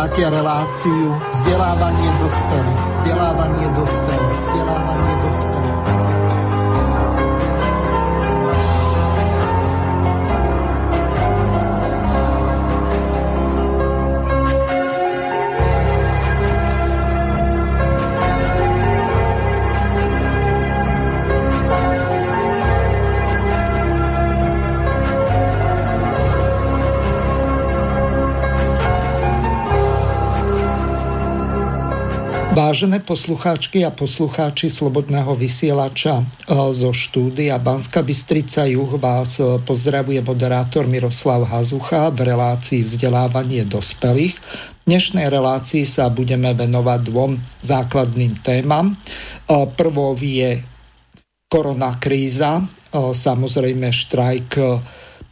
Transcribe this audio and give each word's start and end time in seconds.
Počúvate 0.00 0.32
reláciu 0.32 1.12
vzdelávanie 1.28 2.08
dospelých. 2.24 2.82
Vzdelávanie 3.04 3.68
dospelých. 3.76 4.29
Vážené 32.60 33.00
poslucháčky 33.00 33.88
a 33.88 33.90
poslucháči 33.90 34.68
Slobodného 34.68 35.32
vysielača 35.32 36.20
e, 36.20 36.24
zo 36.76 36.92
štúdia 36.92 37.56
Banska 37.56 38.04
Bystrica 38.04 38.68
Juh 38.68 39.00
vás 39.00 39.40
e, 39.40 39.56
pozdravuje 39.64 40.20
moderátor 40.20 40.84
Miroslav 40.84 41.48
Hazucha 41.48 42.12
v 42.12 42.20
relácii 42.20 42.84
vzdelávanie 42.84 43.64
dospelých. 43.64 44.36
V 44.76 44.92
dnešnej 44.92 45.32
relácii 45.32 45.88
sa 45.88 46.12
budeme 46.12 46.52
venovať 46.52 47.00
dvom 47.00 47.40
základným 47.64 48.44
témam. 48.44 48.92
E, 48.92 48.94
prvou 49.72 50.12
je 50.20 50.60
koronakríza, 51.48 52.60
samozrejme 52.92 53.88
štrajk 53.88 54.50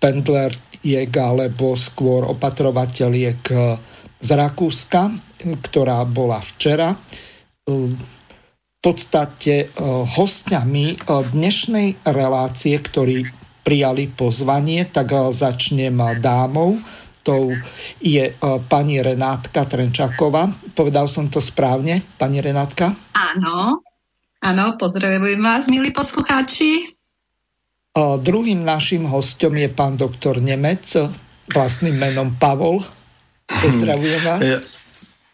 pendleriek 0.01 1.13
alebo 1.13 1.77
skôr 1.77 2.25
opatrovateľiek 2.25 3.41
z 4.17 4.29
Rakúska, 4.33 5.28
ktorá 5.39 6.03
bola 6.05 6.43
včera 6.43 6.99
v 8.79 8.81
podstate 8.81 9.55
e, 9.67 9.67
hostiami 10.07 10.87
e, 10.95 10.97
dnešnej 11.35 11.89
relácie, 12.07 12.79
ktorí 12.79 13.29
prijali 13.67 14.09
pozvanie, 14.09 14.89
tak 14.89 15.13
e, 15.13 15.35
začnem 15.35 15.99
dámou. 16.23 16.81
To 17.27 17.53
je 18.01 18.33
pani 18.73 19.05
Renátka 19.05 19.69
Trenčaková. 19.69 20.49
Povedal 20.73 21.05
som 21.13 21.29
to 21.29 21.45
správne, 21.45 22.01
pani 22.17 22.41
Renátka? 22.41 22.97
Áno, 23.13 23.85
áno, 24.41 24.65
pozdravujem 24.81 25.37
vás, 25.37 25.69
milí 25.69 25.93
poslucháči. 25.93 26.89
Druhým 27.99 28.65
našim 28.65 29.05
hostom 29.05 29.61
je 29.61 29.69
pán 29.69 30.01
doktor 30.01 30.41
Nemec, 30.41 30.89
vlastným 31.53 32.01
menom 32.01 32.33
Pavol. 32.41 32.81
Pozdravujem 33.45 34.23
vás. 34.25 34.41
Ja, 34.41 34.65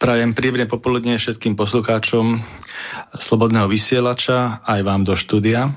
Prajem 0.04 0.36
príjemne 0.36 0.68
popoludne 0.68 1.16
všetkým 1.16 1.56
poslucháčom 1.56 2.44
Slobodného 3.16 3.64
vysielača 3.72 4.60
aj 4.60 4.80
vám 4.84 5.00
do 5.00 5.16
štúdia. 5.16 5.72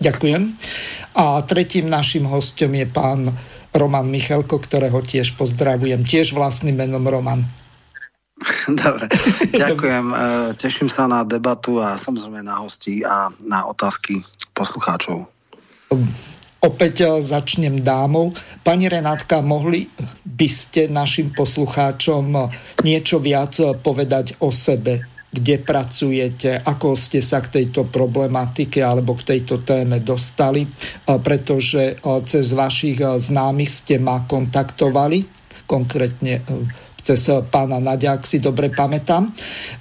Ďakujem. 0.00 0.56
A 1.12 1.44
tretím 1.44 1.92
našim 1.92 2.24
hostom 2.24 2.72
je 2.72 2.88
pán 2.88 3.28
Roman 3.76 4.08
Michalko, 4.08 4.56
ktorého 4.56 5.04
tiež 5.04 5.36
pozdravujem. 5.36 6.08
Tiež 6.08 6.32
vlastným 6.32 6.80
menom 6.80 7.04
Roman. 7.04 7.44
Dobre, 8.64 9.12
ďakujem. 9.60 10.06
E, 10.08 10.16
teším 10.56 10.88
sa 10.88 11.04
na 11.04 11.20
debatu 11.20 11.84
a 11.84 12.00
samozrejme 12.00 12.40
na 12.40 12.64
hosti 12.64 13.04
a 13.04 13.28
na 13.44 13.68
otázky 13.68 14.24
poslucháčov. 14.56 15.28
Opäť 16.58 17.06
e, 17.06 17.22
začnem 17.22 17.86
dámou. 17.86 18.34
Pani 18.66 18.90
Renátka, 18.90 19.38
mohli 19.38 19.86
by 20.26 20.48
ste 20.50 20.90
našim 20.90 21.30
poslucháčom 21.30 22.24
e, 22.34 22.40
niečo 22.82 23.22
viac 23.22 23.62
e, 23.62 23.78
povedať 23.78 24.42
o 24.42 24.50
sebe? 24.50 25.06
Kde 25.30 25.60
pracujete? 25.62 26.58
Ako 26.58 26.98
ste 26.98 27.22
sa 27.22 27.38
k 27.44 27.62
tejto 27.62 27.86
problematike 27.86 28.82
alebo 28.82 29.14
k 29.14 29.36
tejto 29.36 29.60
téme 29.60 30.00
dostali? 30.00 30.64
Pretože 31.04 32.00
cez 32.24 32.56
vašich 32.56 32.96
známych 32.96 33.68
ste 33.68 34.00
ma 34.00 34.24
kontaktovali, 34.24 35.28
konkrétne 35.68 36.40
cez 37.04 37.28
pána 37.52 37.76
Nadia, 37.76 38.16
ak 38.16 38.24
si 38.24 38.40
dobre 38.40 38.72
pamätám. 38.72 39.28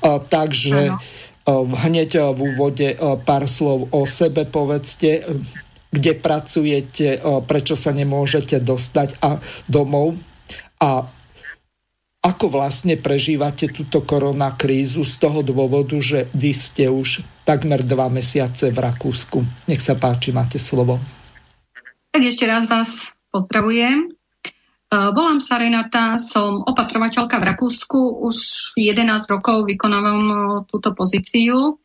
Takže 0.03 0.99
ano. 1.47 1.79
hneď 1.79 2.35
v 2.35 2.39
úvode 2.43 2.99
pár 3.23 3.47
slov 3.47 3.87
o 3.95 4.03
sebe 4.03 4.43
povedzte 4.51 5.23
kde 5.91 6.11
pracujete, 6.19 7.21
prečo 7.47 7.75
sa 7.79 7.95
nemôžete 7.95 8.59
dostať 8.59 9.19
a 9.23 9.39
domov 9.65 10.19
a 10.83 11.07
ako 12.17 12.51
vlastne 12.51 12.99
prežívate 12.99 13.71
túto 13.71 14.03
koronakrízu 14.03 15.07
z 15.07 15.15
toho 15.15 15.39
dôvodu, 15.45 15.95
že 16.01 16.27
vy 16.35 16.51
ste 16.51 16.91
už 16.91 17.23
takmer 17.47 17.79
dva 17.87 18.11
mesiace 18.11 18.67
v 18.67 18.83
Rakúsku. 18.83 19.47
Nech 19.69 19.79
sa 19.79 19.95
páči, 19.95 20.35
máte 20.35 20.59
slovo. 20.59 20.99
Tak 22.11 22.19
ešte 22.19 22.43
raz 22.43 22.67
vás 22.67 23.15
pozdravujem. 23.31 24.11
Volám 24.91 25.39
sa 25.39 25.59
Renata, 25.59 26.19
som 26.19 26.67
opatrovateľka 26.67 27.39
v 27.39 27.47
Rakúsku, 27.53 27.99
už 28.23 28.35
11 28.75 29.07
rokov 29.31 29.63
vykonávam 29.67 30.19
túto 30.67 30.91
pozíciu. 30.91 31.79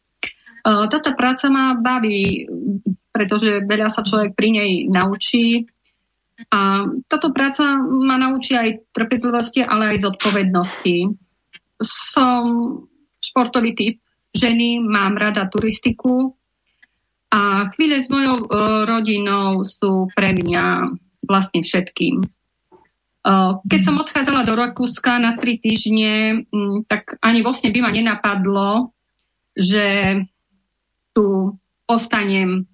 Táto 0.67 1.11
práca 1.15 1.51
ma 1.51 1.79
baví, 1.79 2.47
pretože 3.13 3.63
veľa 3.69 3.93
sa 3.93 4.03
človek 4.03 4.33
pri 4.33 4.49
nej 4.57 4.71
naučí. 4.89 5.69
A 6.49 6.89
táto 7.07 7.31
práca 7.31 7.77
ma 7.85 8.17
naučí 8.17 8.57
aj 8.57 8.91
trpezlivosti, 8.97 9.63
ale 9.63 9.95
aj 9.95 10.09
zodpovednosti. 10.09 11.13
Som 11.85 12.43
športový 13.23 13.77
typ 13.77 13.97
ženy, 14.33 14.81
mám 14.81 15.21
rada 15.21 15.47
turistiku 15.47 16.35
a 17.33 17.69
chvíle 17.77 18.01
s 18.01 18.09
mojou 18.13 18.45
uh, 18.45 18.85
rodinou 18.85 19.65
sú 19.65 20.09
pre 20.13 20.37
mňa 20.37 20.93
vlastne 21.25 21.65
všetkým. 21.65 22.21
Uh, 23.23 23.63
keď 23.71 23.81
som 23.87 24.03
odchádzala 24.03 24.43
do 24.43 24.59
Rakúska 24.59 25.23
na 25.23 25.39
tri 25.39 25.57
týždne, 25.57 26.45
tak 26.91 27.17
ani 27.23 27.41
vlastne 27.47 27.71
by 27.71 27.79
ma 27.81 27.91
nenapadlo, 27.95 28.91
že 29.55 30.19
tu 31.15 31.55
ostanem 31.87 32.67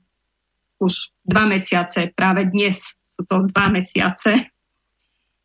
už 0.78 1.12
dva 1.26 1.44
mesiace, 1.46 2.10
práve 2.14 2.46
dnes 2.48 2.94
sú 3.14 3.22
to 3.26 3.50
dva 3.50 3.68
mesiace. 3.70 4.50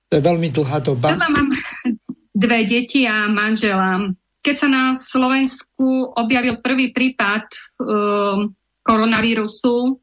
To 0.10 0.14
je 0.18 0.24
veľmi 0.24 0.54
dlhá 0.54 0.78
doba. 0.86 1.14
Ja 1.14 1.18
mám 1.18 1.50
dve 2.34 2.60
deti 2.70 3.10
a 3.10 3.26
manžela. 3.30 4.14
Keď 4.46 4.56
sa 4.58 4.70
na 4.70 4.84
Slovensku 4.94 6.14
objavil 6.14 6.62
prvý 6.62 6.94
prípad 6.94 7.50
um, 7.82 8.52
koronavírusu 8.86 9.98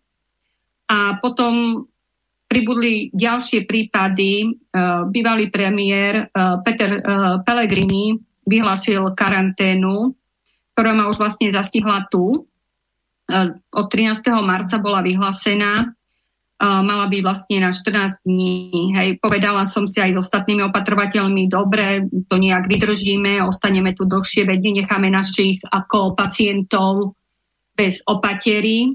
a 0.91 1.21
potom 1.23 1.87
pribudli 2.51 3.15
ďalšie 3.15 3.71
prípady, 3.71 4.51
uh, 4.75 5.07
bývalý 5.07 5.53
premiér 5.55 6.27
uh, 6.35 6.59
Peter 6.67 6.99
uh, 6.99 7.39
Pellegrini 7.47 8.19
vyhlásil 8.49 9.15
karanténu, 9.15 10.11
ktorá 10.75 10.91
ma 10.97 11.07
už 11.07 11.23
vlastne 11.23 11.47
zastihla 11.53 12.11
tu 12.11 12.50
od 13.73 13.87
13. 13.89 14.21
marca 14.43 14.77
bola 14.83 15.01
vyhlásená, 15.01 15.95
mala 16.61 17.09
byť 17.09 17.21
vlastne 17.25 17.65
na 17.65 17.73
14 17.73 18.29
dní. 18.29 18.93
Hej, 18.93 19.17
povedala 19.25 19.65
som 19.65 19.89
si 19.89 19.97
aj 19.97 20.13
s 20.13 20.21
ostatnými 20.21 20.69
opatrovateľmi, 20.69 21.49
dobre, 21.49 22.05
to 22.29 22.37
nejak 22.37 22.69
vydržíme, 22.69 23.41
ostaneme 23.41 23.97
tu 23.97 24.05
dlhšie, 24.05 24.45
veď 24.45 24.85
necháme 24.85 25.09
našich 25.09 25.65
ako 25.65 26.13
pacientov 26.13 27.17
bez 27.73 28.05
opatery, 28.05 28.93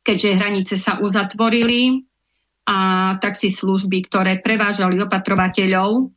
keďže 0.00 0.40
hranice 0.40 0.74
sa 0.80 0.96
uzatvorili 1.04 2.00
a 2.64 3.12
taxi 3.20 3.52
služby, 3.52 4.08
ktoré 4.08 4.40
prevážali 4.40 4.96
opatrovateľov, 5.04 6.08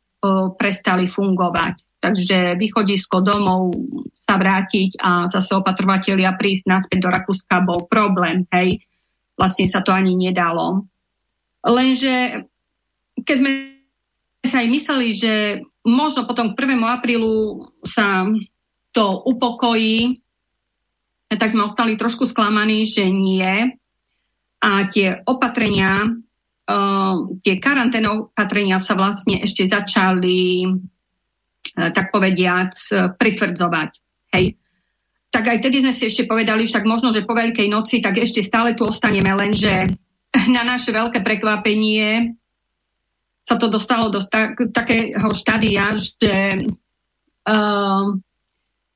prestali 0.56 1.04
fungovať. 1.04 1.83
Takže 2.04 2.60
východisko 2.60 3.24
domov 3.24 3.72
sa 4.28 4.36
vrátiť 4.36 5.00
a 5.00 5.24
zase 5.32 5.56
opatrovatelia 5.56 6.36
prísť 6.36 6.68
naspäť 6.68 6.98
do 7.00 7.08
Rakúska 7.08 7.64
bol 7.64 7.88
problém, 7.88 8.44
hej. 8.52 8.84
Vlastne 9.40 9.64
sa 9.64 9.80
to 9.80 9.88
ani 9.88 10.12
nedalo. 10.12 10.84
Lenže 11.64 12.44
keď 13.24 13.36
sme 13.40 13.50
sa 14.44 14.60
aj 14.60 14.68
mysleli, 14.68 15.08
že 15.16 15.64
možno 15.88 16.28
potom 16.28 16.52
k 16.52 16.68
1. 16.68 16.76
aprílu 16.84 17.64
sa 17.88 18.28
to 18.92 19.24
upokojí, 19.24 20.20
tak 21.32 21.50
sme 21.50 21.64
ostali 21.64 21.96
trošku 21.96 22.28
sklamaní, 22.28 22.84
že 22.84 23.08
nie. 23.08 23.72
A 24.60 24.70
tie 24.92 25.24
opatrenia, 25.24 26.04
uh, 26.04 27.14
tie 27.40 27.56
karanténne 27.56 28.28
opatrenia 28.28 28.76
sa 28.76 28.92
vlastne 28.92 29.40
ešte 29.40 29.64
začali 29.64 30.68
tak 31.74 32.14
povediac, 32.14 32.72
eh, 32.94 33.10
pritvrdzovať. 33.10 33.90
Hej. 34.34 34.54
Tak 35.34 35.44
aj 35.50 35.58
tedy 35.66 35.82
sme 35.82 35.90
si 35.90 36.06
ešte 36.06 36.30
povedali, 36.30 36.62
však 36.66 36.86
možno, 36.86 37.10
že 37.10 37.26
po 37.26 37.34
Veľkej 37.34 37.66
noci, 37.66 37.98
tak 37.98 38.22
ešte 38.22 38.38
stále 38.38 38.78
tu 38.78 38.86
ostaneme, 38.86 39.34
lenže 39.34 39.90
na 40.54 40.62
naše 40.62 40.94
veľké 40.94 41.26
prekvapenie 41.26 42.38
sa 43.44 43.60
to 43.60 43.68
dostalo 43.68 44.08
do 44.08 44.24
tak, 44.24 44.56
takého 44.72 45.28
štádia, 45.36 46.00
že 46.00 46.64
uh, 47.44 48.08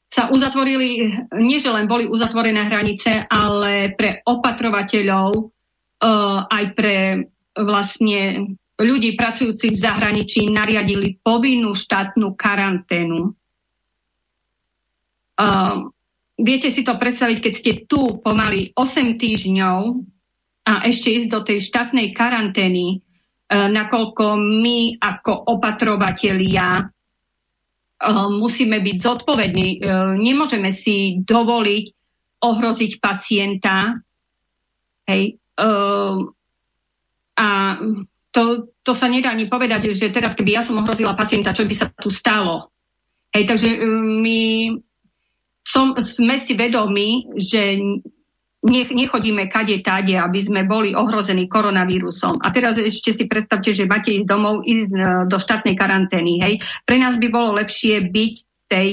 sa 0.08 0.22
uzatvorili, 0.32 1.12
nie 1.36 1.60
že 1.60 1.68
len 1.68 1.84
boli 1.84 2.08
uzatvorené 2.08 2.64
hranice, 2.64 3.28
ale 3.28 3.92
pre 3.92 4.24
opatrovateľov, 4.24 5.28
uh, 5.36 6.48
aj 6.48 6.64
pre 6.72 7.28
vlastne 7.60 8.56
ľudí 8.78 9.18
pracujúcich 9.18 9.74
v 9.74 9.82
zahraničí 9.82 10.46
nariadili 10.48 11.18
povinnú 11.20 11.74
štátnu 11.74 12.34
karanténu. 12.38 13.34
Uh, 15.38 15.86
viete 16.38 16.70
si 16.70 16.82
to 16.82 16.98
predstaviť, 16.98 17.38
keď 17.38 17.52
ste 17.54 17.72
tu 17.86 18.22
pomaly 18.22 18.74
8 18.74 19.18
týždňov 19.18 19.78
a 20.66 20.72
ešte 20.86 21.14
ísť 21.14 21.28
do 21.30 21.40
tej 21.42 21.58
štátnej 21.62 22.14
karantény, 22.14 23.02
E, 23.48 23.56
nakoľko 23.56 24.36
my 24.36 25.00
ako 25.00 25.32
opatrovatelia 25.56 26.68
e, 26.76 26.84
musíme 28.28 28.76
byť 28.84 28.96
zodpovední. 29.00 29.68
Nemôžeme 30.20 30.68
si 30.68 31.24
dovoliť 31.24 31.84
ohroziť 32.44 32.92
pacienta. 33.02 33.98
Hej. 35.08 35.40
A 37.38 37.48
to, 38.38 38.70
to 38.86 38.94
sa 38.94 39.10
nedá 39.10 39.34
ani 39.34 39.50
povedať, 39.50 39.90
že 39.98 40.14
teraz, 40.14 40.38
keby 40.38 40.54
ja 40.54 40.62
som 40.62 40.78
ohrozila 40.78 41.18
pacienta, 41.18 41.50
čo 41.50 41.66
by 41.66 41.74
sa 41.74 41.90
tu 41.90 42.06
stalo. 42.06 42.70
Hej, 43.34 43.50
takže 43.50 43.68
my 44.22 44.70
som, 45.66 45.98
sme 45.98 46.38
si 46.38 46.54
vedomi, 46.54 47.34
že 47.34 47.74
nech, 48.62 48.94
nechodíme 48.94 49.50
kade 49.50 49.82
tade, 49.82 50.14
aby 50.14 50.38
sme 50.38 50.62
boli 50.62 50.94
ohrození 50.94 51.50
koronavírusom. 51.50 52.38
A 52.38 52.54
teraz 52.54 52.78
ešte 52.78 53.10
si 53.10 53.26
predstavte, 53.26 53.74
že 53.74 53.90
máte 53.90 54.14
ísť 54.14 54.30
domov, 54.30 54.62
ísť 54.62 54.90
e, 54.94 55.02
do 55.26 55.38
štátnej 55.42 55.74
karantény. 55.74 56.38
Hej. 56.38 56.54
Pre 56.86 56.94
nás 56.94 57.18
by 57.18 57.26
bolo 57.34 57.58
lepšie 57.58 58.06
byť 58.06 58.34
v 58.38 58.62
tej 58.70 58.88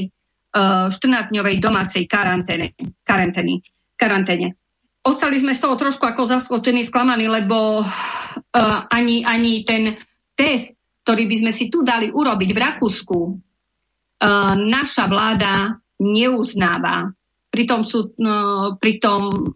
uh, 0.57 0.89
e, 0.89 0.94
14-dňovej 0.94 1.56
domácej 1.62 2.03
karanténe, 2.09 2.74
karantény, 3.06 3.62
karanténe. 3.94 4.57
Ostali 5.06 5.38
sme 5.38 5.54
z 5.54 5.62
toho 5.62 5.78
trošku 5.78 6.02
ako 6.02 6.25
zaskočení, 6.25 6.81
sklamaní, 6.81 7.30
lebo 7.30 7.86
uh, 7.86 8.80
ani, 8.90 9.22
ani 9.22 9.62
ten 9.62 10.02
test, 10.34 10.74
ktorý 11.06 11.30
by 11.30 11.36
sme 11.46 11.52
si 11.54 11.69
tu 11.69 11.86
dali 11.86 12.10
urobiť 12.10 12.50
v 12.50 12.62
Rakúsku, 12.62 13.19
uh, 13.30 14.54
naša 14.57 15.06
vláda 15.06 15.78
neuznáva 16.02 17.13
pritom, 17.56 17.88
sú, 17.88 18.12
no, 18.19 18.36
pritom 18.75 19.56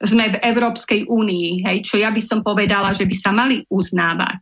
sme 0.00 0.32
v 0.32 0.40
Európskej 0.40 1.04
únii, 1.04 1.68
hej, 1.68 1.84
čo 1.84 2.00
ja 2.00 2.08
by 2.08 2.22
som 2.24 2.40
povedala, 2.40 2.96
že 2.96 3.04
by 3.04 3.16
sa 3.18 3.30
mali 3.36 3.60
uznávať. 3.68 4.40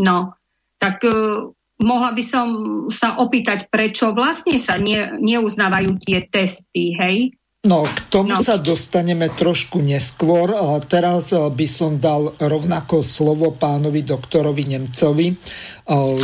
No, 0.00 0.32
tak 0.80 1.04
uh, 1.04 1.52
mohla 1.84 2.16
by 2.16 2.24
som 2.24 2.48
sa 2.88 3.20
opýtať, 3.20 3.68
prečo 3.68 4.16
vlastne 4.16 4.56
sa 4.56 4.80
ne, 4.80 5.20
neuznávajú 5.20 6.00
tie 6.00 6.24
testy, 6.32 6.96
hej? 6.96 7.36
No, 7.60 7.84
k 7.84 8.08
tomu 8.08 8.32
no. 8.32 8.40
sa 8.40 8.56
dostaneme 8.56 9.28
trošku 9.28 9.84
neskôr. 9.84 10.48
Teraz 10.88 11.28
e, 11.28 11.36
by 11.36 11.66
som 11.68 12.00
dal 12.00 12.32
rovnako 12.40 13.04
slovo 13.04 13.52
pánovi 13.52 14.00
doktorovi 14.00 14.64
Nemcovi, 14.64 15.28
e, 15.28 15.36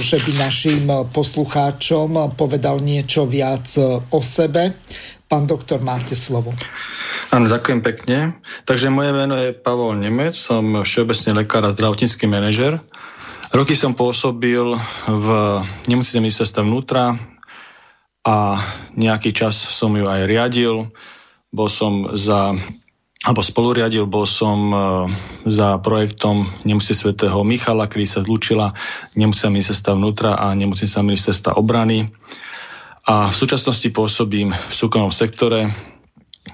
že 0.01 0.17
by 0.17 0.33
našim 0.33 0.89
poslucháčom 1.13 2.33
povedal 2.41 2.81
niečo 2.81 3.29
viac 3.29 3.69
o 4.09 4.21
sebe. 4.25 4.81
Pán 5.29 5.45
doktor, 5.45 5.85
máte 5.85 6.17
slovo. 6.17 6.57
Áno, 7.29 7.53
ďakujem 7.53 7.85
pekne. 7.85 8.41
Takže 8.65 8.89
moje 8.89 9.13
meno 9.13 9.37
je 9.37 9.53
Pavol 9.53 9.93
Nemec, 10.01 10.33
som 10.33 10.65
všeobecný 10.89 11.45
lekár 11.45 11.69
a 11.69 11.75
zdravotnícky 11.77 12.25
manažer. 12.25 12.81
Roky 13.53 13.77
som 13.77 13.93
pôsobil 13.93 14.65
v 15.05 15.29
nemocnici 15.85 16.17
ministerstva 16.17 16.65
vnútra 16.65 17.21
a 18.25 18.57
nejaký 18.97 19.37
čas 19.37 19.53
som 19.53 19.93
ju 19.93 20.09
aj 20.09 20.25
riadil 20.25 20.89
bol 21.57 21.73
som 21.73 22.13
za 22.13 22.53
alebo 23.25 23.43
spoluriadil, 23.43 24.07
bol 24.07 24.23
som 24.23 24.71
e, 24.71 24.79
za 25.51 25.81
projektom 25.83 26.47
Nemocnice 26.63 26.95
svätého 26.95 27.41
Michala, 27.43 27.91
kedy 27.91 28.07
sa 28.07 28.21
zlúčila 28.23 28.77
Nemocnica 29.19 29.51
ministerstva 29.51 29.93
vnútra 29.99 30.31
a 30.37 30.53
Nemocnica 30.55 31.03
ministerstva 31.03 31.59
obrany. 31.59 32.07
A 33.09 33.33
v 33.33 33.35
súčasnosti 33.35 33.89
pôsobím 33.91 34.55
v 34.55 34.75
súkromnom 34.75 35.11
sektore, 35.11 35.73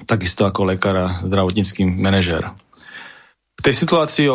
takisto 0.08 0.49
ako 0.49 0.72
lekár 0.72 0.96
a 0.96 1.08
zdravotnícky 1.26 1.84
manažer. 1.84 2.49
V 3.58 3.70
tej 3.70 3.75
situácii, 3.76 4.26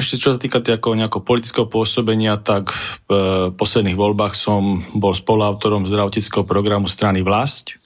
ešte 0.00 0.16
čo 0.20 0.34
sa 0.34 0.40
týka 0.42 0.58
ako 0.58 0.98
nejakého 0.98 1.22
politického 1.22 1.66
pôsobenia, 1.70 2.34
tak 2.40 2.74
v 3.06 3.12
e, 3.12 3.18
posledných 3.54 4.00
voľbách 4.00 4.34
som 4.34 4.82
bol 4.96 5.14
spoluautorom 5.14 5.86
zdravotníckého 5.86 6.42
programu 6.42 6.90
strany 6.90 7.22
Vlast 7.22 7.78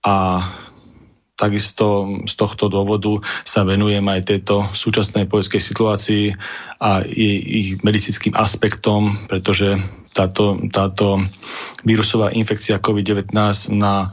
a 0.00 0.42
Takisto 1.40 2.20
z 2.28 2.34
tohto 2.36 2.68
dôvodu 2.68 3.24
sa 3.48 3.64
venujem 3.64 4.04
aj 4.04 4.28
tejto 4.28 4.68
súčasnej 4.76 5.24
poľskej 5.24 5.56
situácii 5.56 6.24
a 6.84 7.00
ich 7.08 7.80
medicínskym 7.80 8.36
aspektom, 8.36 9.24
pretože 9.24 9.80
táto, 10.12 10.60
táto 10.68 11.24
vírusová 11.80 12.28
infekcia 12.36 12.76
COVID-19 12.76 13.32
na 13.72 14.12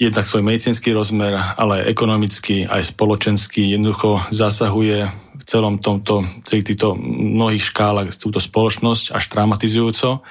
jednak 0.00 0.24
svoj 0.24 0.40
medicínsky 0.40 0.96
rozmer, 0.96 1.36
ale 1.36 1.84
aj 1.84 1.92
ekonomický, 1.92 2.64
aj 2.64 2.96
spoločenský 2.96 3.76
jednoducho 3.76 4.24
zasahuje 4.32 5.12
v 5.12 5.42
celom 5.44 5.76
tomto, 5.76 6.24
celých 6.48 6.72
týchto 6.72 6.96
mnohých 6.96 7.68
škálach 7.68 8.16
túto 8.16 8.40
spoločnosť 8.40 9.12
až 9.12 9.24
traumatizujúco. 9.28 10.24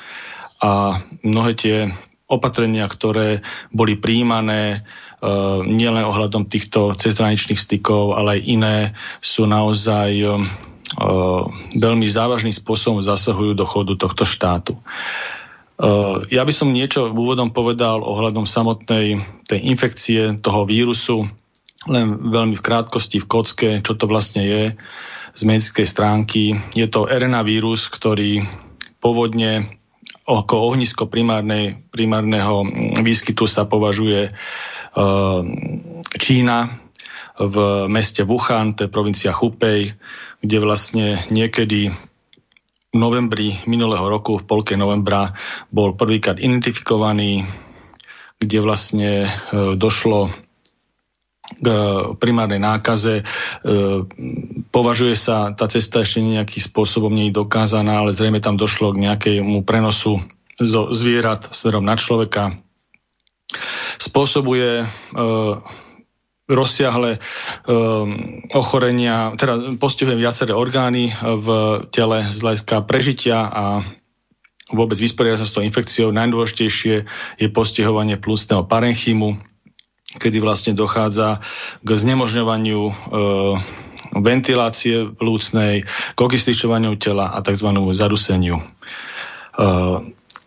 A 0.60 1.00
mnohé 1.22 1.54
tie 1.54 1.78
opatrenia, 2.30 2.90
ktoré 2.90 3.46
boli 3.70 3.98
príjmané 3.98 4.86
nielen 5.68 6.08
ohľadom 6.08 6.48
týchto 6.48 6.96
cezhraničných 6.96 7.60
stykov, 7.60 8.16
ale 8.16 8.40
aj 8.40 8.42
iné 8.48 8.78
sú 9.20 9.44
naozaj 9.44 10.10
eh, 10.16 10.32
veľmi 11.76 12.08
závažným 12.08 12.56
spôsobom 12.56 13.04
zasahujú 13.04 13.52
do 13.52 13.68
chodu 13.68 14.00
tohto 14.00 14.24
štátu. 14.24 14.80
Eh, 15.80 16.16
ja 16.32 16.44
by 16.44 16.54
som 16.56 16.72
niečo 16.72 17.12
úvodom 17.12 17.52
povedal 17.52 18.00
ohľadom 18.04 18.48
samotnej 18.48 19.24
tej 19.48 19.60
infekcie 19.64 20.40
toho 20.40 20.64
vírusu, 20.64 21.28
len 21.88 22.32
veľmi 22.32 22.60
v 22.60 22.66
krátkosti 22.66 23.24
v 23.24 23.30
kocke, 23.32 23.70
čo 23.80 23.96
to 23.96 24.04
vlastne 24.04 24.44
je 24.44 24.64
z 25.32 25.42
medicínskej 25.48 25.88
stránky. 25.88 26.44
Je 26.76 26.84
to 26.92 27.08
RNA 27.08 27.48
vírus, 27.48 27.88
ktorý 27.88 28.44
pôvodne 29.00 29.80
ako 30.28 30.76
ohnisko 30.76 31.08
primárneho 31.90 32.56
mm, 32.62 33.02
výskytu 33.02 33.48
sa 33.48 33.66
považuje 33.66 34.36
Čína 36.20 36.58
v 37.40 37.88
meste 37.88 38.28
Wuhan, 38.28 38.76
to 38.76 38.86
je 38.86 38.92
provincia 38.92 39.32
Hubei, 39.32 39.96
kde 40.44 40.58
vlastne 40.60 41.24
niekedy 41.32 41.96
v 42.90 42.96
novembri 42.98 43.56
minulého 43.70 44.04
roku, 44.10 44.36
v 44.42 44.48
polke 44.50 44.76
novembra, 44.76 45.32
bol 45.72 45.96
prvýkrát 45.96 46.42
identifikovaný, 46.42 47.48
kde 48.42 48.58
vlastne 48.60 49.12
e, 49.24 49.30
došlo 49.78 50.34
k 51.60 51.68
primárnej 52.18 52.60
nákaze. 52.60 53.22
E, 53.22 53.24
považuje 54.74 55.16
sa, 55.16 55.54
tá 55.54 55.70
cesta 55.70 56.02
ešte 56.02 56.26
nejakým 56.26 56.64
spôsobom 56.66 57.14
nie 57.14 57.30
je 57.30 57.40
dokázaná, 57.40 58.04
ale 58.04 58.18
zrejme 58.18 58.42
tam 58.42 58.58
došlo 58.58 58.92
k 58.98 59.06
nejakému 59.06 59.62
prenosu 59.64 60.26
zo 60.60 60.92
zvierat 60.92 61.46
smerom 61.56 61.86
na 61.86 61.96
človeka 61.96 62.58
spôsobuje 63.98 64.84
e, 64.84 64.88
rozsiahle 66.50 67.12
e, 67.16 67.20
ochorenia, 68.58 69.38
teda 69.38 69.78
postihuje 69.78 70.18
viaceré 70.18 70.58
orgány 70.58 71.14
v 71.22 71.48
tele 71.94 72.26
z 72.26 72.38
hľadiska 72.42 72.90
prežitia 72.90 73.46
a 73.46 73.86
vôbec 74.74 74.98
vysporiada 74.98 75.42
sa 75.42 75.48
s 75.50 75.54
tou 75.54 75.66
infekciou. 75.66 76.10
Najdôležitejšie 76.14 76.96
je 77.38 77.48
postihovanie 77.54 78.18
plúcneho 78.18 78.66
parenchymu, 78.66 79.38
kedy 80.18 80.42
vlastne 80.42 80.74
dochádza 80.74 81.42
k 81.86 81.90
znemožňovaniu 81.90 82.82
e, 82.90 82.94
ventilácie 84.18 85.14
plúcnej, 85.14 85.86
k 85.86 86.18
okysličovaniu 86.18 86.98
tela 86.98 87.30
a 87.30 87.46
tzv. 87.46 87.70
zaduseniu. 87.94 88.58
E, 88.58 88.66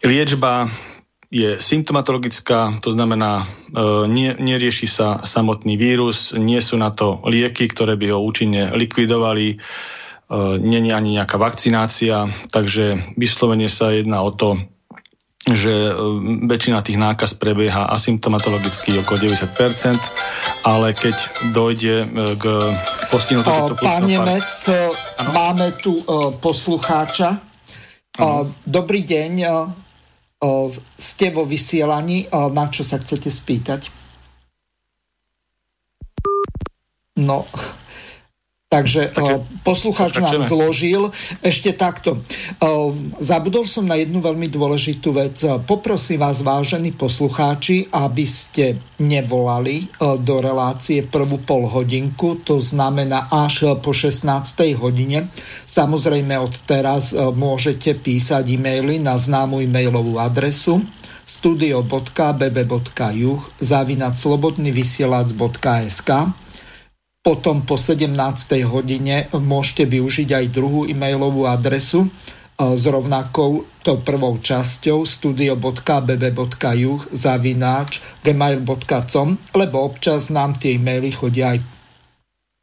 liečba 0.02 0.66
je 1.32 1.56
symptomatologická, 1.56 2.84
to 2.84 2.92
znamená, 2.92 3.48
e, 3.72 4.04
nie, 4.04 4.36
nerieši 4.36 4.84
sa 4.84 5.24
samotný 5.24 5.80
vírus, 5.80 6.36
nie 6.36 6.60
sú 6.60 6.76
na 6.76 6.92
to 6.92 7.24
lieky, 7.24 7.72
ktoré 7.72 7.96
by 7.96 8.12
ho 8.12 8.20
účinne 8.20 8.76
likvidovali, 8.76 9.56
e, 9.56 9.58
je 10.60 10.92
ani 10.92 11.16
nejaká 11.16 11.40
vakcinácia, 11.40 12.28
takže 12.52 13.16
vyslovene 13.16 13.72
sa 13.72 13.96
jedná 13.96 14.20
o 14.20 14.28
to, 14.36 14.60
že 15.48 15.72
e, 15.72 15.92
väčšina 16.52 16.84
tých 16.84 17.00
nákaz 17.00 17.32
prebieha 17.40 17.88
asymptomatologicky 17.96 19.00
okolo 19.00 19.32
90%, 19.32 19.96
ale 20.68 20.92
keď 20.92 21.16
dojde 21.56 22.12
k 22.36 22.44
postihnutiu 23.08 23.72
Pán 23.80 24.04
Nemec, 24.04 24.52
e, 24.68 24.92
máme 25.32 25.80
tu 25.80 25.96
poslucháča. 26.44 27.40
Ano. 28.20 28.52
Dobrý 28.68 29.08
deň, 29.08 29.32
ste 30.98 31.30
vo 31.30 31.46
vysielaní, 31.46 32.26
na 32.30 32.66
čo 32.66 32.82
sa 32.82 32.98
chcete 32.98 33.30
spýtať? 33.30 33.86
No, 37.22 37.46
Takže, 38.72 39.12
Takže 39.12 39.44
poslucháč 39.60 40.16
nám 40.16 40.48
zložil 40.48 41.12
ešte 41.44 41.76
takto. 41.76 42.24
Zabudol 43.20 43.68
som 43.68 43.84
na 43.84 44.00
jednu 44.00 44.24
veľmi 44.24 44.48
dôležitú 44.48 45.12
vec. 45.12 45.44
Poprosím 45.68 46.24
vás, 46.24 46.40
vážení 46.40 46.96
poslucháči, 46.96 47.92
aby 47.92 48.24
ste 48.24 48.80
nevolali 48.96 49.92
do 50.00 50.40
relácie 50.40 51.04
prvú 51.04 51.44
pol 51.44 51.68
hodinku, 51.68 52.40
to 52.40 52.64
znamená 52.64 53.28
až 53.28 53.76
po 53.84 53.92
16. 53.92 54.24
hodine. 54.80 55.28
Samozrejme 55.68 56.32
od 56.40 56.64
teraz 56.64 57.12
môžete 57.12 57.92
písať 57.92 58.56
e-maily 58.56 58.96
na 58.96 59.20
známu 59.20 59.68
e-mailovú 59.68 60.16
adresu 60.16 60.80
studio.bb.juh 61.28 63.42
zavinaclobodnyvysielac.sk 63.60 66.10
potom 67.22 67.62
po 67.62 67.78
17. 67.78 68.10
hodine 68.66 69.30
môžete 69.30 69.86
využiť 69.86 70.28
aj 70.34 70.44
druhú 70.50 70.90
e-mailovú 70.90 71.46
adresu 71.46 72.10
e, 72.10 72.10
s 72.58 72.82
rovnakou 72.82 73.62
to 73.86 74.02
prvou 74.02 74.42
časťou 74.42 75.06
studio.bb.juh 75.06 77.00
zavináč 77.14 78.02
gmail.com 78.26 79.28
lebo 79.54 79.76
občas 79.86 80.34
nám 80.34 80.58
tie 80.58 80.74
e-maily 80.74 81.14
chodia 81.14 81.54
aj 81.54 81.62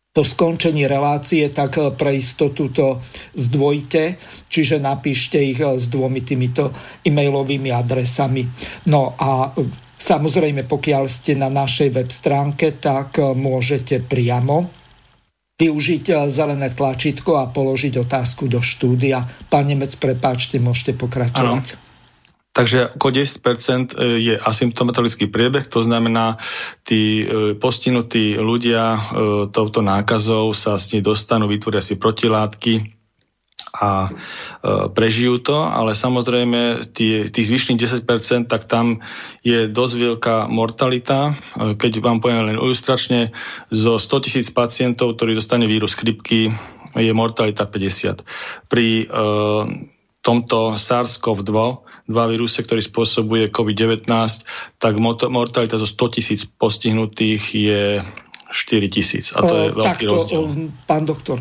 po 0.09 0.27
skončení 0.27 0.83
relácie, 0.91 1.47
tak 1.55 1.79
e, 1.79 1.95
pre 1.95 2.19
istotu 2.19 2.67
to 2.75 2.99
zdvojte, 3.39 4.19
čiže 4.51 4.83
napíšte 4.83 5.39
ich 5.39 5.63
e, 5.63 5.79
s 5.79 5.87
dvomi 5.87 6.19
týmito 6.19 6.75
e-mailovými 7.07 7.71
adresami. 7.71 8.43
No 8.91 9.15
a 9.15 9.55
Samozrejme, 9.99 10.63
pokiaľ 10.63 11.11
ste 11.11 11.35
na 11.35 11.51
našej 11.51 11.91
web 11.91 12.07
stránke, 12.07 12.79
tak 12.79 13.19
e, 13.19 13.35
môžete 13.35 13.99
priamo 13.99 14.71
využiť 15.59 16.03
e, 16.07 16.13
zelené 16.31 16.71
tlačítko 16.71 17.35
a 17.35 17.51
položiť 17.51 17.99
otázku 17.99 18.47
do 18.47 18.63
štúdia. 18.63 19.27
Pán 19.51 19.67
Nemec, 19.67 19.99
prepáčte, 19.99 20.55
môžete 20.55 20.95
pokračovať. 20.95 21.65
Ano. 21.75 21.87
Takže 22.49 22.95
ako 22.95 23.07
10% 23.13 23.93
je 24.19 24.35
asymptomatologický 24.35 25.29
priebeh, 25.29 25.69
to 25.69 25.85
znamená, 25.85 26.41
tí 26.81 27.23
postihnutí 27.55 28.35
ľudia 28.41 28.99
touto 29.53 29.79
nákazou 29.85 30.51
sa 30.57 30.75
s 30.75 30.91
nej 30.91 31.05
dostanú, 31.05 31.45
vytvoria 31.45 31.79
si 31.79 32.01
protilátky, 32.01 32.98
a 33.73 34.09
e, 34.09 34.11
prežijú 34.89 35.39
to, 35.41 35.57
ale 35.61 35.93
samozrejme 35.93 36.91
tí, 36.93 37.29
tých 37.29 37.47
zvyšných 37.49 37.79
10%, 38.05 38.49
tak 38.49 38.65
tam 38.65 39.05
je 39.45 39.69
dosť 39.69 39.95
veľká 39.95 40.35
mortalita. 40.49 41.33
E, 41.33 41.77
keď 41.77 42.01
vám 42.01 42.17
poviem 42.19 42.49
len 42.49 42.57
ilustračne, 42.57 43.29
zo 43.69 44.01
100 44.01 44.25
tisíc 44.25 44.47
pacientov, 44.49 45.17
ktorí 45.17 45.37
dostane 45.37 45.69
vírus 45.69 45.93
chrypky, 45.93 46.49
je 46.97 47.11
mortalita 47.13 47.69
50. 47.69 48.25
Pri 48.65 49.05
e, 49.05 49.15
tomto 50.25 50.75
SARS-CoV-2 50.75 51.57
dva 52.09 52.25
víruse, 52.25 52.65
ktorý 52.65 52.81
spôsobuje 52.81 53.53
COVID-19, 53.53 54.09
tak 54.81 54.93
mortalita 55.29 55.77
zo 55.77 55.85
100 55.85 56.15
tisíc 56.17 56.41
postihnutých 56.49 57.43
je 57.53 57.83
4 58.49 58.89
tisíc. 58.89 59.29
A 59.37 59.45
to 59.45 59.53
je 59.53 59.67
veľký 59.77 60.05
Takto, 60.09 60.13
rozdiel. 60.17 60.43
Pán 60.89 61.05
doktor, 61.05 61.37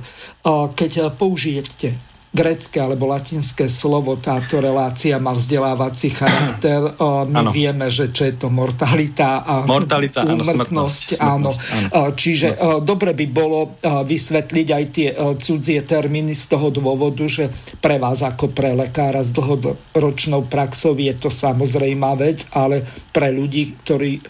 keď 0.77 1.09
použijete 1.17 2.08
grecké 2.29 2.85
alebo 2.85 3.09
latinské 3.09 3.73
slovo, 3.73 4.21
táto 4.21 4.61
relácia 4.61 5.17
má 5.17 5.33
vzdelávací 5.33 6.13
charakter. 6.13 6.93
My 7.01 7.49
ano. 7.49 7.51
vieme, 7.51 7.89
že 7.89 8.13
čo 8.13 8.29
je 8.29 8.37
to 8.37 8.53
mortalita 8.53 9.41
a 9.49 9.65
mortalita, 9.65 10.29
úmrtnosť. 10.29 11.09
Áno, 11.25 11.49
smrtnosť, 11.49 11.89
áno. 11.89 12.13
Čiže 12.13 12.49
smrtnosť. 12.53 12.85
dobre 12.85 13.11
by 13.17 13.27
bolo 13.33 13.81
vysvetliť 13.81 14.69
aj 14.69 14.85
tie 14.93 15.09
cudzie 15.41 15.81
termíny 15.89 16.37
z 16.37 16.45
toho 16.53 16.69
dôvodu, 16.69 17.25
že 17.25 17.49
pre 17.81 17.97
vás 17.97 18.21
ako 18.21 18.53
pre 18.53 18.77
lekára 18.77 19.25
s 19.25 19.33
dlhoročnou 19.33 20.45
praxou 20.53 20.93
je 21.01 21.15
to 21.17 21.33
samozrejmá 21.33 22.13
vec, 22.21 22.45
ale 22.53 22.85
pre 23.09 23.33
ľudí, 23.33 23.73
ktorí 23.85 24.21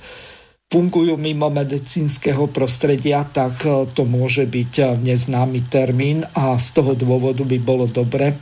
fungujú 0.69 1.17
mimo 1.17 1.49
medicínskeho 1.49 2.53
prostredia, 2.53 3.25
tak 3.25 3.65
e, 3.65 3.89
to 3.97 4.05
môže 4.05 4.45
byť 4.45 4.73
e, 4.77 4.85
neznámy 5.01 5.65
termín 5.73 6.29
a 6.37 6.61
z 6.61 6.69
toho 6.77 6.93
dôvodu 6.93 7.41
by 7.41 7.57
bolo 7.57 7.89
dobre 7.89 8.37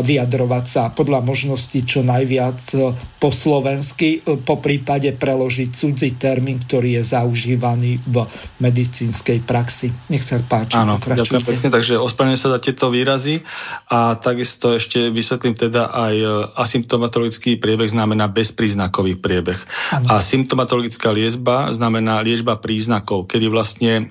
vyjadrovať 0.00 0.64
sa 0.64 0.82
podľa 0.88 1.20
možnosti 1.20 1.76
čo 1.84 2.00
najviac 2.00 2.60
e, 2.72 2.96
po 3.20 3.28
slovensky, 3.28 4.24
e, 4.24 4.40
po 4.40 4.56
prípade 4.62 5.12
preložiť 5.12 5.68
cudzí 5.76 6.16
termín, 6.16 6.64
ktorý 6.64 7.02
je 7.02 7.02
zaužívaný 7.12 8.00
v 8.08 8.24
medicínskej 8.64 9.44
praxi. 9.44 9.92
Nech 10.08 10.24
sa 10.24 10.40
páči. 10.40 10.80
Áno, 10.80 10.96
ďakujem 10.96 11.44
pekne, 11.44 11.68
takže 11.68 12.00
ospravedlňujem 12.00 12.40
sa 12.40 12.54
za 12.56 12.60
tieto 12.62 12.88
výrazy 12.88 13.44
a 13.92 14.16
takisto 14.16 14.72
ešte 14.72 15.12
vysvetlím 15.12 15.58
teda 15.58 15.92
aj 15.92 16.14
e, 16.16 16.26
asymptomatologický 16.56 17.60
priebeh 17.60 17.92
znamená 17.92 18.30
bezpríznakový 18.30 19.20
priebeh. 19.20 19.60
Ano. 19.92 20.06
A 20.08 20.24
symptomatologická 20.24 21.12
liečba 21.12 21.74
znamená 21.76 22.22
liečba 22.22 22.56
príznakov, 22.62 23.28
kedy 23.28 23.46
vlastne 23.50 23.92
e, 23.92 24.02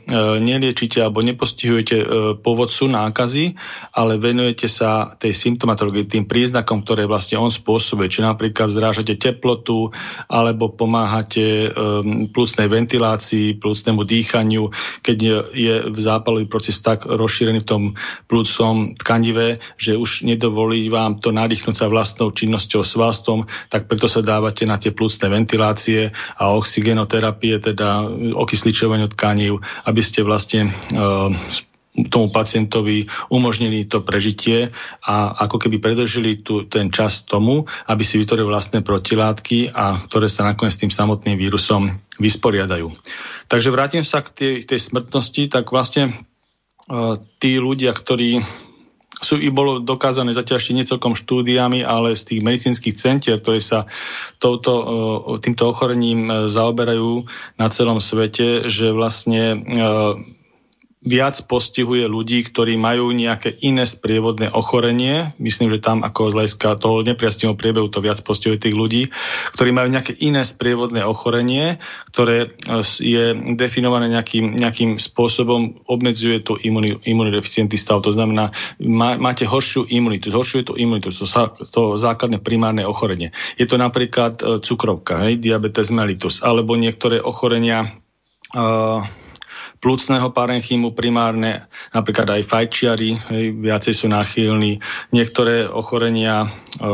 neliečite 0.44 1.00
alebo 1.00 1.24
nepostihujete 1.24 1.98
e, 1.98 2.06
povodcu 2.38 2.92
nákazy, 2.92 3.56
ale 3.96 4.20
venujete 4.20 4.68
sa 4.68 5.16
tej 5.16 5.32
symptomatologii 5.32 5.71
symptomatológii, 5.72 6.12
tým 6.12 6.26
príznakom, 6.28 6.84
ktoré 6.84 7.08
vlastne 7.08 7.40
on 7.40 7.48
spôsobuje. 7.48 8.12
Či 8.12 8.28
napríklad 8.28 8.68
zrážate 8.68 9.16
teplotu, 9.16 9.96
alebo 10.28 10.68
pomáhate 10.68 11.72
um, 11.72 12.28
plúcnej 12.28 12.68
ventilácii, 12.68 13.56
plúcnemu 13.56 14.02
dýchaniu, 14.04 14.64
keď 15.00 15.18
je 15.56 15.76
v 15.88 16.00
zápalový 16.00 16.46
proces 16.52 16.84
tak 16.84 17.08
rozšírený 17.08 17.64
v 17.64 17.70
tom 17.70 17.84
plúcom 18.28 19.00
tkanive, 19.00 19.64
že 19.80 19.96
už 19.96 20.28
nedovolí 20.28 20.92
vám 20.92 21.24
to 21.24 21.32
nadýchnuť 21.32 21.76
sa 21.76 21.88
vlastnou 21.88 22.36
činnosťou 22.36 22.84
svalstvom, 22.84 23.48
tak 23.72 23.88
preto 23.88 24.12
sa 24.12 24.20
dávate 24.20 24.68
na 24.68 24.76
tie 24.76 24.92
plúcne 24.92 25.32
ventilácie 25.32 26.12
a 26.36 26.52
oxygenoterapie, 26.52 27.64
teda 27.64 28.12
okysličovaniu 28.36 29.08
tkanív, 29.16 29.64
aby 29.88 30.02
ste 30.04 30.28
vlastne 30.28 30.76
uh, 30.92 31.32
tomu 31.92 32.32
pacientovi 32.32 33.12
umožnili 33.28 33.84
to 33.84 34.00
prežitie 34.00 34.72
a 35.04 35.36
ako 35.44 35.60
keby 35.60 35.84
predržili 35.84 36.40
tu, 36.40 36.64
ten 36.64 36.88
čas 36.88 37.28
tomu, 37.28 37.68
aby 37.92 38.04
si 38.08 38.16
vytvorili 38.16 38.48
vlastné 38.48 38.80
protilátky 38.80 39.76
a 39.76 40.00
ktoré 40.08 40.32
sa 40.32 40.48
nakoniec 40.48 40.80
s 40.80 40.82
tým 40.88 40.94
samotným 40.94 41.36
vírusom 41.36 42.00
vysporiadajú. 42.16 42.96
Takže 43.52 43.70
vrátim 43.76 44.08
sa 44.08 44.24
k 44.24 44.32
tej, 44.32 44.54
tej 44.64 44.80
smrtnosti, 44.80 45.52
tak 45.52 45.68
vlastne 45.76 46.16
uh, 46.88 47.20
tí 47.44 47.60
ľudia, 47.60 47.92
ktorí 47.92 48.40
sú 49.22 49.38
i 49.38 49.54
bolo 49.54 49.84
dokázané 49.84 50.34
zatiaľ 50.34 50.58
ešte 50.58 50.74
nie 50.74 50.88
celkom 50.88 51.14
štúdiami, 51.14 51.86
ale 51.86 52.18
z 52.18 52.26
tých 52.26 52.42
medicínskych 52.42 52.96
centier, 52.98 53.38
ktoré 53.38 53.60
sa 53.62 53.86
touto, 54.40 54.72
uh, 54.74 54.88
týmto 55.44 55.68
ochorením 55.76 56.32
uh, 56.32 56.48
zaoberajú 56.48 57.28
na 57.60 57.68
celom 57.68 58.00
svete, 58.00 58.72
že 58.72 58.96
vlastne 58.96 59.60
viac 61.02 61.42
postihuje 61.50 62.06
ľudí, 62.06 62.46
ktorí 62.46 62.78
majú 62.78 63.10
nejaké 63.10 63.58
iné 63.66 63.90
sprievodné 63.90 64.54
ochorenie. 64.54 65.34
Myslím, 65.42 65.74
že 65.74 65.82
tam 65.82 66.06
ako 66.06 66.30
z 66.30 66.36
hľadiska 66.38 66.78
toho 66.78 67.02
nepriastného 67.02 67.58
priebehu 67.58 67.90
to 67.90 68.06
viac 68.06 68.22
postihuje 68.22 68.62
tých 68.62 68.78
ľudí, 68.78 69.10
ktorí 69.58 69.74
majú 69.74 69.90
nejaké 69.90 70.14
iné 70.22 70.46
sprievodné 70.46 71.02
ochorenie, 71.02 71.82
ktoré 72.14 72.54
e, 72.54 72.86
je 73.02 73.34
definované 73.58 74.14
nejakým, 74.14 74.54
nejakým 74.54 75.02
spôsobom, 75.02 75.82
obmedzuje 75.90 76.46
tú 76.46 76.62
imunodeficientný 77.02 77.82
stav. 77.82 78.06
To 78.06 78.14
znamená, 78.14 78.54
má, 78.78 79.18
máte 79.18 79.50
horšiu 79.50 79.90
imunitu, 79.90 80.30
zhoršuje 80.30 80.70
tú 80.70 80.74
imunitu, 80.78 81.10
to, 81.10 81.26
to 81.66 81.98
základné 81.98 82.46
primárne 82.46 82.86
ochorenie. 82.86 83.34
Je 83.58 83.66
to 83.66 83.82
napríklad 83.82 84.38
e, 84.38 84.62
cukrovka, 84.62 85.26
hej, 85.26 85.42
diabetes 85.42 85.90
mellitus, 85.90 86.46
alebo 86.46 86.78
niektoré 86.78 87.18
ochorenia 87.18 87.90
uh, 88.54 89.02
plúcneho 89.82 90.30
parenchymu 90.30 90.94
primárne, 90.94 91.66
napríklad 91.90 92.38
aj 92.38 92.48
fajčiari, 92.48 93.18
hej, 93.34 93.46
viacej 93.58 93.94
sú 93.98 94.06
náchylní. 94.08 94.78
Niektoré 95.10 95.66
ochorenia, 95.66 96.46
e, 96.78 96.88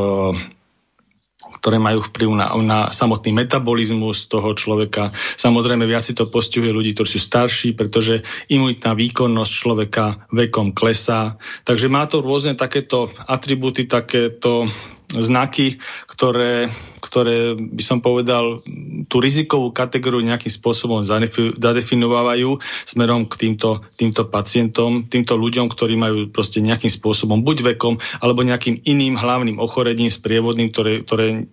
ktoré 1.59 1.83
majú 1.83 1.99
vplyv 2.07 2.29
na, 2.31 2.47
na 2.63 2.79
samotný 2.87 3.35
metabolizmus 3.35 4.31
toho 4.31 4.55
človeka. 4.55 5.11
Samozrejme, 5.35 5.83
viac 5.83 6.07
si 6.07 6.15
to 6.15 6.31
postihuje 6.31 6.71
ľudí, 6.71 6.95
ktorí 6.95 7.09
sú 7.11 7.19
starší, 7.19 7.75
pretože 7.75 8.23
imunitná 8.47 8.95
výkonnosť 8.95 9.51
človeka 9.51 10.05
vekom 10.31 10.71
klesá. 10.71 11.35
Takže 11.67 11.91
má 11.91 12.07
to 12.07 12.23
rôzne 12.23 12.55
takéto 12.55 13.11
atributy, 13.27 13.83
takéto 13.83 14.71
znaky, 15.07 15.79
ktoré, 16.03 16.67
ktoré 16.99 17.55
by 17.55 17.83
som 17.83 18.03
povedal 18.03 18.59
tú 19.07 19.23
rizikovú 19.23 19.71
kategóriu 19.71 20.19
nejakým 20.19 20.51
spôsobom 20.51 21.07
zadefinovávajú 21.55 22.59
smerom 22.83 23.23
k 23.31 23.33
týmto, 23.47 23.87
týmto 23.95 24.27
pacientom, 24.27 25.07
týmto 25.07 25.39
ľuďom, 25.39 25.71
ktorí 25.71 25.95
majú 25.95 26.27
proste 26.27 26.59
nejakým 26.59 26.91
spôsobom 26.91 27.39
buď 27.39 27.77
vekom 27.77 28.03
alebo 28.19 28.43
nejakým 28.43 28.83
iným 28.83 29.15
hlavným 29.15 29.63
ochorením 29.63 30.11
sprievodným, 30.11 30.75
ktoré, 30.75 31.07
ktoré, 31.07 31.47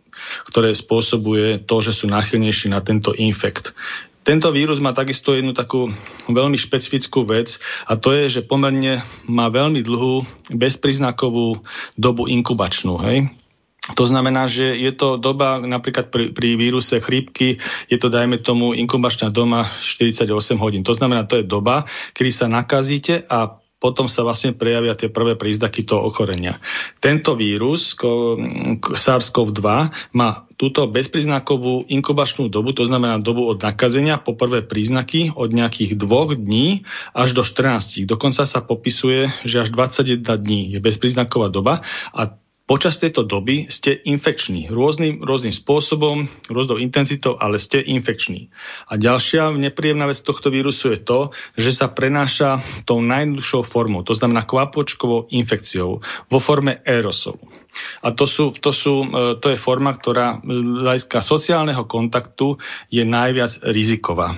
ktoré 0.50 0.70
spôsobuje 0.74 1.62
to, 1.62 1.76
že 1.78 1.94
sú 1.94 2.10
náchylnejší 2.10 2.74
na 2.74 2.82
tento 2.82 3.14
infekt. 3.14 3.70
Tento 4.24 4.48
vírus 4.56 4.80
má 4.80 4.96
takisto 4.96 5.36
jednu 5.36 5.52
takú 5.52 5.92
veľmi 6.32 6.56
špecifickú 6.56 7.28
vec 7.28 7.60
a 7.84 8.00
to 8.00 8.16
je, 8.16 8.40
že 8.40 8.48
pomerne 8.48 9.04
má 9.28 9.52
veľmi 9.52 9.84
dlhú 9.84 10.24
bezpríznakovú 10.48 11.60
dobu 12.00 12.24
inkubačnú. 12.32 12.96
Hej? 13.04 13.43
To 13.92 14.08
znamená, 14.08 14.48
že 14.48 14.72
je 14.80 14.88
to 14.96 15.20
doba, 15.20 15.60
napríklad 15.60 16.08
pri, 16.08 16.32
pri 16.32 16.56
víruse 16.56 17.04
chrípky, 17.04 17.60
je 17.92 18.00
to, 18.00 18.08
dajme 18.08 18.40
tomu, 18.40 18.72
inkubačná 18.72 19.28
doma 19.28 19.68
48 19.84 20.24
hodín. 20.56 20.80
To 20.88 20.96
znamená, 20.96 21.28
to 21.28 21.36
je 21.36 21.44
doba, 21.44 21.84
kedy 22.16 22.30
sa 22.32 22.48
nakazíte 22.48 23.28
a 23.28 23.60
potom 23.84 24.08
sa 24.08 24.24
vlastne 24.24 24.56
prejavia 24.56 24.96
tie 24.96 25.12
prvé 25.12 25.36
príznaky 25.36 25.84
toho 25.84 26.08
ochorenia. 26.08 26.56
Tento 27.04 27.36
vírus, 27.36 27.92
SARS-CoV-2, 28.80 29.68
má 30.16 30.48
túto 30.56 30.88
bezpríznakovú 30.88 31.84
inkubačnú 31.92 32.48
dobu, 32.48 32.72
to 32.72 32.88
znamená 32.88 33.20
dobu 33.20 33.44
od 33.44 33.60
nakazenia 33.60 34.16
po 34.16 34.32
prvé 34.32 34.64
príznaky 34.64 35.36
od 35.36 35.52
nejakých 35.52 36.00
dvoch 36.00 36.32
dní 36.32 36.88
až 37.12 37.36
do 37.36 37.44
14. 37.44 38.08
Dokonca 38.08 38.48
sa 38.48 38.64
popisuje, 38.64 39.28
že 39.44 39.60
až 39.60 39.68
21 39.68 40.24
dní 40.24 40.72
je 40.72 40.80
bezpríznaková 40.80 41.52
doba 41.52 41.84
a 42.16 42.40
Počas 42.74 42.98
tejto 42.98 43.22
doby 43.22 43.70
ste 43.70 44.02
infekční 44.02 44.66
rôznym, 44.66 45.22
rôznym 45.22 45.54
spôsobom, 45.54 46.26
rôznou 46.50 46.82
intenzitou, 46.82 47.38
ale 47.38 47.62
ste 47.62 47.78
infekční. 47.78 48.50
A 48.90 48.98
ďalšia 48.98 49.54
nepríjemná 49.54 50.10
vec 50.10 50.18
tohto 50.18 50.50
vírusu 50.50 50.90
je 50.90 50.98
to, 50.98 51.30
že 51.54 51.70
sa 51.70 51.86
prenáša 51.86 52.66
tou 52.82 52.98
najjednoduchšou 52.98 53.62
formou, 53.62 54.02
to 54.02 54.18
znamená 54.18 54.42
kvapočkovou 54.42 55.30
infekciou 55.30 56.02
vo 56.02 56.38
forme 56.42 56.82
aerosolu. 56.82 57.38
A 58.02 58.10
to, 58.10 58.26
sú, 58.26 58.50
to, 58.58 58.74
sú, 58.74 59.06
e, 59.06 59.38
to 59.38 59.54
je 59.54 59.58
forma, 59.62 59.94
ktorá 59.94 60.42
z 60.42 60.58
hľadiska 60.58 61.22
sociálneho 61.22 61.86
kontaktu 61.86 62.58
je 62.90 63.06
najviac 63.06 63.70
riziková. 63.70 64.34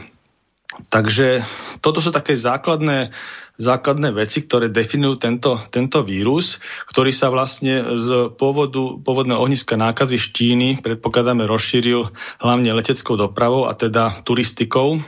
Takže 0.92 1.40
toto 1.80 2.04
sú 2.04 2.12
také 2.12 2.36
základné 2.36 3.16
základné 3.56 4.12
veci, 4.12 4.44
ktoré 4.44 4.68
definujú 4.68 5.16
tento, 5.16 5.56
tento 5.72 6.04
vírus, 6.04 6.60
ktorý 6.88 7.10
sa 7.12 7.32
vlastne 7.32 7.96
z 7.96 8.32
pôvodu, 8.36 9.00
pôvodného 9.00 9.40
ohniska 9.40 9.80
nákazy 9.80 10.20
z 10.20 10.26
Číny, 10.32 10.68
predpokladáme, 10.84 11.48
rozšíril 11.48 12.12
hlavne 12.40 12.70
leteckou 12.76 13.16
dopravou 13.16 13.64
a 13.64 13.72
teda 13.72 14.20
turistikou, 14.22 15.00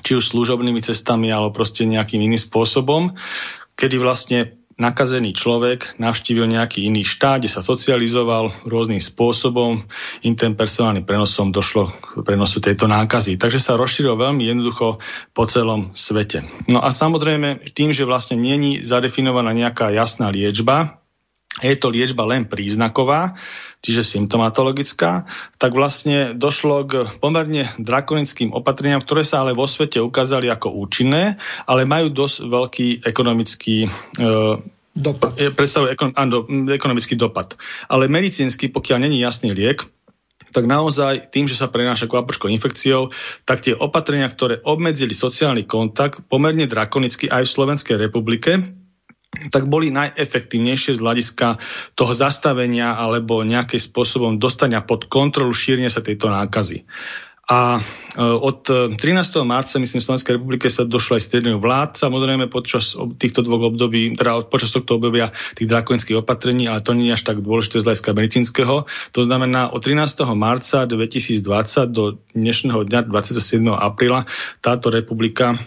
či 0.00 0.16
už 0.16 0.32
služobnými 0.32 0.80
cestami, 0.80 1.28
alebo 1.28 1.52
proste 1.52 1.84
nejakým 1.84 2.22
iným 2.22 2.40
spôsobom, 2.40 3.18
kedy 3.76 3.98
vlastne 3.98 4.61
nakazený 4.82 5.30
človek 5.30 5.94
navštívil 6.02 6.50
nejaký 6.50 6.90
iný 6.90 7.06
štát, 7.06 7.38
kde 7.38 7.54
sa 7.54 7.62
socializoval 7.62 8.66
rôznym 8.66 8.98
spôsobom, 8.98 9.86
interpersonálnym 10.26 11.06
prenosom 11.06 11.54
došlo 11.54 11.94
k 11.94 12.26
prenosu 12.26 12.58
tejto 12.58 12.90
nákazy. 12.90 13.38
Takže 13.38 13.62
sa 13.62 13.78
rozšíril 13.78 14.18
veľmi 14.18 14.42
jednoducho 14.42 14.98
po 15.30 15.44
celom 15.46 15.94
svete. 15.94 16.42
No 16.66 16.82
a 16.82 16.90
samozrejme 16.90 17.62
tým, 17.70 17.94
že 17.94 18.02
vlastne 18.02 18.34
není 18.34 18.82
zadefinovaná 18.82 19.54
nejaká 19.54 19.94
jasná 19.94 20.34
liečba, 20.34 20.98
je 21.60 21.76
to 21.76 21.92
liečba 21.92 22.24
len 22.24 22.48
príznaková, 22.48 23.36
čiže 23.82 24.06
symptomatologická, 24.06 25.26
tak 25.58 25.70
vlastne 25.74 26.38
došlo 26.38 26.76
k 26.86 26.92
pomerne 27.18 27.68
drakonickým 27.82 28.54
opatreniam, 28.54 29.02
ktoré 29.02 29.26
sa 29.26 29.42
ale 29.42 29.58
vo 29.58 29.66
svete 29.66 29.98
ukázali 29.98 30.46
ako 30.46 30.70
účinné, 30.78 31.42
ale 31.66 31.82
majú 31.82 32.14
dosť 32.14 32.36
veľký 32.46 32.88
ekonomický 33.02 33.76
e, 33.86 33.90
Dopad. 34.92 35.32
Predstavujú 35.32 35.88
ekon, 35.96 36.12
áno, 36.20 36.44
ekonomický 36.68 37.16
dopad. 37.16 37.56
Ale 37.88 38.12
medicínsky, 38.12 38.68
pokiaľ 38.68 39.08
není 39.08 39.24
jasný 39.24 39.56
liek, 39.56 39.88
tak 40.52 40.68
naozaj 40.68 41.32
tým, 41.32 41.48
že 41.48 41.56
sa 41.56 41.72
prenáša 41.72 42.04
kvapočkou 42.12 42.52
infekciou, 42.52 43.08
tak 43.48 43.64
tie 43.64 43.72
opatrenia, 43.72 44.28
ktoré 44.28 44.60
obmedzili 44.60 45.16
sociálny 45.16 45.64
kontakt 45.64 46.20
pomerne 46.28 46.68
drakonicky 46.68 47.24
aj 47.32 47.48
v 47.48 47.54
Slovenskej 47.56 47.96
republike, 47.96 48.60
tak 49.32 49.64
boli 49.64 49.88
najefektívnejšie 49.88 51.00
z 51.00 51.00
hľadiska 51.00 51.56
toho 51.96 52.12
zastavenia 52.12 52.92
alebo 53.00 53.40
nejakým 53.40 53.80
spôsobom 53.80 54.36
dostania 54.36 54.84
pod 54.84 55.08
kontrolu 55.08 55.56
šírenia 55.56 55.88
sa 55.88 56.04
tejto 56.04 56.28
nákazy. 56.28 56.84
A 57.50 57.76
e, 57.76 58.22
od 58.22 58.70
13. 58.70 58.96
marca, 59.42 59.74
myslím, 59.82 59.98
v 59.98 60.06
Slovenskej 60.06 60.34
republike 60.38 60.70
sa 60.70 60.86
došlo 60.86 61.18
aj 61.18 61.26
striedeniu 61.26 61.58
vlád, 61.58 61.98
samozrejme 61.98 62.46
počas 62.46 62.94
týchto 63.18 63.42
dvoch 63.42 63.74
období, 63.74 64.14
teda 64.14 64.46
počas 64.46 64.70
tohto 64.70 64.96
obdobia 64.96 65.34
tých 65.58 65.66
drakonických 65.66 66.22
opatrení, 66.22 66.70
ale 66.70 66.86
to 66.86 66.94
nie 66.94 67.10
je 67.10 67.18
až 67.18 67.34
tak 67.34 67.42
dôležité 67.42 67.82
z 67.82 67.86
hľadiska 67.88 68.10
medicínskeho. 68.14 68.76
To 68.86 69.20
znamená, 69.26 69.74
od 69.74 69.82
13. 69.82 70.22
marca 70.38 70.86
2020 70.86 71.42
do 71.90 72.22
dnešného 72.30 72.86
dňa 72.86 73.10
27. 73.10 73.58
apríla 73.74 74.24
táto 74.62 74.94
republika 74.94 75.58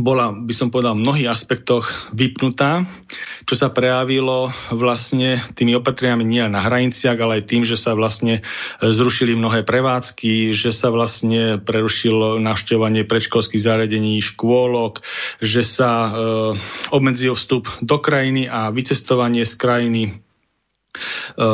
bola, 0.00 0.32
by 0.32 0.54
som 0.56 0.72
povedal, 0.72 0.96
v 0.96 1.04
mnohých 1.04 1.28
aspektoch 1.28 2.08
vypnutá, 2.16 2.88
čo 3.44 3.54
sa 3.58 3.68
prejavilo 3.68 4.48
vlastne 4.72 5.44
tými 5.52 5.76
opatreniami 5.76 6.24
nie 6.24 6.40
na 6.48 6.64
hraniciach, 6.64 7.18
ale 7.20 7.42
aj 7.42 7.48
tým, 7.52 7.62
že 7.68 7.76
sa 7.76 7.92
vlastne 7.92 8.40
e, 8.40 8.42
zrušili 8.80 9.36
mnohé 9.36 9.68
prevádzky, 9.68 10.56
že 10.56 10.72
sa 10.72 10.88
vlastne 10.88 11.60
prerušilo 11.60 12.40
navštevovanie 12.40 13.04
predškolských 13.04 13.60
zariadení, 13.60 14.24
škôlok, 14.24 15.04
že 15.44 15.60
sa 15.60 15.92
e, 15.92 16.10
obmedzil 16.88 17.36
vstup 17.36 17.68
do 17.84 18.00
krajiny 18.00 18.48
a 18.48 18.72
vycestovanie 18.72 19.44
z 19.44 19.54
krajiny. 19.60 20.02
E, 20.08 21.44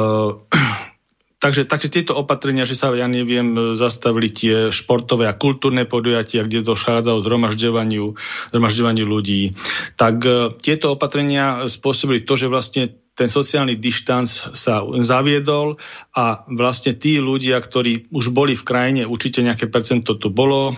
Takže, 1.38 1.70
takže 1.70 1.94
tieto 1.94 2.18
opatrenia, 2.18 2.66
že 2.66 2.74
sa, 2.74 2.90
ja 2.98 3.07
neviem, 3.07 3.79
zastavili 3.79 4.27
tie 4.27 4.74
športové 4.74 5.31
a 5.31 5.38
kultúrne 5.38 5.87
podujatia, 5.87 6.42
kde 6.42 6.66
dochádzalo 6.66 7.22
zhromažďovaniu, 7.22 8.18
zhromažďovaniu 8.51 9.07
ľudí, 9.07 9.55
tak 9.94 10.18
uh, 10.27 10.51
tieto 10.59 10.98
opatrenia 10.98 11.70
spôsobili 11.70 12.27
to, 12.27 12.35
že 12.35 12.51
vlastne 12.51 12.90
ten 13.14 13.31
sociálny 13.31 13.79
dištanc 13.79 14.27
sa 14.55 14.83
zaviedol 14.83 15.79
a 16.14 16.42
vlastne 16.51 16.98
tí 16.98 17.22
ľudia, 17.22 17.62
ktorí 17.62 18.11
už 18.11 18.35
boli 18.35 18.59
v 18.59 18.66
krajine, 18.66 19.03
určite 19.07 19.42
nejaké 19.42 19.70
percento 19.70 20.18
tu 20.18 20.31
bolo, 20.35 20.74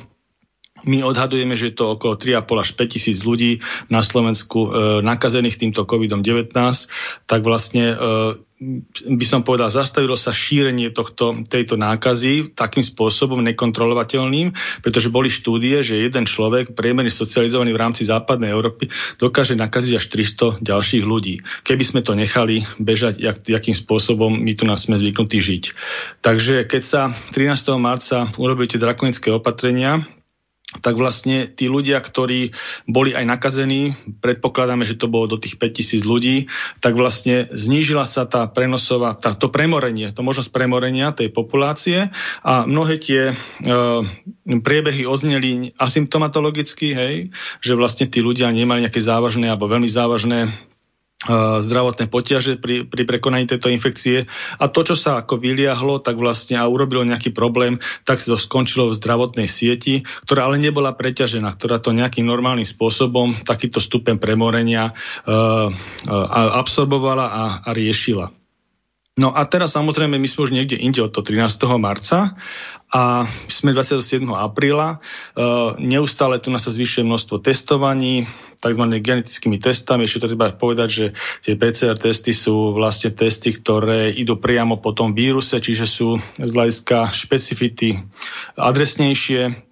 my 0.84 1.04
odhadujeme, 1.04 1.52
že 1.56 1.72
je 1.72 1.76
to 1.76 1.96
okolo 1.96 2.16
3,5 2.16 2.64
až 2.64 2.70
5 2.72 2.94
tisíc 2.96 3.18
ľudí 3.20 3.60
na 3.92 4.00
Slovensku 4.00 4.58
e, 4.64 4.68
nakazených 5.04 5.60
týmto 5.60 5.84
COVID-19, 5.84 6.56
tak 7.28 7.40
vlastne 7.44 7.84
e, 7.92 7.96
by 9.00 9.24
som 9.24 9.40
povedal, 9.40 9.72
zastavilo 9.72 10.20
sa 10.20 10.36
šírenie 10.36 10.92
tohto, 10.92 11.32
tejto 11.48 11.80
nákazy 11.80 12.52
takým 12.52 12.84
spôsobom 12.84 13.40
nekontrolovateľným, 13.40 14.52
pretože 14.84 15.08
boli 15.08 15.32
štúdie, 15.32 15.80
že 15.80 16.04
jeden 16.04 16.28
človek, 16.28 16.76
priemerne 16.76 17.08
socializovaný 17.08 17.72
v 17.72 17.80
rámci 17.80 18.04
západnej 18.04 18.52
Európy, 18.52 18.92
dokáže 19.16 19.56
nakaziť 19.56 19.92
až 19.96 20.04
300 20.12 20.60
ďalších 20.60 21.04
ľudí. 21.08 21.40
Keby 21.64 21.84
sme 21.88 22.00
to 22.04 22.12
nechali 22.12 22.68
bežať, 22.76 23.16
jak, 23.24 23.40
jakým 23.48 23.72
spôsobom 23.72 24.28
my 24.28 24.52
tu 24.52 24.68
nás 24.68 24.84
sme 24.84 25.00
zvyknutí 25.00 25.40
žiť. 25.40 25.64
Takže 26.20 26.68
keď 26.68 26.82
sa 26.84 27.02
13. 27.32 27.80
marca 27.80 28.28
urobili 28.36 28.68
tie 28.68 28.76
drakonické 28.76 29.32
opatrenia, 29.32 30.04
tak 30.78 30.94
vlastne 30.94 31.50
tí 31.50 31.66
ľudia, 31.66 31.98
ktorí 31.98 32.54
boli 32.86 33.10
aj 33.10 33.26
nakazení, 33.26 33.98
predpokladáme, 34.22 34.86
že 34.86 34.94
to 34.94 35.10
bolo 35.10 35.34
do 35.34 35.38
tých 35.42 35.58
5000 35.58 36.06
ľudí, 36.06 36.46
tak 36.78 36.94
vlastne 36.94 37.50
znížila 37.50 38.06
sa 38.06 38.22
tá 38.30 38.46
prenosová, 38.46 39.18
tá, 39.18 39.34
to 39.34 39.50
premorenie, 39.50 40.14
to 40.14 40.22
možnosť 40.22 40.54
premorenia 40.54 41.10
tej 41.10 41.34
populácie 41.34 42.14
a 42.46 42.62
mnohé 42.70 43.02
tie 43.02 43.22
e, 43.30 43.34
priebehy 44.46 45.10
ozneli 45.10 45.74
asymptomatologicky, 45.74 46.94
hej, 46.94 47.14
že 47.58 47.74
vlastne 47.74 48.06
tí 48.06 48.22
ľudia 48.22 48.46
nemali 48.54 48.86
nejaké 48.86 49.02
závažné 49.02 49.50
alebo 49.50 49.66
veľmi 49.66 49.90
závažné 49.90 50.69
zdravotné 51.28 52.08
potiaže 52.08 52.56
pri, 52.56 52.88
pri 52.88 53.02
prekonaní 53.04 53.44
tejto 53.44 53.68
infekcie 53.68 54.24
a 54.56 54.64
to, 54.72 54.80
čo 54.88 54.96
sa 54.96 55.20
ako 55.20 55.36
vyliahlo, 55.36 56.00
tak 56.00 56.16
vlastne 56.16 56.56
a 56.56 56.64
urobilo 56.64 57.04
nejaký 57.04 57.36
problém, 57.36 57.76
tak 58.08 58.24
sa 58.24 58.32
to 58.32 58.38
skončilo 58.40 58.88
v 58.88 58.96
zdravotnej 58.96 59.44
sieti, 59.44 60.00
ktorá 60.24 60.48
ale 60.48 60.56
nebola 60.56 60.96
preťažená, 60.96 61.52
ktorá 61.60 61.76
to 61.76 61.92
nejakým 61.92 62.24
normálnym 62.24 62.64
spôsobom 62.64 63.36
takýto 63.44 63.84
stupeň 63.84 64.16
premorenia 64.16 64.96
uh, 64.96 65.68
uh, 65.68 66.56
absorbovala 66.56 67.26
a, 67.28 67.44
a 67.68 67.70
riešila. 67.76 68.32
No 69.20 69.36
a 69.36 69.44
teraz 69.44 69.76
samozrejme 69.76 70.16
my 70.16 70.24
sme 70.24 70.48
už 70.48 70.54
niekde 70.56 70.80
inde 70.80 71.04
od 71.04 71.12
toho 71.12 71.20
13. 71.20 71.60
marca 71.76 72.32
a 72.88 73.28
sme 73.52 73.76
27. 73.76 74.24
apríla. 74.32 75.04
Uh, 75.36 75.76
neustále 75.76 76.40
tu 76.40 76.48
nás 76.48 76.64
sa 76.64 76.72
zvyšuje 76.72 77.04
množstvo 77.04 77.36
testovaní, 77.44 78.24
tzv. 78.60 78.84
genetickými 79.00 79.56
testami. 79.56 80.04
Ešte 80.04 80.28
treba 80.28 80.52
povedať, 80.52 80.88
že 80.88 81.06
tie 81.40 81.56
PCR 81.56 81.96
testy 81.96 82.36
sú 82.36 82.76
vlastne 82.76 83.10
testy, 83.10 83.56
ktoré 83.56 84.12
idú 84.12 84.36
priamo 84.36 84.78
po 84.78 84.92
tom 84.92 85.16
víruse, 85.16 85.58
čiže 85.58 85.88
sú 85.88 86.20
z 86.36 86.50
hľadiska 86.52 87.10
špecifity 87.16 87.96
adresnejšie, 88.60 89.69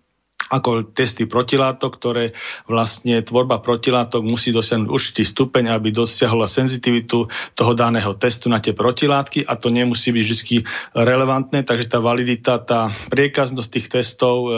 ako 0.48 0.96
testy 0.96 1.28
protilátok, 1.28 2.00
ktoré 2.00 2.32
vlastne 2.64 3.20
tvorba 3.20 3.60
protilátok 3.60 4.24
musí 4.24 4.48
dosiahnuť 4.48 4.88
určitý 4.88 5.22
stupeň, 5.26 5.76
aby 5.76 5.92
dosiahla 5.92 6.48
senzitivitu 6.48 7.28
toho 7.52 7.72
daného 7.76 8.16
testu 8.16 8.48
na 8.48 8.56
tie 8.56 8.72
protilátky 8.72 9.44
a 9.44 9.54
to 9.60 9.68
nemusí 9.68 10.08
byť 10.08 10.24
vždy 10.24 10.56
relevantné, 10.96 11.68
takže 11.68 11.92
tá 11.92 12.00
validita, 12.00 12.56
tá 12.64 12.88
priekaznosť 13.12 13.68
tých 13.68 13.86
testov, 13.92 14.36
e, 14.48 14.50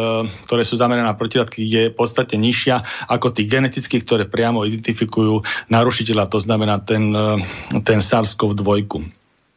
ktoré 0.47 0.63
sú 0.63 0.79
zamerané 0.79 1.11
na 1.11 1.19
protilátky, 1.19 1.59
je 1.59 1.83
v 1.91 1.97
podstate 1.97 2.39
nižšia 2.39 3.11
ako 3.11 3.35
tých 3.35 3.51
genetických, 3.51 4.05
ktoré 4.07 4.25
priamo 4.31 4.63
identifikujú 4.63 5.43
narušiteľa, 5.75 6.31
to 6.31 6.39
znamená 6.39 6.79
ten, 6.87 7.11
e, 7.11 7.83
ten 7.83 7.99
SARS-CoV-2. 7.99 8.63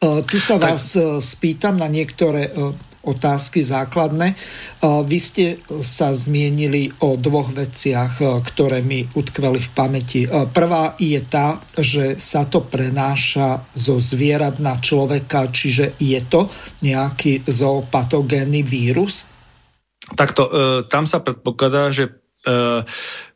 Tu 0.03 0.37
sa 0.43 0.59
vás 0.59 0.99
tak... 0.99 1.23
spýtam 1.23 1.79
na 1.79 1.87
niektoré 1.87 2.51
otázky 3.03 3.59
základné. 3.59 4.33
Vy 4.83 5.17
ste 5.19 5.45
sa 5.83 6.15
zmienili 6.15 6.89
o 7.03 7.19
dvoch 7.19 7.51
veciach, 7.51 8.23
ktoré 8.47 8.79
mi 8.79 9.03
utkveli 9.11 9.59
v 9.59 9.69
pamäti. 9.75 10.21
Prvá 10.27 10.95
je 10.95 11.19
tá, 11.27 11.59
že 11.75 12.15
sa 12.15 12.47
to 12.47 12.63
prenáša 12.63 13.67
zo 13.75 13.99
zvierat 13.99 14.63
na 14.63 14.79
človeka, 14.79 15.51
čiže 15.51 15.99
je 15.99 16.19
to 16.23 16.47
nejaký 16.79 17.43
zoopatogénny 17.43 18.63
vírus? 18.63 19.27
Takto, 20.03 20.47
e, 20.47 20.51
tam 20.91 21.07
sa 21.07 21.23
predpokladá, 21.23 21.91
že 21.95 22.11
e, 22.11 22.13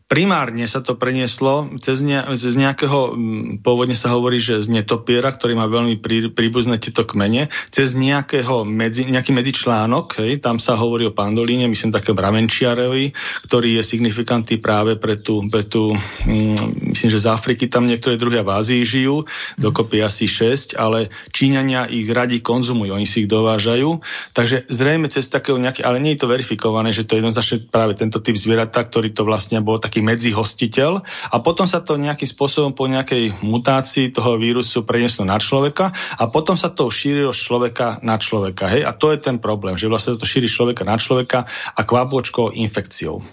primárne 0.07 0.63
sa 0.71 0.79
to 0.79 0.95
prenieslo 0.95 1.67
cez, 1.83 1.99
ne, 1.99 2.23
cez 2.39 2.55
nejakého, 2.55 3.13
pôvodne 3.59 3.93
sa 3.93 4.15
hovorí, 4.15 4.39
že 4.39 4.63
z 4.63 4.71
netopiera, 4.71 5.27
ktorý 5.27 5.59
má 5.59 5.67
veľmi 5.67 5.99
prí, 5.99 6.31
príbuzné 6.31 6.79
tieto 6.79 7.03
kmene, 7.03 7.51
cez 7.67 7.91
nejakého 7.93 8.63
medzi, 8.63 9.03
nejaký 9.03 9.35
medzičlánok, 9.35 10.23
hej, 10.23 10.39
tam 10.39 10.63
sa 10.63 10.79
hovorí 10.79 11.11
o 11.11 11.15
pandolíne, 11.15 11.67
myslím 11.67 11.91
také 11.91 12.15
bravenčiarevi, 12.15 13.11
ktorý 13.51 13.79
je 13.79 13.83
signifikantný 13.83 14.63
práve 14.63 14.95
pre 14.95 15.19
tú, 15.19 15.43
pre 15.51 15.67
tú 15.67 15.91
mm, 15.93 16.95
myslím, 16.95 17.09
že 17.11 17.23
z 17.23 17.27
Afriky 17.27 17.67
tam 17.67 17.83
niektoré 17.83 18.15
druhy 18.15 18.39
v 18.39 18.49
Ázii 18.49 18.81
žijú, 18.87 19.27
dokopy 19.59 19.99
asi 19.99 20.25
6, 20.25 20.79
ale 20.79 21.11
Číňania 21.35 21.91
ich 21.91 22.07
radi 22.07 22.39
konzumujú, 22.39 22.95
oni 22.95 23.05
si 23.05 23.27
ich 23.27 23.29
dovážajú, 23.29 23.99
takže 24.31 24.71
zrejme 24.71 25.11
cez 25.11 25.27
takého 25.27 25.59
nejaké, 25.59 25.83
ale 25.83 25.99
nie 25.99 26.15
je 26.15 26.23
to 26.23 26.31
verifikované, 26.31 26.95
že 26.95 27.03
to 27.03 27.19
je 27.19 27.21
jednoznačne 27.21 27.67
práve 27.67 27.99
tento 27.99 28.23
typ 28.23 28.39
zvieratá, 28.39 28.87
ktorý 28.87 29.11
to 29.11 29.27
vlastne 29.27 29.59
bol 29.59 29.75
taký 29.75 29.96
taký 29.97 30.05
medzihostiteľ 30.05 31.01
a 31.33 31.41
potom 31.41 31.65
sa 31.65 31.81
to 31.81 31.97
nejakým 31.97 32.29
spôsobom 32.29 32.77
po 32.77 32.85
nejakej 32.85 33.41
mutácii 33.41 34.13
toho 34.13 34.37
vírusu 34.37 34.85
prenieslo 34.85 35.25
na 35.25 35.41
človeka 35.41 35.89
a 36.21 36.29
potom 36.29 36.53
sa 36.53 36.69
to 36.69 36.93
šírilo 36.93 37.33
z 37.33 37.41
človeka 37.41 37.97
na 38.05 38.21
človeka. 38.21 38.69
Hej? 38.69 38.85
A 38.85 38.93
to 38.93 39.09
je 39.09 39.17
ten 39.17 39.41
problém, 39.41 39.73
že 39.73 39.89
vlastne 39.89 40.13
to 40.13 40.29
šíri 40.29 40.45
človeka 40.45 40.85
na 40.85 41.01
človeka 41.01 41.49
a 41.73 41.81
kvapôčkou 41.81 42.53
infekciou. 42.53 43.25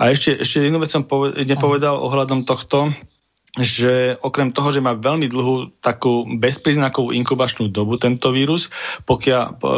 A 0.00 0.08
ešte, 0.08 0.40
ešte 0.40 0.64
jednu 0.64 0.80
vec 0.80 0.88
som 0.88 1.04
nepovedal 1.36 2.00
ohľadom 2.00 2.48
tohto, 2.48 2.96
že 3.56 4.20
okrem 4.20 4.52
toho, 4.52 4.68
že 4.68 4.84
má 4.84 4.92
veľmi 4.92 5.32
dlhú 5.32 5.80
takú 5.80 6.28
bezpríznakovú 6.28 7.16
inkubačnú 7.16 7.72
dobu 7.72 7.96
tento 7.96 8.28
vírus, 8.28 8.68
pokiaľ, 9.08 9.42
po, 9.56 9.70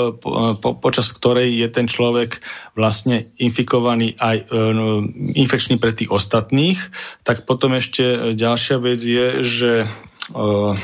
po, 0.59 0.69
počas 0.83 1.15
ktorej 1.15 1.55
je 1.63 1.69
ten 1.71 1.87
človek 1.87 2.43
vlastne 2.75 3.31
infikovaný 3.39 4.19
aj 4.19 4.37
e, 4.51 4.57
no, 4.75 5.07
infekčný 5.39 5.79
pre 5.79 5.95
tých 5.95 6.11
ostatných, 6.11 6.79
tak 7.23 7.47
potom 7.47 7.79
ešte 7.79 8.35
ďalšia 8.35 8.77
vec 8.83 8.99
je, 8.99 9.27
že 9.47 9.73
e, 9.87 10.75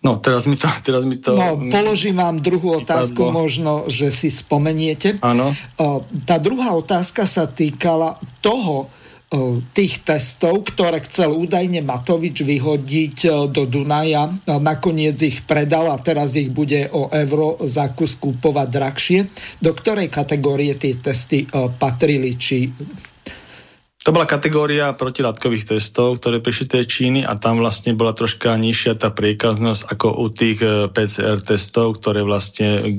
No, 0.00 0.16
teraz 0.16 0.48
mi 0.48 0.56
to... 0.56 0.64
Teraz 0.80 1.04
mi 1.04 1.20
to 1.20 1.36
no, 1.36 1.60
položím 1.68 2.24
vám 2.24 2.40
druhú 2.40 2.80
otázku, 2.80 3.28
vypadlo. 3.28 3.36
možno, 3.36 3.72
že 3.84 4.08
si 4.08 4.32
spomeniete. 4.32 5.20
Áno. 5.20 5.52
Tá 6.24 6.40
druhá 6.40 6.72
otázka 6.72 7.28
sa 7.28 7.44
týkala 7.44 8.16
toho, 8.40 8.88
tých 9.70 10.02
testov, 10.02 10.74
ktoré 10.74 11.06
chcel 11.06 11.30
údajne 11.30 11.86
Matovič 11.86 12.42
vyhodiť 12.42 13.46
do 13.54 13.62
Dunaja. 13.62 14.26
Nakoniec 14.42 15.22
ich 15.22 15.46
predal 15.46 15.86
a 15.94 16.02
teraz 16.02 16.34
ich 16.34 16.50
bude 16.50 16.90
o 16.90 17.06
euro 17.14 17.62
za 17.62 17.94
kus 17.94 18.18
kúpovať 18.18 18.68
drahšie. 18.74 19.20
Do 19.62 19.70
ktorej 19.70 20.10
kategórie 20.10 20.74
tie 20.74 20.98
testy 20.98 21.46
patrili? 21.78 22.34
Či 22.34 22.74
to 24.00 24.16
bola 24.16 24.24
kategória 24.24 24.96
protilátkových 24.96 25.76
testov, 25.76 26.24
ktoré 26.24 26.40
prišli 26.40 26.72
tej 26.72 26.84
Číny 26.88 27.20
a 27.20 27.36
tam 27.36 27.60
vlastne 27.60 27.92
bola 27.92 28.16
troška 28.16 28.56
nižšia 28.56 28.96
tá 28.96 29.12
priekaznosť 29.12 29.92
ako 29.92 30.24
u 30.24 30.26
tých 30.32 30.64
e, 30.64 30.88
PCR 30.88 31.36
testov, 31.44 32.00
ktoré 32.00 32.24
vlastne, 32.24 32.96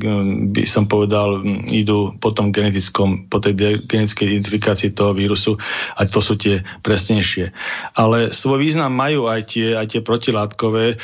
by 0.53 0.61
som 0.61 0.85
povedal, 0.85 1.41
idú 1.73 2.13
po 2.21 2.29
tom 2.37 2.53
genetickom, 2.53 3.25
po 3.33 3.41
tej 3.41 3.81
genetickej 3.89 4.29
identifikácii 4.29 4.93
toho 4.93 5.17
vírusu 5.17 5.57
a 5.97 6.05
to 6.05 6.21
sú 6.21 6.37
tie 6.37 6.61
presnejšie. 6.85 7.49
Ale 7.97 8.29
svoj 8.29 8.61
význam 8.61 8.93
majú 8.93 9.25
aj 9.25 9.57
tie, 9.57 9.73
aj 9.73 9.97
tie 9.97 10.01
protilátkové, 10.05 11.01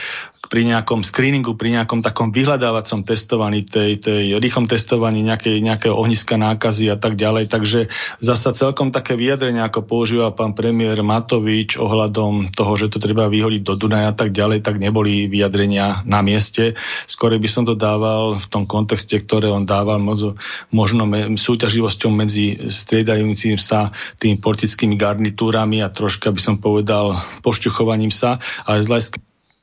pri 0.47 0.63
nejakom 0.67 1.03
screeningu, 1.03 1.55
pri 1.55 1.79
nejakom 1.79 1.99
takom 2.03 2.31
vyhľadávacom 2.31 3.03
testovaní, 3.03 3.67
tej, 3.67 3.99
tej 3.99 4.25
rýchlom 4.39 4.67
testovaní 4.67 5.23
nejakej, 5.23 5.60
nejakého 5.60 5.95
ohniska 5.95 6.39
nákazy 6.39 6.91
a 6.91 6.97
tak 6.97 7.19
ďalej. 7.19 7.51
Takže 7.51 7.79
zasa 8.23 8.55
celkom 8.55 8.91
také 8.91 9.19
vyjadrenia, 9.19 9.67
ako 9.67 9.83
používa 9.83 10.31
pán 10.31 10.55
premiér 10.55 11.03
Matovič 11.03 11.75
ohľadom 11.75 12.55
toho, 12.55 12.73
že 12.79 12.91
to 12.91 12.97
treba 13.03 13.27
vyhodiť 13.27 13.62
do 13.63 13.75
Dunaja 13.75 14.12
a 14.12 14.15
tak 14.15 14.31
ďalej, 14.31 14.63
tak 14.63 14.79
neboli 14.79 15.27
vyjadrenia 15.27 16.07
na 16.07 16.23
mieste. 16.23 16.79
Skôr 17.05 17.36
by 17.36 17.49
som 17.51 17.67
to 17.67 17.75
dával 17.75 18.39
v 18.39 18.47
tom 18.47 18.63
kontexte, 18.63 19.19
ktoré 19.19 19.51
on 19.51 19.67
dával 19.67 19.99
možno, 19.99 20.39
možno 20.71 21.03
súťaživosťou 21.36 22.10
medzi 22.10 22.55
striedajúcim 22.57 23.60
sa 23.60 23.91
tými 24.17 24.39
politickými 24.39 24.95
garnitúrami 24.95 25.83
a 25.83 25.91
troška 25.91 26.31
by 26.31 26.41
som 26.41 26.55
povedal 26.57 27.19
pošťuchovaním 27.43 28.10
sa, 28.10 28.39
ale 28.63 28.81
z 28.81 28.89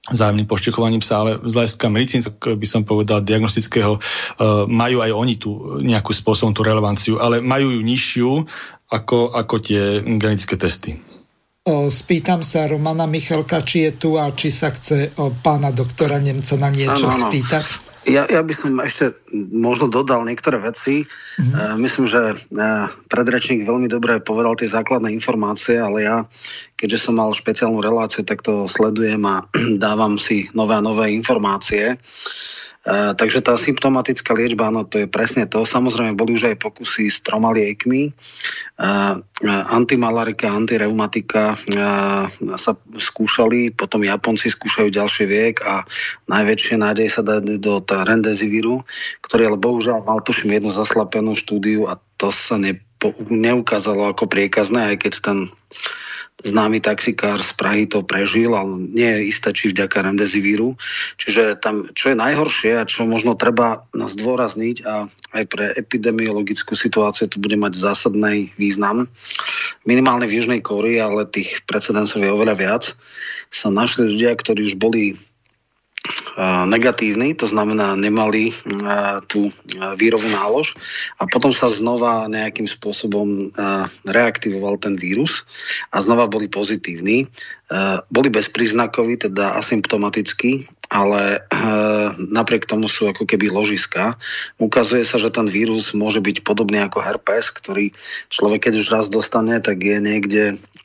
vzájomným 0.05 0.45
poštechovaním 0.45 1.01
sa, 1.01 1.25
ale 1.25 1.41
z 1.41 1.53
hľadiska 1.57 1.87
medicínskeho 1.89 2.57
by 2.61 2.69
som 2.69 2.85
povedal 2.85 3.25
diagnostického, 3.25 3.97
uh, 3.97 4.69
majú 4.69 5.01
aj 5.01 5.11
oni 5.17 5.35
tu 5.41 5.81
nejakú 5.81 6.13
spôsobom 6.13 6.53
tú 6.53 6.61
relevanciu, 6.61 7.17
ale 7.17 7.41
majú 7.41 7.73
ju 7.73 7.81
nižšiu 7.81 8.31
ako, 8.93 9.33
ako 9.33 9.55
tie 9.65 10.05
genetické 10.05 10.61
testy. 10.61 11.01
Spýtam 11.65 12.45
sa 12.45 12.69
Romana 12.69 13.09
Michalka, 13.09 13.65
či 13.65 13.89
je 13.89 13.93
tu 13.97 14.21
a 14.21 14.29
či 14.37 14.53
sa 14.53 14.69
chce 14.69 15.17
pána 15.41 15.73
doktora 15.73 16.21
Nemca 16.21 16.61
na 16.61 16.69
niečo 16.69 17.09
ano, 17.09 17.17
ano. 17.17 17.25
spýtať. 17.33 17.94
Ja, 18.05 18.29
ja 18.29 18.45
by 18.45 18.55
som 18.55 18.77
ešte 18.85 19.17
možno 19.53 19.89
dodal 19.89 20.29
niektoré 20.29 20.61
veci. 20.61 21.09
Mm-hmm. 21.41 21.53
Uh, 21.57 21.77
myslím, 21.81 22.07
že 22.09 22.21
uh, 22.37 22.87
predrečník 23.09 23.65
veľmi 23.65 23.89
dobre 23.89 24.21
povedal 24.21 24.61
tie 24.61 24.69
základné 24.69 25.09
informácie, 25.13 25.81
ale 25.81 26.05
ja, 26.05 26.17
keďže 26.77 27.09
som 27.09 27.17
mal 27.17 27.33
špeciálnu 27.33 27.81
reláciu, 27.81 28.23
tak 28.23 28.45
to 28.45 28.69
sledujem 28.69 29.25
a 29.25 29.49
dávam 29.85 30.21
si 30.21 30.53
nové 30.53 30.77
a 30.77 30.85
nové 30.85 31.17
informácie. 31.17 31.97
Takže 32.85 33.41
tá 33.41 33.57
symptomatická 33.57 34.37
liečba, 34.37 34.69
áno, 34.69 34.85
to 34.85 35.01
je 35.01 35.09
presne 35.09 35.49
to. 35.49 35.65
Samozrejme, 35.65 36.21
boli 36.21 36.37
už 36.37 36.53
aj 36.53 36.61
pokusy 36.61 37.09
s 37.09 37.25
troma 37.25 37.49
liekmi. 37.57 38.13
Uh, 38.77 39.25
antimalarika, 39.73 40.53
antireumatika 40.53 41.57
uh, 41.57 42.29
sa 42.61 42.73
skúšali, 43.01 43.73
potom 43.73 44.05
Japonci 44.05 44.53
skúšajú 44.53 44.93
ďalší 44.93 45.25
viek 45.25 45.65
a 45.65 45.89
najväčšie 46.29 46.77
nádej 46.77 47.09
sa 47.09 47.25
dá 47.25 47.41
do 47.41 47.81
rendezivíru, 47.81 48.85
ktorý 49.25 49.49
ale 49.49 49.59
bohužiaľ 49.59 50.05
mal 50.05 50.21
tuším 50.21 50.61
jednu 50.61 50.69
zaslapenú 50.69 51.41
štúdiu 51.41 51.89
a 51.89 51.97
to 52.21 52.29
sa 52.37 52.61
nepo, 52.61 53.17
neukázalo 53.33 54.13
ako 54.13 54.29
priekazné, 54.29 54.93
aj 54.93 54.97
keď 55.09 55.13
ten 55.25 55.39
známy 56.43 56.83
taxikár 56.83 57.39
z 57.47 57.55
Prahy 57.55 57.87
to 57.87 58.03
prežil, 58.03 58.59
ale 58.59 58.91
nie 58.91 59.07
je 59.07 59.21
isté, 59.31 59.55
či 59.55 59.71
vďaka 59.71 60.03
remdesivíru. 60.03 60.75
Čiže 61.17 61.63
tam, 61.63 61.95
čo 61.95 62.11
je 62.11 62.19
najhoršie 62.19 62.73
a 62.83 62.89
čo 62.89 63.07
možno 63.07 63.39
treba 63.39 63.87
zdôrazniť 63.95 64.77
a 64.83 65.07
aj 65.31 65.45
pre 65.47 65.71
epidemiologickú 65.79 66.75
situáciu 66.75 67.31
to 67.31 67.39
bude 67.39 67.55
mať 67.55 67.79
zásadný 67.79 68.51
význam. 68.59 69.07
Minimálne 69.87 70.27
v 70.27 70.43
Južnej 70.43 70.61
Kórii, 70.61 70.99
ale 70.99 71.31
tých 71.31 71.63
precedensov 71.71 72.27
je 72.27 72.35
oveľa 72.35 72.55
viac, 72.59 72.85
sa 73.55 73.71
našli 73.71 74.11
ľudia, 74.11 74.35
ktorí 74.35 74.75
už 74.75 74.77
boli 74.77 75.15
negatívny, 76.69 77.33
to 77.33 77.49
znamená 77.49 77.97
nemali 77.97 78.53
tú 79.31 79.49
vírovú 79.97 80.29
nálož 80.29 80.77
a 81.17 81.25
potom 81.25 81.55
sa 81.55 81.73
znova 81.73 82.29
nejakým 82.29 82.69
spôsobom 82.69 83.55
reaktivoval 84.05 84.77
ten 84.83 85.01
vírus 85.01 85.49
a 85.89 86.03
znova 86.05 86.29
boli 86.29 86.51
pozitívni. 86.51 87.31
Boli 88.13 88.29
bezpríznakoví, 88.29 89.31
teda 89.31 89.57
asymptomatickí 89.57 90.69
ale 90.95 91.43
napriek 92.31 92.71
tomu 92.71 92.87
sú 92.87 93.11
ako 93.11 93.27
keby 93.27 93.51
ložiska. 93.51 94.15
Ukazuje 94.63 95.03
sa, 95.03 95.19
že 95.19 95.33
ten 95.33 95.51
vírus 95.51 95.91
môže 95.91 96.23
byť 96.23 96.47
podobný 96.47 96.79
ako 96.87 97.03
herpes, 97.03 97.51
ktorý 97.51 97.91
človek, 98.31 98.71
keď 98.71 98.75
už 98.79 98.93
raz 98.95 99.07
dostane, 99.11 99.59
tak 99.59 99.83
je 99.83 99.99
niekde 99.99 100.43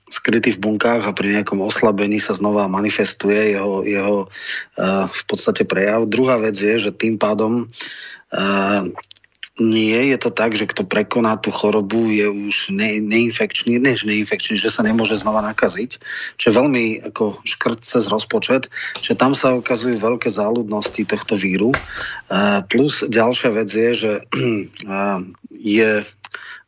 skrytý 0.09 0.51
v 0.57 0.61
bunkách 0.61 1.05
a 1.05 1.15
pri 1.15 1.39
nejakom 1.39 1.61
oslabení 1.61 2.17
sa 2.17 2.33
znova 2.33 2.65
manifestuje 2.65 3.55
jeho, 3.55 3.85
jeho 3.85 4.17
uh, 4.25 5.05
v 5.05 5.23
podstate 5.29 5.63
prejav. 5.63 6.09
Druhá 6.09 6.41
vec 6.41 6.57
je, 6.57 6.89
že 6.89 6.91
tým 6.91 7.21
pádom 7.21 7.69
uh, 7.69 8.83
nie 9.59 10.15
je 10.15 10.17
to 10.17 10.31
tak, 10.31 10.55
že 10.55 10.71
kto 10.71 10.87
prekoná 10.87 11.35
tú 11.35 11.51
chorobu 11.51 12.07
je 12.07 12.31
už 12.31 12.71
ne, 12.71 13.03
neinfekčný, 13.03 13.75
než 13.75 14.07
neinfekčný, 14.07 14.55
že 14.55 14.71
sa 14.71 14.87
nemôže 14.87 15.19
znova 15.19 15.43
nakaziť, 15.51 15.99
čo 16.39 16.45
je 16.49 16.57
veľmi 16.57 16.83
ako 17.11 17.43
škrt 17.43 17.83
cez 17.83 18.07
rozpočet, 18.07 18.71
že 19.03 19.19
tam 19.19 19.35
sa 19.35 19.51
ukazujú 19.53 19.99
veľké 19.99 20.31
záľudnosti 20.31 21.03
tohto 21.03 21.35
víru. 21.35 21.75
Uh, 22.31 22.63
plus 22.71 23.03
ďalšia 23.03 23.49
vec 23.51 23.69
je, 23.69 23.89
že 23.93 24.11
je 25.51 25.89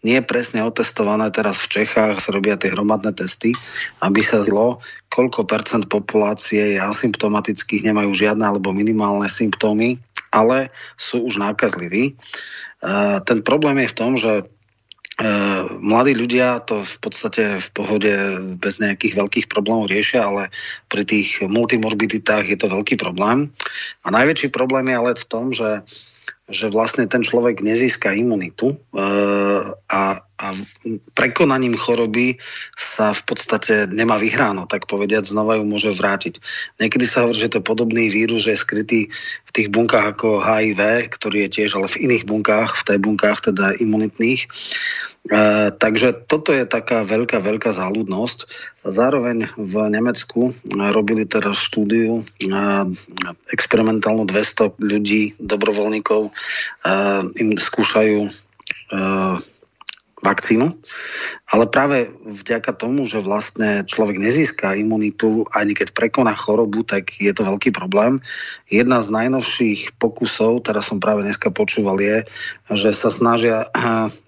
nie 0.01 0.17
presne 0.25 0.65
otestované 0.65 1.29
teraz 1.29 1.61
v 1.61 1.81
Čechách, 1.81 2.17
sa 2.17 2.33
robia 2.33 2.57
tie 2.57 2.73
hromadné 2.73 3.13
testy, 3.13 3.53
aby 4.01 4.21
sa 4.25 4.41
zlo, 4.41 4.81
koľko 5.13 5.45
percent 5.45 5.85
populácie 5.85 6.73
je 6.73 6.79
asymptomatických, 6.81 7.85
nemajú 7.85 8.09
žiadne 8.17 8.41
alebo 8.41 8.73
minimálne 8.73 9.29
symptómy, 9.29 10.01
ale 10.33 10.73
sú 10.97 11.29
už 11.29 11.37
nákazliví. 11.37 12.17
Ten 13.25 13.39
problém 13.45 13.85
je 13.85 13.91
v 13.93 13.97
tom, 13.97 14.17
že 14.17 14.49
mladí 15.85 16.17
ľudia 16.17 16.65
to 16.65 16.81
v 16.81 16.95
podstate 16.97 17.61
v 17.61 17.67
pohode 17.69 18.13
bez 18.57 18.81
nejakých 18.81 19.21
veľkých 19.21 19.47
problémov 19.53 19.85
riešia, 19.85 20.25
ale 20.25 20.49
pri 20.89 21.05
tých 21.05 21.45
multimorbiditách 21.45 22.49
je 22.49 22.57
to 22.57 22.73
veľký 22.73 22.97
problém. 22.97 23.53
A 24.01 24.09
najväčší 24.09 24.49
problém 24.49 24.89
je 24.89 24.95
ale 24.97 25.11
v 25.13 25.25
tom, 25.29 25.53
že 25.53 25.85
že 26.51 26.67
vlastne 26.69 27.07
ten 27.07 27.23
človek 27.23 27.63
nezíska 27.63 28.11
imunitu 28.11 28.75
a, 29.87 30.21
a 30.41 30.57
prekonaním 31.13 31.77
choroby 31.77 32.41
sa 32.73 33.13
v 33.13 33.21
podstate 33.29 33.85
nemá 33.93 34.17
vyhráno, 34.17 34.65
tak 34.65 34.89
povediať, 34.89 35.29
znova 35.29 35.61
ju 35.61 35.63
môže 35.69 35.93
vrátiť. 35.93 36.41
Niekedy 36.81 37.05
sa 37.05 37.29
hovorí, 37.29 37.45
že 37.45 37.53
to 37.53 37.61
podobný 37.61 38.09
vírus, 38.09 38.49
že 38.49 38.57
je 38.57 38.63
skrytý 38.65 39.01
v 39.45 39.51
tých 39.53 39.69
bunkách 39.69 40.17
ako 40.17 40.41
HIV, 40.41 41.13
ktorý 41.13 41.45
je 41.45 41.53
tiež 41.61 41.77
ale 41.77 41.85
v 41.85 42.09
iných 42.09 42.25
bunkách, 42.25 42.73
v 42.73 42.85
tej 42.89 42.97
bunkách 42.97 43.53
teda 43.53 43.77
imunitných. 43.77 44.41
E, 44.41 44.47
takže 45.69 46.25
toto 46.25 46.49
je 46.49 46.65
taká 46.65 47.05
veľká, 47.05 47.37
veľká 47.37 47.69
záľudnosť. 47.69 48.39
Zároveň 48.81 49.53
v 49.53 49.75
Nemecku 49.93 50.57
robili 50.73 51.29
teraz 51.29 51.61
štúdiu 51.61 52.25
e, 52.41 52.49
experimentálnu 53.53 54.25
200 54.25 54.81
ľudí, 54.81 55.37
dobrovoľníkov, 55.37 56.21
e, 56.25 56.31
im 57.37 57.49
skúšajú 57.61 58.49
vakcínu. 60.21 60.77
Ale 61.49 61.65
práve 61.67 62.13
vďaka 62.23 62.77
tomu, 62.77 63.09
že 63.09 63.19
vlastne 63.19 63.83
človek 63.83 64.21
nezíska 64.21 64.77
imunitu, 64.77 65.49
ani 65.51 65.73
keď 65.73 65.91
prekoná 65.97 66.37
chorobu, 66.37 66.85
tak 66.85 67.17
je 67.17 67.33
to 67.33 67.41
veľký 67.43 67.73
problém. 67.73 68.21
Jedna 68.69 69.01
z 69.01 69.11
najnovších 69.11 69.97
pokusov, 69.97 70.63
teraz 70.63 70.87
som 70.87 71.01
práve 71.01 71.25
dneska 71.25 71.49
počúval, 71.49 71.99
je, 71.99 72.23
že 72.71 72.93
sa 72.93 73.09
snažia 73.09 73.67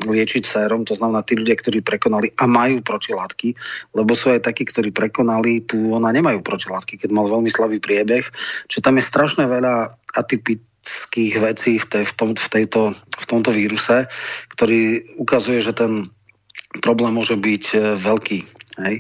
liečiť 0.04 0.44
sérom, 0.44 0.84
to 0.84 0.98
znamená 0.98 1.22
tí 1.24 1.38
ľudia, 1.38 1.56
ktorí 1.56 1.86
prekonali 1.86 2.34
a 2.36 2.50
majú 2.50 2.82
protilátky, 2.82 3.56
lebo 3.96 4.12
sú 4.18 4.34
aj 4.34 4.50
takí, 4.50 4.66
ktorí 4.68 4.92
prekonali, 4.92 5.64
tu 5.64 5.94
ona 5.94 6.10
nemajú 6.12 6.42
protilátky, 6.42 7.00
keď 7.00 7.10
mal 7.14 7.30
veľmi 7.30 7.48
slabý 7.54 7.78
priebeh. 7.78 8.26
Čiže 8.68 8.84
tam 8.84 8.98
je 8.98 9.06
strašne 9.06 9.46
veľa 9.46 9.96
atypických 10.18 10.73
genetických 10.84 11.34
vecí 11.40 11.80
v, 11.80 11.86
tej, 11.88 12.04
v, 12.04 12.14
tom, 12.20 12.30
v, 12.36 12.48
tejto, 12.52 12.82
v 12.92 13.26
tomto 13.26 13.56
víruse, 13.56 14.12
ktorý 14.52 15.08
ukazuje, 15.16 15.64
že 15.64 15.72
ten 15.72 16.12
problém 16.84 17.16
môže 17.16 17.40
byť 17.40 17.64
e, 17.72 17.78
veľký. 17.96 18.40
Hej. 18.84 18.96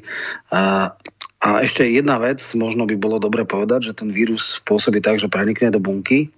A, 0.56 0.96
a 1.44 1.48
ešte 1.60 1.84
jedna 1.84 2.24
vec, 2.24 2.40
možno 2.56 2.88
by 2.88 2.96
bolo 2.96 3.20
dobre 3.20 3.44
povedať, 3.44 3.92
že 3.92 4.00
ten 4.00 4.16
vírus 4.16 4.64
pôsobí 4.64 5.04
tak, 5.04 5.20
že 5.20 5.28
prenikne 5.28 5.76
do 5.76 5.84
bunky 5.84 6.32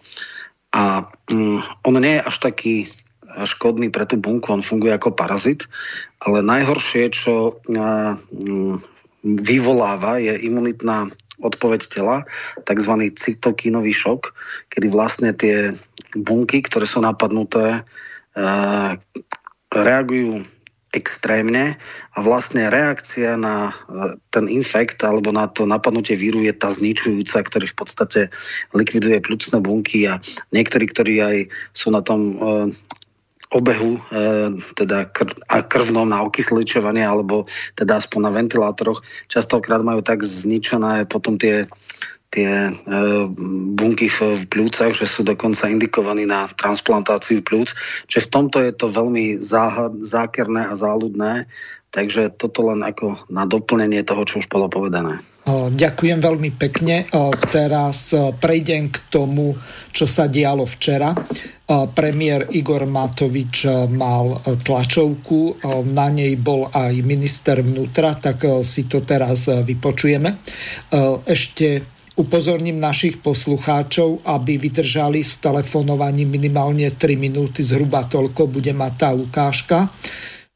a 0.74 1.06
mm, 1.30 1.86
on 1.86 1.94
nie 2.02 2.18
je 2.18 2.26
až 2.26 2.36
taký 2.42 2.76
škodný 3.46 3.94
pre 3.94 4.10
tú 4.10 4.18
bunku, 4.18 4.50
on 4.50 4.66
funguje 4.66 4.96
ako 4.96 5.14
parazit, 5.14 5.70
ale 6.26 6.42
najhoršie, 6.42 7.14
čo 7.14 7.62
mm, 7.70 8.82
vyvoláva, 9.46 10.18
je 10.18 10.34
imunitná 10.48 11.12
odpoveď 11.42 11.82
tela, 11.92 12.24
tzv. 12.64 12.94
cytokínový 13.16 13.92
šok, 13.92 14.32
kedy 14.72 14.88
vlastne 14.92 15.36
tie 15.36 15.76
bunky, 16.16 16.64
ktoré 16.64 16.88
sú 16.88 17.04
napadnuté, 17.04 17.84
eh, 18.36 18.92
reagujú 19.72 20.48
extrémne 20.96 21.76
a 22.16 22.18
vlastne 22.24 22.72
reakcia 22.72 23.36
na 23.36 23.76
eh, 23.76 24.16
ten 24.32 24.48
infekt 24.48 25.04
alebo 25.04 25.36
na 25.36 25.52
to 25.52 25.68
napadnutie 25.68 26.16
víru 26.16 26.40
je 26.40 26.56
tá 26.56 26.72
zničujúca, 26.72 27.44
ktorý 27.44 27.68
v 27.68 27.78
podstate 27.78 28.22
likviduje 28.72 29.20
plúcne 29.20 29.60
bunky 29.60 30.08
a 30.08 30.24
niektorí, 30.56 30.88
ktorí 30.88 31.16
aj 31.20 31.38
sú 31.76 31.92
na 31.92 32.00
tom 32.00 32.22
eh, 32.36 32.40
obehu 33.56 33.96
e, 33.96 34.00
teda 34.76 35.08
kr- 35.16 35.40
a 35.48 35.64
krvnom 35.64 36.12
na 36.12 36.28
okysličovanie 36.28 37.08
alebo 37.08 37.48
teda 37.80 38.04
aspoň 38.04 38.20
na 38.28 38.32
ventilátoroch 38.36 39.00
častokrát 39.32 39.80
majú 39.80 40.04
tak 40.04 40.28
zničené 40.28 41.08
potom 41.08 41.40
tie 41.40 41.72
tie 42.36 42.68
e, 42.68 42.72
bunky 43.72 44.12
v, 44.12 44.44
plúcach, 44.52 44.92
že 44.92 45.08
sú 45.08 45.24
dokonca 45.24 45.72
indikovaní 45.72 46.28
na 46.28 46.52
transplantáciu 46.52 47.40
plúc. 47.40 47.72
Čiže 48.12 48.28
v 48.28 48.32
tomto 48.36 48.58
je 48.60 48.76
to 48.76 48.92
veľmi 48.92 49.40
záhad, 49.40 50.04
zákerné 50.04 50.68
a 50.68 50.76
záľudné, 50.76 51.48
takže 51.96 52.36
toto 52.36 52.68
len 52.68 52.84
ako 52.84 53.16
na 53.32 53.48
doplnenie 53.48 54.04
toho, 54.04 54.28
čo 54.28 54.44
už 54.44 54.52
bolo 54.52 54.68
povedané. 54.68 55.24
Ďakujem 55.46 56.20
veľmi 56.26 56.58
pekne. 56.58 57.06
Teraz 57.54 58.10
prejdem 58.42 58.90
k 58.90 58.98
tomu, 59.14 59.54
čo 59.94 60.10
sa 60.10 60.26
dialo 60.26 60.66
včera. 60.66 61.14
Premiér 61.70 62.50
Igor 62.50 62.90
Matovič 62.90 63.70
mal 63.94 64.42
tlačovku, 64.42 65.62
na 65.86 66.10
nej 66.10 66.34
bol 66.42 66.74
aj 66.74 66.98
minister 67.06 67.62
vnútra, 67.62 68.18
tak 68.18 68.66
si 68.66 68.90
to 68.90 69.06
teraz 69.06 69.46
vypočujeme. 69.46 70.42
Ešte 71.30 71.94
upozorním 72.18 72.82
našich 72.82 73.22
poslucháčov, 73.22 74.26
aby 74.26 74.58
vydržali 74.58 75.22
s 75.22 75.38
telefonovaním 75.38 76.42
minimálne 76.42 76.90
3 76.90 77.22
minúty, 77.22 77.62
zhruba 77.62 78.10
toľko 78.10 78.50
bude 78.50 78.74
mať 78.74 78.94
tá 78.98 79.10
ukážka 79.14 79.94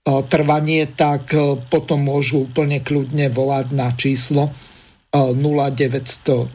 trvanie, 0.08 0.90
tak 0.98 1.30
potom 1.70 2.10
môžu 2.10 2.50
úplne 2.50 2.82
kľudne 2.82 3.30
volať 3.30 3.68
na 3.70 3.94
číslo 3.94 4.50
0910 5.10 6.54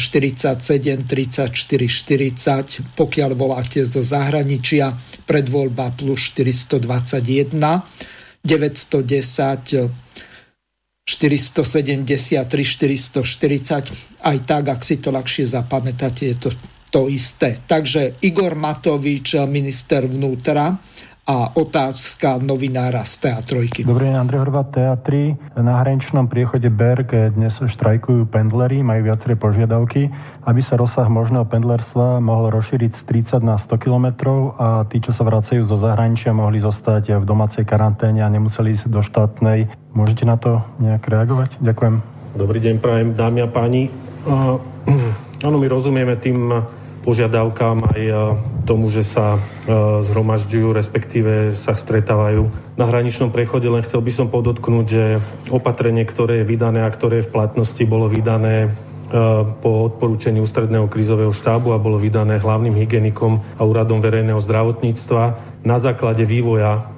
47 0.00 1.04
34 1.04 1.52
40, 1.52 2.96
pokiaľ 2.96 3.30
voláte 3.36 3.84
zo 3.84 4.00
zahraničia, 4.00 4.96
predvoľba 5.28 5.92
plus 5.92 6.32
421 6.32 7.52
910 8.40 9.92
473 11.04 12.64
440 12.64 14.24
aj 14.24 14.36
tak, 14.48 14.64
ak 14.72 14.80
si 14.80 14.96
to 14.96 15.12
ľahšie 15.12 15.44
zapamätáte, 15.44 16.32
je 16.32 16.36
to 16.40 16.50
to 16.90 17.06
isté. 17.06 17.54
Takže 17.70 18.18
Igor 18.26 18.58
Matovič, 18.58 19.38
minister 19.46 20.10
vnútra, 20.10 20.74
a 21.30 21.54
otázka 21.54 22.42
novinára 22.42 23.06
z 23.06 23.22
TA3. 23.22 23.86
Dobrý 23.86 24.10
deň, 24.10 24.18
Andrej 24.18 24.42
Horvat, 24.42 24.74
TA3. 24.74 25.38
Na 25.62 25.78
hraničnom 25.78 26.26
priechode 26.26 26.66
Berg 26.74 27.06
dnes 27.06 27.54
štrajkujú 27.54 28.26
pendlery, 28.26 28.82
majú 28.82 29.06
viaceré 29.06 29.38
požiadavky, 29.38 30.10
aby 30.42 30.58
sa 30.58 30.74
rozsah 30.74 31.06
možného 31.06 31.46
pendlerstva 31.46 32.18
mohol 32.18 32.50
rozšíriť 32.50 32.98
z 32.98 33.02
30 33.38 33.46
na 33.46 33.62
100 33.62 33.78
km 33.78 34.06
a 34.58 34.82
tí, 34.90 34.98
čo 34.98 35.14
sa 35.14 35.22
vracajú 35.22 35.62
zo 35.62 35.78
zahraničia, 35.78 36.34
mohli 36.34 36.58
zostať 36.58 37.22
v 37.22 37.24
domácej 37.24 37.62
karanténe 37.62 38.26
a 38.26 38.32
nemuseli 38.32 38.74
ísť 38.74 38.90
do 38.90 38.98
štátnej. 38.98 39.70
Môžete 39.94 40.26
na 40.26 40.34
to 40.34 40.58
nejak 40.82 41.06
reagovať? 41.06 41.62
Ďakujem. 41.62 41.94
Dobrý 42.34 42.58
deň, 42.58 42.74
prajem 42.82 43.14
dámy 43.14 43.46
a 43.46 43.48
páni. 43.50 43.86
Uh, 44.26 44.58
áno, 45.46 45.62
my 45.62 45.66
rozumieme 45.70 46.18
tým 46.18 46.50
požiadavkám 47.00 47.96
aj 47.96 48.00
e, 48.00 48.14
tomu, 48.68 48.92
že 48.92 49.04
sa 49.04 49.36
e, 49.36 49.40
zhromažďujú, 50.04 50.68
respektíve 50.72 51.32
sa 51.56 51.72
stretávajú. 51.72 52.48
Na 52.76 52.84
hraničnom 52.88 53.32
prechode 53.32 53.68
len 53.68 53.84
chcel 53.84 54.04
by 54.04 54.12
som 54.12 54.28
podotknúť, 54.28 54.86
že 54.86 55.04
opatrenie, 55.48 56.04
ktoré 56.04 56.44
je 56.44 56.48
vydané 56.48 56.84
a 56.84 56.92
ktoré 56.92 57.20
je 57.20 57.28
v 57.28 57.34
platnosti, 57.34 57.82
bolo 57.88 58.08
vydané 58.08 58.72
po 59.60 59.70
odporúčení 59.90 60.38
ústredného 60.38 60.86
krízového 60.86 61.34
štábu 61.34 61.74
a 61.74 61.82
bolo 61.82 61.98
vydané 61.98 62.38
hlavným 62.38 62.78
hygienikom 62.78 63.42
a 63.58 63.62
úradom 63.66 63.98
verejného 63.98 64.38
zdravotníctva 64.38 65.50
na 65.60 65.76
základe 65.76 66.24
vývoja 66.24 66.88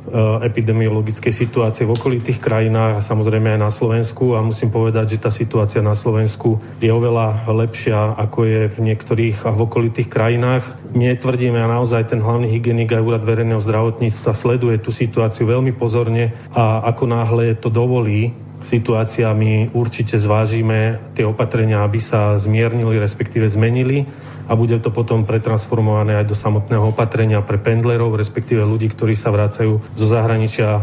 epidemiologickej 0.44 1.32
situácie 1.34 1.82
v 1.82 1.96
okolitých 1.98 2.38
krajinách 2.38 3.00
a 3.00 3.06
samozrejme 3.06 3.56
aj 3.56 3.60
na 3.64 3.70
Slovensku 3.72 4.36
a 4.36 4.44
musím 4.44 4.70
povedať, 4.70 5.16
že 5.16 5.22
tá 5.24 5.30
situácia 5.32 5.80
na 5.82 5.96
Slovensku 5.96 6.60
je 6.78 6.92
oveľa 6.92 7.48
lepšia 7.48 8.14
ako 8.20 8.38
je 8.44 8.60
v 8.70 8.78
niektorých 8.92 9.48
a 9.48 9.50
v 9.50 9.62
okolitých 9.66 10.12
krajinách. 10.12 10.78
My 10.92 11.16
tvrdíme 11.16 11.58
a 11.58 11.72
naozaj 11.80 12.12
ten 12.12 12.20
hlavný 12.20 12.52
hygienik 12.52 12.92
aj 12.92 13.02
úrad 13.02 13.22
verejného 13.24 13.58
zdravotníctva 13.58 14.36
sleduje 14.36 14.78
tú 14.78 14.92
situáciu 14.92 15.48
veľmi 15.48 15.72
pozorne 15.74 16.36
a 16.52 16.84
ako 16.86 17.04
náhle 17.08 17.56
to 17.58 17.72
dovolí, 17.72 18.36
situácia 18.62 19.30
my 19.34 19.74
určite 19.74 20.18
zvážime 20.18 20.98
tie 21.14 21.26
opatrenia, 21.26 21.82
aby 21.82 21.98
sa 21.98 22.38
zmiernili, 22.38 22.98
respektíve 22.98 23.46
zmenili 23.50 24.06
a 24.50 24.52
bude 24.58 24.78
to 24.82 24.90
potom 24.90 25.22
pretransformované 25.22 26.18
aj 26.22 26.26
do 26.26 26.36
samotného 26.38 26.90
opatrenia 26.90 27.42
pre 27.42 27.58
pendlerov, 27.58 28.18
respektíve 28.18 28.62
ľudí, 28.62 28.90
ktorí 28.90 29.14
sa 29.14 29.30
vracajú 29.30 29.80
zo 29.94 30.06
zahraničia 30.06 30.70
e, 30.76 30.82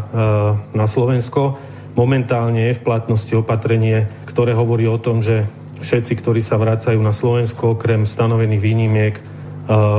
na 0.75 0.85
Slovensko. 0.87 1.59
Momentálne 1.95 2.71
je 2.71 2.77
v 2.79 2.85
platnosti 2.85 3.33
opatrenie, 3.35 4.07
ktoré 4.29 4.55
hovorí 4.55 4.87
o 4.87 5.01
tom, 5.01 5.19
že 5.19 5.43
všetci, 5.83 6.13
ktorí 6.23 6.39
sa 6.39 6.55
vracajú 6.55 6.99
na 6.99 7.11
Slovensko, 7.11 7.75
okrem 7.75 8.07
stanovených 8.07 8.61
výnimiek, 8.63 9.15
e, 9.19 9.21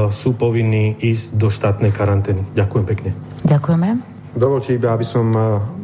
sú 0.08 0.36
povinní 0.36 0.96
ísť 1.00 1.36
do 1.36 1.52
štátnej 1.52 1.92
karantény. 1.92 2.44
Ďakujem 2.56 2.84
pekne. 2.88 3.10
Ďakujeme. 3.44 3.88
Dovolte 4.36 4.74
iba, 4.78 4.96
aby 4.96 5.04
som 5.04 5.26
e, 5.36 5.40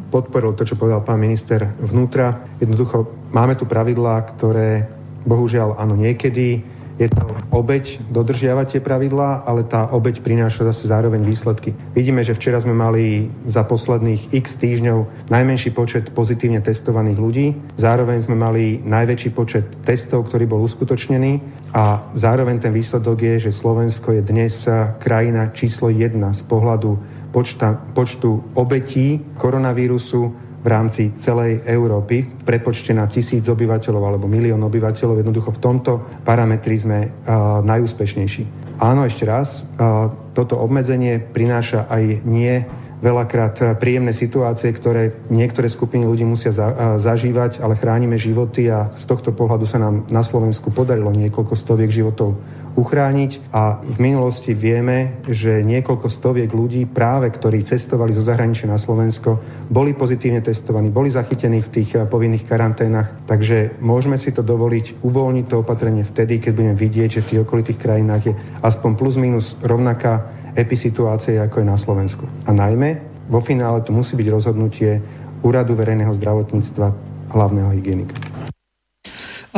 podporil 0.08 0.54
to, 0.54 0.64
čo 0.64 0.78
povedal 0.78 1.02
pán 1.02 1.20
minister 1.20 1.74
vnútra. 1.78 2.46
Jednoducho 2.62 3.30
máme 3.34 3.58
tu 3.58 3.68
pravidlá, 3.68 4.22
ktoré 4.34 4.86
bohužiaľ 5.26 5.76
áno 5.76 5.98
niekedy 5.98 6.76
je 6.96 7.12
to 7.12 7.28
obeď 7.52 8.00
dodržiavať 8.08 8.66
tie 8.76 8.80
pravidlá, 8.80 9.44
ale 9.44 9.68
tá 9.68 9.84
obeď 9.92 10.24
prináša 10.24 10.64
zase 10.72 10.88
zároveň 10.88 11.28
výsledky. 11.28 11.76
Vidíme, 11.92 12.24
že 12.24 12.32
včera 12.32 12.56
sme 12.56 12.72
mali 12.72 13.28
za 13.44 13.68
posledných 13.68 14.32
x 14.32 14.56
týždňov 14.56 15.28
najmenší 15.28 15.76
počet 15.76 16.08
pozitívne 16.16 16.64
testovaných 16.64 17.18
ľudí, 17.20 17.46
zároveň 17.76 18.24
sme 18.24 18.36
mali 18.40 18.80
najväčší 18.80 19.30
počet 19.36 19.68
testov, 19.84 20.32
ktorý 20.32 20.48
bol 20.48 20.64
uskutočnený 20.64 21.32
a 21.76 22.00
zároveň 22.16 22.64
ten 22.64 22.72
výsledok 22.72 23.20
je, 23.20 23.34
že 23.48 23.52
Slovensko 23.52 24.16
je 24.16 24.22
dnes 24.24 24.64
krajina 24.96 25.52
číslo 25.52 25.92
jedna 25.92 26.32
z 26.32 26.48
pohľadu 26.48 26.96
počta, 27.36 27.76
počtu 27.76 28.56
obetí 28.56 29.20
koronavírusu 29.36 30.20
v 30.64 30.66
rámci 30.72 31.12
celej 31.20 31.60
Európy, 31.68 32.24
prepočte 32.24 32.96
na 32.96 33.04
tisíc 33.04 33.44
obyvateľov 33.44 34.02
alebo 34.02 34.24
milión 34.24 34.64
obyvateľov, 34.64 35.20
jednoducho 35.20 35.52
v 35.52 35.60
tomto 35.60 35.92
parametri 36.24 36.80
sme 36.80 36.98
uh, 37.04 37.60
najúspešnejší. 37.60 38.72
Áno, 38.80 39.04
ešte 39.04 39.28
raz, 39.28 39.62
uh, 39.62 40.08
toto 40.32 40.56
obmedzenie 40.56 41.20
prináša 41.20 41.84
aj 41.92 42.24
nie 42.24 42.64
veľakrát 43.04 43.76
príjemné 43.76 44.16
situácie, 44.16 44.72
ktoré 44.72 45.28
niektoré 45.28 45.68
skupiny 45.68 46.08
ľudí 46.08 46.24
musia 46.24 46.50
za, 46.50 46.66
uh, 46.66 46.74
zažívať, 46.96 47.60
ale 47.60 47.76
chránime 47.76 48.16
životy 48.16 48.72
a 48.72 48.88
z 48.96 49.04
tohto 49.04 49.36
pohľadu 49.36 49.68
sa 49.68 49.76
nám 49.76 50.08
na 50.08 50.24
Slovensku 50.24 50.72
podarilo 50.72 51.12
niekoľko 51.12 51.52
stoviek 51.52 51.92
životov 51.92 52.40
uchrániť 52.76 53.50
a 53.56 53.80
v 53.80 53.96
minulosti 53.98 54.52
vieme, 54.52 55.24
že 55.24 55.64
niekoľko 55.64 56.06
stoviek 56.12 56.52
ľudí 56.52 56.84
práve, 56.84 57.32
ktorí 57.32 57.64
cestovali 57.64 58.12
zo 58.12 58.20
zahraničia 58.22 58.68
na 58.68 58.76
Slovensko, 58.76 59.40
boli 59.72 59.96
pozitívne 59.96 60.44
testovaní, 60.44 60.92
boli 60.92 61.08
zachytení 61.08 61.64
v 61.64 61.72
tých 61.72 61.90
eh, 61.96 62.04
povinných 62.04 62.44
karanténach, 62.44 63.24
takže 63.24 63.80
môžeme 63.80 64.20
si 64.20 64.30
to 64.30 64.44
dovoliť 64.44 65.00
uvoľniť 65.00 65.44
to 65.48 65.56
opatrenie 65.64 66.04
vtedy, 66.04 66.38
keď 66.38 66.52
budeme 66.52 66.76
vidieť, 66.76 67.08
že 67.18 67.22
v 67.24 67.28
tých 67.32 67.42
okolitých 67.48 67.80
krajinách 67.80 68.22
je 68.28 68.34
aspoň 68.60 68.90
plus 68.94 69.16
minus 69.16 69.56
rovnaká 69.64 70.28
episituácia, 70.52 71.40
ako 71.40 71.64
je 71.64 71.66
na 71.66 71.80
Slovensku. 71.80 72.24
A 72.44 72.52
najmä 72.52 73.00
vo 73.32 73.40
finále 73.40 73.82
to 73.82 73.90
musí 73.90 74.14
byť 74.14 74.28
rozhodnutie 74.30 75.00
Úradu 75.44 75.76
verejného 75.76 76.16
zdravotníctva 76.16 76.86
hlavného 77.30 77.70
hygienika. 77.76 78.35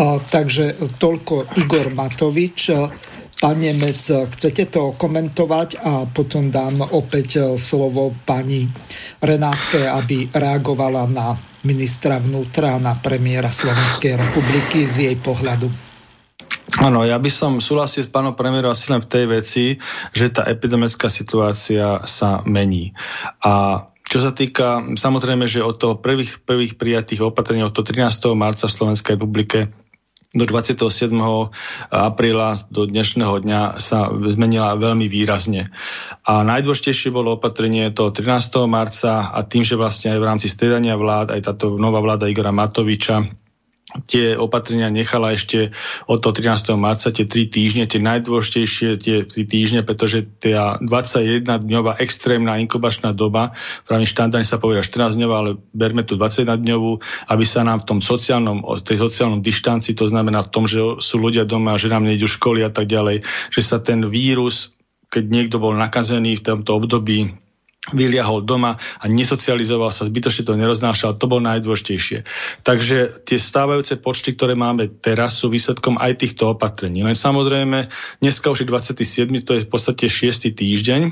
Takže 0.06 0.78
toľko 0.94 1.58
Igor 1.58 1.90
Matovič. 1.90 2.70
Pán 3.38 3.58
Nemec, 3.58 3.98
chcete 4.34 4.70
to 4.70 4.98
komentovať 4.98 5.78
a 5.78 6.06
potom 6.06 6.50
dám 6.50 6.82
opäť 6.94 7.54
slovo 7.54 8.10
pani 8.26 8.66
Renátke, 9.22 9.86
aby 9.86 10.30
reagovala 10.30 11.06
na 11.06 11.34
ministra 11.62 12.22
vnútra, 12.22 12.78
na 12.78 12.98
premiéra 12.98 13.50
Slovenskej 13.50 14.18
republiky 14.18 14.86
z 14.86 15.10
jej 15.10 15.16
pohľadu. 15.18 15.70
Áno, 16.78 17.02
ja 17.02 17.18
by 17.18 17.30
som 17.30 17.58
súhlasil 17.58 18.06
s 18.06 18.10
pánom 18.10 18.38
premiérom 18.38 18.70
asi 18.70 18.94
len 18.94 19.02
v 19.02 19.10
tej 19.10 19.24
veci, 19.26 19.64
že 20.14 20.30
tá 20.30 20.46
epidemická 20.46 21.10
situácia 21.10 22.02
sa 22.06 22.42
mení. 22.46 22.94
A 23.42 23.82
čo 24.06 24.22
sa 24.22 24.30
týka, 24.30 24.82
samozrejme, 24.94 25.50
že 25.50 25.64
od 25.64 25.74
toho 25.78 25.94
prvých, 25.98 26.42
prvých 26.46 26.78
prijatých 26.78 27.22
opatrení, 27.22 27.66
od 27.66 27.74
toho 27.74 27.86
13. 27.86 28.34
marca 28.38 28.70
v 28.70 28.76
Slovenskej 28.78 29.18
republike 29.18 29.70
do 30.36 30.44
27. 30.44 31.08
apríla 31.88 32.60
do 32.68 32.84
dnešného 32.84 33.40
dňa 33.48 33.80
sa 33.80 34.12
zmenila 34.12 34.76
veľmi 34.76 35.08
výrazne. 35.08 35.72
A 36.28 36.44
najdôležitejšie 36.44 37.08
bolo 37.08 37.40
opatrenie 37.40 37.88
toho 37.96 38.12
13. 38.12 38.68
marca 38.68 39.32
a 39.32 39.40
tým, 39.48 39.64
že 39.64 39.80
vlastne 39.80 40.12
aj 40.12 40.20
v 40.20 40.28
rámci 40.28 40.52
stredania 40.52 41.00
vlád, 41.00 41.32
aj 41.32 41.40
táto 41.48 41.80
nová 41.80 42.04
vláda 42.04 42.28
Igora 42.28 42.52
Matoviča 42.52 43.37
tie 44.04 44.36
opatrenia 44.36 44.92
nechala 44.92 45.32
ešte 45.32 45.72
od 46.04 46.20
toho 46.20 46.36
13. 46.36 46.76
marca, 46.76 47.08
tie 47.08 47.24
tri 47.24 47.48
týždne, 47.48 47.88
tie 47.88 47.96
najdôležitejšie 48.04 48.88
tie 49.00 49.24
tri 49.24 49.42
týždne, 49.48 49.80
pretože 49.80 50.28
tá 50.44 50.76
21-dňová 50.84 51.96
extrémna 51.96 52.60
inkubačná 52.60 53.16
doba, 53.16 53.56
pravým 53.88 54.04
štandardne 54.04 54.44
sa 54.44 54.60
povie 54.60 54.84
14 54.84 55.16
dňová, 55.16 55.36
ale 55.40 55.50
berme 55.72 56.04
tu 56.04 56.20
21 56.20 56.60
dňovú, 56.60 56.92
aby 57.32 57.44
sa 57.48 57.64
nám 57.64 57.88
v 57.88 57.96
tom 57.96 57.98
sociálnom, 58.04 58.60
tej 58.84 59.00
sociálnom 59.00 59.40
dištanci, 59.40 59.96
to 59.96 60.04
znamená 60.04 60.44
v 60.44 60.52
tom, 60.52 60.68
že 60.68 61.00
sú 61.00 61.16
ľudia 61.16 61.48
doma, 61.48 61.80
že 61.80 61.88
nám 61.88 62.04
nejdu 62.04 62.28
školy 62.28 62.60
a 62.60 62.70
tak 62.70 62.92
ďalej, 62.92 63.24
že 63.48 63.60
sa 63.64 63.80
ten 63.80 64.04
vírus, 64.04 64.76
keď 65.08 65.24
niekto 65.32 65.56
bol 65.56 65.72
nakazený 65.72 66.36
v 66.36 66.44
tomto 66.44 66.76
období, 66.76 67.47
vyliahol 67.92 68.44
doma 68.44 68.76
a 68.76 69.04
nesocializoval 69.08 69.92
sa, 69.92 70.08
zbytočne 70.08 70.44
to 70.44 70.58
neroznášal, 70.58 71.16
to 71.16 71.30
bolo 71.30 71.44
najdôležitejšie. 71.44 72.24
Takže 72.64 73.24
tie 73.24 73.38
stávajúce 73.40 73.96
počty, 74.00 74.36
ktoré 74.36 74.52
máme 74.58 74.88
teraz, 75.00 75.40
sú 75.40 75.48
výsledkom 75.48 75.96
aj 75.96 76.20
týchto 76.20 76.52
opatrení. 76.52 77.04
Len 77.04 77.16
samozrejme, 77.16 77.88
dneska 78.20 78.52
už 78.52 78.64
je 78.64 78.66
27, 78.68 79.28
to 79.44 79.52
je 79.56 79.64
v 79.64 79.70
podstate 79.70 80.06
6. 80.08 80.52
týždeň 80.52 81.02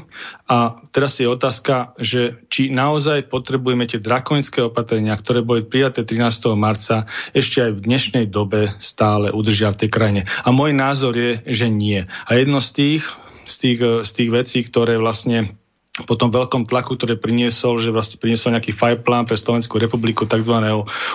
a 0.48 0.80
teraz 0.92 1.18
je 1.20 1.28
otázka, 1.28 1.96
že 2.00 2.40
či 2.52 2.68
naozaj 2.72 3.28
potrebujeme 3.28 3.88
tie 3.88 4.00
drakonické 4.02 4.64
opatrenia, 4.64 5.16
ktoré 5.16 5.40
boli 5.40 5.64
prijaté 5.64 6.04
13. 6.04 6.54
marca, 6.54 7.08
ešte 7.32 7.62
aj 7.64 7.70
v 7.76 7.84
dnešnej 7.84 8.26
dobe 8.28 8.72
stále 8.78 9.32
udržia 9.32 9.72
v 9.72 9.86
tej 9.86 9.90
krajine. 9.90 10.22
A 10.44 10.52
môj 10.52 10.76
názor 10.76 11.16
je, 11.16 11.40
že 11.48 11.66
nie. 11.72 12.04
A 12.26 12.30
jedno 12.36 12.60
z 12.60 12.70
tých, 12.72 13.02
z 13.46 13.54
tých, 13.58 13.80
z 14.04 14.10
tých 14.10 14.30
vecí, 14.30 14.58
ktoré 14.66 14.98
vlastne 14.98 15.56
po 16.04 16.12
tom 16.20 16.28
veľkom 16.28 16.68
tlaku, 16.68 17.00
ktoré 17.00 17.16
priniesol, 17.16 17.80
že 17.80 17.88
vlastne 17.88 18.20
priniesol 18.20 18.52
nejaký 18.52 18.76
plán 18.76 19.24
pre 19.24 19.40
Slovenskú 19.40 19.80
republiku 19.80 20.28
tzv. 20.28 20.52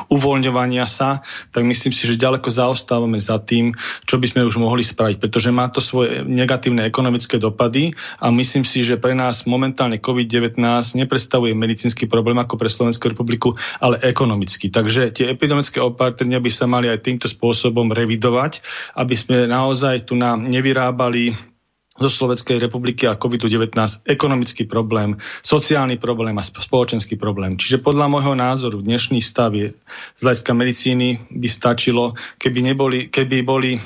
uvoľňovania 0.09 0.89
sa, 0.89 1.21
tak 1.53 1.69
myslím 1.69 1.93
si, 1.93 2.09
že 2.09 2.17
ďaleko 2.17 2.49
zaostávame 2.49 3.21
za 3.21 3.37
tým, 3.37 3.77
čo 4.09 4.17
by 4.17 4.33
sme 4.33 4.41
už 4.49 4.57
mohli 4.57 4.81
spraviť, 4.81 5.21
pretože 5.21 5.53
má 5.53 5.69
to 5.69 5.83
svoje 5.83 6.25
negatívne 6.25 6.81
ekonomické 6.81 7.37
dopady 7.37 7.93
a 8.17 8.33
myslím 8.33 8.65
si, 8.65 8.81
že 8.81 8.97
pre 8.97 9.13
nás 9.13 9.45
momentálne 9.45 10.01
COVID-19 10.01 10.57
nepredstavuje 10.97 11.53
medicínsky 11.53 12.09
problém 12.09 12.41
ako 12.41 12.57
pre 12.57 12.71
Slovenskú 12.71 13.13
republiku, 13.13 13.53
ale 13.77 14.01
ekonomický. 14.01 14.73
Takže 14.73 15.13
tie 15.13 15.29
epidemické 15.29 15.77
opatrenia 15.77 16.41
by 16.41 16.49
sa 16.49 16.65
mali 16.65 16.89
aj 16.89 17.05
týmto 17.05 17.27
spôsobom 17.29 17.93
revidovať, 17.93 18.63
aby 18.97 19.13
sme 19.13 19.45
naozaj 19.45 20.09
tu 20.09 20.17
nám 20.17 20.47
nevyrábali 20.49 21.50
zo 22.01 22.09
Slovenskej 22.09 22.57
republiky 22.57 23.05
a 23.05 23.13
COVID-19 23.13 23.77
ekonomický 24.09 24.65
problém, 24.65 25.21
sociálny 25.45 26.01
problém 26.01 26.33
a 26.41 26.43
spoločenský 26.43 27.15
problém. 27.15 27.61
Čiže 27.61 27.85
podľa 27.85 28.09
môjho 28.09 28.33
názoru 28.33 28.81
dnešný 28.81 29.21
stav 29.21 29.53
je 29.53 29.77
z 30.17 30.21
hľadiska 30.25 30.51
medicíny 30.57 31.07
by 31.29 31.47
stačilo, 31.47 32.17
keby, 32.41 32.59
neboli, 32.73 32.99
keby 33.13 33.45
boli 33.45 33.77
e, 33.77 33.79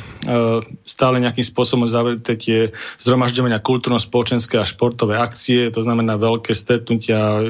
stále 0.87 1.19
nejakým 1.19 1.43
spôsobom 1.43 1.83
zavreté 1.83 2.39
tie 2.39 2.59
zhromažďovania 3.03 3.59
kultúrno-spoločenské 3.59 4.55
a 4.55 4.65
športové 4.65 5.19
akcie, 5.19 5.67
to 5.75 5.83
znamená 5.83 6.15
veľké 6.15 6.55
stretnutia 6.55 7.19
e, 7.19 7.43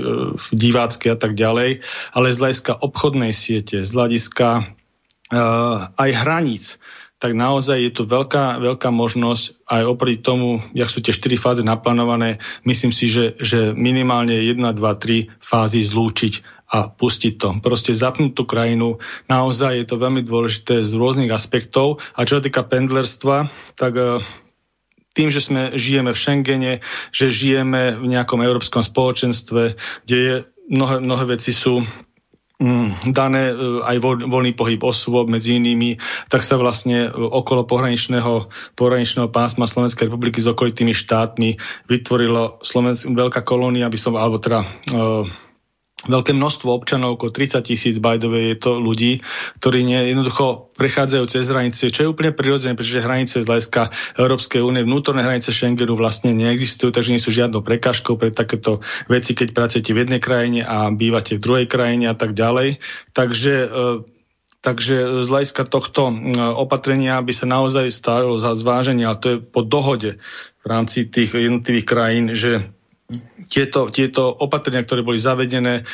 divácké 0.49 1.13
a 1.13 1.17
tak 1.19 1.37
ďalej, 1.37 1.85
ale 2.17 2.33
z 2.33 2.41
hľadiska 2.41 2.81
obchodnej 2.81 3.31
siete, 3.37 3.85
z 3.85 3.91
hľadiska 3.93 4.47
e, 4.57 4.63
aj 5.93 6.09
hraníc, 6.25 6.81
tak 7.15 7.31
naozaj 7.31 7.79
je 7.79 7.91
tu 7.95 8.03
veľká, 8.03 8.59
veľká 8.59 8.91
možnosť 8.91 9.63
aj 9.71 9.83
oproti 9.87 10.19
tomu, 10.19 10.59
jak 10.75 10.91
sú 10.91 10.99
tie 10.99 11.15
4 11.15 11.39
fázy 11.39 11.63
naplánované, 11.63 12.43
myslím 12.67 12.91
si, 12.91 13.07
že, 13.07 13.39
že 13.39 13.71
minimálne 13.71 14.35
1, 14.35 14.59
2, 14.59 14.75
3 14.75 15.31
fázy 15.39 15.79
zlúčiť 15.79 16.43
a 16.75 16.91
pustiť 16.91 17.33
to. 17.39 17.49
Proste 17.63 17.95
zapnúť 17.95 18.35
tú 18.35 18.43
krajinu. 18.43 18.99
Naozaj 19.31 19.79
je 19.79 19.85
to 19.87 20.01
veľmi 20.01 20.27
dôležité 20.27 20.83
z 20.83 20.91
rôznych 20.97 21.31
aspektov. 21.31 22.03
A 22.17 22.27
čo 22.27 22.41
sa 22.41 22.43
týka 22.43 22.67
pendlerstva, 22.67 23.47
tak 23.79 23.93
e, 23.95 24.19
tým, 25.15 25.31
že 25.31 25.39
sme, 25.39 25.77
žijeme 25.79 26.11
v 26.11 26.19
Schengene, 26.19 26.73
že 27.15 27.31
žijeme 27.31 27.95
v 27.95 28.05
nejakom 28.11 28.43
európskom 28.43 28.83
spoločenstve, 28.83 29.79
kde 30.03 30.17
je, 30.17 30.35
mnohé, 30.67 30.99
mnohé 30.99 31.39
veci 31.39 31.55
sú 31.55 31.85
dané 33.09 33.51
e, 33.51 33.55
aj 33.85 33.97
voľný 34.25 34.51
pohyb 34.57 34.81
osôb 34.81 35.29
medzi 35.29 35.57
inými, 35.57 36.01
tak 36.27 36.41
sa 36.41 36.57
vlastne 36.57 37.07
e, 37.07 37.09
okolo 37.13 37.65
pohraničného, 37.65 38.49
pohraničného 38.73 39.29
pásma 39.29 39.69
Slovenskej 39.69 40.09
republiky 40.09 40.41
s 40.41 40.49
okolitými 40.49 40.91
štátmi 40.91 41.57
vytvorilo 41.87 42.59
Slovensk, 42.65 43.11
veľká 43.13 43.41
kolónia, 43.45 43.91
by 43.91 43.97
som, 43.99 44.17
alebo 44.17 44.41
teda 44.41 44.65
uh, 44.93 45.23
veľké 46.05 46.31
množstvo 46.37 46.69
občanov, 46.69 47.17
okolo 47.17 47.33
30 47.33 47.65
tisíc 47.65 47.95
way, 48.01 48.17
je 48.21 48.57
to 48.57 48.77
ľudí, 48.77 49.21
ktorí 49.61 49.81
nie, 49.81 50.13
jednoducho 50.13 50.73
prechádzajú 50.77 51.23
cez 51.29 51.45
hranice, 51.49 51.89
čo 51.89 52.05
je 52.05 52.11
úplne 52.11 52.35
prirodzené, 52.35 52.77
pretože 52.77 53.03
hranice 53.03 53.41
z 53.41 53.47
hľadiska 53.47 53.89
Európskej 54.19 54.61
únie, 54.61 54.85
vnútorné 54.85 55.25
hranice 55.25 55.49
Schengenu 55.49 55.97
vlastne 55.97 56.35
neexistujú, 56.35 56.93
takže 56.93 57.13
nie 57.13 57.21
sú 57.21 57.33
žiadnou 57.33 57.65
prekážkou 57.65 58.17
pre 58.19 58.29
takéto 58.29 58.83
veci, 59.09 59.33
keď 59.33 59.55
pracujete 59.55 59.91
v 59.91 60.05
jednej 60.05 60.21
krajine 60.21 60.61
a 60.65 60.89
bývate 60.91 61.37
v 61.37 61.43
druhej 61.43 61.67
krajine 61.69 62.11
a 62.11 62.15
tak 62.15 62.35
ďalej. 62.37 62.77
Takže 63.15 63.53
e, 63.65 63.67
Takže 64.65 65.21
z 65.21 65.29
hľadiska 65.29 65.69
tohto 65.69 66.09
e, 66.09 66.13
opatrenia 66.41 67.21
by 67.21 67.29
sa 67.37 67.45
naozaj 67.45 67.93
stalo 67.93 68.41
za 68.41 68.57
zváženie, 68.57 69.05
a 69.05 69.13
to 69.13 69.37
je 69.37 69.37
po 69.37 69.61
dohode 69.61 70.17
v 70.17 70.65
rámci 70.65 71.05
tých 71.05 71.37
jednotlivých 71.37 71.85
krajín, 71.85 72.33
že 72.33 72.73
tieto, 73.49 73.93
tieto 73.93 74.33
opatrenia, 74.33 74.81
ktoré 74.81 75.05
boli 75.05 75.21
zavedené, 75.21 75.85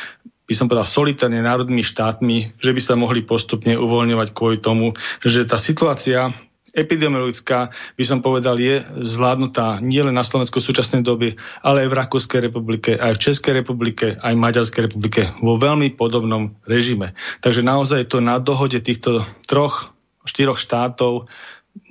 by 0.48 0.54
som 0.56 0.68
povedal, 0.68 0.88
solitárne 0.88 1.40
národnými 1.44 1.84
štátmi, 1.84 2.60
že 2.60 2.72
by 2.72 2.82
sa 2.84 3.00
mohli 3.00 3.24
postupne 3.24 3.76
uvoľňovať 3.76 4.30
kvôli 4.36 4.60
tomu, 4.60 4.96
že 5.24 5.48
tá 5.48 5.60
situácia 5.60 6.32
epidemiologická, 6.72 7.72
by 8.00 8.04
som 8.08 8.24
povedal, 8.24 8.56
je 8.56 8.80
zvládnutá 9.04 9.84
nielen 9.84 10.16
na 10.16 10.24
Slovensku 10.24 10.64
v 10.64 10.68
súčasnej 10.72 11.04
doby, 11.04 11.36
ale 11.60 11.84
aj 11.84 11.90
v 11.92 11.98
Rakúskej 12.00 12.40
republike, 12.48 12.96
aj 12.96 13.20
v 13.20 13.24
Českej 13.28 13.54
republike, 13.60 14.16
aj 14.16 14.34
v 14.34 14.44
Maďarskej 14.44 14.82
republike 14.88 15.22
vo 15.44 15.60
veľmi 15.60 16.00
podobnom 16.00 16.56
režime. 16.64 17.12
Takže 17.44 17.60
naozaj 17.60 18.08
to 18.08 18.24
na 18.24 18.40
dohode 18.40 18.80
týchto 18.80 19.28
troch, 19.52 19.92
štyroch 20.24 20.60
štátov 20.62 21.28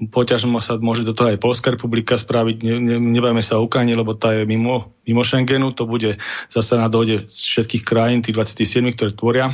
poťažmo 0.08 0.60
sa 0.64 0.80
môže 0.80 1.04
do 1.04 1.12
toho 1.12 1.32
aj 1.32 1.40
Polská 1.40 1.72
republika 1.72 2.16
spraviť, 2.16 2.56
ne, 2.64 2.76
ne, 2.80 2.96
nebajme 3.00 3.40
sa 3.44 3.60
o 3.60 3.64
Ukrajine, 3.68 3.96
lebo 3.96 4.16
tá 4.16 4.32
je 4.32 4.48
mimo, 4.48 4.96
mimo 5.04 5.24
Schengenu, 5.24 5.72
to 5.76 5.84
bude 5.84 6.16
zase 6.48 6.76
na 6.76 6.88
dohode 6.88 7.28
všetkých 7.32 7.84
krajín, 7.84 8.24
tých 8.24 8.36
27, 8.36 8.96
ktoré 8.96 9.10
tvoria 9.12 9.46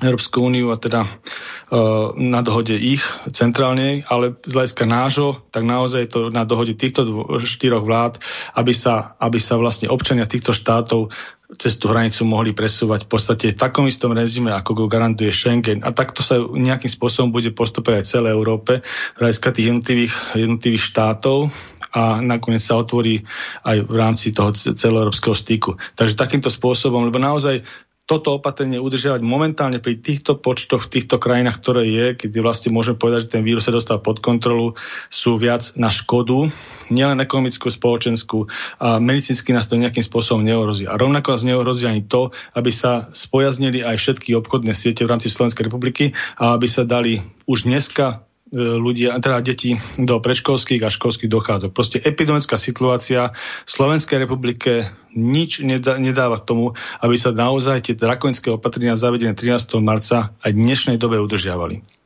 Európsku 0.00 0.40
úniu 0.40 0.72
a 0.72 0.80
teda 0.80 1.04
uh, 1.04 2.16
na 2.16 2.40
dohode 2.40 2.72
ich 2.72 3.04
centrálne, 3.36 4.00
ale 4.08 4.32
z 4.48 4.52
hľadiska 4.56 4.84
nášho, 4.88 5.44
tak 5.52 5.68
naozaj 5.68 6.00
je 6.08 6.10
to 6.10 6.20
na 6.32 6.48
dohode 6.48 6.72
týchto 6.80 7.04
dvo- 7.04 7.28
štyroch 7.44 7.84
vlád, 7.84 8.16
aby 8.56 8.72
sa, 8.72 9.18
aby 9.20 9.36
sa 9.36 9.60
vlastne 9.60 9.92
občania 9.92 10.24
týchto 10.24 10.56
štátov 10.56 11.12
cez 11.58 11.80
tú 11.80 11.90
hranicu 11.90 12.22
mohli 12.22 12.54
presúvať 12.54 13.06
v 13.06 13.10
podstate 13.10 13.44
v 13.50 13.58
takom 13.58 13.90
istom 13.90 14.14
režime, 14.14 14.54
ako 14.54 14.74
go 14.74 14.84
garantuje 14.86 15.34
Schengen. 15.34 15.82
A 15.82 15.90
takto 15.90 16.22
sa 16.22 16.38
nejakým 16.38 16.90
spôsobom 16.90 17.34
bude 17.34 17.50
postupovať 17.50 17.96
aj 18.02 18.06
celé 18.06 18.28
Európe, 18.30 18.84
hľadiska 19.18 19.50
tých 19.50 19.66
jednotlivých, 19.74 20.14
jednotlivých 20.38 20.84
štátov 20.84 21.50
a 21.90 22.22
nakoniec 22.22 22.62
sa 22.62 22.78
otvorí 22.78 23.26
aj 23.66 23.82
v 23.82 23.94
rámci 23.98 24.30
toho 24.30 24.54
celoeurópskeho 24.54 25.34
styku. 25.34 25.70
Takže 25.98 26.14
takýmto 26.14 26.50
spôsobom, 26.52 27.02
lebo 27.02 27.18
naozaj 27.18 27.66
toto 28.06 28.42
opatrenie 28.42 28.82
udržiavať 28.82 29.22
momentálne 29.22 29.78
pri 29.78 30.02
týchto 30.02 30.42
počtoch, 30.42 30.90
v 30.90 30.98
týchto 30.98 31.22
krajinách, 31.22 31.62
ktoré 31.62 31.86
je, 31.86 32.06
keď 32.18 32.42
vlastne 32.42 32.74
môžeme 32.74 32.98
povedať, 32.98 33.30
že 33.30 33.32
ten 33.38 33.46
vírus 33.46 33.62
sa 33.62 33.74
dostal 33.74 34.02
pod 34.02 34.18
kontrolu, 34.18 34.74
sú 35.06 35.38
viac 35.38 35.70
na 35.78 35.94
škodu, 35.94 36.50
nielen 36.90 37.22
ekonomickú, 37.22 37.70
spoločenskú 37.70 38.50
a 38.82 38.98
medicínsky 38.98 39.54
nás 39.54 39.70
to 39.70 39.80
nejakým 39.80 40.04
spôsobom 40.04 40.42
neohrozí. 40.42 40.84
A 40.90 40.98
rovnako 40.98 41.38
nás 41.38 41.46
neohrozí 41.46 41.86
ani 41.86 42.04
to, 42.04 42.34
aby 42.52 42.70
sa 42.74 43.08
spojaznili 43.14 43.86
aj 43.86 43.96
všetky 43.96 44.34
obchodné 44.36 44.76
siete 44.76 45.06
v 45.06 45.10
rámci 45.14 45.30
Slovenskej 45.32 45.70
republiky 45.70 46.12
a 46.36 46.58
aby 46.58 46.66
sa 46.66 46.82
dali 46.84 47.22
už 47.46 47.70
dneska 47.70 48.26
E, 48.50 48.58
ľudia, 48.58 49.14
teda 49.22 49.38
deti 49.46 49.78
do 49.94 50.18
predškolských 50.18 50.82
a 50.82 50.90
školských 50.90 51.30
dochádzok. 51.30 51.70
Proste 51.70 52.02
epidemická 52.02 52.58
situácia 52.58 53.30
v 53.62 53.70
Slovenskej 53.70 54.26
republike 54.26 54.90
nič 55.14 55.62
nedá, 55.62 56.02
nedáva 56.02 56.42
tomu, 56.42 56.74
aby 56.98 57.14
sa 57.14 57.30
naozaj 57.30 57.86
tie 57.86 57.94
drakonické 57.94 58.50
opatrenia 58.50 58.98
zavedené 58.98 59.38
13. 59.38 59.78
marca 59.78 60.34
aj 60.42 60.50
dnešnej 60.50 60.98
dobe 60.98 61.22
udržiavali. 61.22 61.99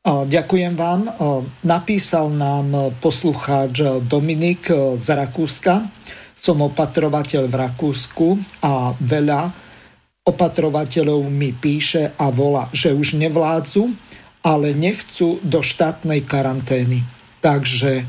Ďakujem 0.00 0.80
vám. 0.80 1.12
Napísal 1.60 2.32
nám 2.32 2.96
poslucháč 3.04 3.84
Dominik 4.08 4.72
z 4.96 5.06
Rakúska. 5.12 5.92
Som 6.32 6.64
opatrovateľ 6.64 7.44
v 7.44 7.54
Rakúsku 7.60 8.26
a 8.64 8.96
veľa 8.96 9.52
opatrovateľov 10.24 11.28
mi 11.28 11.52
píše 11.52 12.16
a 12.16 12.32
volá, 12.32 12.72
že 12.72 12.96
už 12.96 13.20
nevládzu 13.20 13.92
ale 14.40 14.72
nechcú 14.72 15.36
do 15.44 15.60
štátnej 15.60 16.24
karantény. 16.24 17.04
Takže 17.44 18.08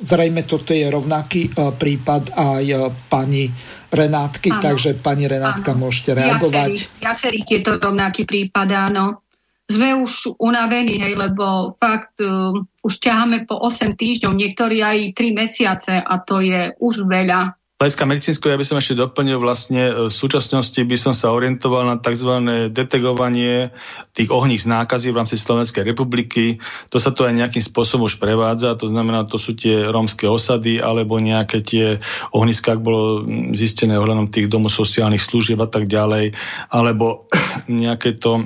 zrejme 0.00 0.40
toto 0.48 0.72
je 0.72 0.88
rovnaký 0.88 1.52
prípad 1.52 2.32
aj 2.32 2.64
pani 3.12 3.52
Renátky, 3.92 4.56
áno. 4.56 4.62
takže 4.64 4.96
pani 4.96 5.28
Renátka 5.28 5.76
áno. 5.76 5.88
môžete 5.88 6.16
reagovať. 6.16 6.88
Viacerí, 6.88 7.00
viacerí 7.04 7.38
tieto 7.44 7.76
rovnaký 7.76 8.24
prípad, 8.24 8.68
áno. 8.72 9.25
Sme 9.66 9.98
už 9.98 10.38
unavení, 10.38 11.02
hej, 11.02 11.18
lebo 11.18 11.74
fakt 11.82 12.22
uh, 12.22 12.54
už 12.86 13.02
ťaháme 13.02 13.50
po 13.50 13.58
8 13.58 13.98
týždňov, 13.98 14.32
niektorí 14.38 14.78
aj 14.78 15.18
3 15.18 15.34
mesiace 15.34 15.94
a 15.98 16.14
to 16.22 16.38
je 16.38 16.70
už 16.78 17.02
veľa 17.10 17.58
hľadiska 17.76 18.08
medicínsko 18.08 18.48
ja 18.48 18.56
by 18.56 18.64
som 18.64 18.80
ešte 18.80 18.96
doplnil 18.96 19.36
vlastne 19.36 19.82
e, 19.92 19.92
v 20.08 20.12
súčasnosti 20.12 20.80
by 20.80 20.96
som 20.96 21.12
sa 21.12 21.28
orientoval 21.36 21.84
na 21.84 22.00
tzv. 22.00 22.40
detegovanie 22.72 23.68
tých 24.16 24.32
ohních 24.32 24.64
nákazí 24.64 25.12
v 25.12 25.20
rámci 25.20 25.36
Slovenskej 25.36 25.84
republiky. 25.84 26.56
To 26.88 26.96
sa 26.96 27.12
to 27.12 27.28
aj 27.28 27.36
nejakým 27.36 27.60
spôsobom 27.60 28.08
už 28.08 28.16
prevádza, 28.16 28.80
to 28.80 28.88
znamená, 28.88 29.28
to 29.28 29.36
sú 29.36 29.52
tie 29.52 29.92
rómske 29.92 30.24
osady 30.24 30.80
alebo 30.80 31.20
nejaké 31.20 31.60
tie 31.60 32.00
ohniska, 32.32 32.74
ak 32.74 32.80
bolo 32.80 33.28
zistené 33.52 34.00
ohľadom 34.00 34.32
tých 34.32 34.48
domov 34.48 34.72
sociálnych 34.72 35.20
služieb 35.20 35.60
a 35.60 35.68
tak 35.68 35.84
ďalej, 35.84 36.32
alebo 36.72 37.28
nejaké 37.68 38.16
to 38.16 38.40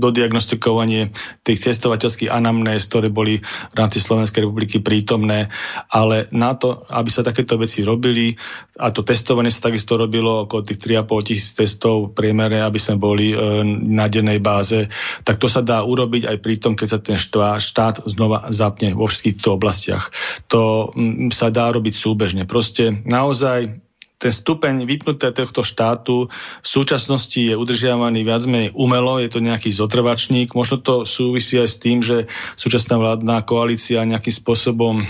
dodiagnostikovanie 0.00 1.12
tých 1.44 1.60
cestovateľských 1.60 2.32
anamnéz, 2.32 2.88
ktoré 2.88 3.12
boli 3.12 3.36
v 3.44 3.74
rámci 3.76 4.00
Slovenskej 4.00 4.48
republiky 4.48 4.80
prítomné, 4.80 5.52
ale 5.92 6.24
na 6.32 6.56
to, 6.56 6.88
aby 6.88 7.12
sa 7.12 7.20
takéto 7.20 7.60
veci 7.60 7.84
robili, 7.84 8.32
a 8.76 8.92
to 8.92 9.00
testovanie 9.00 9.48
sa 9.48 9.72
takisto 9.72 9.96
robilo 9.96 10.44
okolo 10.44 10.62
tých 10.66 10.80
3,5 11.00 11.28
tisíc 11.28 11.56
testov 11.56 12.12
v 12.12 12.14
priemere, 12.14 12.60
aby 12.60 12.76
sme 12.76 13.00
boli 13.00 13.32
e, 13.32 13.36
na 13.66 14.06
dennej 14.06 14.38
báze, 14.38 14.88
tak 15.24 15.40
to 15.40 15.48
sa 15.48 15.64
dá 15.64 15.80
urobiť 15.80 16.28
aj 16.28 16.36
pri 16.44 16.54
tom, 16.60 16.76
keď 16.76 16.88
sa 16.88 17.00
ten 17.00 17.16
štát, 17.16 18.04
znova 18.04 18.52
zapne 18.52 18.92
vo 18.92 19.08
všetkých 19.08 19.34
týchto 19.40 19.56
oblastiach. 19.56 20.12
To 20.52 20.92
m, 20.92 21.32
sa 21.32 21.48
dá 21.48 21.72
robiť 21.72 21.94
súbežne. 21.96 22.44
Proste 22.44 23.00
naozaj 23.04 23.80
ten 24.16 24.32
stupeň 24.32 24.88
vypnuté 24.88 25.28
tohto 25.28 25.60
štátu 25.60 26.32
v 26.32 26.66
súčasnosti 26.66 27.36
je 27.36 27.52
udržiavaný 27.52 28.24
viac 28.24 28.48
menej 28.48 28.72
umelo, 28.72 29.20
je 29.20 29.28
to 29.28 29.44
nejaký 29.44 29.68
zotrvačník. 29.68 30.56
Možno 30.56 30.80
to 30.80 31.04
súvisí 31.04 31.60
aj 31.60 31.68
s 31.68 31.76
tým, 31.76 32.00
že 32.00 32.24
súčasná 32.56 32.96
vládna 32.96 33.44
koalícia 33.44 34.08
nejakým 34.08 34.32
spôsobom 34.32 35.04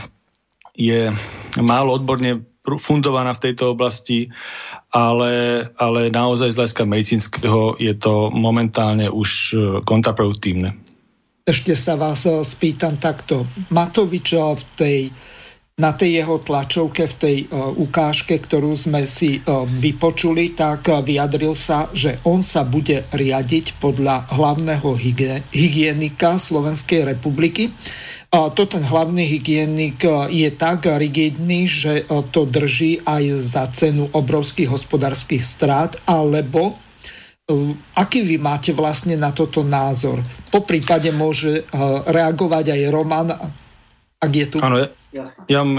je 0.76 1.14
málo 1.62 1.97
odborne 1.97 2.45
fundovaná 2.75 3.31
v 3.39 3.51
tejto 3.51 3.79
oblasti, 3.79 4.27
ale, 4.91 5.62
ale 5.79 6.11
naozaj 6.11 6.51
z 6.51 6.59
hľadiska 6.59 6.85
medicínskeho 6.85 7.79
je 7.79 7.95
to 7.95 8.35
momentálne 8.35 9.07
už 9.07 9.31
e, 9.31 9.57
kontraproduktívne. 9.87 10.75
Ešte 11.47 11.79
sa 11.79 11.95
vás 11.95 12.27
e, 12.27 12.43
spýtam 12.43 12.99
takto. 12.99 13.47
Matovič 13.71 14.35
e, 14.35 14.39
v 14.43 14.62
tej, 14.75 14.99
na 15.79 15.95
tej 15.95 16.25
jeho 16.25 16.41
tlačovke, 16.41 17.05
v 17.05 17.17
tej 17.21 17.37
uh, 17.53 17.69
ukážke, 17.69 18.41
ktorú 18.41 18.73
sme 18.73 19.05
si 19.05 19.45
vypočuli, 19.77 20.57
tak 20.57 20.89
vyjadril 20.89 21.53
sa, 21.53 21.93
že 21.93 22.17
on 22.25 22.41
sa 22.41 22.64
bude 22.64 23.05
riadiť 23.12 23.77
podľa 23.77 24.33
hlavného 24.33 24.97
hygienika 25.53 26.41
Slovenskej 26.41 27.12
republiky. 27.12 27.77
To 28.35 28.62
ten 28.66 28.83
hlavný 28.83 29.22
hygienik 29.22 30.03
e, 30.03 30.29
je 30.35 30.51
tak 30.53 30.85
rigidný, 30.85 31.64
že 31.70 32.03
e, 32.03 32.05
to 32.35 32.45
drží 32.45 33.01
aj 33.07 33.22
za 33.47 33.64
cenu 33.70 34.11
obrovských 34.12 34.68
hospodárskych 34.68 35.41
strát, 35.41 35.97
alebo 36.05 36.77
aký 37.95 38.27
vy 38.27 38.43
máte 38.43 38.74
vlastne 38.74 39.14
na 39.14 39.31
toto 39.31 39.62
názor? 39.62 40.18
Po 40.51 40.66
prípade 40.66 41.14
môže 41.14 41.62
reagovať 42.11 42.74
aj 42.74 42.83
Roman, 42.91 43.31
ak 44.18 44.33
je 44.35 44.47
tu. 44.51 44.59
Áno, 44.59 44.83
ja, 44.83 44.91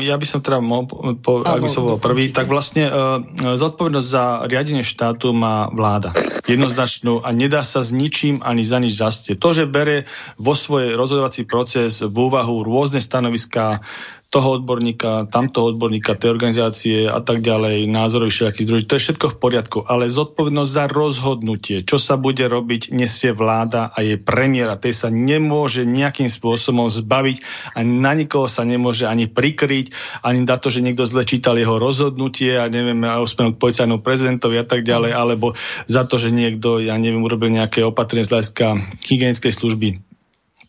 ja 0.02 0.16
by 0.18 0.26
som 0.28 0.40
teda 0.42 0.60
mohol, 0.60 0.90
po, 1.22 1.46
ak 1.46 1.62
by 1.62 1.70
som 1.70 1.86
bol 1.86 2.02
prvý, 2.02 2.34
tak 2.34 2.50
vlastne 2.50 2.90
uh, 2.90 3.22
zodpovednosť 3.56 4.08
za 4.08 4.26
riadenie 4.50 4.84
štátu 4.84 5.32
má 5.32 5.70
vláda. 5.70 6.12
Jednoznačnú 6.50 7.22
a 7.22 7.30
nedá 7.36 7.62
sa 7.62 7.86
s 7.86 7.94
ničím 7.94 8.42
ani 8.42 8.66
za 8.66 8.82
nič 8.82 8.98
zastie. 8.98 9.34
To, 9.38 9.54
že 9.54 9.70
bere 9.70 10.10
vo 10.36 10.58
svoj 10.58 10.98
rozhodovací 10.98 11.46
proces 11.46 12.02
v 12.02 12.16
úvahu 12.16 12.66
rôzne 12.66 13.00
stanoviská, 13.00 13.86
toho 14.28 14.60
odborníka, 14.60 15.32
tamtoho 15.32 15.72
odborníka, 15.72 16.20
tej 16.20 16.36
organizácie 16.36 17.08
a 17.08 17.24
tak 17.24 17.40
ďalej, 17.40 17.88
názorových 17.88 18.36
všetkých 18.36 18.68
združí. 18.68 18.84
To 18.92 18.96
je 19.00 19.04
všetko 19.08 19.28
v 19.32 19.38
poriadku, 19.40 19.78
ale 19.88 20.12
zodpovednosť 20.12 20.72
za 20.72 20.86
rozhodnutie, 20.92 21.78
čo 21.88 21.96
sa 21.96 22.20
bude 22.20 22.44
robiť, 22.44 22.92
nesie 22.92 23.32
vláda 23.32 23.88
a 23.88 24.04
je 24.04 24.20
premiéra. 24.20 24.76
Tej 24.76 25.08
sa 25.08 25.10
nemôže 25.10 25.88
nejakým 25.88 26.28
spôsobom 26.28 26.92
zbaviť 26.92 27.38
a 27.72 27.88
na 27.88 28.12
nikoho 28.20 28.52
sa 28.52 28.68
nemôže 28.68 29.08
ani 29.08 29.32
prikryť, 29.32 29.96
ani 30.28 30.44
na 30.44 30.60
to, 30.60 30.76
že 30.76 30.84
niekto 30.84 31.08
zle 31.08 31.24
čítal 31.24 31.56
jeho 31.56 31.80
rozhodnutie 31.80 32.60
a 32.60 32.68
neviem, 32.68 33.00
ospenúť 33.08 33.56
policajnú 33.56 34.04
prezidentovi 34.04 34.60
a 34.60 34.68
tak 34.68 34.84
ďalej, 34.84 35.16
alebo 35.16 35.56
za 35.88 36.04
to, 36.04 36.20
že 36.20 36.36
niekto, 36.36 36.84
ja 36.84 37.00
neviem, 37.00 37.24
urobil 37.24 37.48
nejaké 37.48 37.80
opatrenie 37.88 38.28
z 38.28 38.32
hľadiska 38.36 38.66
hygienickej 39.08 39.54
služby 39.56 40.17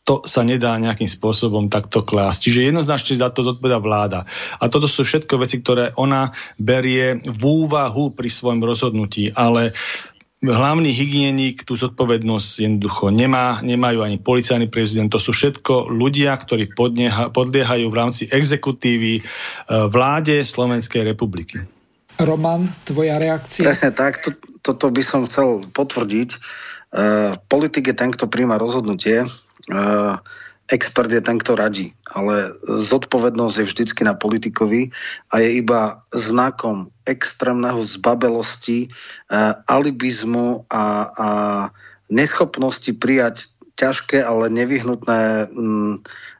to 0.08 0.24
sa 0.24 0.40
nedá 0.40 0.72
nejakým 0.80 1.04
spôsobom 1.04 1.68
takto 1.68 2.00
klásť. 2.00 2.48
Čiže 2.48 2.72
jednoznačne 2.72 3.20
za 3.20 3.28
to 3.28 3.44
zodpoveda 3.44 3.76
vláda. 3.76 4.24
A 4.56 4.72
toto 4.72 4.88
sú 4.88 5.04
všetko 5.04 5.44
veci, 5.44 5.60
ktoré 5.60 5.92
ona 6.00 6.32
berie 6.56 7.20
v 7.20 7.42
úvahu 7.44 8.16
pri 8.16 8.32
svojom 8.32 8.64
rozhodnutí, 8.64 9.36
ale 9.36 9.76
hlavný 10.40 10.88
hygienik 10.96 11.68
tú 11.68 11.76
zodpovednosť 11.76 12.50
jednoducho 12.64 13.12
nemá, 13.12 13.60
nemajú 13.60 14.00
ani 14.00 14.16
policajný 14.16 14.72
prezident, 14.72 15.12
to 15.12 15.20
sú 15.20 15.36
všetko 15.36 15.92
ľudia, 15.92 16.32
ktorí 16.40 16.72
podnieha, 16.72 17.28
podliehajú 17.28 17.90
v 17.90 17.98
rámci 17.98 18.22
exekutívy 18.30 19.12
e, 19.18 19.22
vláde 19.92 20.40
Slovenskej 20.40 21.04
republiky. 21.04 21.60
Roman, 22.16 22.64
tvoja 22.86 23.18
reakcia? 23.18 23.66
Presne 23.66 23.92
tak, 23.92 24.24
to, 24.24 24.30
toto 24.62 24.88
by 24.88 25.02
som 25.04 25.26
chcel 25.30 25.68
potvrdiť. 25.70 26.30
Uh, 26.88 27.36
politik 27.52 27.92
je 27.92 27.94
ten, 27.94 28.08
kto 28.08 28.32
príjma 28.32 28.56
rozhodnutie, 28.56 29.28
expert 30.68 31.08
je 31.08 31.24
ten, 31.24 31.40
kto 31.40 31.56
radí, 31.56 31.96
ale 32.04 32.52
zodpovednosť 32.68 33.56
je 33.56 33.68
vždycky 33.68 34.02
na 34.04 34.12
politikovi 34.12 34.92
a 35.32 35.40
je 35.40 35.64
iba 35.64 36.04
znakom 36.12 36.92
extrémneho 37.08 37.80
zbabelosti, 37.80 38.92
alibizmu 39.64 40.68
a, 40.68 40.84
a 41.08 41.28
neschopnosti 42.12 42.92
prijať 43.00 43.48
ťažké, 43.80 44.20
ale 44.20 44.52
nevyhnutné 44.52 45.48
mm, 45.48 45.94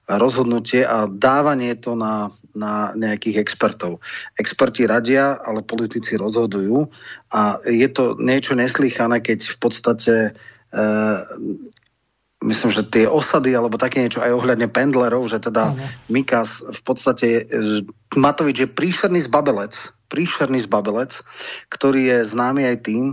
rozhodnutie 0.08 0.84
a 0.84 1.08
dávanie 1.08 1.76
to 1.76 1.96
na, 1.96 2.32
na 2.52 2.92
nejakých 2.96 3.44
expertov. 3.44 4.04
Experti 4.36 4.84
radia, 4.84 5.36
ale 5.40 5.64
politici 5.64 6.16
rozhodujú 6.20 6.88
a 7.32 7.60
je 7.64 7.88
to 7.92 8.16
niečo 8.16 8.58
neslychané, 8.58 9.20
keď 9.20 9.54
v 9.54 9.56
podstate 9.56 10.14
e, 10.26 10.30
myslím, 12.44 12.70
že 12.70 12.86
tie 12.86 13.04
osady 13.10 13.54
alebo 13.54 13.80
také 13.80 14.06
niečo 14.06 14.22
aj 14.22 14.30
ohľadne 14.30 14.70
pendlerov, 14.70 15.26
že 15.26 15.42
teda 15.42 15.74
ano. 15.74 15.86
Mikas 16.06 16.62
v 16.62 16.80
podstate 16.86 17.26
Matovič 18.14 18.56
je 18.62 18.68
príšerný 18.70 19.26
zbabelec, 19.26 19.74
príšerný 20.06 20.62
zbabelec, 20.64 21.18
ktorý 21.68 22.00
je 22.14 22.18
známy 22.24 22.62
aj 22.70 22.76
tým, 22.86 23.04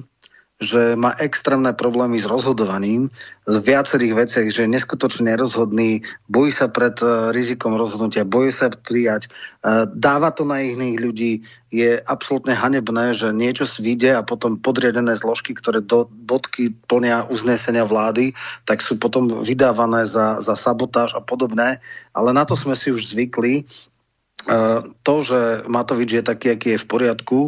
že 0.56 0.96
má 0.96 1.12
extrémne 1.20 1.76
problémy 1.76 2.16
s 2.16 2.24
rozhodovaním 2.24 3.12
v 3.44 3.56
viacerých 3.60 4.14
veciach, 4.16 4.48
že 4.48 4.64
je 4.64 4.72
neskutočne 4.72 5.28
nerozhodný, 5.28 6.08
bojí 6.32 6.48
sa 6.48 6.72
pred 6.72 6.96
uh, 7.04 7.36
rizikom 7.36 7.76
rozhodnutia, 7.76 8.24
bojí 8.24 8.56
sa 8.56 8.72
prijať, 8.72 9.28
uh, 9.28 9.84
dáva 9.92 10.32
to 10.32 10.48
na 10.48 10.64
iných 10.64 10.98
ľudí. 11.04 11.34
Je 11.76 12.00
absolútne 12.00 12.56
hanebné, 12.56 13.12
že 13.12 13.36
niečo 13.36 13.68
svíde 13.68 14.16
a 14.16 14.24
potom 14.24 14.56
podriadené 14.56 15.20
zložky, 15.20 15.52
ktoré 15.52 15.84
do 15.84 16.08
bodky 16.08 16.72
plnia 16.88 17.28
uznesenia 17.28 17.84
vlády, 17.84 18.32
tak 18.64 18.80
sú 18.80 18.96
potom 18.96 19.44
vydávané 19.44 20.08
za, 20.08 20.40
za 20.40 20.56
sabotáž 20.56 21.20
a 21.20 21.22
podobné. 21.22 21.84
Ale 22.16 22.32
na 22.32 22.48
to 22.48 22.56
sme 22.56 22.80
si 22.80 22.96
už 22.96 23.12
zvykli 23.12 23.68
to, 25.02 25.16
že 25.26 25.66
Matovič 25.66 26.22
je 26.22 26.24
taký, 26.24 26.54
aký 26.54 26.78
je 26.78 26.84
v 26.84 26.90
poriadku, 26.90 27.40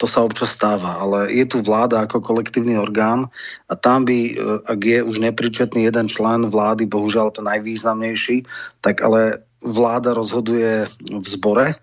to 0.00 0.08
sa 0.08 0.24
občas 0.24 0.56
stáva, 0.56 0.96
ale 0.96 1.28
je 1.28 1.44
tu 1.44 1.60
vláda 1.60 2.00
ako 2.00 2.24
kolektívny 2.24 2.80
orgán 2.80 3.28
a 3.68 3.76
tam 3.76 4.08
by, 4.08 4.18
e, 4.32 4.34
ak 4.64 4.80
je 4.80 4.98
už 5.04 5.20
nepričetný 5.20 5.84
jeden 5.84 6.08
člen 6.08 6.48
vlády, 6.48 6.88
bohužiaľ 6.88 7.36
ten 7.36 7.44
najvýznamnejší, 7.44 8.48
tak 8.80 9.04
ale 9.04 9.44
vláda 9.60 10.16
rozhoduje 10.16 10.88
v 11.04 11.26
zbore 11.28 11.76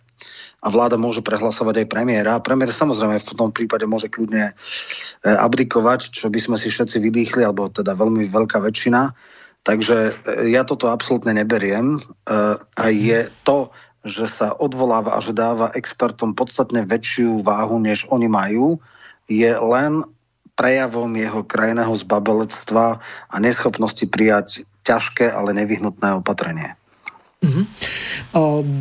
a 0.58 0.68
vláda 0.74 0.98
môže 0.98 1.22
prehlasovať 1.22 1.86
aj 1.86 1.92
premiéra. 1.94 2.34
A 2.34 2.42
premiér 2.42 2.74
samozrejme 2.74 3.22
v 3.22 3.38
tom 3.38 3.54
prípade 3.54 3.86
môže 3.86 4.10
kľudne 4.10 4.50
e, 4.50 4.54
abdikovať, 5.30 6.10
čo 6.10 6.34
by 6.34 6.42
sme 6.42 6.58
si 6.58 6.74
všetci 6.74 6.98
vydýchli, 6.98 7.46
alebo 7.46 7.70
teda 7.70 7.94
veľmi 7.94 8.34
veľká 8.34 8.58
väčšina. 8.58 9.14
Takže 9.62 9.98
e, 10.10 10.12
ja 10.50 10.66
toto 10.66 10.90
absolútne 10.90 11.38
neberiem. 11.38 12.02
A 12.74 12.84
je 12.90 13.30
to, 13.46 13.70
že 14.08 14.26
sa 14.32 14.56
odvoláva 14.56 15.20
a 15.20 15.24
že 15.24 15.36
dáva 15.36 15.70
expertom 15.76 16.34
podstatne 16.34 16.88
väčšiu 16.88 17.44
váhu, 17.44 17.78
než 17.78 18.08
oni 18.08 18.32
majú, 18.32 18.80
je 19.28 19.52
len 19.52 20.08
prejavom 20.58 21.12
jeho 21.14 21.46
krajného 21.46 21.94
zbabelectva 21.94 22.98
a 23.30 23.36
neschopnosti 23.38 24.08
prijať 24.10 24.66
ťažké, 24.82 25.30
ale 25.30 25.54
nevyhnutné 25.54 26.18
opatrenie. 26.18 26.74
Mm-hmm. 27.38 27.66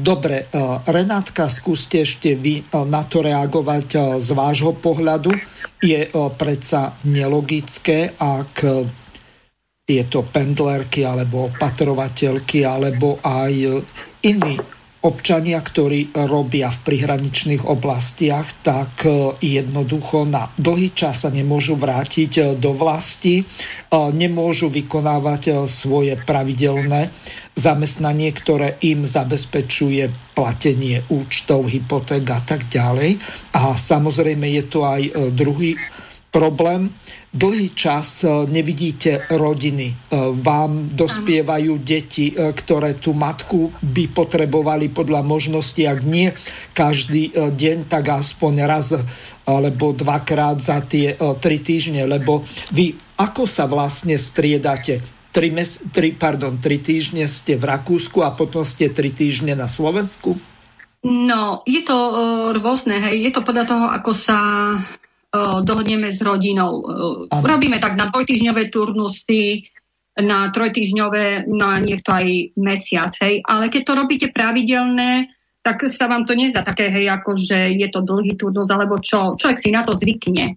Dobre, 0.01 0.49
Renátka, 0.89 1.53
skúste 1.53 2.09
ešte 2.09 2.33
vy 2.33 2.65
na 2.73 3.05
to 3.05 3.21
reagovať 3.21 4.17
z 4.17 4.29
vášho 4.33 4.73
pohľadu. 4.81 5.37
Je 5.85 6.09
predsa 6.41 6.97
nelogické, 7.05 8.17
ak 8.17 8.65
tieto 9.85 10.25
pendlerky 10.25 11.05
alebo 11.05 11.53
opatrovateľky 11.53 12.65
alebo 12.65 13.21
aj 13.21 13.85
iní 14.25 14.57
občania, 15.07 15.63
ktorí 15.63 16.11
robia 16.27 16.67
v 16.75 16.83
prihraničných 16.83 17.63
oblastiach, 17.63 18.67
tak 18.67 19.07
e, 19.07 19.39
jednoducho 19.39 20.27
na 20.27 20.51
dlhý 20.59 20.91
čas 20.91 21.23
sa 21.23 21.31
nemôžu 21.31 21.79
vrátiť 21.79 22.33
e, 22.35 22.43
do 22.59 22.75
vlasti, 22.75 23.41
e, 23.41 23.45
nemôžu 24.11 24.67
vykonávať 24.67 25.71
svoje 25.71 26.19
pravidelné 26.19 27.15
zamestnanie, 27.55 28.35
ktoré 28.35 28.83
im 28.83 29.07
zabezpečuje 29.07 30.35
platenie 30.35 31.07
účtov, 31.07 31.71
hypoték 31.71 32.27
a 32.27 32.43
tak 32.43 32.67
ďalej. 32.67 33.17
A 33.55 33.79
samozrejme 33.79 34.45
je 34.61 34.65
to 34.67 34.85
aj 34.85 35.03
druhý 35.33 35.79
problém. 36.35 36.93
Dlhý 37.37 37.77
čas 37.77 38.25
e, 38.25 38.49
nevidíte 38.49 39.29
rodiny. 39.29 39.93
E, 39.93 39.95
vám 40.41 40.89
dospievajú 40.89 41.77
deti, 41.85 42.33
e, 42.33 42.57
ktoré 42.57 42.97
tú 42.97 43.13
matku 43.13 43.77
by 43.85 44.09
potrebovali 44.17 44.89
podľa 44.89 45.21
možnosti, 45.21 45.77
ak 45.85 46.01
nie 46.01 46.33
každý 46.73 47.37
deň, 47.37 47.93
tak 47.93 48.09
aspoň 48.09 48.53
raz 48.65 48.97
alebo 49.45 49.93
dvakrát 49.93 50.65
za 50.65 50.81
tie 50.81 51.13
tri 51.39 51.61
týždne. 51.61 52.09
Lebo 52.09 52.41
vy 52.73 52.97
ako 53.21 53.45
sa 53.45 53.69
vlastne 53.69 54.17
striedate? 54.17 55.05
Tri, 55.29 55.53
mes, 55.53 55.85
tri, 55.93 56.17
pardon, 56.17 56.57
tri 56.57 56.81
týždne 56.81 57.29
ste 57.29 57.61
v 57.61 57.69
Rakúsku 57.69 58.25
a 58.25 58.33
potom 58.33 58.65
ste 58.65 58.89
tri 58.89 59.13
týždne 59.13 59.53
na 59.53 59.69
Slovensku? 59.69 60.33
No, 61.05 61.61
je 61.69 61.85
to 61.85 61.93
uh, 61.95 62.17
rôzne, 62.57 62.97
hej. 62.99 63.29
Je 63.29 63.31
to 63.31 63.45
podľa 63.45 63.65
toho, 63.69 63.87
ako 63.93 64.11
sa 64.17 64.39
dohodneme 65.63 66.13
s 66.13 66.21
rodinou. 66.23 66.85
Ano. 67.31 67.45
Robíme 67.45 67.79
tak 67.79 67.97
na 67.99 68.09
dvojtýžňové 68.11 68.69
turnusy, 68.69 69.67
na 70.17 70.49
trojtýžňové, 70.49 71.45
na 71.51 71.77
niekto 71.77 72.09
aj 72.17 72.57
mesiac, 72.57 73.13
hej. 73.21 73.45
Ale 73.45 73.69
keď 73.69 73.83
to 73.85 73.93
robíte 73.93 74.29
pravidelné, 74.33 75.29
tak 75.61 75.85
sa 75.91 76.07
vám 76.09 76.25
to 76.25 76.33
nezdá 76.33 76.63
také, 76.63 76.89
hej, 76.89 77.11
ako 77.11 77.37
že 77.37 77.75
je 77.75 77.89
to 77.91 78.01
dlhý 78.01 78.39
turnus, 78.39 78.71
alebo 78.73 78.97
čo. 79.03 79.37
Človek 79.37 79.59
si 79.61 79.75
na 79.75 79.83
to 79.85 79.93
zvykne. 79.93 80.57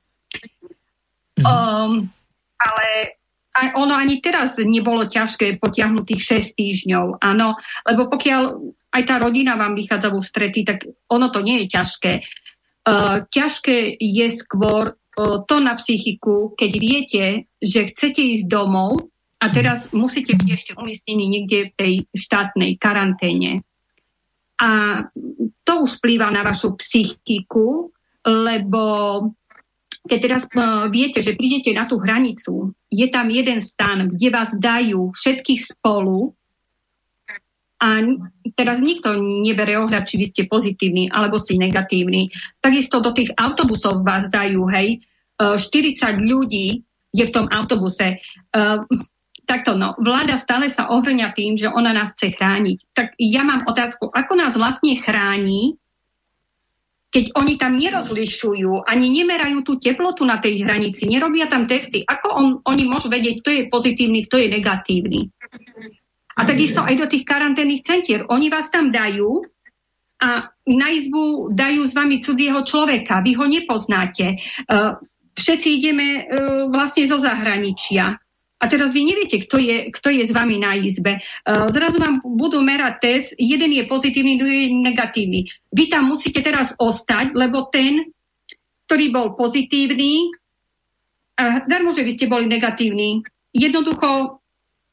Mhm. 1.39 1.45
Um, 1.45 1.91
ale 2.59 2.87
ono 3.75 3.95
ani 3.95 4.23
teraz 4.23 4.59
nebolo 4.61 5.09
ťažké 5.09 5.59
potiahnuť 5.59 6.03
tých 6.05 6.21
6 6.53 6.59
týždňov, 6.59 7.05
áno, 7.19 7.59
lebo 7.83 8.07
pokiaľ 8.07 8.43
aj 8.89 9.03
tá 9.05 9.15
rodina 9.21 9.53
vám 9.53 9.77
vychádza 9.77 10.09
v 10.09 10.17
ústretí, 10.17 10.61
tak 10.65 10.85
ono 11.11 11.29
to 11.29 11.45
nie 11.45 11.65
je 11.65 11.67
ťažké. 11.77 12.11
Uh, 12.89 13.21
ťažké 13.29 14.01
je 14.01 14.27
skôr 14.33 14.97
uh, 14.97 15.37
to 15.45 15.61
na 15.61 15.77
psychiku, 15.77 16.57
keď 16.57 16.71
viete, 16.81 17.23
že 17.61 17.85
chcete 17.93 18.17
ísť 18.17 18.49
domov 18.49 19.13
a 19.37 19.45
teraz 19.53 19.85
musíte 19.93 20.33
byť 20.33 20.49
ešte 20.49 20.71
umiestnení 20.73 21.29
niekde 21.29 21.69
v 21.69 21.75
tej 21.77 21.93
štátnej 22.17 22.81
karanténe. 22.81 23.61
A 24.57 25.05
to 25.61 25.85
už 25.85 26.01
vplýva 26.01 26.33
na 26.33 26.41
vašu 26.41 26.81
psychiku, 26.81 27.93
lebo 28.25 28.83
keď 30.09 30.17
teraz 30.17 30.43
uh, 30.57 30.89
viete, 30.89 31.21
že 31.21 31.37
prídete 31.37 31.69
na 31.77 31.85
tú 31.85 32.01
hranicu, 32.01 32.73
je 32.89 33.05
tam 33.13 33.29
jeden 33.29 33.61
stan, 33.61 34.09
kde 34.09 34.33
vás 34.33 34.49
dajú 34.57 35.13
všetkých 35.13 35.77
spolu 35.77 36.33
a 37.79 38.03
teraz 38.59 38.83
nikto 38.83 39.15
nebere 39.15 39.79
ohľad, 39.79 40.03
či 40.03 40.19
vy 40.19 40.25
ste 40.27 40.43
pozitívni 40.51 41.07
alebo 41.07 41.39
ste 41.39 41.55
negatívni. 41.55 42.27
Takisto 42.59 42.99
do 42.99 43.15
tých 43.15 43.31
autobusov 43.39 44.03
vás 44.03 44.27
dajú, 44.27 44.67
hej, 44.67 44.99
40 45.39 46.19
ľudí 46.19 46.83
je 47.15 47.23
v 47.23 47.31
tom 47.31 47.47
autobuse. 47.47 48.19
Takto, 49.49 49.73
no, 49.73 49.95
vláda 49.97 50.37
stále 50.37 50.69
sa 50.69 50.91
ohrňa 50.93 51.33
tým, 51.33 51.57
že 51.57 51.71
ona 51.71 51.89
nás 51.89 52.13
chce 52.13 52.37
chrániť. 52.37 52.77
Tak 52.93 53.17
ja 53.17 53.41
mám 53.41 53.65
otázku, 53.65 54.11
ako 54.11 54.37
nás 54.37 54.53
vlastne 54.53 54.93
chráni, 54.99 55.79
keď 57.09 57.33
oni 57.33 57.57
tam 57.57 57.73
nerozlišujú, 57.73 58.85
ani 58.85 59.09
nemerajú 59.09 59.65
tú 59.65 59.81
teplotu 59.81 60.21
na 60.21 60.37
tej 60.37 60.61
hranici, 60.61 61.09
nerobia 61.09 61.49
tam 61.49 61.65
testy. 61.65 62.05
Ako 62.05 62.27
on, 62.29 62.47
oni 62.69 62.85
môžu 62.85 63.09
vedieť, 63.09 63.41
kto 63.41 63.49
je 63.49 63.61
pozitívny, 63.73 64.29
kto 64.29 64.37
je 64.37 64.47
negatívny? 64.53 65.33
A 66.39 66.47
takisto 66.47 66.79
aj 66.79 66.95
do 66.95 67.07
tých 67.11 67.27
karanténnych 67.27 67.83
centier. 67.83 68.23
Oni 68.31 68.47
vás 68.47 68.71
tam 68.71 68.95
dajú 68.95 69.43
a 70.23 70.47
na 70.71 70.87
izbu 70.87 71.51
dajú 71.51 71.83
s 71.83 71.91
vami 71.91 72.23
cudzieho 72.23 72.63
človeka. 72.63 73.19
Vy 73.19 73.35
ho 73.35 73.45
nepoznáte. 73.47 74.39
Uh, 74.67 74.95
všetci 75.35 75.67
ideme 75.79 76.07
uh, 76.23 76.71
vlastne 76.71 77.03
zo 77.07 77.19
zahraničia. 77.19 78.15
A 78.59 78.63
teraz 78.67 78.91
vy 78.91 79.07
neviete, 79.07 79.39
kto 79.47 79.55
je, 79.55 79.87
kto 79.91 80.11
je 80.11 80.23
s 80.27 80.35
vami 80.35 80.59
na 80.59 80.75
izbe. 80.75 81.23
Uh, 81.47 81.71
zrazu 81.71 81.99
vám 81.99 82.19
budú 82.23 82.59
merať 82.59 82.93
test, 82.99 83.29
jeden 83.39 83.71
je 83.75 83.83
pozitívny, 83.87 84.35
druhý 84.35 84.67
je 84.67 84.75
negatívny. 84.75 85.47
Vy 85.71 85.87
tam 85.87 86.11
musíte 86.11 86.43
teraz 86.43 86.75
ostať, 86.75 87.35
lebo 87.35 87.71
ten, 87.71 88.11
ktorý 88.87 89.05
bol 89.11 89.27
pozitívny, 89.39 90.27
a 91.39 91.63
darmo, 91.63 91.95
že 91.95 92.03
vy 92.03 92.11
ste 92.19 92.27
boli 92.27 92.51
negatívni, 92.51 93.23
jednoducho 93.55 94.43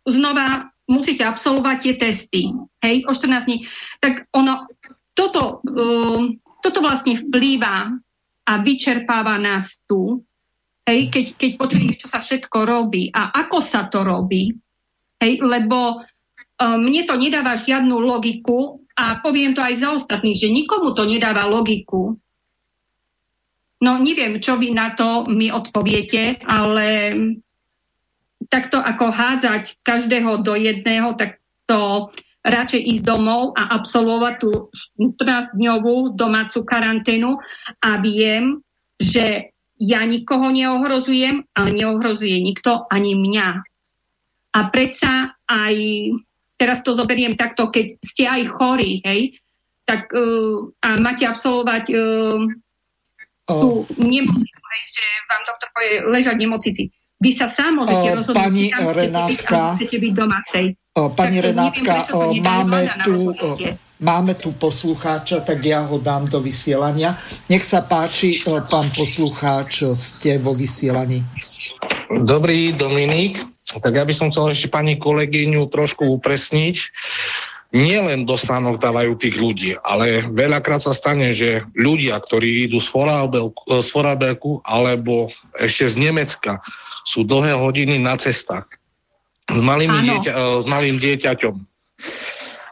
znova 0.06 0.70
musíte 0.86 1.26
absolvovať 1.26 1.76
tie 1.82 1.94
testy, 1.98 2.42
hej, 2.82 2.96
o 3.06 3.12
14 3.12 3.46
dní. 3.46 3.58
Tak 3.98 4.30
ono, 4.34 4.70
toto, 5.12 5.60
um, 5.66 6.38
toto 6.62 6.78
vlastne 6.78 7.18
vplýva 7.18 7.90
a 8.46 8.52
vyčerpáva 8.62 9.36
nás 9.42 9.82
tu, 9.84 10.22
hej, 10.86 11.10
keď, 11.10 11.26
keď 11.34 11.50
počujeme, 11.58 11.94
čo 11.98 12.06
sa 12.06 12.22
všetko 12.22 12.58
robí 12.62 13.10
a 13.10 13.34
ako 13.34 13.58
sa 13.58 13.90
to 13.90 14.06
robí, 14.06 14.54
hej, 15.18 15.32
lebo 15.42 16.00
um, 16.62 16.78
mne 16.78 17.02
to 17.04 17.18
nedáva 17.18 17.58
žiadnu 17.58 17.98
logiku 17.98 18.78
a 18.96 19.18
poviem 19.20 19.52
to 19.52 19.60
aj 19.60 19.74
za 19.76 19.90
ostatných, 19.92 20.38
že 20.38 20.48
nikomu 20.48 20.94
to 20.94 21.04
nedáva 21.04 21.44
logiku. 21.50 22.16
No 23.76 24.00
neviem, 24.00 24.40
čo 24.40 24.56
vy 24.56 24.72
na 24.72 24.96
to 24.96 25.28
mi 25.28 25.52
odpoviete, 25.52 26.40
ale 26.48 27.12
takto 28.48 28.78
ako 28.78 29.10
hádzať 29.10 29.80
každého 29.82 30.42
do 30.42 30.54
jedného, 30.54 31.14
tak 31.18 31.42
to 31.66 32.10
radšej 32.46 32.78
ísť 32.78 33.04
domov 33.04 33.58
a 33.58 33.74
absolvovať 33.74 34.34
tú 34.38 34.50
14-dňovú 35.02 36.14
domácu 36.14 36.62
karanténu. 36.62 37.42
A 37.82 37.98
viem, 37.98 38.62
že 39.02 39.50
ja 39.76 40.00
nikoho 40.06 40.54
neohrozujem, 40.54 41.44
ale 41.52 41.70
neohrozuje 41.74 42.38
nikto 42.40 42.86
ani 42.88 43.18
mňa. 43.18 43.48
A 44.56 44.60
predsa 44.72 45.36
aj, 45.44 45.76
teraz 46.56 46.80
to 46.80 46.96
zoberiem 46.96 47.36
takto, 47.36 47.68
keď 47.68 47.86
ste 48.00 48.24
aj 48.24 48.42
chorí, 48.56 49.04
hej, 49.04 49.36
tak 49.84 50.08
uh, 50.16 50.72
a 50.80 50.96
máte 50.96 51.28
absolvovať 51.28 51.84
uh, 51.92 52.40
tú 53.46 53.84
nemocnicu, 54.00 54.62
hej, 54.64 54.82
že 54.90 55.04
vám 55.28 55.42
doktor 55.44 55.68
povie 55.76 55.92
ležať 56.08 56.34
v 56.40 56.42
nemocnici 56.48 56.82
vy 57.16 57.30
sa 57.32 57.48
sám 57.48 57.82
môžete 57.82 58.08
rozhodnúť, 58.12 58.44
pani 58.44 58.64
tam 58.68 58.92
Renátka, 58.92 59.60
chcete 59.76 59.96
byť 59.96 60.12
domácej. 60.12 60.64
Pani 60.96 61.38
tak 61.40 61.46
Renátka, 61.52 61.94
neviem, 62.08 62.42
máme 62.44 62.82
tu, 63.04 63.14
máme 64.00 64.32
tu 64.36 64.48
poslucháča, 64.56 65.44
tak 65.44 65.64
ja 65.64 65.84
ho 65.84 65.96
dám 65.96 66.28
do 66.28 66.40
vysielania. 66.40 67.16
Nech 67.48 67.64
sa 67.64 67.84
páči, 67.84 68.40
pán 68.68 68.88
poslucháč, 68.92 69.84
ste 69.96 70.36
vo 70.40 70.52
vysielaní. 70.56 71.24
Dobrý, 72.12 72.76
Dominik. 72.76 73.40
Tak 73.66 73.92
ja 73.92 74.06
by 74.06 74.14
som 74.14 74.30
chcel 74.30 74.54
ešte 74.54 74.70
pani 74.70 74.94
kolegyňu 74.94 75.66
trošku 75.68 76.06
upresniť 76.06 76.76
nielen 77.74 78.24
do 78.24 78.38
stánok 78.38 78.78
dávajú 78.78 79.18
tých 79.18 79.36
ľudí, 79.36 79.74
ale 79.82 80.22
veľakrát 80.30 80.80
sa 80.80 80.94
stane, 80.94 81.34
že 81.34 81.66
ľudia, 81.74 82.16
ktorí 82.16 82.70
idú 82.70 82.78
z 82.78 82.88
Vorarlbergu 83.90 84.62
alebo 84.62 85.28
ešte 85.58 85.90
z 85.90 85.96
Nemecka, 85.98 86.62
sú 87.06 87.22
dlhé 87.22 87.54
hodiny 87.54 88.02
na 88.02 88.18
cestách 88.18 88.66
s 89.46 89.60
malým, 89.62 89.94
dieťa, 90.02 90.32
e, 90.34 90.36
s 90.58 90.66
malým 90.66 90.98
dieťaťom. 90.98 91.54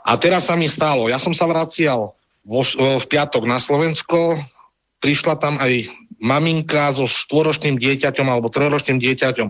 A 0.04 0.12
teraz 0.18 0.50
sa 0.50 0.58
mi 0.58 0.66
stalo, 0.66 1.06
ja 1.06 1.22
som 1.22 1.30
sa 1.30 1.46
vracial 1.46 2.18
vo, 2.42 2.66
e, 2.66 2.98
v 2.98 3.06
piatok 3.06 3.46
na 3.46 3.62
Slovensko, 3.62 4.42
prišla 4.98 5.38
tam 5.38 5.62
aj 5.62 5.86
maminka 6.18 6.90
so 6.90 7.06
štvoročným 7.06 7.78
dieťaťom 7.78 8.26
alebo 8.26 8.50
trojročným 8.50 8.98
dieťaťom. 8.98 9.48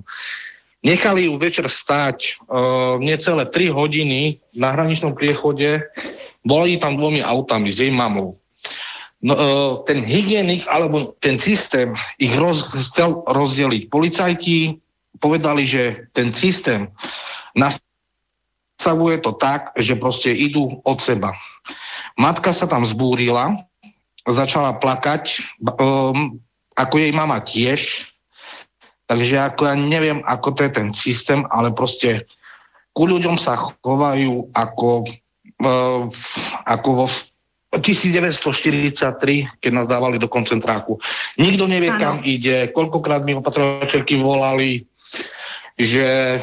Nechali 0.85 1.30
ju 1.30 1.41
večer 1.41 1.64
stáť 1.64 2.45
uh, 2.45 3.01
necelé 3.01 3.49
3 3.49 3.72
hodiny 3.72 4.45
na 4.53 4.76
hraničnom 4.76 5.16
priechode, 5.16 5.80
boli 6.45 6.76
tam 6.76 7.01
dvomi 7.01 7.24
autami 7.24 7.72
s 7.72 7.80
jej 7.80 7.89
mamou. 7.89 8.37
No, 9.24 9.32
uh, 9.32 9.72
ten 9.88 10.04
hygienik 10.04 10.68
alebo 10.68 11.16
ten 11.16 11.40
systém 11.40 11.96
ich 12.20 12.36
roz, 12.36 12.60
chcel 12.76 13.24
rozdeliť. 13.24 13.88
Policajti 13.88 14.76
povedali, 15.16 15.64
že 15.64 16.12
ten 16.12 16.36
systém 16.36 16.92
nastavuje 17.56 19.16
to 19.24 19.32
tak, 19.32 19.72
že 19.80 19.96
proste 19.96 20.28
idú 20.28 20.84
od 20.84 21.00
seba. 21.00 21.32
Matka 22.20 22.52
sa 22.52 22.68
tam 22.68 22.84
zbúrila, 22.84 23.64
začala 24.28 24.76
plakať, 24.76 25.40
um, 25.80 26.36
ako 26.76 26.94
jej 27.00 27.12
mama 27.16 27.40
tiež, 27.40 28.12
Takže 29.04 29.36
ako 29.52 29.68
ja 29.68 29.74
neviem, 29.76 30.24
ako 30.24 30.48
to 30.56 30.60
je 30.64 30.72
ten 30.72 30.88
systém, 30.96 31.44
ale 31.52 31.76
proste 31.76 32.24
ku 32.96 33.04
ľuďom 33.04 33.36
sa 33.36 33.60
chovajú 33.84 34.48
ako, 34.56 35.04
uh, 35.60 36.08
ako 36.64 36.88
vo 37.04 37.06
1943, 37.78 39.58
keď 39.58 39.70
nás 39.74 39.86
dávali 39.90 40.18
do 40.18 40.30
koncentráku. 40.30 40.98
Nikto 41.38 41.66
nevie, 41.66 41.90
ano. 41.90 42.00
kam 42.00 42.16
ide, 42.22 42.70
koľkokrát 42.70 43.26
mi 43.26 43.34
opatrovateľky 43.34 44.18
volali, 44.18 44.86
že 45.74 46.38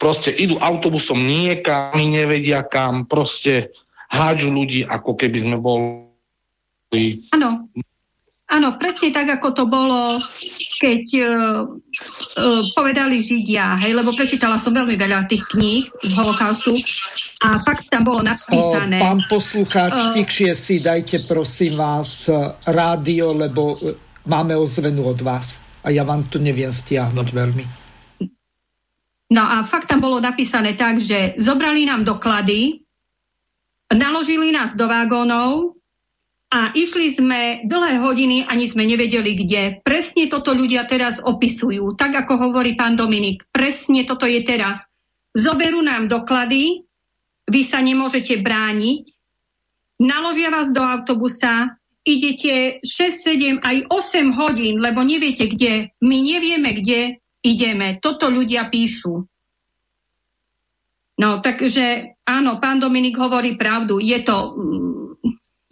proste 0.00 0.34
idú 0.34 0.58
autobusom 0.58 1.22
niekam, 1.22 1.94
nevedia 1.94 2.66
kam, 2.66 3.06
proste 3.06 3.70
hádžu 4.10 4.50
ľudí, 4.50 4.80
ako 4.82 5.14
keby 5.14 5.38
sme 5.38 5.56
boli... 5.62 7.22
Áno, 7.30 7.70
Áno, 8.52 8.76
presne 8.76 9.08
tak, 9.16 9.32
ako 9.40 9.48
to 9.56 9.64
bolo, 9.64 10.20
keď 10.76 11.04
uh, 11.24 11.64
uh, 12.36 12.62
povedali 12.76 13.24
Židia, 13.24 13.80
hej, 13.80 13.96
lebo 13.96 14.12
prečítala 14.12 14.60
som 14.60 14.76
veľmi 14.76 14.92
veľa 14.92 15.24
tých 15.24 15.40
kníh 15.56 15.88
z 15.88 16.12
holokaustu 16.12 16.76
a 17.48 17.56
fakt 17.64 17.88
tam 17.88 18.04
bolo 18.04 18.20
napísané. 18.20 19.00
O, 19.00 19.04
pán 19.08 19.24
poslucháč, 19.24 19.96
uh, 19.96 20.12
tikšie 20.12 20.52
si 20.52 20.84
dajte 20.84 21.16
prosím 21.32 21.80
vás 21.80 22.28
rádio, 22.68 23.32
lebo 23.32 23.72
máme 24.28 24.52
ozvenu 24.52 25.08
od 25.08 25.24
vás 25.24 25.56
a 25.80 25.88
ja 25.88 26.04
vám 26.04 26.28
to 26.28 26.36
neviem 26.36 26.70
stiahnuť 26.70 27.28
veľmi. 27.32 27.64
No 29.32 29.48
a 29.48 29.64
fakt 29.64 29.88
tam 29.88 30.04
bolo 30.04 30.20
napísané 30.20 30.76
tak, 30.76 31.00
že 31.00 31.40
zobrali 31.40 31.88
nám 31.88 32.04
doklady, 32.04 32.84
naložili 33.88 34.52
nás 34.52 34.76
do 34.76 34.84
vagónov, 34.84 35.80
a 36.52 36.68
išli 36.76 37.16
sme 37.16 37.64
dlhé 37.64 38.04
hodiny, 38.04 38.44
ani 38.44 38.68
sme 38.68 38.84
nevedeli 38.84 39.32
kde. 39.32 39.80
Presne 39.80 40.28
toto 40.28 40.52
ľudia 40.52 40.84
teraz 40.84 41.16
opisujú. 41.24 41.96
Tak 41.96 42.12
ako 42.28 42.52
hovorí 42.52 42.76
pán 42.76 42.92
Dominik, 42.92 43.48
presne 43.48 44.04
toto 44.04 44.28
je 44.28 44.44
teraz. 44.44 44.84
Zoberú 45.32 45.80
nám 45.80 46.12
doklady, 46.12 46.84
vy 47.48 47.60
sa 47.64 47.80
nemôžete 47.80 48.36
brániť, 48.44 49.02
naložia 49.96 50.52
vás 50.52 50.68
do 50.76 50.84
autobusa, 50.84 51.72
idete 52.04 52.84
6, 52.84 53.64
7, 53.64 53.64
aj 53.64 53.76
8 53.88 54.36
hodín, 54.36 54.76
lebo 54.84 55.00
neviete 55.00 55.48
kde. 55.48 55.88
My 56.04 56.20
nevieme, 56.20 56.76
kde 56.76 57.22
ideme. 57.40 57.96
Toto 57.96 58.28
ľudia 58.28 58.68
píšu. 58.68 59.24
No, 61.16 61.38
takže 61.40 62.18
áno, 62.28 62.60
pán 62.60 62.82
Dominik 62.82 63.16
hovorí 63.16 63.54
pravdu. 63.54 64.02
Je 64.02 64.20
to 64.20 64.52
mm, 64.52 65.01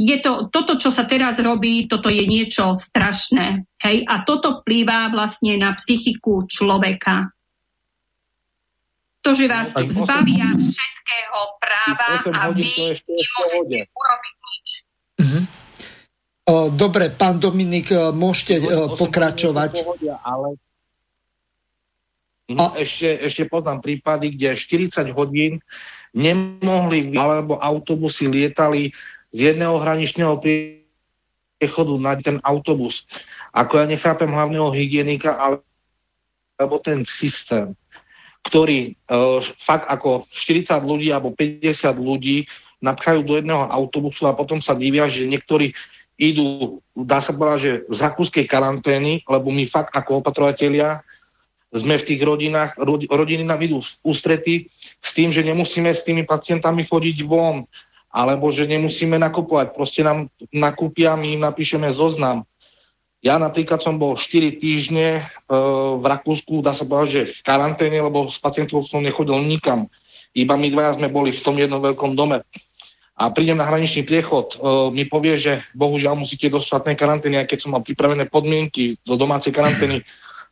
je 0.01 0.17
to, 0.25 0.49
toto, 0.49 0.81
čo 0.81 0.89
sa 0.89 1.05
teraz 1.05 1.37
robí, 1.37 1.85
toto 1.85 2.09
je 2.09 2.25
niečo 2.25 2.73
strašné. 2.73 3.69
Hej? 3.85 4.09
A 4.09 4.25
toto 4.25 4.65
vplýva 4.65 5.13
vlastne 5.13 5.61
na 5.61 5.77
psychiku 5.77 6.49
človeka. 6.49 7.29
To, 9.21 9.37
že 9.37 9.45
vás 9.45 9.77
no, 9.77 9.85
zbavia 9.85 10.57
8, 10.57 10.73
všetkého 10.73 11.41
práva 11.61 12.09
a 12.33 12.49
vy 12.57 12.97
nemôžete 13.05 13.93
urobiť 13.93 14.35
nič. 14.41 14.69
Mm-hmm. 15.21 15.45
Dobre, 16.73 17.13
pán 17.13 17.37
Dominik, 17.37 17.93
môžete 17.93 18.65
pokračovať. 18.97 19.85
ale... 20.25 20.57
A... 22.51 22.75
Ešte, 22.81 23.21
ešte 23.31 23.45
poznám 23.47 23.85
prípady, 23.85 24.35
kde 24.35 24.57
40 24.57 25.13
hodín 25.13 25.61
nemohli, 26.17 27.15
alebo 27.15 27.61
autobusy 27.61 28.27
lietali 28.27 28.91
z 29.31 29.55
jedného 29.55 29.79
hraničného 29.79 30.39
priechodu 30.43 31.95
na 31.99 32.19
ten 32.19 32.39
autobus. 32.43 33.07
Ako 33.55 33.79
ja 33.79 33.87
nechápem 33.87 34.31
hlavného 34.31 34.71
hygienika, 34.75 35.35
ale 35.35 35.63
alebo 36.61 36.77
ten 36.77 37.09
systém, 37.09 37.73
ktorý 38.45 38.93
uh, 39.09 39.41
fakt 39.57 39.89
ako 39.89 40.29
40 40.29 40.77
ľudí 40.85 41.09
alebo 41.09 41.33
50 41.33 41.65
ľudí 41.97 42.45
napchajú 42.85 43.25
do 43.25 43.41
jedného 43.41 43.65
autobusu 43.65 44.29
a 44.29 44.37
potom 44.37 44.61
sa 44.61 44.77
divia, 44.77 45.09
že 45.09 45.25
niektorí 45.25 45.73
idú, 46.21 46.81
dá 46.93 47.25
sa 47.25 47.33
povedať, 47.33 47.61
že 47.65 47.73
z 47.89 47.99
rakúskej 48.05 48.45
karantény, 48.45 49.25
lebo 49.25 49.49
my 49.49 49.65
fakt 49.65 49.97
ako 49.97 50.21
opatrovatelia 50.21 51.01
sme 51.73 51.97
v 51.97 52.07
tých 52.13 52.21
rodinách, 52.21 52.77
rodiny 53.09 53.47
nám 53.47 53.63
idú 53.65 53.81
v 53.81 53.91
ústrety 54.05 54.55
s 55.01 55.11
tým, 55.17 55.33
že 55.33 55.41
nemusíme 55.41 55.89
s 55.89 56.05
tými 56.05 56.29
pacientami 56.29 56.85
chodiť 56.85 57.25
von, 57.25 57.65
alebo 58.11 58.51
že 58.51 58.67
nemusíme 58.67 59.17
nakupovať. 59.17 59.73
Proste 59.73 60.03
nám 60.03 60.27
nakúpia, 60.51 61.15
my 61.15 61.39
im 61.39 61.43
napíšeme 61.47 61.87
zoznam. 61.95 62.43
Ja 63.23 63.39
napríklad 63.39 63.79
som 63.85 64.01
bol 64.01 64.17
4 64.19 64.59
týždne 64.59 65.21
e, 65.21 65.23
v 66.01 66.05
Rakúsku, 66.05 66.65
dá 66.65 66.73
sa 66.73 66.89
povedať, 66.89 67.09
že 67.09 67.23
v 67.37 67.41
karanténe, 67.45 68.01
lebo 68.01 68.27
s 68.27 68.41
pacientom 68.41 68.81
som 68.83 69.05
nechodil 69.05 69.39
nikam. 69.45 69.93
Iba 70.33 70.57
my 70.57 70.69
dvaja 70.73 70.97
sme 70.97 71.13
boli 71.13 71.31
v 71.31 71.45
tom 71.45 71.55
jednom 71.61 71.79
veľkom 71.85 72.17
dome. 72.17 72.43
A 73.21 73.29
prídem 73.29 73.61
na 73.61 73.69
hraničný 73.69 74.09
priechod, 74.09 74.57
e, 74.57 74.89
mi 74.97 75.05
povie, 75.05 75.37
že 75.37 75.61
bohužiaľ 75.77 76.17
musíte 76.17 76.49
do 76.49 76.59
štátnej 76.65 76.97
karantény, 76.97 77.37
aj 77.45 77.53
keď 77.53 77.59
som 77.61 77.77
mal 77.77 77.85
pripravené 77.85 78.25
podmienky 78.27 78.97
do 79.05 79.21
domácej 79.21 79.53
karantény, 79.53 80.01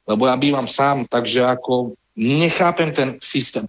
lebo 0.04 0.28
ja 0.28 0.36
bývam 0.36 0.68
sám, 0.68 1.09
takže 1.09 1.48
ako 1.48 1.96
nechápem 2.18 2.92
ten 2.92 3.16
systém. 3.24 3.64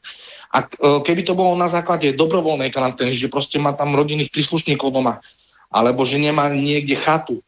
A 0.49 0.65
e, 0.65 0.67
keby 1.05 1.21
to 1.25 1.37
bolo 1.37 1.53
na 1.53 1.69
základe 1.69 2.09
dobrovoľnej 2.17 2.73
karantény, 2.73 3.13
že 3.13 3.29
proste 3.29 3.61
má 3.61 3.73
tam 3.77 3.93
rodinných 3.93 4.33
príslušníkov 4.33 4.89
doma, 4.89 5.21
alebo 5.69 6.01
že 6.05 6.17
nemá 6.17 6.49
niekde 6.49 6.97
chatu, 6.97 7.45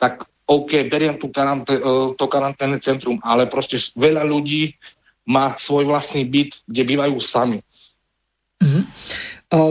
tak 0.00 0.24
OK, 0.48 0.88
beriem 0.88 1.20
tú 1.20 1.28
karantén, 1.28 1.76
e, 1.76 2.16
to 2.16 2.24
karanténne 2.24 2.80
centrum, 2.80 3.20
ale 3.20 3.44
proste 3.44 3.76
veľa 3.92 4.24
ľudí 4.24 4.76
má 5.28 5.52
svoj 5.60 5.84
vlastný 5.84 6.24
byt, 6.24 6.64
kde 6.64 6.82
bývajú 6.88 7.16
sami. 7.20 7.60
Mm-hmm. 8.64 8.84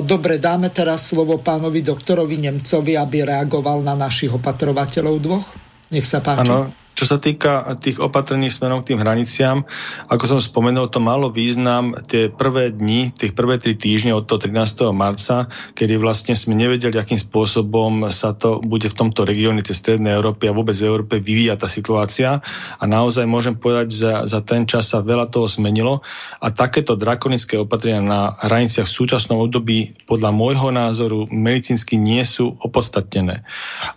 Dobre, 0.06 0.42
dáme 0.42 0.74
teraz 0.74 1.10
slovo 1.10 1.38
pánovi 1.38 1.86
doktorovi 1.86 2.42
Nemcovi, 2.42 2.98
aby 2.98 3.26
reagoval 3.26 3.86
na 3.86 3.94
našich 3.94 4.34
opatrovateľov 4.34 5.16
dvoch. 5.22 5.46
Nech 5.94 6.06
sa 6.06 6.18
páči. 6.18 6.50
Ano, 6.50 6.74
čo 6.98 7.06
sa 7.06 7.22
týka 7.22 7.62
tých 7.78 8.02
opatrení 8.02 8.50
smerom 8.50 8.82
k 8.82 8.92
tým 8.94 9.06
hraniciam, 9.06 9.70
ako 10.10 10.26
som 10.26 10.40
spomenul, 10.42 10.90
to 10.90 10.98
malo 10.98 11.30
význam 11.30 11.94
tie 12.10 12.34
prvé 12.34 12.74
dni, 12.74 13.14
tých 13.14 13.38
prvé 13.38 13.62
tri 13.62 13.78
týždne 13.78 14.18
od 14.18 14.26
toho 14.26 14.42
13. 14.42 14.90
marca, 14.98 15.46
kedy 15.78 16.02
vlastne 16.02 16.34
sme 16.34 16.58
nevedeli, 16.58 16.98
akým 16.98 17.22
spôsobom 17.22 18.10
sa 18.10 18.34
to 18.34 18.58
bude 18.66 18.90
v 18.90 18.98
tomto 18.98 19.30
regióne 19.30 19.62
tej 19.62 19.78
Strednej 19.78 20.18
Európy 20.18 20.50
a 20.50 20.58
vôbec 20.58 20.74
v 20.74 20.90
Európe 20.90 21.22
vyvíja 21.22 21.54
tá 21.54 21.70
situácia. 21.70 22.42
A 22.82 22.84
naozaj 22.90 23.30
môžem 23.30 23.54
povedať, 23.54 23.94
za, 23.94 24.26
za 24.26 24.42
ten 24.42 24.66
čas 24.66 24.90
sa 24.90 25.06
veľa 25.06 25.30
toho 25.30 25.46
zmenilo 25.46 26.02
a 26.42 26.50
takéto 26.50 26.98
drakonické 26.98 27.62
opatrenia 27.62 28.02
na 28.02 28.34
hraniciach 28.42 28.90
v 28.90 28.98
súčasnom 28.98 29.38
období 29.38 29.94
podľa 30.10 30.34
môjho 30.34 30.74
názoru 30.74 31.30
medicínsky 31.30 32.02
nie 32.02 32.26
sú 32.26 32.58
opodstatnené. 32.58 33.46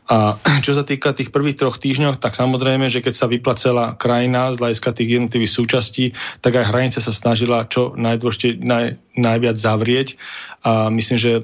A 0.05 0.37
čo 0.67 0.77
sa 0.77 0.85
týka 0.85 1.17
tých 1.17 1.33
prvých 1.33 1.57
troch 1.57 1.81
týždňov, 1.81 2.21
tak 2.21 2.37
samozrejme, 2.37 2.90
že 2.91 3.01
keď 3.01 3.15
sa 3.15 3.31
vyplacela 3.31 3.95
krajina 3.95 4.51
z 4.51 4.61
hľadiska 4.61 4.91
tých 4.93 5.09
jednotlivých 5.17 5.55
súčastí, 5.55 6.05
tak 6.43 6.59
aj 6.59 6.69
hranice 6.75 6.99
sa 6.99 7.15
snažila 7.15 7.71
čo 7.71 7.95
najdôležite, 7.95 8.61
naj, 8.61 8.99
najviac 9.15 9.57
zavrieť. 9.57 10.19
A 10.67 10.91
myslím, 10.93 11.17
že 11.17 11.41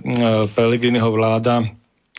Pelegriniho 0.52 1.08
vláda 1.08 1.64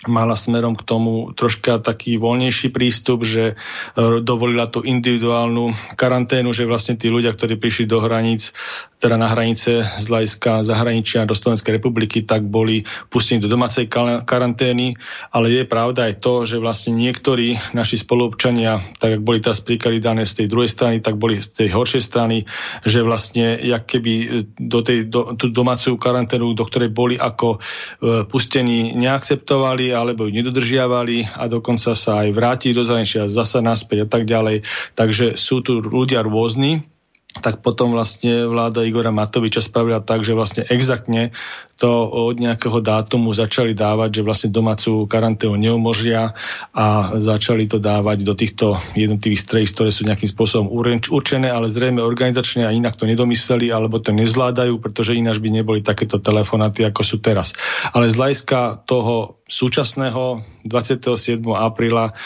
mala 0.06 0.38
smerom 0.38 0.78
k 0.78 0.86
tomu 0.86 1.34
troška 1.34 1.82
taký 1.82 2.22
voľnejší 2.22 2.70
prístup, 2.70 3.26
že 3.26 3.58
e, 3.98 4.22
dovolila 4.22 4.70
tú 4.70 4.86
individuálnu 4.86 5.74
karanténu, 5.98 6.54
že 6.54 6.70
vlastne 6.70 6.94
tí 7.02 7.10
ľudia, 7.10 7.34
ktorí 7.34 7.58
prišli 7.58 7.90
do 7.90 7.98
hraníc, 7.98 8.54
teda 9.02 9.18
na 9.18 9.26
hranice 9.30 9.82
z 9.82 10.06
hľadiska 10.06 10.66
zahraničia 10.66 11.26
do 11.26 11.34
Slovenskej 11.34 11.82
republiky, 11.82 12.26
tak 12.26 12.46
boli 12.46 12.86
pustení 13.10 13.42
do 13.42 13.50
domácej 13.50 13.90
karantény, 14.26 14.98
ale 15.34 15.54
je 15.54 15.64
pravda 15.66 16.10
aj 16.10 16.22
to, 16.22 16.46
že 16.46 16.62
vlastne 16.62 16.98
niektorí 16.98 17.58
naši 17.74 18.02
spoluobčania, 18.02 18.98
tak 19.02 19.18
ak 19.18 19.22
boli 19.22 19.42
teraz 19.42 19.62
príklady 19.62 20.02
dané 20.02 20.30
z 20.30 20.46
tej 20.46 20.48
druhej 20.50 20.70
strany, 20.70 21.02
tak 21.02 21.18
boli 21.18 21.38
z 21.38 21.66
tej 21.66 21.70
horšej 21.74 22.04
strany, 22.06 22.46
že 22.86 23.06
vlastne 23.06 23.58
jak 23.62 23.86
keby 23.86 24.46
do 24.58 24.82
tej 24.82 25.10
do, 25.10 25.34
tú 25.38 25.50
domácu 25.54 25.98
karanténu, 25.98 26.58
do 26.58 26.66
ktorej 26.66 26.90
boli 26.90 27.16
ako 27.18 27.58
e, 27.58 28.26
pustení, 28.26 28.98
neakceptovali 28.98 29.87
alebo 29.94 30.28
ju 30.28 30.36
nedodržiavali 30.36 31.38
a 31.38 31.46
dokonca 31.52 31.94
sa 31.94 32.26
aj 32.26 32.30
vrátili 32.34 32.74
do 32.76 32.84
zahraničia, 32.84 33.32
zasa 33.32 33.64
naspäť 33.64 34.04
a 34.04 34.08
tak 34.08 34.24
ďalej. 34.28 34.66
Takže 34.98 35.40
sú 35.40 35.64
tu 35.64 35.80
ľudia 35.80 36.26
rôzni, 36.26 36.84
tak 37.28 37.62
potom 37.62 37.94
vlastne 37.94 38.48
vláda 38.48 38.88
Igora 38.88 39.14
Matoviča 39.14 39.62
spravila 39.62 40.02
tak, 40.02 40.24
že 40.24 40.34
vlastne 40.34 40.64
exaktne 40.66 41.36
to 41.78 42.10
od 42.10 42.42
nejakého 42.42 42.82
dátumu 42.82 43.30
začali 43.38 43.78
dávať, 43.78 44.22
že 44.22 44.26
vlastne 44.26 44.50
domácu 44.50 45.06
karanténu 45.06 45.54
neumožia 45.60 46.34
a 46.74 47.14
začali 47.22 47.70
to 47.70 47.78
dávať 47.78 48.26
do 48.26 48.34
týchto 48.34 48.82
jednotlivých 48.98 49.44
strejíc, 49.46 49.70
ktoré 49.78 49.94
sú 49.94 50.10
nejakým 50.10 50.26
spôsobom 50.26 50.74
určené, 50.74 51.54
ale 51.54 51.70
zrejme 51.70 52.02
organizačne 52.02 52.66
a 52.66 52.74
inak 52.74 52.98
to 52.98 53.06
nedomysleli 53.06 53.70
alebo 53.70 54.02
to 54.02 54.10
nezvládajú, 54.10 54.82
pretože 54.82 55.14
ináč 55.14 55.38
by 55.38 55.54
neboli 55.54 55.86
takéto 55.86 56.18
telefonáty, 56.18 56.82
ako 56.82 57.06
sú 57.06 57.22
teraz. 57.22 57.54
Ale 57.94 58.10
z 58.10 58.18
hľadiska 58.18 58.88
toho 58.90 59.38
súčasného 59.46 60.42
27. 60.66 61.46
apríla 61.54 62.18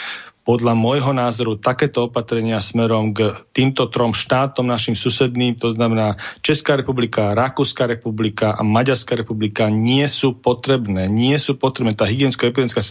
podľa 0.42 0.74
môjho 0.74 1.14
názoru 1.14 1.54
takéto 1.54 2.10
opatrenia 2.10 2.58
smerom 2.58 3.14
k 3.14 3.30
týmto 3.54 3.86
trom 3.86 4.10
štátom 4.10 4.66
našim 4.66 4.98
susedným, 4.98 5.54
to 5.54 5.70
znamená 5.70 6.18
Česká 6.42 6.74
republika, 6.74 7.34
Rakúska 7.34 7.86
republika 7.86 8.50
a 8.58 8.66
Maďarská 8.66 9.14
republika, 9.14 9.70
nie 9.70 10.02
sú 10.10 10.34
potrebné. 10.34 11.06
Nie 11.06 11.38
sú 11.38 11.54
potrebné. 11.54 11.94
Tá 11.94 12.10
hygienicko-epidemická 12.10 12.82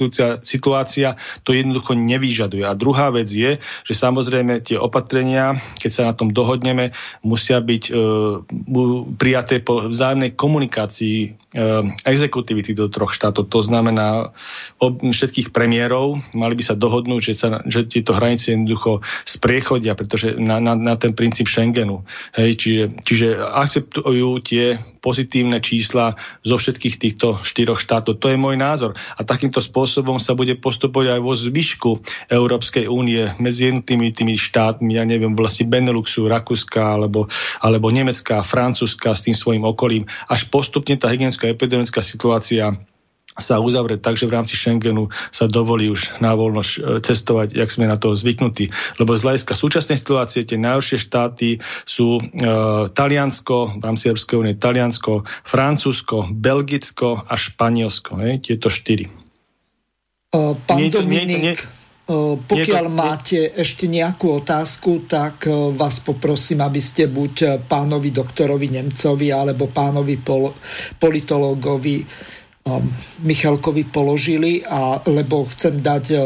situácia 0.42 1.20
to 1.44 1.52
jednoducho 1.52 1.92
nevyžaduje. 1.92 2.64
A 2.64 2.78
druhá 2.78 3.12
vec 3.12 3.28
je, 3.28 3.60
že 3.84 3.94
samozrejme 3.94 4.64
tie 4.64 4.80
opatrenia, 4.80 5.60
keď 5.76 5.92
sa 5.92 6.04
na 6.08 6.14
tom 6.16 6.32
dohodneme, 6.32 6.96
musia 7.20 7.60
byť 7.60 7.84
e, 7.88 7.94
prijaté 9.20 9.60
po 9.60 9.92
vzájomnej 9.92 10.40
komunikácii 10.40 11.51
exekutívy 12.08 12.64
týchto 12.64 12.88
troch 12.88 13.12
štátov. 13.12 13.52
To 13.52 13.60
znamená 13.60 14.32
ob, 14.80 15.04
všetkých 15.04 15.52
premiérov, 15.52 16.24
mali 16.32 16.56
by 16.56 16.64
sa 16.64 16.80
dohodnúť, 16.80 17.22
že 17.22 17.34
sa, 17.36 17.60
že 17.68 17.84
tieto 17.92 18.16
hranice 18.16 18.56
jednoducho 18.56 19.04
spriechodia, 19.28 19.92
pretože 20.00 20.40
na, 20.40 20.64
na, 20.64 20.80
na 20.80 20.96
ten 20.96 21.12
princíp 21.12 21.52
Schengenu. 21.52 22.08
Hej, 22.32 22.56
čiže, 22.56 22.84
čiže 23.04 23.28
akceptujú 23.36 24.30
tie 24.48 24.80
pozitívne 25.02 25.58
čísla 25.60 26.16
zo 26.46 26.56
všetkých 26.62 26.96
týchto 27.02 27.42
štyroch 27.42 27.82
štátov. 27.82 28.22
To 28.22 28.30
je 28.30 28.38
môj 28.38 28.56
názor. 28.56 28.94
A 29.18 29.26
takýmto 29.26 29.60
spôsobom 29.60 30.22
sa 30.22 30.38
bude 30.38 30.54
postupovať 30.56 31.18
aj 31.18 31.22
vo 31.26 31.34
zvyšku 31.34 31.90
Európskej 32.30 32.86
únie 32.86 33.34
medzi 33.42 33.68
jednotými 33.68 34.14
tými 34.14 34.38
štátmi, 34.38 34.96
ja 34.96 35.04
neviem, 35.04 35.34
vlastne 35.34 35.66
Beneluxu, 35.68 36.30
Rakúska 36.30 37.02
alebo, 37.02 37.26
alebo 37.60 37.90
Nemecka, 37.90 38.46
Francúzska 38.46 39.18
s 39.18 39.26
tým 39.26 39.34
svojim 39.34 39.66
okolím. 39.66 40.06
Až 40.30 40.48
postupne 40.48 40.94
tá 40.96 41.10
hygienická 41.10 41.50
epidemická 41.50 42.06
situácia 42.06 42.78
sa 43.42 43.58
uzavrie 43.58 43.98
tak, 43.98 44.16
že 44.16 44.30
v 44.30 44.38
rámci 44.38 44.54
Schengenu 44.54 45.10
sa 45.34 45.50
dovolí 45.50 45.90
už 45.90 46.22
na 46.22 46.38
voľno 46.38 46.62
cestovať, 47.02 47.58
jak 47.58 47.74
sme 47.74 47.90
na 47.90 47.98
to 47.98 48.14
zvyknutí. 48.14 48.70
Lebo 49.02 49.18
z 49.18 49.26
hľadiska 49.26 49.58
súčasnej 49.58 49.98
situácie 49.98 50.46
tie 50.46 50.62
najhoršie 50.62 51.02
štáty 51.02 51.58
sú 51.84 52.22
e, 52.22 52.24
Taliansko, 52.94 53.82
v 53.82 53.84
rámci 53.84 54.14
Európskej 54.14 54.38
únie 54.38 54.56
Taliansko, 54.56 55.26
Francúzsko, 55.44 56.30
Belgicko 56.30 57.26
a 57.26 57.34
Španielsko. 57.34 58.22
Hej, 58.22 58.46
tieto 58.46 58.70
štyri. 58.70 59.10
Pán 60.32 60.80
nie, 60.80 60.88
Dominik, 60.88 61.28
nie, 61.28 61.52
nie, 61.52 61.80
pokiaľ 62.48 62.86
to, 62.88 62.92
máte 62.92 63.40
ešte 63.56 63.88
nejakú 63.88 64.44
otázku, 64.44 65.08
tak 65.08 65.48
vás 65.76 66.04
poprosím, 66.04 66.60
aby 66.66 66.82
ste 66.84 67.08
buď 67.08 67.68
pánovi 67.68 68.12
doktorovi 68.12 68.68
Nemcovi 68.68 69.32
alebo 69.32 69.72
pánovi 69.72 70.20
pol, 70.20 70.52
politológovi 71.00 72.04
Michalkovi 73.22 73.90
položili, 73.90 74.62
a, 74.62 75.02
lebo 75.10 75.46
chcem 75.50 75.82
dať 75.82 76.06
e, 76.14 76.18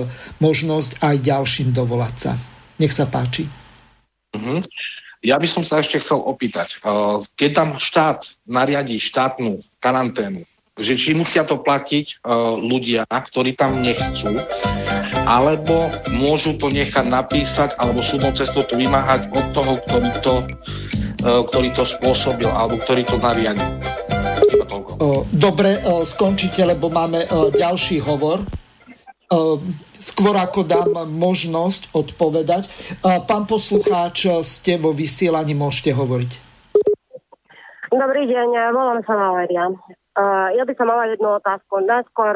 možnosť 0.43 0.99
aj 0.99 1.15
ďalším 1.23 1.69
dovolať 1.71 2.15
sa. 2.15 2.33
Nech 2.75 2.91
sa 2.91 3.07
páči. 3.07 3.47
Uh-huh. 4.35 4.59
Ja 5.23 5.39
by 5.39 5.47
som 5.47 5.63
sa 5.63 5.79
ešte 5.79 6.03
chcel 6.03 6.19
opýtať, 6.19 6.75
e, 6.83 6.91
keď 7.39 7.49
tam 7.55 7.69
štát 7.79 8.35
nariadí 8.43 8.99
štátnu 8.99 9.63
karanténu, 9.79 10.43
že 10.75 10.99
či 10.99 11.15
musia 11.15 11.47
to 11.47 11.55
platiť 11.55 12.07
e, 12.07 12.15
ľudia, 12.59 13.07
ktorí 13.07 13.55
tam 13.55 13.79
nechcú, 13.79 14.35
alebo 15.23 15.87
môžu 16.11 16.59
to 16.59 16.67
nechať 16.67 17.07
napísať 17.07 17.79
alebo 17.79 18.03
súdnou 18.03 18.35
cestou 18.35 18.61
to 18.61 18.75
vymáhať 18.75 19.31
od 19.31 19.45
toho, 19.55 19.73
ktorý 19.87 20.11
to, 20.21 20.35
ktorý 21.25 21.73
to 21.73 21.81
spôsobil 21.81 22.51
alebo 22.51 22.77
ktorý 22.77 23.01
to 23.09 23.17
nariadil. 23.17 23.65
Dobre, 25.31 25.79
skončite, 26.07 26.63
lebo 26.63 26.87
máme 26.87 27.27
ďalší 27.53 27.99
hovor. 28.03 28.45
Skôr 29.99 30.35
ako 30.37 30.61
dám 30.63 31.09
možnosť 31.09 31.89
odpovedať. 31.97 32.69
Pán 33.01 33.49
poslucháč, 33.49 34.29
ste 34.45 34.77
vo 34.77 34.93
vysielaní, 34.93 35.57
môžete 35.57 35.91
hovoriť. 35.91 36.31
Dobrý 37.89 38.23
deň, 38.27 38.49
volám 38.75 39.01
sa 39.07 39.15
Valeria. 39.17 39.71
Ja 40.55 40.63
by 40.63 40.73
som 40.77 40.87
mala 40.87 41.09
jednu 41.09 41.41
otázku. 41.41 41.81
Najskôr 41.83 42.35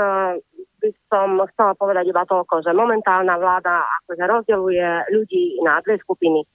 by 0.79 0.89
som 1.11 1.43
chcela 1.51 1.75
povedať 1.75 2.07
iba 2.07 2.23
toľko, 2.23 2.63
že 2.63 2.71
momentálna 2.71 3.35
vláda 3.35 3.83
akože 4.03 4.23
rozdeluje 4.23 4.87
ľudí 5.11 5.59
na 5.59 5.83
dve 5.83 5.99
skupiny. 5.99 6.47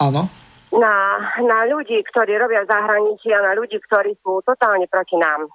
Áno. 0.00 0.28
Na, 0.74 1.22
na 1.38 1.58
ľudí, 1.70 2.02
ktorí 2.10 2.34
robia 2.34 2.66
v 2.66 2.70
zahraničí 2.70 3.30
a 3.30 3.46
na 3.46 3.52
ľudí, 3.54 3.78
ktorí 3.78 4.18
sú 4.18 4.42
totálne 4.42 4.90
proti 4.90 5.14
nám. 5.14 5.46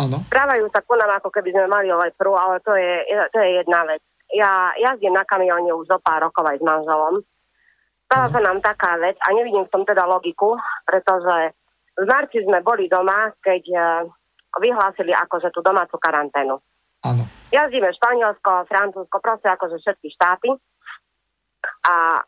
Áno. 0.00 0.22
Správajú 0.26 0.66
sa 0.74 0.82
ku 0.82 0.98
nám, 0.98 1.22
ako 1.22 1.30
keby 1.30 1.54
sme 1.54 1.66
mali 1.70 1.92
lepru, 1.92 2.34
ale 2.34 2.58
to 2.64 2.74
je, 2.74 3.04
to 3.30 3.38
je 3.38 3.62
jedna 3.62 3.86
vec. 3.86 4.02
Ja 4.34 4.74
jazdím 4.78 5.14
na 5.14 5.26
kamióne 5.26 5.70
už 5.74 5.90
zo 5.90 5.98
pár 6.02 6.22
rokov 6.26 6.46
aj 6.46 6.58
s 6.58 6.64
manželom. 6.66 7.22
Stala 8.10 8.26
sa 8.30 8.40
nám 8.42 8.58
taká 8.58 8.98
vec 8.98 9.14
a 9.22 9.30
nevidím 9.34 9.66
v 9.66 9.72
tom 9.74 9.86
teda 9.86 10.02
logiku, 10.06 10.58
pretože 10.82 11.54
v 11.94 12.04
marci 12.10 12.42
sme 12.42 12.58
boli 12.62 12.90
doma, 12.90 13.30
keď 13.38 13.62
vyhlásili 14.58 15.14
akože 15.14 15.54
tú 15.54 15.62
domácu 15.62 15.94
karanténu. 15.94 16.58
Áno. 17.06 17.22
Jazdíme 17.54 17.90
Španielsko, 17.94 18.66
Francúzsko, 18.66 19.16
proste 19.22 19.46
akože 19.50 19.78
všetky 19.78 20.08
štáty. 20.10 20.50
A 21.86 22.22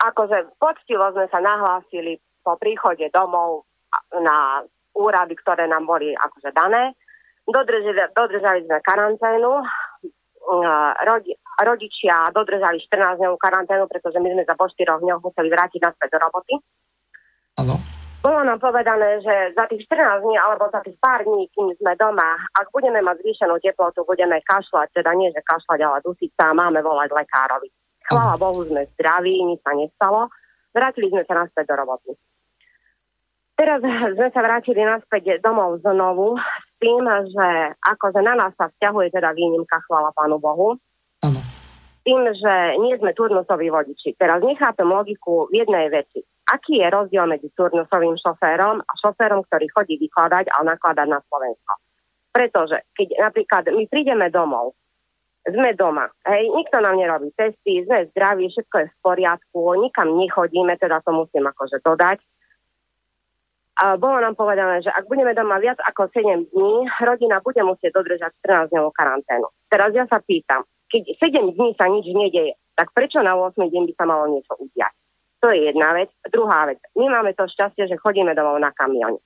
akože 0.00 0.58
poctivo 0.58 1.10
sme 1.14 1.26
sa 1.30 1.38
nahlásili 1.38 2.18
po 2.42 2.58
príchode 2.60 3.08
domov 3.14 3.68
na 4.18 4.62
úrady, 4.94 5.34
ktoré 5.38 5.66
nám 5.66 5.86
boli 5.86 6.14
akože 6.14 6.50
dané. 6.54 6.94
Dodržali, 7.44 8.10
dodržali 8.14 8.60
sme 8.64 8.78
karanténu. 8.80 9.52
Rodi, 11.08 11.32
rodičia 11.56 12.28
dodržali 12.28 12.76
14 12.76 13.16
dňovú 13.16 13.36
karanténu, 13.40 13.88
pretože 13.88 14.20
my 14.20 14.28
sme 14.28 14.44
za 14.44 14.52
po 14.52 14.68
4 14.68 15.00
dňoch 15.00 15.24
museli 15.24 15.48
vrátiť 15.48 15.80
naspäť 15.80 16.08
do 16.12 16.18
roboty. 16.20 16.54
Áno. 17.64 17.80
Bolo 18.20 18.40
nám 18.40 18.56
povedané, 18.56 19.20
že 19.20 19.52
za 19.52 19.68
tých 19.68 19.84
14 19.88 20.24
dní 20.24 20.36
alebo 20.40 20.68
za 20.72 20.80
tých 20.80 20.96
pár 20.96 21.24
dní, 21.24 21.48
kým 21.52 21.72
sme 21.76 21.92
doma, 22.00 22.40
ak 22.56 22.72
budeme 22.72 23.04
mať 23.04 23.20
zvýšenú 23.20 23.60
teplotu, 23.60 24.00
budeme 24.08 24.40
kašľať, 24.44 24.96
teda 24.96 25.12
nie, 25.12 25.28
že 25.32 25.44
kašľať, 25.44 25.80
ale 25.84 26.00
dusiť 26.00 26.32
sa 26.32 26.56
máme 26.56 26.80
volať 26.80 27.12
lekárovi. 27.12 27.68
Chvála 28.04 28.36
Bohu, 28.36 28.60
sme 28.68 28.84
zdraví, 28.94 29.32
nič 29.44 29.60
sa 29.64 29.72
nestalo. 29.72 30.28
Vrátili 30.76 31.08
sme 31.08 31.24
sa 31.24 31.44
naspäť 31.44 31.72
do 31.72 31.74
roboty. 31.80 32.10
Teraz 33.54 33.80
sme 34.18 34.28
sa 34.34 34.40
vrátili 34.42 34.82
naspäť 34.82 35.38
domov 35.38 35.78
znovu 35.80 36.36
s 36.42 36.72
tým, 36.82 37.06
že 37.06 37.48
akože 37.86 38.20
na 38.20 38.34
nás 38.34 38.52
sa 38.58 38.66
vzťahuje 38.66 39.14
teda 39.14 39.30
výnimka, 39.30 39.78
chvála 39.86 40.10
Pánu 40.12 40.42
Bohu. 40.42 40.74
Áno. 41.22 41.38
Tým, 42.02 42.20
že 42.34 42.54
nie 42.82 42.98
sme 42.98 43.14
turnusoví 43.14 43.70
vodiči. 43.70 44.18
Teraz 44.18 44.42
nechápem 44.42 44.90
logiku 44.90 45.46
v 45.48 45.62
jednej 45.64 45.88
veci 45.88 46.26
aký 46.50 46.80
je 46.80 46.88
rozdiel 46.92 47.24
medzi 47.24 47.48
turnusovým 47.56 48.20
šoférom 48.20 48.84
a 48.84 48.92
šoférom, 49.00 49.44
ktorý 49.48 49.66
chodí 49.72 49.94
vykladať 49.96 50.52
a 50.52 50.58
nakladať 50.64 51.06
na 51.08 51.20
Slovensko. 51.24 51.72
Pretože 52.34 52.76
keď 52.92 53.08
napríklad 53.30 53.64
my 53.72 53.84
prídeme 53.88 54.26
domov, 54.28 54.76
sme 55.44 55.76
doma, 55.76 56.08
hej, 56.24 56.48
nikto 56.48 56.80
nám 56.80 56.96
nerobí 56.96 57.28
testy, 57.36 57.84
sme 57.84 58.08
zdraví, 58.12 58.48
všetko 58.48 58.76
je 58.80 58.86
v 58.88 58.96
poriadku, 59.04 59.60
nikam 59.76 60.16
nechodíme, 60.16 60.72
teda 60.80 61.04
to 61.04 61.12
musím 61.12 61.44
akože 61.52 61.84
dodať. 61.84 62.18
A 63.74 63.98
bolo 63.98 64.22
nám 64.22 64.38
povedané, 64.38 64.80
že 64.80 64.88
ak 64.88 65.10
budeme 65.10 65.34
doma 65.34 65.58
viac 65.58 65.76
ako 65.82 66.08
7 66.08 66.48
dní, 66.48 66.72
rodina 67.02 67.42
bude 67.44 67.60
musieť 67.60 67.92
dodržať 67.92 68.32
14 68.40 68.72
dňovú 68.72 68.90
karanténu. 68.94 69.50
Teraz 69.68 69.90
ja 69.92 70.06
sa 70.08 70.22
pýtam, 70.22 70.64
keď 70.88 71.02
7 71.18 71.52
dní 71.52 71.74
sa 71.76 71.90
nič 71.90 72.06
nedeje, 72.08 72.54
tak 72.78 72.94
prečo 72.94 73.20
na 73.20 73.34
8 73.36 73.58
deň 73.58 73.82
by 73.90 73.94
sa 73.98 74.04
malo 74.06 74.30
niečo 74.30 74.54
udiať? 74.56 74.94
To 75.44 75.52
je 75.52 75.68
jedna 75.68 75.92
vec. 75.92 76.08
Druhá 76.32 76.72
vec. 76.72 76.80
My 76.96 77.12
máme 77.12 77.36
to 77.36 77.44
šťastie, 77.44 77.84
že 77.84 78.00
chodíme 78.00 78.32
domov 78.32 78.56
na 78.62 78.72
kamióne. 78.72 79.20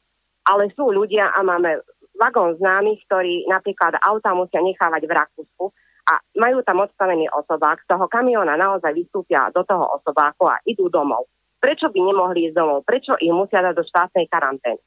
Ale 0.51 0.67
sú 0.75 0.91
ľudia 0.91 1.31
a 1.31 1.47
máme 1.47 1.79
vagón 2.19 2.59
známych, 2.59 3.07
ktorí 3.07 3.47
napríklad 3.47 3.95
auta 4.03 4.35
musia 4.35 4.59
nechávať 4.59 5.07
v 5.07 5.15
Rakúsku 5.15 5.65
a 6.09 6.25
majú 6.41 6.65
tam 6.65 6.81
odstavený 6.81 7.29
osobák, 7.29 7.85
z 7.85 7.87
toho 7.93 8.09
kamióna 8.09 8.57
naozaj 8.57 8.97
vystúpia 8.97 9.53
do 9.53 9.61
toho 9.69 10.01
osobáku 10.01 10.49
a 10.49 10.57
idú 10.65 10.89
domov. 10.89 11.29
Prečo 11.61 11.93
by 11.93 12.01
nemohli 12.01 12.49
ísť 12.49 12.57
domov? 12.57 12.89
Prečo 12.89 13.21
ich 13.21 13.35
musia 13.35 13.61
dať 13.61 13.75
do 13.77 13.85
štátnej 13.85 14.27
karantény? 14.33 14.81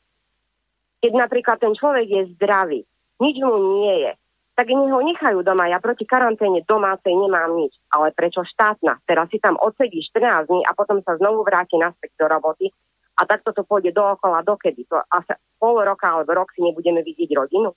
Keď 1.01 1.11
napríklad 1.13 1.61
ten 1.61 1.77
človek 1.77 2.07
je 2.09 2.21
zdravý, 2.37 2.81
nič 3.21 3.35
mu 3.45 3.81
nie 3.85 4.09
je, 4.09 4.11
tak 4.57 4.69
nech 4.69 4.93
ho 4.93 5.01
nechajú 5.01 5.41
doma. 5.41 5.69
Ja 5.69 5.81
proti 5.81 6.05
karanténe 6.05 6.61
domácej 6.65 7.13
nemám 7.13 7.57
nič. 7.57 7.73
Ale 7.93 8.13
prečo 8.13 8.45
štátna? 8.45 9.01
Teraz 9.05 9.29
si 9.33 9.41
tam 9.41 9.57
odsedí 9.57 10.01
14 10.13 10.49
dní 10.49 10.61
a 10.65 10.71
potom 10.77 11.01
sa 11.01 11.17
znovu 11.17 11.41
vráti 11.41 11.77
naspäť 11.81 12.13
do 12.17 12.25
roboty 12.29 12.69
a 13.17 13.21
takto 13.25 13.53
to 13.53 13.65
pôjde 13.65 13.93
dookola 13.93 14.45
dokedy. 14.45 14.85
To 14.89 15.01
asi 15.09 15.33
pol 15.57 15.81
roka 15.81 16.09
alebo 16.09 16.33
rok 16.33 16.53
si 16.53 16.61
nebudeme 16.61 17.01
vidieť 17.01 17.29
rodinu. 17.33 17.73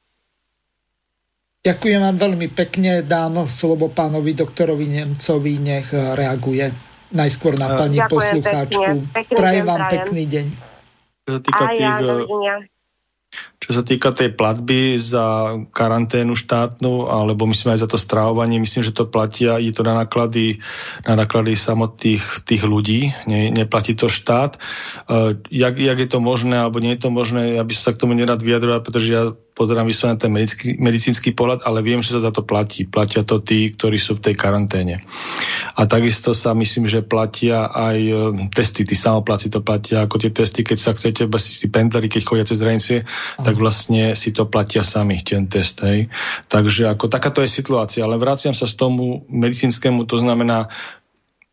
Ďakujem 1.65 2.01
vám 2.05 2.17
veľmi 2.21 2.53
pekne. 2.53 3.01
Dám 3.01 3.49
slovo 3.49 3.89
pánovi 3.89 4.37
doktorovi 4.37 4.85
Nemcovi, 4.85 5.57
nech 5.57 5.89
reaguje 5.97 6.69
najskôr 7.09 7.57
na 7.57 7.73
pani 7.81 8.05
Ďakujem 8.05 8.13
poslucháčku. 8.13 8.93
Prajem 9.33 9.65
vám 9.65 9.83
pekný 9.89 10.23
deň. 10.29 10.47
Týka 11.25 11.65
tých, 11.73 11.81
ja, 11.81 12.61
čo 13.65 13.71
sa 13.73 13.81
týka 13.81 14.13
tej 14.13 14.37
platby 14.37 15.01
za 15.01 15.57
karanténu 15.73 16.37
štátnu, 16.37 17.09
alebo 17.09 17.49
myslím 17.49 17.73
aj 17.73 17.81
za 17.81 17.89
to 17.89 17.97
stravovanie, 17.97 18.61
myslím, 18.61 18.85
že 18.85 18.93
to 18.93 19.09
platia, 19.09 19.57
je 19.57 19.73
to 19.73 19.81
na 19.81 19.97
náklady, 19.97 20.61
na 21.09 21.17
náklady 21.17 21.57
samotných 21.57 22.45
tých 22.45 22.63
ľudí, 22.63 23.17
ne, 23.25 23.49
neplatí 23.49 23.97
to 23.97 24.13
štát. 24.13 24.61
Uh, 25.09 25.41
jak, 25.49 25.81
jak 25.81 25.97
je 25.97 26.09
to 26.13 26.21
možné, 26.21 26.61
alebo 26.61 26.77
nie 26.77 26.93
je 26.93 27.09
to 27.09 27.11
možné, 27.11 27.57
ja 27.57 27.65
by 27.65 27.73
som 27.73 27.85
sa 27.89 27.95
k 27.97 28.01
tomu 28.05 28.13
nerad 28.13 28.45
vyjadroval, 28.45 28.85
pretože 28.85 29.09
ja 29.09 29.33
pozerám 29.55 29.87
vyslovene 29.87 30.19
ten 30.19 30.35
medicínsky, 30.35 30.75
medicínsky 30.83 31.31
pohľad, 31.31 31.63
ale 31.63 31.81
viem, 31.81 32.03
že 32.03 32.11
sa 32.11 32.21
za 32.21 32.35
to 32.35 32.43
platí. 32.43 32.83
Platia 32.85 33.23
to 33.23 33.39
tí, 33.39 33.71
ktorí 33.71 34.03
sú 34.03 34.19
v 34.19 34.31
tej 34.31 34.35
karanténe. 34.35 35.07
A 35.79 35.87
takisto 35.87 36.35
sa 36.35 36.53
myslím, 36.59 36.91
že 36.91 37.07
platia 37.07 37.71
aj 37.71 37.99
e, 38.03 38.15
testy, 38.51 38.83
tí 38.83 38.99
samopláci 38.99 39.55
to 39.55 39.63
platia, 39.63 40.03
ako 40.03 40.19
tie 40.19 40.35
testy, 40.35 40.67
keď 40.67 40.79
sa 40.83 40.91
chcete, 40.93 41.31
tí 41.31 41.67
pendleri, 41.71 42.11
keď 42.11 42.23
chodia 42.27 42.45
cez 42.45 42.59
hranice, 42.59 43.07
tak 43.39 43.55
vlastne 43.55 44.19
si 44.19 44.35
to 44.35 44.51
platia 44.51 44.83
sami, 44.83 45.23
ten 45.23 45.47
test. 45.47 45.79
Hej. 45.87 46.11
Takže 46.51 46.91
ako 46.91 47.07
takáto 47.07 47.39
je 47.39 47.49
situácia, 47.49 48.03
ale 48.03 48.19
vraciam 48.19 48.53
sa 48.53 48.67
z 48.67 48.75
tomu 48.75 49.23
medicínskemu, 49.31 50.03
to 50.11 50.19
znamená, 50.19 50.67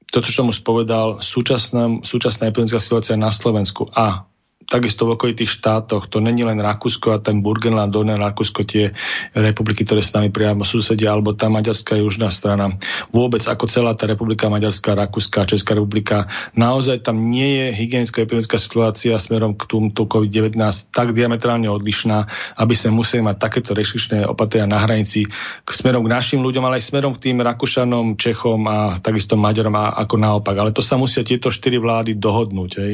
to, 0.09 0.25
čo 0.25 0.43
som 0.43 0.49
už 0.49 0.65
povedal, 0.65 1.21
súčasná, 1.21 2.01
súčasná 2.01 2.49
epidemická 2.49 2.81
situácia 2.81 3.13
na 3.13 3.29
Slovensku 3.29 3.87
a 3.93 4.25
takisto 4.71 5.03
v 5.03 5.19
okolitých 5.19 5.51
štátoch. 5.59 6.07
To 6.07 6.23
není 6.23 6.47
len 6.47 6.55
Rakúsko 6.55 7.11
a 7.11 7.19
ten 7.19 7.43
Burgenland, 7.43 7.91
Dolné 7.91 8.15
Rakúsko, 8.15 8.63
tie 8.63 8.95
republiky, 9.35 9.83
ktoré 9.83 9.99
s 9.99 10.15
nami 10.15 10.31
priamo 10.31 10.63
susedia, 10.63 11.11
alebo 11.11 11.35
tá 11.35 11.51
maďarská 11.51 11.99
južná 11.99 12.31
strana. 12.31 12.79
Vôbec 13.11 13.43
ako 13.43 13.67
celá 13.67 13.91
tá 13.99 14.07
republika 14.07 14.47
Maďarská, 14.47 14.95
Rakúska, 14.95 15.43
Česká 15.43 15.75
republika, 15.75 16.31
naozaj 16.55 17.03
tam 17.03 17.27
nie 17.27 17.59
je 17.59 17.65
hygienická 17.75 18.23
epidemická 18.23 18.55
situácia 18.55 19.19
smerom 19.19 19.59
k 19.59 19.67
tomuto 19.67 20.07
COVID-19 20.07 20.55
tak 20.95 21.11
diametrálne 21.11 21.67
odlišná, 21.67 22.31
aby 22.55 22.71
sme 22.71 23.03
museli 23.03 23.19
mať 23.19 23.35
takéto 23.41 23.75
rešličné 23.75 24.23
opatrenia 24.23 24.71
na 24.71 24.79
hranici 24.79 25.27
k 25.65 25.69
smerom 25.69 26.07
k 26.07 26.13
našim 26.15 26.39
ľuďom, 26.39 26.63
ale 26.63 26.79
aj 26.79 26.87
smerom 26.87 27.17
k 27.19 27.31
tým 27.31 27.43
Rakúšanom, 27.43 28.15
Čechom 28.15 28.63
a 28.71 29.01
takisto 29.03 29.35
Maďarom 29.35 29.75
a 29.75 29.97
ako 29.99 30.15
naopak. 30.15 30.55
Ale 30.55 30.71
to 30.71 30.79
sa 30.79 30.95
musia 30.95 31.25
tieto 31.27 31.51
štyri 31.51 31.75
vlády 31.81 32.15
dohodnúť. 32.15 32.71
Hej. 32.79 32.93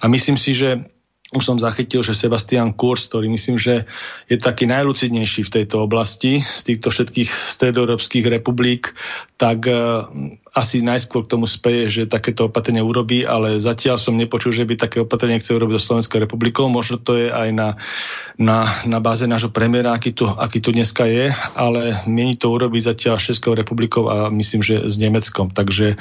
A 0.00 0.08
myslím 0.08 0.34
si, 0.40 0.56
že 0.56 0.82
už 1.32 1.44
som 1.44 1.56
zachytil, 1.56 2.04
že 2.04 2.12
Sebastian 2.12 2.76
Kurz, 2.76 3.08
ktorý 3.08 3.32
myslím, 3.32 3.56
že 3.56 3.88
je 4.28 4.36
taký 4.36 4.68
najlucidnejší 4.68 5.48
v 5.48 5.54
tejto 5.60 5.80
oblasti 5.80 6.44
z 6.44 6.62
týchto 6.62 6.92
všetkých 6.92 7.28
stredoeurópskych 7.28 8.28
republik, 8.28 8.92
tak 9.40 9.64
e, 9.64 9.72
asi 10.52 10.84
najskôr 10.84 11.24
k 11.24 11.32
tomu 11.32 11.48
speje, 11.48 11.88
že 11.88 12.12
takéto 12.12 12.52
opatrenie 12.52 12.84
urobí, 12.84 13.24
ale 13.24 13.56
zatiaľ 13.56 13.96
som 13.96 14.20
nepočul, 14.20 14.52
že 14.52 14.68
by 14.68 14.76
také 14.76 15.00
opatrenie 15.00 15.40
chcel 15.40 15.56
urobiť 15.56 15.80
do 15.80 15.86
Slovenskou 15.88 16.20
republikou. 16.20 16.68
Možno 16.68 17.00
to 17.00 17.16
je 17.16 17.32
aj 17.32 17.48
na, 17.56 17.68
na, 18.36 18.84
na 18.84 19.00
báze 19.00 19.24
nášho 19.24 19.48
premiéra, 19.48 19.96
aký 19.96 20.12
tu, 20.12 20.28
aký 20.28 20.60
tu 20.60 20.76
dneska 20.76 21.08
je, 21.08 21.32
ale 21.56 22.04
mieni 22.04 22.36
to 22.36 22.52
urobiť 22.52 22.84
zatiaľ 22.84 23.16
s 23.16 23.32
Českou 23.32 23.56
republikou 23.56 24.12
a 24.12 24.28
myslím, 24.28 24.60
že 24.60 24.84
s 24.84 25.00
Nemeckom. 25.00 25.56
Takže, 25.56 25.96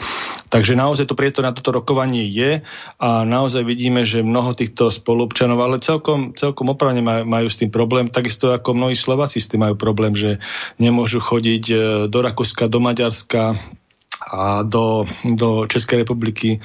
takže 0.52 0.76
naozaj 0.76 1.08
to 1.08 1.16
prieto 1.16 1.39
na 1.39 1.56
toto 1.56 1.72
rokovanie 1.72 2.28
je 2.28 2.60
a 2.99 3.24
naozaj 3.24 3.64
vidíme, 3.64 4.04
že 4.04 4.20
mnoho 4.20 4.52
týchto 4.52 4.91
spolupčanov, 4.91 5.64
ale 5.64 5.80
celkom, 5.80 6.36
celkom 6.36 6.76
opravne 6.76 6.99
majú, 6.99 7.24
majú 7.24 7.47
s 7.47 7.56
tým 7.56 7.72
problém, 7.72 8.12
takisto 8.12 8.52
ako 8.52 8.76
mnohí 8.76 8.99
Slováci 8.99 9.39
s 9.39 9.47
tým 9.47 9.64
majú 9.64 9.80
problém, 9.80 10.12
že 10.12 10.43
nemôžu 10.76 11.24
chodiť 11.24 11.64
e, 11.72 11.76
do 12.12 12.20
Rakúska, 12.20 12.68
do 12.68 12.84
Maďarska, 12.84 13.56
a 14.32 14.63
do, 14.63 15.05
do 15.36 15.67
Českej 15.67 15.99
republiky 15.99 16.59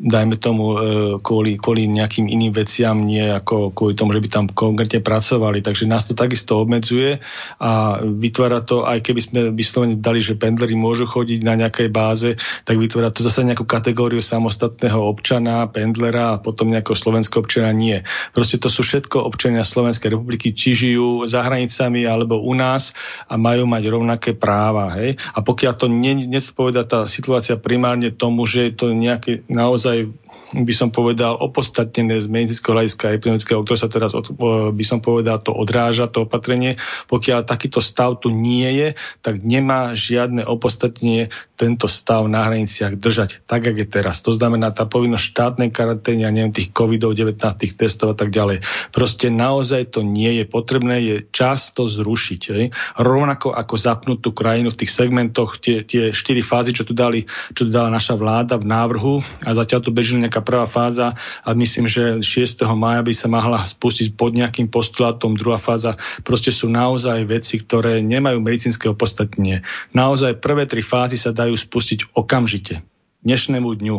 dajme 0.00 0.40
tomu, 0.40 0.64
e, 0.72 0.76
kvôli, 1.20 1.60
kvôli 1.60 1.84
nejakým 1.84 2.24
iným 2.24 2.56
veciam, 2.56 2.96
nie 3.04 3.20
ako 3.20 3.76
kvôli 3.76 3.92
tomu, 3.92 4.16
že 4.16 4.24
by 4.24 4.28
tam 4.32 4.46
konkrétne 4.48 5.04
pracovali. 5.04 5.60
Takže 5.60 5.84
nás 5.84 6.08
to 6.08 6.16
takisto 6.16 6.56
obmedzuje 6.56 7.20
a 7.60 8.00
vytvára 8.00 8.64
to, 8.64 8.88
aj 8.88 9.04
keby 9.04 9.20
sme 9.20 9.40
vyslovene 9.52 10.00
dali, 10.00 10.24
že 10.24 10.40
pendleri 10.40 10.72
môžu 10.72 11.04
chodiť 11.04 11.44
na 11.44 11.60
nejakej 11.60 11.88
báze, 11.92 12.40
tak 12.64 12.80
vytvára 12.80 13.12
to 13.12 13.20
zase 13.20 13.44
nejakú 13.44 13.68
kategóriu 13.68 14.24
samostatného 14.24 15.04
občana, 15.04 15.68
pendlera 15.68 16.36
a 16.36 16.40
potom 16.40 16.72
nejakého 16.72 16.96
slovenského 16.96 17.44
občana 17.44 17.70
nie. 17.76 18.00
Proste 18.32 18.56
to 18.56 18.72
sú 18.72 18.80
všetko 18.80 19.20
občania 19.20 19.68
Slovenskej 19.68 20.16
republiky, 20.16 20.56
či 20.56 20.72
žijú 20.72 21.28
za 21.28 21.44
hranicami 21.44 22.08
alebo 22.08 22.40
u 22.40 22.56
nás 22.56 22.96
a 23.28 23.36
majú 23.36 23.68
mať 23.68 23.82
rovnaké 23.92 24.30
práva. 24.32 24.96
Hej? 24.96 25.20
A 25.36 25.44
pokiaľ 25.44 25.72
to 25.76 25.86
nespoveda 25.92 26.88
tá 26.88 27.04
situácia 27.04 27.60
primárne 27.60 28.08
tomu, 28.08 28.48
že 28.48 28.72
je 28.72 28.72
to 28.72 28.86
nejaké 28.96 29.44
naozaj 29.50 29.89
naozaj 29.90 30.06
by 30.50 30.74
som 30.74 30.90
povedal, 30.90 31.38
opodstatnené 31.38 32.18
z 32.18 32.26
medicínskeho 32.26 32.74
hľadiska 32.74 33.14
epidemického, 33.14 33.62
ktoré 33.62 33.78
sa 33.78 33.86
teraz, 33.86 34.10
od, 34.10 34.34
by 34.74 34.84
som 34.84 34.98
povedal, 34.98 35.38
to 35.38 35.54
odráža, 35.54 36.10
to 36.10 36.26
opatrenie. 36.26 36.74
Pokiaľ 37.06 37.46
takýto 37.46 37.78
stav 37.78 38.18
tu 38.18 38.34
nie 38.34 38.66
je, 38.66 38.88
tak 39.22 39.38
nemá 39.46 39.94
žiadne 39.94 40.42
opodstatnenie 40.42 41.30
tento 41.54 41.86
stav 41.86 42.24
na 42.26 42.48
hraniciach 42.48 42.96
držať 42.96 43.44
tak, 43.44 43.68
jak 43.68 43.76
je 43.76 43.86
teraz. 43.86 44.24
To 44.24 44.32
znamená 44.32 44.72
tá 44.72 44.88
povinnosť 44.88 45.24
štátnej 45.28 45.68
karantény 45.68 46.24
a 46.24 46.32
neviem, 46.32 46.56
tých 46.56 46.72
COVID-19, 46.72 47.36
tých 47.36 47.76
testov 47.76 48.12
a 48.12 48.16
tak 48.16 48.32
ďalej. 48.32 48.64
Proste 48.90 49.28
naozaj 49.28 49.92
to 49.92 50.00
nie 50.00 50.40
je 50.40 50.44
potrebné, 50.48 51.04
je 51.04 51.16
čas 51.28 51.70
to 51.76 51.84
zrušiť. 51.84 52.40
Hej. 52.56 52.66
Rovnako 52.96 53.52
ako 53.52 53.74
zapnúť 53.76 54.18
tú 54.24 54.32
krajinu 54.32 54.72
v 54.72 54.80
tých 54.80 54.92
segmentoch, 54.96 55.60
tie, 55.60 55.84
tie 55.84 56.16
štyri 56.16 56.40
fázy, 56.40 56.72
čo 56.72 56.88
tu, 56.88 56.96
dali, 56.96 57.28
čo 57.52 57.68
tu 57.68 57.70
dala 57.70 57.92
naša 57.92 58.16
vláda 58.16 58.56
v 58.56 58.64
návrhu 58.64 59.20
a 59.44 59.50
zatiaľ 59.52 59.84
tu 59.84 59.92
beží 59.92 60.16
nejaká 60.16 60.39
prvá 60.42 60.66
fáza 60.68 61.16
a 61.44 61.50
myslím, 61.54 61.86
že 61.86 62.20
6. 62.20 62.64
maja 62.76 63.00
by 63.00 63.14
sa 63.16 63.28
mohla 63.30 63.62
spustiť 63.64 64.16
pod 64.18 64.36
nejakým 64.36 64.68
postulátom 64.68 65.38
druhá 65.38 65.60
fáza. 65.60 66.00
Proste 66.26 66.52
sú 66.52 66.68
naozaj 66.68 67.24
veci, 67.28 67.60
ktoré 67.60 68.04
nemajú 68.04 68.40
medicínske 68.42 68.90
opodstatnenie. 68.90 69.62
Naozaj 69.96 70.40
prvé 70.42 70.66
tri 70.68 70.82
fázy 70.84 71.20
sa 71.20 71.32
dajú 71.32 71.56
spustiť 71.56 72.12
okamžite, 72.16 72.84
dnešnému 73.22 73.68
dňu. 73.80 73.96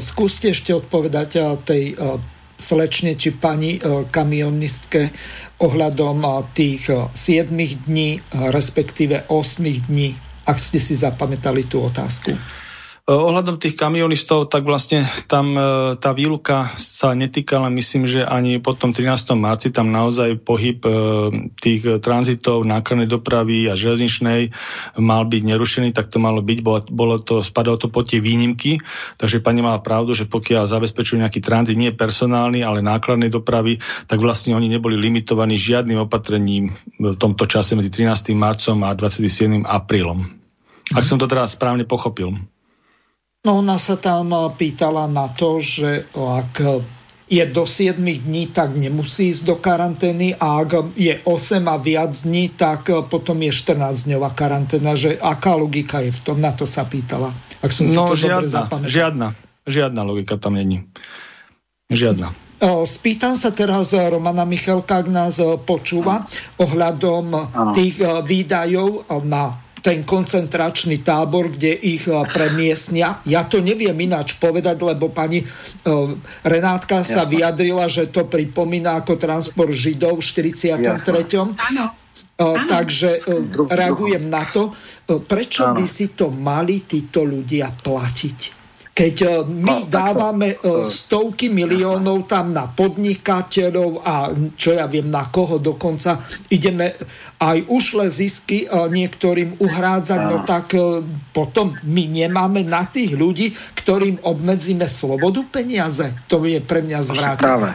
Skúste 0.00 0.52
ešte 0.52 0.76
odpovedať 0.76 1.60
tej 1.64 1.96
slečne 2.52 3.16
či 3.18 3.32
pani 3.34 3.80
kamionistke 4.12 5.10
ohľadom 5.58 6.22
tých 6.52 6.86
7 7.10 7.50
dní, 7.88 8.20
respektíve 8.30 9.26
8 9.32 9.88
dní, 9.88 10.14
ak 10.46 10.58
ste 10.58 10.78
si 10.78 10.94
zapamätali 10.94 11.66
tú 11.66 11.82
otázku. 11.82 12.36
Eh, 13.02 13.10
ohľadom 13.10 13.58
tých 13.58 13.74
kamionistov, 13.74 14.46
tak 14.46 14.62
vlastne 14.62 15.02
tam 15.26 15.58
eh, 15.58 15.98
tá 15.98 16.14
výluka 16.14 16.70
sa 16.78 17.18
netýkala, 17.18 17.66
myslím, 17.74 18.06
že 18.06 18.22
ani 18.22 18.62
po 18.62 18.78
tom 18.78 18.94
13. 18.94 19.34
marci 19.34 19.74
tam 19.74 19.90
naozaj 19.90 20.38
pohyb 20.38 20.78
eh, 20.86 20.94
tých 21.58 21.98
tranzitov 21.98 22.62
nákladnej 22.62 23.10
dopravy 23.10 23.66
a 23.66 23.74
železničnej 23.74 24.54
mal 25.02 25.26
byť 25.26 25.42
nerušený, 25.42 25.90
tak 25.90 26.14
to 26.14 26.22
malo 26.22 26.46
byť, 26.46 26.58
bolo, 26.62 26.86
bolo 26.94 27.18
to, 27.18 27.42
spadalo 27.42 27.74
to 27.74 27.90
pod 27.90 28.06
tie 28.06 28.22
výnimky, 28.22 28.78
takže 29.18 29.42
pani 29.42 29.66
mala 29.66 29.82
pravdu, 29.82 30.14
že 30.14 30.30
pokiaľ 30.30 30.70
zabezpečujú 30.70 31.26
nejaký 31.26 31.42
tranzit, 31.42 31.74
nie 31.74 31.90
personálny, 31.90 32.62
ale 32.62 32.86
nákladnej 32.86 33.34
dopravy, 33.34 33.82
tak 34.06 34.22
vlastne 34.22 34.54
oni 34.54 34.70
neboli 34.70 34.94
limitovaní 34.94 35.58
žiadnym 35.58 36.06
opatrením 36.06 36.78
v 37.02 37.18
tomto 37.18 37.50
čase 37.50 37.74
medzi 37.74 37.90
13. 37.90 38.30
marcom 38.38 38.78
a 38.86 38.94
27. 38.94 39.66
aprílom. 39.66 40.38
Ak 40.94 41.02
som 41.02 41.18
to 41.18 41.26
teraz 41.26 41.58
správne 41.58 41.82
pochopil. 41.82 42.51
No 43.42 43.58
ona 43.58 43.74
sa 43.74 43.98
tam 43.98 44.30
eh, 44.30 44.54
pýtala 44.54 45.10
na 45.10 45.26
to, 45.26 45.58
že 45.58 46.06
ak 46.14 46.62
je 47.26 47.42
do 47.50 47.66
7 47.66 47.98
dní, 47.98 48.54
tak 48.54 48.78
nemusí 48.78 49.34
ísť 49.34 49.42
do 49.42 49.56
karantény 49.58 50.38
a 50.38 50.62
ak 50.62 50.94
je 50.94 51.18
8 51.26 51.66
a 51.66 51.76
viac 51.82 52.14
dní, 52.22 52.54
tak 52.54 52.94
eh, 52.94 53.02
potom 53.02 53.42
je 53.42 53.50
14 53.50 54.06
dňová 54.06 54.30
karanténa. 54.38 54.94
Že 54.94 55.18
aká 55.18 55.58
logika 55.58 55.98
je 56.06 56.14
v 56.14 56.20
tom? 56.22 56.38
Na 56.38 56.54
to 56.54 56.70
sa 56.70 56.86
pýtala. 56.86 57.34
Ak 57.58 57.74
som 57.74 57.90
si 57.90 57.98
no, 57.98 58.14
to 58.14 58.14
žiadna, 58.14 58.70
dobre 58.70 58.86
žiadna, 58.86 59.28
žiadna 59.66 60.00
logika 60.06 60.38
tam 60.38 60.54
není. 60.54 60.86
Žiadna. 61.90 62.30
Eh, 62.62 62.82
spýtam 62.86 63.34
sa 63.34 63.50
teraz 63.50 63.90
Romana 63.90 64.46
Michalka, 64.46 65.02
ak 65.02 65.10
nás 65.10 65.42
počúva, 65.66 66.30
ohľadom 66.62 67.50
tých 67.74 68.06
výdajov 68.22 69.10
na 69.26 69.71
ten 69.82 70.06
koncentračný 70.06 71.02
tábor, 71.02 71.50
kde 71.50 71.74
ich 71.74 72.06
e, 72.06 72.14
premiestnia. 72.30 73.18
Ja 73.26 73.42
to 73.44 73.58
neviem 73.58 73.98
ináč 73.98 74.38
povedať, 74.38 74.78
lebo 74.78 75.10
pani 75.10 75.42
e, 75.42 75.46
Renátka 76.46 77.02
sa 77.02 77.26
Jasne. 77.26 77.32
vyjadrila, 77.34 77.90
že 77.90 78.06
to 78.08 78.30
pripomína 78.30 79.02
ako 79.02 79.18
transport 79.18 79.74
Židov 79.74 80.22
v 80.22 80.54
43. 80.54 81.58
Áno. 81.58 81.84
E, 81.90 82.46
takže 82.70 83.26
reagujem 83.66 84.30
na 84.30 84.46
to. 84.46 84.70
Prečo 85.02 85.74
by 85.74 85.84
si 85.84 86.14
to 86.14 86.30
mali 86.30 86.86
títo 86.86 87.26
ľudia 87.26 87.74
platiť? 87.74 88.61
Keď 88.92 89.16
e, 89.24 89.28
my 89.48 89.76
no, 89.84 89.88
dávame 89.88 90.56
takto. 90.56 90.84
E, 90.84 90.92
stovky 90.92 91.48
miliónov 91.48 92.28
tam 92.28 92.52
na 92.52 92.68
podnikateľov 92.68 94.04
a 94.04 94.36
čo 94.52 94.76
ja 94.76 94.84
viem 94.84 95.08
na 95.08 95.32
koho 95.32 95.56
dokonca, 95.56 96.20
ideme 96.52 97.00
aj 97.40 97.72
ušle 97.72 98.06
zisky 98.12 98.64
e, 98.64 98.66
niektorým 98.68 99.56
uhrádzať, 99.58 100.20
no 100.28 100.44
tak 100.44 100.76
potom 101.32 101.76
my 101.82 102.04
nemáme 102.04 102.62
na 102.68 102.84
tých 102.84 103.16
ľudí, 103.16 103.56
ktorým 103.80 104.20
obmedzíme 104.20 104.84
slobodu 104.84 105.40
peniaze. 105.48 106.12
To 106.28 106.44
je 106.44 106.60
pre 106.60 106.84
mňa 106.84 106.98
zvrátené. 107.00 107.72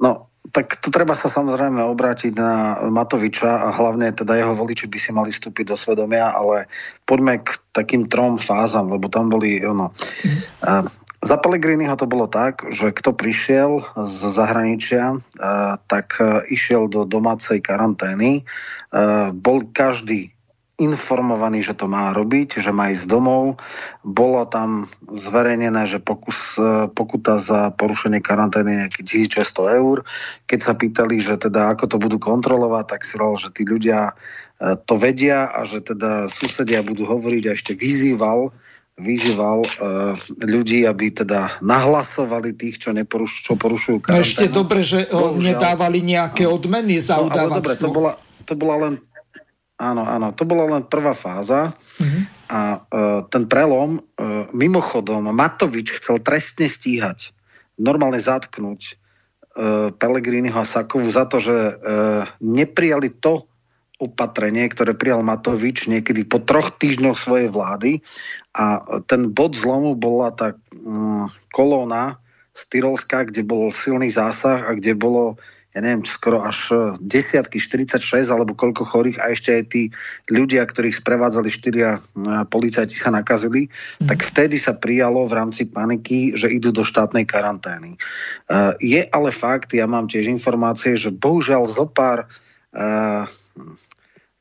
No, 0.00 0.29
tak 0.50 0.82
to 0.82 0.90
treba 0.90 1.14
sa 1.14 1.30
samozrejme 1.30 1.82
obrátiť 1.82 2.32
na 2.34 2.82
Matoviča 2.90 3.50
a 3.66 3.68
hlavne 3.70 4.10
teda 4.10 4.34
jeho 4.34 4.54
voliči 4.58 4.90
by 4.90 4.98
si 4.98 5.10
mali 5.14 5.30
vstúpiť 5.30 5.70
do 5.70 5.76
svedomia, 5.78 6.30
ale 6.34 6.66
poďme 7.06 7.42
k 7.42 7.54
takým 7.70 8.10
trom 8.10 8.36
fázam, 8.42 8.90
lebo 8.90 9.06
tam 9.06 9.30
boli 9.30 9.62
ono. 9.62 9.94
Mm. 10.62 10.90
Za 11.20 11.36
Pellegriniho 11.36 12.00
to 12.00 12.08
bolo 12.08 12.24
tak, 12.24 12.64
že 12.72 12.96
kto 12.96 13.12
prišiel 13.12 13.84
z 14.08 14.20
zahraničia, 14.32 15.20
tak 15.84 16.16
išiel 16.48 16.88
do 16.88 17.04
domácej 17.04 17.60
karantény. 17.60 18.48
Bol 19.36 19.68
každý 19.68 20.32
informovaní, 20.80 21.60
že 21.60 21.76
to 21.76 21.84
má 21.86 22.10
robiť, 22.16 22.58
že 22.58 22.72
má 22.72 22.88
ísť 22.88 23.06
domov. 23.06 23.60
Bolo 24.00 24.48
tam 24.48 24.88
zverejnené, 25.04 25.84
že 25.84 26.00
pokus, 26.00 26.56
e, 26.56 26.88
pokuta 26.88 27.36
za 27.36 27.68
porušenie 27.76 28.24
karantény 28.24 28.88
je 28.88 29.04
1600 29.04 29.76
eur. 29.76 30.02
Keď 30.48 30.60
sa 30.64 30.72
pýtali, 30.72 31.20
že 31.20 31.36
teda 31.36 31.76
ako 31.76 31.84
to 31.84 31.96
budú 32.00 32.16
kontrolovať, 32.16 32.84
tak 32.96 33.00
si 33.04 33.20
hovoril, 33.20 33.44
že 33.44 33.50
tí 33.52 33.62
ľudia 33.68 34.10
e, 34.10 34.12
to 34.80 34.96
vedia 34.96 35.52
a 35.52 35.68
že 35.68 35.84
teda 35.84 36.32
susedia 36.32 36.80
budú 36.80 37.04
hovoriť 37.04 37.44
a 37.46 37.54
ešte 37.54 37.72
vyzýval 37.76 38.50
vyzýval 39.00 39.64
uh, 39.64 40.12
ľudí, 40.44 40.84
aby 40.84 41.08
teda 41.08 41.56
nahlasovali 41.64 42.52
tých, 42.52 42.76
čo, 42.76 42.92
neporuš- 42.92 43.48
čo 43.48 43.56
porušujú 43.56 44.04
karanténu. 44.04 44.20
No 44.20 44.28
ešte 44.28 44.46
dobre, 44.52 44.84
že 44.84 45.08
Bohužiaľ. 45.08 45.40
nedávali 45.56 45.98
nejaké 46.04 46.44
odmeny 46.44 47.00
za 47.00 47.16
no, 47.16 47.32
ale 47.32 47.48
dobre, 47.48 47.80
to 47.80 47.88
bola, 47.88 48.20
to 48.44 48.54
bola 48.54 48.76
len 48.88 48.94
Áno, 49.80 50.04
áno, 50.04 50.36
to 50.36 50.44
bola 50.44 50.76
len 50.76 50.84
prvá 50.84 51.16
fáza 51.16 51.72
mm-hmm. 51.72 52.22
a 52.52 52.60
uh, 52.76 53.20
ten 53.32 53.48
prelom, 53.48 53.96
uh, 53.96 54.44
mimochodom, 54.52 55.32
Matovič 55.32 55.96
chcel 55.96 56.20
trestne 56.20 56.68
stíhať, 56.68 57.32
normálne 57.80 58.20
zatknúť 58.20 58.80
uh, 58.92 59.88
Pelegriniho 59.96 60.60
a 60.60 60.68
Sakovu 60.68 61.08
za 61.08 61.24
to, 61.24 61.40
že 61.40 61.56
uh, 61.56 62.28
neprijali 62.44 63.08
to 63.08 63.48
opatrenie, 64.00 64.68
ktoré 64.68 64.96
prijal 64.96 65.24
Matovič 65.24 65.88
niekedy 65.88 66.28
po 66.28 66.40
troch 66.40 66.76
týždňoch 66.76 67.16
svojej 67.16 67.48
vlády 67.52 68.00
a 68.56 68.84
ten 69.04 69.32
bod 69.32 69.56
zlomu 69.56 69.96
bola 69.96 70.32
tá 70.32 70.56
um, 70.76 71.28
kolóna 71.52 72.20
z 72.56 72.62
Tyrolska, 72.68 73.28
kde 73.28 73.44
bol 73.44 73.68
silný 73.72 74.08
zásah 74.08 74.64
a 74.68 74.72
kde 74.72 74.96
bolo 74.96 75.36
ja 75.70 75.78
neviem, 75.78 76.02
skoro 76.02 76.42
až 76.42 76.74
desiatky, 76.98 77.62
46 77.62 78.02
alebo 78.26 78.58
koľko 78.58 78.82
chorých 78.82 79.22
a 79.22 79.30
ešte 79.30 79.54
aj 79.54 79.64
tí 79.70 79.82
ľudia, 80.26 80.66
ktorých 80.66 80.98
sprevádzali 80.98 81.46
štyria 81.46 82.02
policajti 82.50 82.98
sa 82.98 83.14
nakazili, 83.14 83.70
mm. 84.02 84.10
tak 84.10 84.26
vtedy 84.26 84.58
sa 84.58 84.74
prijalo 84.74 85.30
v 85.30 85.36
rámci 85.38 85.70
paniky, 85.70 86.34
že 86.34 86.50
idú 86.50 86.74
do 86.74 86.82
štátnej 86.82 87.22
karantény. 87.22 87.94
Je 88.82 89.02
ale 89.06 89.30
fakt, 89.30 89.70
ja 89.70 89.86
mám 89.86 90.10
tiež 90.10 90.26
informácie, 90.26 90.98
že 90.98 91.14
bohužiaľ 91.14 91.70
zopár 91.70 92.26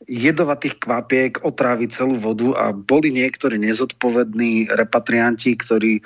jedovatých 0.09 0.81
kvapiek 0.81 1.45
otrávi 1.45 1.85
celú 1.85 2.17
vodu 2.17 2.49
a 2.57 2.73
boli 2.73 3.13
niektorí 3.13 3.61
nezodpovední 3.61 4.73
repatrianti, 4.73 5.53
ktorí 5.53 6.01
e, 6.01 6.03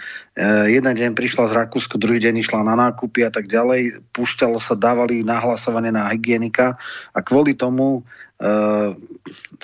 jeden 0.68 0.91
deň 0.91 1.16
prišla 1.16 1.47
z 1.47 1.54
Rakúsku, 1.64 1.95
druhý 1.95 2.20
deň 2.20 2.43
išla 2.43 2.68
na 2.68 2.76
nákupy 2.76 3.24
a 3.24 3.32
tak 3.32 3.47
ďalej. 3.47 4.04
Púšťalo 4.12 4.60
sa, 4.60 4.76
dávali 4.76 5.24
nahlasovanie 5.24 5.95
na 5.95 6.12
hygienika 6.12 6.76
a 7.16 7.20
kvôli 7.24 7.56
tomu 7.56 8.04
e, 8.04 8.91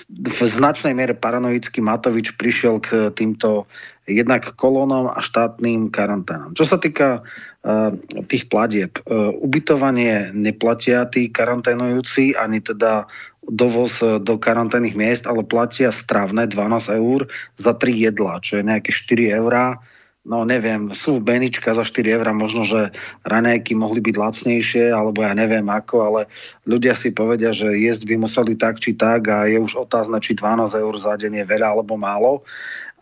v 0.07 0.39
značnej 0.47 0.95
miere 0.95 1.19
paranoický 1.19 1.83
Matovič 1.83 2.39
prišiel 2.39 2.79
k 2.79 3.11
týmto 3.11 3.67
jednak 4.09 4.57
kolónom 4.57 5.13
a 5.13 5.21
štátnym 5.21 5.93
karanténom. 5.93 6.57
Čo 6.57 6.65
sa 6.65 6.77
týka 6.81 7.21
uh, 7.21 7.93
tých 8.25 8.49
platieb, 8.49 8.97
uh, 9.05 9.29
ubytovanie 9.37 10.33
neplatia 10.33 11.05
tí 11.05 11.29
karanténujúci, 11.29 12.33
ani 12.33 12.59
teda 12.59 13.05
dovoz 13.49 13.99
e, 14.05 14.21
do 14.21 14.37
karanténnych 14.37 14.93
miest, 14.93 15.25
ale 15.25 15.43
platia 15.43 15.89
stravné 15.89 16.45
12 16.47 17.01
eur 17.01 17.27
za 17.57 17.73
3 17.73 18.05
jedla, 18.09 18.39
čo 18.39 18.61
je 18.61 18.63
nejaké 18.63 18.93
4 18.93 19.37
eurá. 19.41 19.81
No 20.29 20.45
neviem, 20.45 20.93
sú 20.93 21.17
benička 21.17 21.73
za 21.73 21.81
4 21.81 22.21
eurá, 22.21 22.31
možno, 22.35 22.61
že 22.61 22.93
ranejky 23.25 23.73
mohli 23.73 23.97
byť 24.03 24.15
lacnejšie, 24.15 24.85
alebo 24.93 25.25
ja 25.25 25.33
neviem 25.33 25.65
ako, 25.65 25.95
ale 26.05 26.21
ľudia 26.69 26.93
si 26.93 27.15
povedia, 27.15 27.49
že 27.49 27.73
jesť 27.73 28.05
by 28.05 28.15
museli 28.21 28.53
tak 28.53 28.77
či 28.77 28.93
tak 28.93 29.25
a 29.31 29.49
je 29.49 29.57
už 29.57 29.89
otázne, 29.89 30.21
či 30.21 30.37
12 30.37 30.69
eur 30.77 30.95
za 31.01 31.17
deň 31.17 31.41
je 31.41 31.45
veľa 31.49 31.73
alebo 31.73 31.97
málo, 31.97 32.45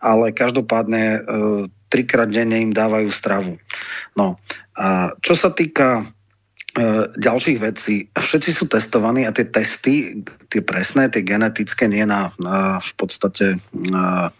ale 0.00 0.32
každopádne 0.32 1.04
e, 1.04 1.20
trikrát 1.92 2.30
denne 2.32 2.64
im 2.64 2.72
dávajú 2.72 3.10
stravu. 3.12 3.60
No 4.16 4.40
a 4.78 5.12
čo 5.20 5.34
sa 5.34 5.50
týka 5.50 6.06
ďalších 7.18 7.58
vecí. 7.58 8.06
Všetci 8.12 8.50
sú 8.54 8.64
testovaní 8.70 9.24
a 9.26 9.34
tie 9.34 9.48
testy, 9.48 10.22
tie 10.52 10.62
presné, 10.62 11.10
tie 11.10 11.24
genetické, 11.24 11.88
nie 11.90 12.04
na, 12.06 12.30
na 12.38 12.78
v 12.78 12.92
podstate 12.94 13.58
na 13.72 14.30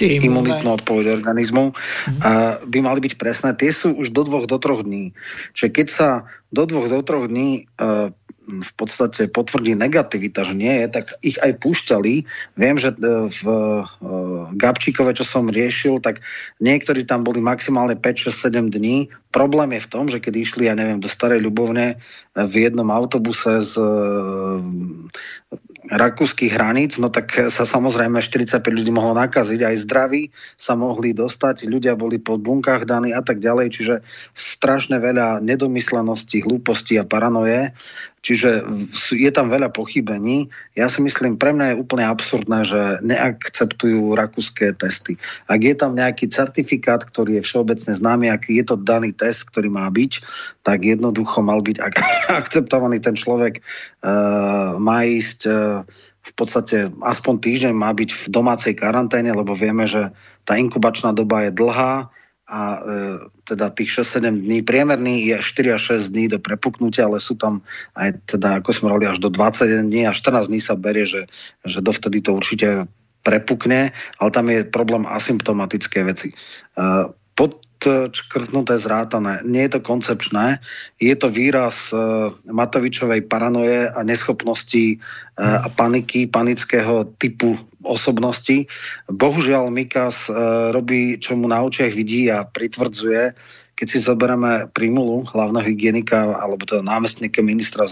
imunitnú 0.00 0.74
odpoveď 0.74 1.14
organizmu, 1.22 1.70
mm-hmm. 1.70 2.66
by 2.66 2.78
mali 2.82 2.98
byť 2.98 3.14
presné. 3.14 3.54
Tie 3.54 3.70
sú 3.70 3.94
už 3.94 4.10
do 4.10 4.26
dvoch, 4.26 4.50
do 4.50 4.58
troch 4.58 4.82
dní. 4.82 5.14
Čiže 5.54 5.68
keď 5.70 5.86
sa 5.86 6.08
do 6.50 6.66
dvoch, 6.66 6.90
do 6.90 6.98
troch 7.06 7.30
dní 7.30 7.70
uh, 7.78 8.10
v 8.44 8.72
podstate 8.76 9.32
potvrdí 9.32 9.72
negativita, 9.72 10.44
že 10.44 10.54
nie 10.54 10.84
je, 10.84 10.86
tak 10.92 11.16
ich 11.24 11.40
aj 11.40 11.56
púšťali. 11.58 12.14
Viem, 12.60 12.76
že 12.76 12.92
e, 12.92 13.28
v 13.32 13.42
e, 13.44 13.84
Gabčíkove, 14.52 15.16
čo 15.16 15.24
som 15.24 15.48
riešil, 15.48 16.04
tak 16.04 16.20
niektorí 16.60 17.08
tam 17.08 17.24
boli 17.24 17.40
maximálne 17.40 17.96
5, 17.96 18.28
6, 18.28 18.70
7 18.70 18.76
dní. 18.76 19.08
Problém 19.32 19.74
je 19.76 19.84
v 19.84 19.90
tom, 19.90 20.04
že 20.12 20.20
keď 20.20 20.34
išli, 20.36 20.68
ja 20.68 20.76
neviem, 20.76 21.00
do 21.00 21.08
Starej 21.08 21.40
Ľubovne 21.40 21.96
e, 21.96 21.96
v 22.36 22.54
jednom 22.68 22.88
autobuse 22.92 23.64
z 23.64 23.72
rakúskych 25.84 26.48
hraníc, 26.48 26.96
no 26.96 27.12
tak 27.12 27.52
sa 27.52 27.64
samozrejme 27.68 28.24
45 28.24 28.64
ľudí 28.64 28.88
mohlo 28.88 29.12
nakaziť, 29.12 29.60
aj 29.68 29.76
zdraví 29.84 30.22
sa 30.56 30.72
mohli 30.80 31.12
dostať, 31.12 31.68
ľudia 31.68 31.92
boli 31.92 32.16
po 32.16 32.40
bunkách 32.40 32.88
daní 32.88 33.12
a 33.12 33.20
tak 33.20 33.44
ďalej, 33.44 33.66
čiže 33.68 33.94
strašne 34.32 34.96
veľa 34.96 35.44
nedomyslenosti, 35.44 36.40
hlúposti 36.40 36.96
a 36.96 37.04
paranoje. 37.04 37.76
Čiže 38.24 38.64
je 39.12 39.28
tam 39.28 39.52
veľa 39.52 39.68
pochybení. 39.68 40.48
Ja 40.72 40.88
si 40.88 41.04
myslím, 41.04 41.36
pre 41.36 41.52
mňa 41.52 41.76
je 41.76 41.80
úplne 41.84 42.08
absurdné, 42.08 42.64
že 42.64 42.80
neakceptujú 43.04 44.16
rakúske 44.16 44.72
testy. 44.72 45.20
Ak 45.44 45.60
je 45.60 45.76
tam 45.76 45.92
nejaký 45.92 46.32
certifikát, 46.32 47.04
ktorý 47.04 47.38
je 47.38 47.44
všeobecne 47.44 47.92
známy, 47.92 48.32
aký 48.32 48.56
je 48.56 48.64
to 48.64 48.80
daný 48.80 49.12
test, 49.12 49.44
ktorý 49.52 49.68
má 49.68 49.84
byť, 49.92 50.24
tak 50.64 50.88
jednoducho 50.88 51.44
mal 51.44 51.60
byť 51.60 51.76
ak- 51.84 52.00
akceptovaný 52.40 53.04
ten 53.04 53.12
človek, 53.12 53.60
uh, 53.60 54.80
má 54.80 55.04
ísť 55.04 55.40
uh, 55.44 55.84
v 56.24 56.32
podstate 56.32 56.88
aspoň 57.04 57.34
týždeň 57.44 57.72
má 57.76 57.92
byť 57.92 58.08
v 58.08 58.24
domácej 58.32 58.72
karanténe, 58.72 59.36
lebo 59.36 59.52
vieme, 59.52 59.84
že 59.84 60.16
tá 60.48 60.56
inkubačná 60.56 61.12
doba 61.12 61.44
je 61.44 61.52
dlhá, 61.52 62.08
a 62.44 62.60
e, 62.76 62.80
teda 63.48 63.72
tých 63.72 64.04
6-7 64.04 64.44
dní, 64.44 64.60
priemerný 64.60 65.32
je 65.32 65.36
4 65.40 65.80
až 65.80 65.82
6 65.96 66.12
dní 66.12 66.26
do 66.28 66.38
prepuknutia, 66.38 67.08
ale 67.08 67.20
sú 67.20 67.40
tam 67.40 67.64
aj 67.96 68.20
teda, 68.28 68.60
ako 68.60 68.70
sme 68.72 68.92
mali 68.92 69.08
až 69.08 69.18
do 69.20 69.32
21 69.32 69.88
dní 69.88 70.02
a 70.04 70.12
14 70.12 70.52
dní 70.52 70.60
sa 70.60 70.76
berie, 70.76 71.08
že, 71.08 71.24
že 71.64 71.80
dovtedy 71.80 72.20
to 72.20 72.36
určite 72.36 72.84
prepukne, 73.24 73.96
ale 74.20 74.30
tam 74.30 74.52
je 74.52 74.68
problém 74.68 75.08
asymptomatické 75.08 76.04
veci. 76.04 76.32
E, 76.32 76.36
podčkrtnuté, 77.34 78.78
zrátané. 78.78 79.40
Nie 79.42 79.66
je 79.66 79.80
to 79.80 79.80
koncepčné, 79.80 80.60
je 81.00 81.14
to 81.16 81.32
výraz 81.32 81.90
e, 81.90 81.96
Matovičovej 82.44 83.24
paranoje 83.24 83.88
a 83.88 84.00
neschopnosti 84.04 84.84
e, 84.84 84.96
a 85.40 85.66
paniky, 85.72 86.28
panického 86.28 87.08
typu 87.16 87.56
osobnosti. 87.84 88.66
Bohužiaľ 89.06 89.68
Mikas 89.70 90.28
e, 90.28 90.32
robí, 90.72 91.20
čo 91.20 91.36
mu 91.36 91.46
na 91.46 91.62
očiach 91.62 91.92
vidí 91.92 92.32
a 92.32 92.42
pritvrdzuje, 92.48 93.22
keď 93.74 93.86
si 93.90 93.98
zoberieme 93.98 94.70
Primulu, 94.70 95.26
hlavného 95.26 95.66
hygienika 95.66 96.38
alebo 96.38 96.62
teda 96.62 96.82
námestníka 96.86 97.42
ministra 97.42 97.84
e, 97.84 97.90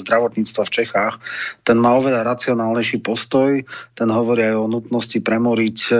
zdravotníctva 0.00 0.62
v 0.64 0.74
Čechách, 0.74 1.14
ten 1.62 1.76
má 1.76 1.94
oveľa 2.00 2.24
racionálnejší 2.24 3.04
postoj, 3.04 3.62
ten 3.92 4.08
hovorí 4.08 4.48
aj 4.48 4.56
o 4.56 4.66
nutnosti 4.66 5.20
premoriť 5.20 5.78
e, 5.88 5.94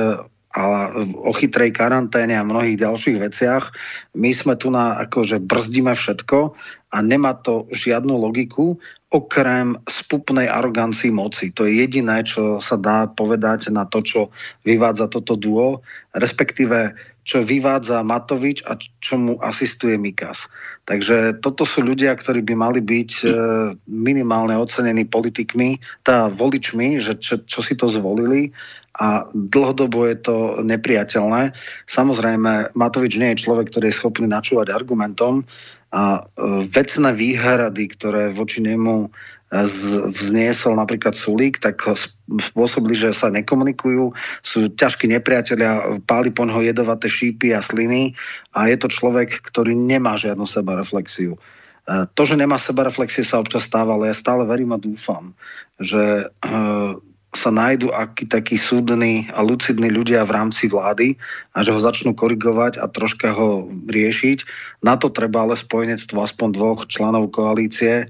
a 0.48 0.90
o 1.28 1.32
chytrej 1.36 1.76
karanténe 1.76 2.32
a 2.32 2.42
mnohých 2.42 2.80
ďalších 2.80 3.20
veciach. 3.20 3.64
My 4.16 4.32
sme 4.32 4.56
tu 4.56 4.72
na, 4.72 4.96
akože 5.04 5.44
brzdíme 5.44 5.92
všetko 5.92 6.56
a 6.88 7.04
nemá 7.04 7.36
to 7.36 7.68
žiadnu 7.68 8.16
logiku 8.16 8.80
okrem 9.08 9.76
spupnej 9.88 10.52
arogancii 10.52 11.08
moci. 11.08 11.48
To 11.56 11.64
je 11.64 11.80
jediné, 11.80 12.24
čo 12.28 12.60
sa 12.60 12.76
dá 12.76 13.08
povedať 13.08 13.72
na 13.72 13.88
to, 13.88 14.04
čo 14.04 14.20
vyvádza 14.68 15.08
toto 15.08 15.32
duo, 15.32 15.80
respektíve 16.12 16.92
čo 17.28 17.44
vyvádza 17.44 18.00
Matovič 18.00 18.64
a 18.64 18.80
čo 18.80 19.20
mu 19.20 19.36
asistuje 19.36 20.00
Mikas. 20.00 20.48
Takže 20.88 21.44
toto 21.44 21.68
sú 21.68 21.84
ľudia, 21.84 22.16
ktorí 22.16 22.40
by 22.40 22.54
mali 22.56 22.80
byť 22.80 23.10
e, 23.20 23.26
minimálne 23.84 24.56
ocenení 24.56 25.04
politikmi, 25.04 25.76
tá 26.00 26.32
voličmi, 26.32 26.96
že 26.96 27.20
čo, 27.20 27.44
čo 27.44 27.60
si 27.60 27.76
to 27.76 27.84
zvolili 27.84 28.56
a 28.96 29.28
dlhodobo 29.30 30.08
je 30.08 30.16
to 30.24 30.36
nepriateľné. 30.64 31.52
Samozrejme, 31.84 32.72
Matovič 32.72 33.20
nie 33.20 33.36
je 33.36 33.44
človek, 33.44 33.68
ktorý 33.68 33.92
je 33.92 33.98
schopný 34.00 34.26
načúvať 34.26 34.72
argumentom 34.72 35.44
a 35.88 36.20
e, 36.20 36.22
vecné 36.68 37.10
výhrady, 37.16 37.84
ktoré 37.88 38.28
voči 38.32 38.60
nemu 38.60 39.08
vzniesol 40.12 40.76
napríklad 40.76 41.16
Sulík, 41.16 41.56
tak 41.56 41.80
spôsobili, 42.28 42.92
že 42.92 43.16
sa 43.16 43.32
nekomunikujú, 43.32 44.12
sú 44.44 44.68
ťažkí 44.68 45.08
nepriatelia, 45.08 46.04
páli 46.04 46.28
po 46.28 46.44
neho 46.44 46.60
jedovaté 46.60 47.08
šípy 47.08 47.56
a 47.56 47.64
sliny 47.64 48.12
a 48.52 48.68
je 48.68 48.76
to 48.76 48.92
človek, 48.92 49.40
ktorý 49.40 49.72
nemá 49.72 50.20
žiadnu 50.20 50.44
sebareflexiu. 50.44 51.40
E, 51.88 52.04
to, 52.12 52.22
že 52.28 52.36
nemá 52.36 52.60
sebareflexie 52.60 53.24
sa 53.24 53.40
občas 53.40 53.64
stáva, 53.64 53.96
ale 53.96 54.12
ja 54.12 54.16
stále 54.16 54.44
verím 54.44 54.76
a 54.76 54.78
dúfam, 54.78 55.32
že 55.80 56.28
e, 56.28 56.48
sa 57.28 57.52
nájdu 57.52 57.92
aký 57.92 58.24
takí 58.24 58.56
súdni 58.56 59.28
a 59.36 59.44
lucidní 59.44 59.92
ľudia 59.92 60.24
v 60.24 60.34
rámci 60.34 60.66
vlády 60.66 61.20
a 61.52 61.60
že 61.60 61.76
ho 61.76 61.80
začnú 61.80 62.16
korigovať 62.16 62.80
a 62.80 62.88
troška 62.88 63.36
ho 63.36 63.68
riešiť. 63.68 64.48
Na 64.80 64.96
to 64.96 65.12
treba 65.12 65.44
ale 65.44 65.54
spojenectvo 65.54 66.24
aspoň 66.24 66.48
dvoch 66.56 66.80
členov 66.88 67.28
koalície, 67.28 68.08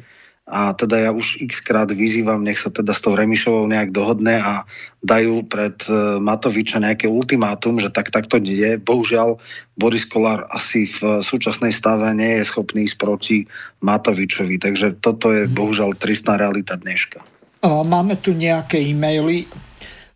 a 0.49 0.73
teda 0.73 0.97
ja 0.97 1.11
už 1.13 1.45
x 1.45 1.61
krát 1.61 1.93
vyzývam, 1.93 2.41
nech 2.41 2.57
sa 2.57 2.73
teda 2.73 2.97
s 2.97 3.05
tou 3.05 3.13
Remišovou 3.13 3.69
nejak 3.69 3.93
dohodne 3.93 4.41
a 4.41 4.65
dajú 5.05 5.45
pred 5.45 5.77
e, 5.85 6.17
Matoviča 6.25 6.81
nejaké 6.81 7.05
ultimátum, 7.05 7.77
že 7.77 7.93
tak 7.93 8.09
takto 8.09 8.41
je. 8.41 8.81
Bohužiaľ, 8.81 9.37
Boris 9.77 10.09
Kolár 10.09 10.49
asi 10.49 10.89
v 10.89 11.21
súčasnej 11.21 11.77
stave 11.77 12.09
nie 12.17 12.41
je 12.41 12.49
schopný 12.49 12.89
ísť 12.89 12.97
proti 12.97 13.45
Matovičovi. 13.85 14.57
Takže 14.57 14.97
toto 15.05 15.37
je 15.37 15.45
mhm. 15.45 15.53
bohužiaľ 15.53 15.91
tristná 16.01 16.41
realita 16.41 16.81
dneška. 16.81 17.38
Máme 17.65 18.19
tu 18.23 18.35
nejaké 18.37 18.79
e-maily. 18.79 19.51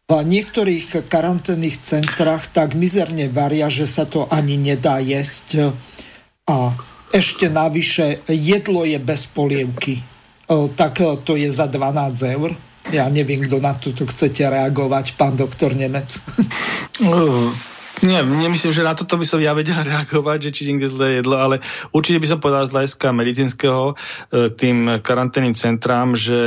V 0.06 0.10
niektorých 0.12 1.09
karanténnych 1.09 1.81
centrách 1.81 2.52
tak 2.52 2.77
mizerne 2.77 3.32
varia, 3.32 3.73
že 3.73 3.89
sa 3.89 4.05
to 4.05 4.28
ani 4.28 4.60
nedá 4.60 5.01
jesť. 5.01 5.73
A 6.44 6.77
ešte 7.14 7.48
navyše 7.48 8.20
jedlo 8.28 8.85
je 8.85 8.98
bez 9.01 9.24
polievky 9.24 10.05
tak 10.74 11.01
to 11.24 11.32
je 11.36 11.48
za 11.51 11.66
12 11.66 12.36
eur. 12.36 12.51
Ja 12.90 13.06
neviem, 13.06 13.47
kto 13.47 13.62
na 13.62 13.78
to 13.78 13.94
chcete 13.94 14.43
reagovať, 14.43 15.14
pán 15.14 15.39
doktor 15.39 15.73
Nemec. 15.78 16.19
Nie, 18.02 18.26
nemyslím, 18.26 18.74
že 18.74 18.82
na 18.82 18.98
toto 18.98 19.14
by 19.14 19.22
som 19.22 19.38
ja 19.38 19.54
vedel 19.54 19.78
reagovať, 19.86 20.50
že 20.50 20.50
či 20.50 20.62
niekde 20.66 20.90
zlé 20.90 21.22
jedlo, 21.22 21.38
ale 21.38 21.62
určite 21.94 22.18
by 22.18 22.26
som 22.26 22.42
povedal 22.42 22.66
z 22.66 22.74
hľadiska 22.74 23.14
medicínskeho 23.14 23.82
e, 23.86 23.94
k 24.50 24.54
tým 24.58 24.78
karanténnym 24.98 25.54
centrám, 25.54 26.18
že 26.18 26.38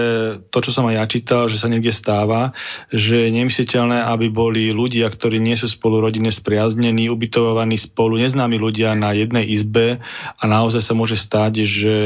to, 0.51 0.59
čo 0.59 0.75
som 0.75 0.91
aj 0.91 0.99
ja 0.99 1.05
čítal, 1.07 1.47
že 1.47 1.55
sa 1.55 1.71
niekde 1.71 1.95
stáva, 1.95 2.51
že 2.91 3.31
je 3.31 3.39
nemysliteľné, 3.39 4.03
aby 4.03 4.27
boli 4.27 4.75
ľudia, 4.75 5.07
ktorí 5.07 5.39
nie 5.39 5.55
sú 5.55 5.71
spolu 5.71 6.03
rodine 6.03 6.27
spriaznení, 6.27 7.07
ubytovaní 7.07 7.79
spolu, 7.79 8.19
neznámi 8.19 8.59
ľudia 8.59 8.91
na 8.91 9.15
jednej 9.15 9.47
izbe 9.47 10.03
a 10.35 10.43
naozaj 10.43 10.83
sa 10.83 10.91
môže 10.91 11.15
stať, 11.15 11.63
že 11.63 11.97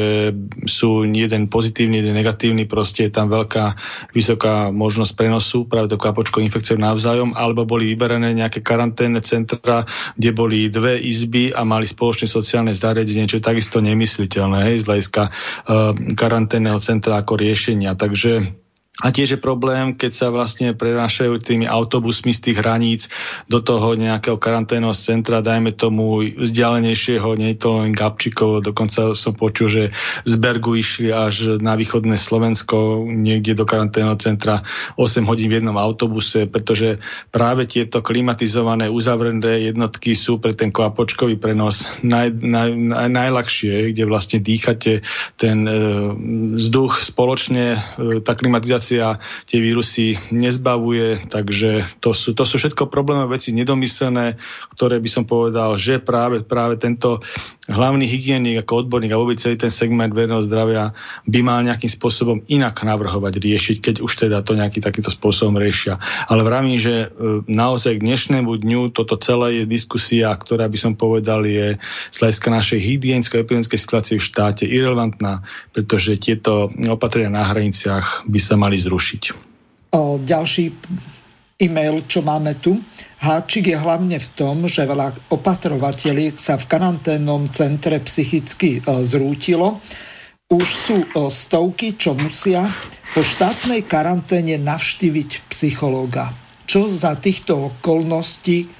sú 0.69 1.09
jeden 1.09 1.49
pozitívny, 1.49 2.05
jeden 2.05 2.13
negatívny, 2.13 2.69
proste 2.69 3.09
je 3.09 3.17
tam 3.17 3.33
veľká, 3.33 3.73
vysoká 4.13 4.69
možnosť 4.69 5.17
prenosu 5.17 5.65
práve 5.65 5.89
do 5.89 5.97
kapočkou 5.97 6.37
infekciou 6.37 6.77
navzájom, 6.77 7.33
alebo 7.33 7.65
boli 7.65 7.89
vyberené 7.89 8.37
nejaké 8.37 8.61
karanténne 8.61 9.25
centra 9.25 9.38
centra, 9.45 9.87
kde 10.19 10.29
boli 10.35 10.67
dve 10.67 10.99
izby 10.99 11.55
a 11.55 11.63
mali 11.63 11.87
spoločné 11.87 12.27
sociálne 12.27 12.75
zariadenie, 12.75 13.29
čo 13.29 13.39
je 13.39 13.47
takisto 13.47 13.79
nemysliteľné 13.79 14.59
hej, 14.67 14.83
z 14.83 14.87
hľadiska 14.87 15.23
uh, 15.29 15.31
karanténneho 16.17 16.79
centra 16.83 17.23
ako 17.23 17.39
riešenia. 17.39 17.95
Takže 17.95 18.59
a 18.99 19.15
tiež 19.15 19.35
je 19.35 19.39
problém, 19.39 19.95
keď 19.95 20.11
sa 20.11 20.27
vlastne 20.27 20.75
prenášajú 20.75 21.39
tými 21.39 21.63
autobusmi 21.63 22.35
z 22.35 22.51
tých 22.51 22.57
hraníc 22.59 23.01
do 23.47 23.63
toho 23.63 23.95
nejakého 23.95 24.35
karanténneho 24.35 24.91
centra, 24.91 25.39
dajme 25.39 25.71
tomu 25.71 26.19
vzdialenejšieho, 26.35 27.39
nie 27.39 27.55
je 27.55 27.59
to 27.63 27.69
len 27.79 27.95
Gabčíkov, 27.95 28.67
dokonca 28.67 29.15
som 29.15 29.31
počul, 29.31 29.67
že 29.71 29.83
z 30.27 30.33
Bergu 30.35 30.75
išli 30.75 31.15
až 31.15 31.63
na 31.63 31.79
východné 31.79 32.19
Slovensko, 32.19 33.07
niekde 33.07 33.55
do 33.55 33.63
karanténneho 33.63 34.19
centra 34.19 34.67
8 34.99 35.23
hodín 35.23 35.47
v 35.47 35.63
jednom 35.63 35.79
autobuse, 35.79 36.51
pretože 36.51 36.99
práve 37.31 37.71
tieto 37.71 38.03
klimatizované, 38.03 38.91
uzavrené 38.91 39.71
jednotky 39.71 40.11
sú 40.11 40.43
pre 40.43 40.51
ten 40.51 40.75
kvapočkový 40.75 41.39
prenos 41.39 41.87
naj, 42.03 42.35
naj, 42.43 42.75
naj, 42.75 43.07
najľahšie, 43.15 43.95
kde 43.95 44.03
vlastne 44.03 44.43
dýchate 44.43 45.07
ten 45.39 45.63
e, 45.63 45.73
vzduch 46.59 46.99
spoločne, 46.99 47.79
e, 47.95 48.19
tá 48.19 48.35
klimatizácia 48.35 48.88
infekcia 48.89 49.21
tie 49.45 49.59
vírusy 49.61 50.17
nezbavuje, 50.33 51.29
takže 51.29 52.01
to 52.01 52.17
sú, 52.17 52.33
to 52.33 52.41
sú 52.45 52.57
všetko 52.57 52.89
problémové 52.89 53.37
veci 53.37 53.53
nedomyslené, 53.53 54.41
ktoré 54.73 54.97
by 54.97 55.09
som 55.09 55.23
povedal, 55.29 55.77
že 55.77 56.01
práve, 56.01 56.41
práve 56.41 56.81
tento 56.81 57.21
hlavný 57.69 58.09
hygienik 58.09 58.65
ako 58.65 58.85
odborník 58.85 59.13
a 59.13 59.21
vôbec 59.21 59.37
celý 59.37 59.61
ten 59.61 59.69
segment 59.69 60.09
verejného 60.09 60.41
zdravia 60.41 60.97
by 61.29 61.39
mal 61.45 61.61
nejakým 61.61 61.89
spôsobom 61.89 62.41
inak 62.49 62.81
navrhovať, 62.81 63.37
riešiť, 63.37 63.77
keď 63.77 63.95
už 64.01 64.11
teda 64.25 64.41
to 64.41 64.57
nejaký 64.57 64.81
takýto 64.81 65.13
spôsobom 65.13 65.61
riešia. 65.61 66.01
Ale 66.25 66.41
vravím, 66.41 66.81
že 66.81 67.07
e, 67.13 67.45
naozaj 67.45 68.01
k 68.01 68.05
dnešnému 68.09 68.49
dňu 68.49 68.89
toto 68.89 69.21
celé 69.21 69.61
je 69.61 69.63
diskusia, 69.69 70.33
ktorá 70.33 70.65
by 70.65 70.77
som 70.81 70.93
povedal 70.97 71.45
je 71.45 71.77
z 72.09 72.15
hľadiska 72.17 72.49
našej 72.49 72.79
hygiensko-epidemickej 72.81 73.77
situácie 73.77 74.17
v 74.17 74.25
štáte 74.25 74.65
irrelevantná, 74.65 75.45
pretože 75.69 76.17
tieto 76.17 76.73
opatrenia 76.89 77.29
na 77.29 77.45
hraniciach 77.45 78.25
by 78.25 78.39
sa 78.41 78.57
mali 78.57 78.78
zrušiť. 78.79 79.23
O, 79.93 80.21
ďalší 80.21 80.65
e-mail, 81.59 82.07
čo 82.07 82.23
máme 82.23 82.55
tu. 82.57 82.79
Háčik 83.19 83.67
je 83.67 83.75
hlavne 83.75 84.15
v 84.15 84.27
tom, 84.31 84.63
že 84.71 84.87
veľa 84.87 85.27
opatrovateľiek 85.27 86.39
sa 86.39 86.55
v 86.55 86.65
karanténnom 86.71 87.51
centre 87.51 87.99
psychicky 87.99 88.79
e, 88.79 88.81
zrútilo. 89.03 89.83
Už 90.47 90.65
sú 90.65 90.97
e, 91.03 91.27
stovky, 91.27 91.99
čo 91.99 92.15
musia 92.15 92.71
po 93.11 93.19
štátnej 93.19 93.83
karanténe 93.83 94.55
navštíviť 94.55 95.51
psychológa. 95.51 96.31
Čo 96.63 96.87
za 96.87 97.19
týchto 97.19 97.75
okolností 97.75 98.78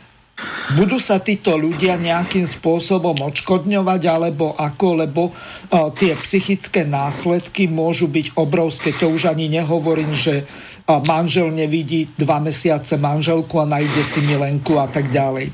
budú 0.78 1.02
sa 1.02 1.18
títo 1.18 1.58
ľudia 1.58 1.98
nejakým 1.98 2.46
spôsobom 2.46 3.18
odškodňovať, 3.18 4.02
alebo 4.06 4.54
ako, 4.54 4.88
lebo 5.06 5.22
uh, 5.32 5.90
tie 5.98 6.14
psychické 6.22 6.86
následky 6.86 7.66
môžu 7.66 8.06
byť 8.10 8.38
obrovské. 8.38 8.94
To 9.02 9.10
už 9.14 9.34
ani 9.34 9.50
nehovorím, 9.50 10.14
že 10.14 10.46
uh, 10.46 11.02
manžel 11.04 11.50
nevidí 11.50 12.10
dva 12.16 12.38
mesiace 12.38 12.96
manželku 12.96 13.58
a 13.62 13.66
nájde 13.66 14.04
si 14.06 14.22
milenku 14.22 14.78
a 14.78 14.86
tak 14.86 15.10
ďalej. 15.10 15.50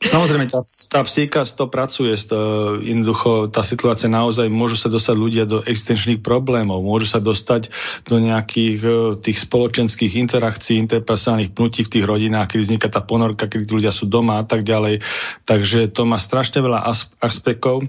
Samozrejme, 0.00 0.48
tá, 0.48 0.64
tá 0.64 1.04
psíka 1.04 1.44
to 1.44 1.68
pracuje, 1.68 2.16
to, 2.24 2.38
jednoducho 2.80 3.52
tá 3.52 3.60
situácia 3.60 4.08
naozaj, 4.08 4.48
môžu 4.48 4.80
sa 4.80 4.88
dostať 4.88 5.12
ľudia 5.12 5.44
do 5.44 5.60
existenčných 5.60 6.24
problémov, 6.24 6.80
môžu 6.80 7.04
sa 7.04 7.20
dostať 7.20 7.68
do 8.08 8.16
nejakých 8.16 8.78
uh, 8.80 8.96
tých 9.20 9.44
spoločenských 9.44 10.16
interakcií, 10.16 10.80
interpersonálnych 10.80 11.52
pnutí 11.52 11.84
v 11.84 11.92
tých 11.92 12.08
rodinách, 12.08 12.56
keď 12.56 12.58
vzniká 12.64 12.88
tá 12.88 13.04
ponorka, 13.04 13.44
keď 13.44 13.68
ľudia 13.68 13.92
sú 13.92 14.08
doma 14.08 14.40
a 14.40 14.44
tak 14.48 14.64
ďalej. 14.64 15.04
Takže 15.44 15.92
to 15.92 16.08
má 16.08 16.16
strašne 16.16 16.64
veľa 16.64 16.80
aspektov 17.20 17.84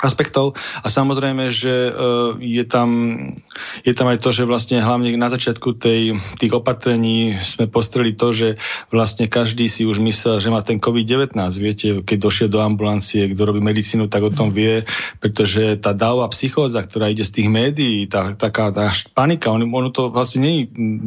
aspektov 0.00 0.56
a 0.80 0.88
samozrejme, 0.88 1.52
že 1.52 1.92
uh, 1.92 2.34
je, 2.40 2.64
tam, 2.64 2.88
je 3.84 3.92
tam 3.92 4.08
aj 4.08 4.24
to, 4.24 4.32
že 4.32 4.48
vlastne 4.48 4.80
hlavne 4.80 5.12
na 5.20 5.28
začiatku 5.28 5.76
tej, 5.76 6.16
tých 6.40 6.52
opatrení 6.56 7.36
sme 7.44 7.68
postreli 7.68 8.16
to, 8.16 8.32
že 8.32 8.48
vlastne 8.88 9.28
každý 9.28 9.68
si 9.68 9.84
už 9.84 10.00
myslel, 10.00 10.40
že 10.40 10.48
má 10.48 10.64
ten 10.64 10.80
COVID-19. 10.80 11.36
Viete, 11.60 11.86
keď 12.00 12.18
došiel 12.18 12.48
do 12.48 12.64
ambulancie, 12.64 13.28
kto 13.36 13.44
robí 13.44 13.60
medicínu, 13.60 14.08
tak 14.08 14.24
o 14.24 14.32
tom 14.32 14.48
vie, 14.56 14.88
pretože 15.20 15.76
tá 15.76 15.92
dávová 15.92 16.32
psychóza, 16.32 16.80
ktorá 16.80 17.12
ide 17.12 17.28
z 17.28 17.36
tých 17.36 17.48
médií, 17.52 18.08
tá, 18.08 18.32
taká 18.32 18.72
tá 18.72 18.88
panika, 19.12 19.52
on, 19.52 19.68
ono 19.68 19.92
to 19.92 20.08
vlastne 20.08 20.40
nie 20.40 20.56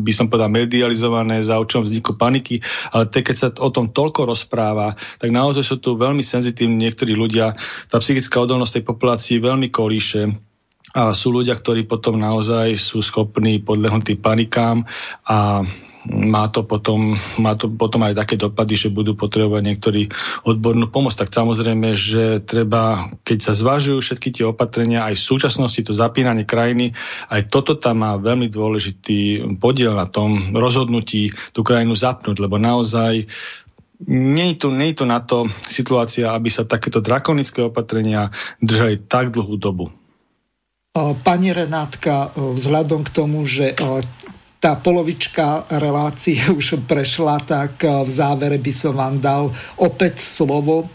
by 0.06 0.14
som 0.14 0.30
povedal 0.30 0.54
medializované 0.54 1.42
za 1.42 1.58
očom 1.58 1.82
vzniku 1.82 2.14
paniky, 2.14 2.62
ale 2.94 3.10
te, 3.10 3.26
keď 3.26 3.36
sa 3.36 3.48
o 3.60 3.74
tom 3.74 3.90
toľko 3.90 4.30
rozpráva, 4.30 4.94
tak 5.18 5.34
naozaj 5.34 5.66
sú 5.66 5.76
tu 5.82 5.98
veľmi 5.98 6.22
senzitívni 6.22 6.86
niektorí 6.86 7.18
ľudia. 7.18 7.58
Tá 7.90 7.98
psychická 7.98 8.46
odolnosť 8.46 8.75
tej 8.76 8.84
populácii 8.84 9.40
veľmi 9.40 9.72
kolíše 9.72 10.28
a 10.96 11.12
sú 11.12 11.36
ľudia, 11.36 11.60
ktorí 11.60 11.84
potom 11.84 12.16
naozaj 12.16 12.80
sú 12.80 13.04
schopní 13.04 13.60
podľahnúť 13.60 14.16
tým 14.16 14.20
panikám 14.24 14.78
a 15.28 15.68
má 16.06 16.46
to, 16.54 16.62
potom, 16.62 17.18
má 17.42 17.58
to 17.58 17.66
potom 17.66 18.06
aj 18.06 18.14
také 18.14 18.38
dopady, 18.38 18.78
že 18.78 18.94
budú 18.94 19.18
potrebovať 19.18 19.62
niektorí 19.66 20.02
odbornú 20.46 20.94
pomoc. 20.94 21.18
Tak 21.18 21.34
samozrejme, 21.34 21.98
že 21.98 22.46
treba, 22.46 23.10
keď 23.26 23.38
sa 23.42 23.54
zvažujú 23.58 24.06
všetky 24.06 24.30
tie 24.30 24.46
opatrenia, 24.46 25.10
aj 25.10 25.18
v 25.18 25.28
súčasnosti 25.34 25.82
to 25.82 25.98
zapínanie 25.98 26.46
krajiny, 26.46 26.94
aj 27.34 27.50
toto 27.50 27.74
tam 27.74 28.06
má 28.06 28.22
veľmi 28.22 28.48
dôležitý 28.54 29.50
podiel 29.58 29.98
na 29.98 30.06
tom 30.06 30.54
rozhodnutí 30.54 31.34
tú 31.58 31.66
krajinu 31.66 31.98
zapnúť, 31.98 32.38
lebo 32.38 32.62
naozaj 32.62 33.26
nie 34.04 34.54
je, 34.54 34.56
tu, 34.60 34.68
nie 34.76 34.92
je 34.92 35.02
tu 35.02 35.06
na 35.08 35.24
to 35.24 35.48
situácia, 35.72 36.36
aby 36.36 36.52
sa 36.52 36.68
takéto 36.68 37.00
drakonické 37.00 37.64
opatrenia 37.64 38.30
držali 38.60 39.08
tak 39.08 39.32
dlhú 39.32 39.56
dobu. 39.56 39.88
Pani 40.96 41.52
Renátka, 41.52 42.32
vzhľadom 42.36 43.04
k 43.04 43.12
tomu, 43.12 43.44
že 43.44 43.76
tá 44.64 44.80
polovička 44.80 45.68
relácie 45.68 46.40
už 46.60 46.88
prešla, 46.88 47.44
tak 47.44 47.84
v 47.84 48.10
závere 48.10 48.56
by 48.60 48.72
som 48.72 48.94
vám 48.96 49.20
dal 49.20 49.52
opäť 49.80 50.24
slovo. 50.24 50.88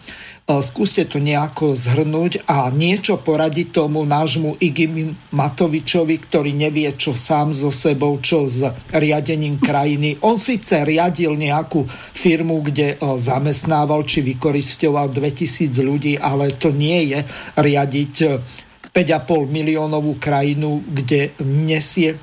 Skúste 0.50 1.06
to 1.06 1.22
nejako 1.22 1.78
zhrnúť 1.78 2.42
a 2.50 2.74
niečo 2.74 3.22
poradiť 3.22 3.70
tomu 3.70 4.02
nášmu 4.02 4.58
Igim 4.58 5.14
Matovičovi, 5.30 6.18
ktorý 6.18 6.50
nevie, 6.50 6.90
čo 6.98 7.14
sám 7.14 7.54
so 7.54 7.70
sebou, 7.70 8.18
čo 8.18 8.50
s 8.50 8.66
riadením 8.90 9.62
krajiny. 9.62 10.18
On 10.26 10.34
síce 10.34 10.82
riadil 10.82 11.38
nejakú 11.38 11.86
firmu, 11.94 12.66
kde 12.66 12.98
zamestnával 12.98 14.02
či 14.02 14.26
vykoristoval 14.26 15.14
2000 15.14 15.70
ľudí, 15.86 16.18
ale 16.18 16.58
to 16.58 16.74
nie 16.74 17.14
je 17.14 17.22
riadiť 17.54 18.14
5,5 18.90 19.46
miliónovú 19.46 20.18
krajinu, 20.18 20.82
kde 20.82 21.30
nesie 21.46 22.18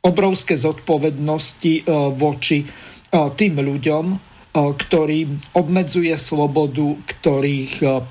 obrovské 0.00 0.56
zodpovednosti 0.56 1.84
voči 2.16 2.64
tým 3.12 3.54
ľuďom, 3.60 4.25
ktorý 4.56 5.52
obmedzuje 5.52 6.16
slobodu, 6.16 6.96
ktorých 7.04 8.04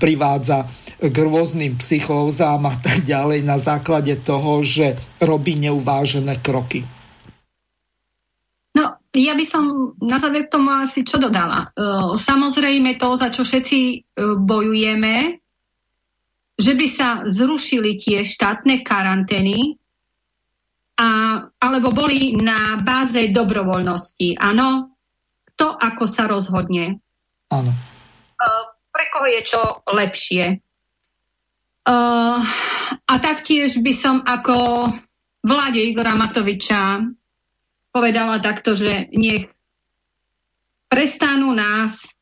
privádza 0.00 0.64
k 0.98 1.16
rôznym 1.20 1.76
psychózám 1.76 2.64
a 2.64 2.74
tak 2.80 3.04
ďalej 3.04 3.44
na 3.44 3.60
základe 3.60 4.16
toho, 4.24 4.64
že 4.64 4.96
robí 5.20 5.60
neuvážené 5.60 6.40
kroky. 6.40 6.88
No, 8.74 8.96
ja 9.12 9.36
by 9.36 9.44
som 9.44 9.94
na 10.00 10.16
záver 10.16 10.48
tomu 10.48 10.72
asi 10.72 11.04
čo 11.04 11.20
dodala. 11.20 11.70
Samozrejme 12.16 12.96
to, 12.96 13.20
za 13.20 13.28
čo 13.28 13.44
všetci 13.44 14.10
bojujeme, 14.40 15.38
že 16.54 16.72
by 16.72 16.86
sa 16.86 17.22
zrušili 17.26 17.98
tie 17.98 18.22
štátne 18.22 18.82
karantény, 18.86 19.78
a, 20.94 21.42
alebo 21.58 21.90
boli 21.90 22.38
na 22.38 22.78
báze 22.78 23.26
dobrovoľnosti. 23.34 24.38
Áno, 24.38 24.93
to, 25.54 25.74
ako 25.74 26.04
sa 26.06 26.26
rozhodne. 26.26 26.98
Áno. 27.50 27.72
Pre 28.90 29.04
koho 29.10 29.26
je 29.26 29.40
čo 29.42 29.62
lepšie. 29.90 30.62
A 33.04 33.14
taktiež 33.20 33.78
by 33.82 33.92
som 33.92 34.22
ako 34.24 34.88
vláde 35.44 35.82
Igora 35.82 36.16
Matoviča 36.16 37.04
povedala 37.94 38.40
takto, 38.40 38.74
že 38.74 39.12
nech 39.12 39.50
prestanú 40.88 41.52
nás 41.52 42.14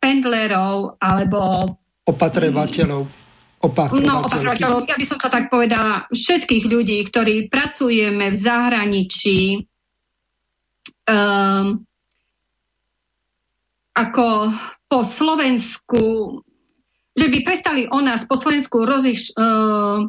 pendlerov 0.00 0.98
alebo 0.98 1.78
opatrovateľov. 2.08 3.04
No, 3.06 4.24
opatrovateľov, 4.24 4.88
ja 4.88 4.96
by 4.96 5.06
som 5.06 5.20
to 5.20 5.28
tak 5.28 5.52
povedala, 5.52 6.08
všetkých 6.10 6.64
ľudí, 6.64 7.04
ktorí 7.06 7.52
pracujeme 7.52 8.32
v 8.32 8.36
zahraničí, 8.40 9.40
um, 11.06 11.84
ako 13.94 14.54
po 14.86 15.00
Slovensku, 15.02 16.04
že 17.14 17.26
by 17.26 17.38
prestali 17.42 17.86
o 17.90 17.98
nás 18.02 18.26
po 18.26 18.38
Slovensku 18.38 18.86
roziš, 18.86 19.34
uh, 19.34 20.06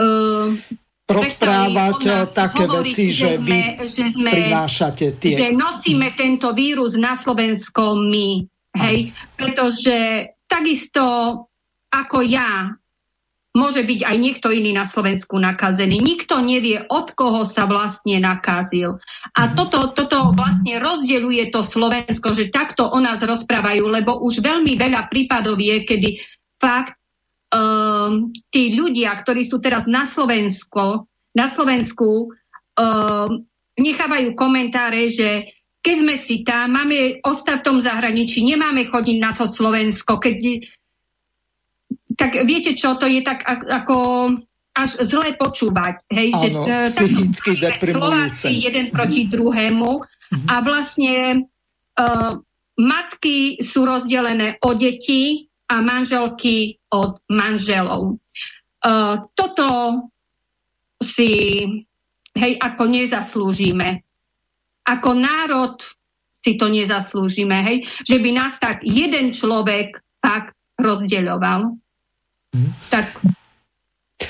uh, 0.00 0.48
rozprávať 1.08 2.28
také 2.36 2.64
hovoriť, 2.68 2.92
veci, 2.92 3.04
že, 3.08 3.16
že 3.16 3.30
vy 3.40 3.58
že 3.88 4.06
sme, 4.12 4.30
prinášate 4.32 5.06
tie... 5.16 5.32
Že 5.40 5.48
nosíme 5.56 6.12
tento 6.12 6.52
vírus 6.52 7.00
na 7.00 7.16
Slovensko 7.16 7.96
my, 7.96 8.44
hej, 8.76 9.16
pretože 9.36 10.28
takisto 10.44 11.04
ako 11.88 12.18
ja 12.28 12.76
môže 13.56 13.80
byť 13.80 14.00
aj 14.04 14.16
niekto 14.16 14.48
iný 14.52 14.76
na 14.76 14.84
Slovensku 14.84 15.40
nakazený. 15.40 15.98
Nikto 15.98 16.44
nevie, 16.44 16.84
od 16.88 17.12
koho 17.16 17.48
sa 17.48 17.64
vlastne 17.64 18.20
nakazil. 18.20 19.00
A 19.34 19.48
mhm. 19.48 19.52
toto, 19.56 19.78
toto 19.96 20.18
vlastne 20.36 20.76
rozdeľuje 20.78 21.48
to 21.48 21.64
Slovensko, 21.64 22.36
že 22.36 22.52
takto 22.52 22.88
o 22.88 22.98
nás 23.00 23.24
rozprávajú, 23.24 23.84
lebo 23.88 24.20
už 24.20 24.44
veľmi 24.44 24.76
veľa 24.76 25.08
prípadov 25.08 25.56
je, 25.58 25.82
kedy 25.84 26.20
fakt 26.58 26.98
um, 27.54 28.28
tí 28.52 28.74
ľudia, 28.74 29.14
ktorí 29.16 29.46
sú 29.46 29.62
teraz 29.62 29.88
na 29.88 30.04
Slovensko, 30.04 31.06
na 31.32 31.46
Slovensku, 31.46 32.28
um, 32.76 33.30
nechávajú 33.78 34.34
komentáre, 34.34 35.06
že 35.08 35.54
keď 35.78 35.96
sme 36.02 36.16
si 36.18 36.42
tam, 36.42 36.74
máme 36.74 37.22
ostatom 37.22 37.78
zahraničí, 37.78 38.42
nemáme 38.42 38.90
chodiť 38.90 39.16
na 39.22 39.30
to 39.30 39.46
Slovensko, 39.46 40.18
keď 40.18 40.66
tak 42.18 42.34
viete 42.42 42.74
čo, 42.74 42.98
to 42.98 43.06
je 43.06 43.22
tak 43.22 43.46
ako 43.46 43.96
až 44.74 44.90
zle 45.06 45.34
počúvať. 45.34 46.06
Hej, 46.10 46.28
Áno, 46.34 46.66
že, 46.66 46.76
psychicky 46.90 47.50
deprimujúce. 47.58 48.46
jeden 48.50 48.94
proti 48.94 49.26
druhému 49.26 49.90
a 50.46 50.54
vlastne 50.62 51.46
uh, 51.98 52.38
matky 52.78 53.58
sú 53.58 53.82
rozdelené 53.82 54.58
o 54.62 54.74
deti 54.78 55.50
a 55.66 55.82
manželky 55.82 56.78
od 56.94 57.18
manželov. 57.26 58.22
Uh, 58.78 59.26
toto 59.34 59.66
si 61.02 61.62
hej, 62.38 62.52
ako 62.62 62.82
nezaslúžime. 62.86 64.06
Ako 64.86 65.12
národ 65.18 65.82
si 66.38 66.54
to 66.54 66.70
nezaslúžime, 66.70 67.66
hej, 67.66 67.78
že 68.06 68.22
by 68.22 68.30
nás 68.30 68.62
tak 68.62 68.86
jeden 68.86 69.34
človek 69.34 69.98
tak 70.22 70.54
rozdeľoval. 70.78 71.74
Mm. 72.56 72.72
Tak 72.88 73.20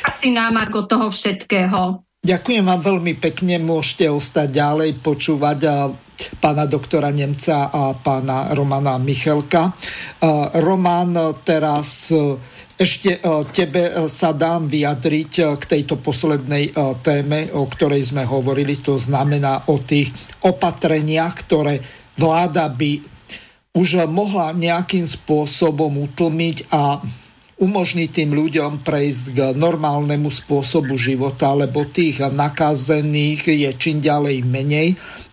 asi 0.05 0.35
nám 0.35 0.59
ako 0.59 0.79
toho 0.87 1.07
všetkého. 1.09 2.03
Ďakujem 2.19 2.65
vám 2.67 2.83
veľmi 2.83 3.15
pekne, 3.23 3.63
môžete 3.63 4.11
ostať 4.11 4.49
ďalej, 4.51 4.91
počúvať 5.01 5.59
pána 6.43 6.67
doktora 6.67 7.15
Nemca 7.15 7.71
a 7.71 7.95
pána 7.95 8.51
Romana 8.53 8.99
Michelka. 8.99 9.73
Roman, 10.59 11.39
teraz 11.47 12.11
e, 12.11 12.35
ešte 12.75 13.19
e, 13.19 13.21
tebe 13.55 13.83
e, 13.87 13.93
sa 14.11 14.35
dám 14.35 14.67
vyjadriť 14.67 15.33
k 15.59 15.63
tejto 15.63 16.03
poslednej 16.03 16.75
téme, 17.07 17.55
o 17.55 17.71
ktorej 17.71 18.11
sme 18.11 18.27
hovorili, 18.27 18.83
to 18.83 18.99
znamená 18.99 19.71
o 19.71 19.79
tých 19.79 20.11
opatreniach, 20.43 21.47
ktoré 21.47 21.79
vláda 22.19 22.67
by 22.67 22.99
už 23.79 24.11
mohla 24.11 24.51
nejakým 24.51 25.07
spôsobom 25.07 26.03
utlmiť 26.11 26.67
a 26.75 26.99
umožniť 27.59 28.09
tým 28.11 28.31
ľuďom 28.35 28.87
prejsť 28.87 29.25
k 29.35 29.39
normálnemu 29.59 30.31
spôsobu 30.31 30.95
života, 30.95 31.51
lebo 31.53 31.83
tých 31.87 32.23
nakazených 32.23 33.51
je 33.51 33.71
čím 33.75 33.99
ďalej 33.99 34.47
menej 34.47 34.89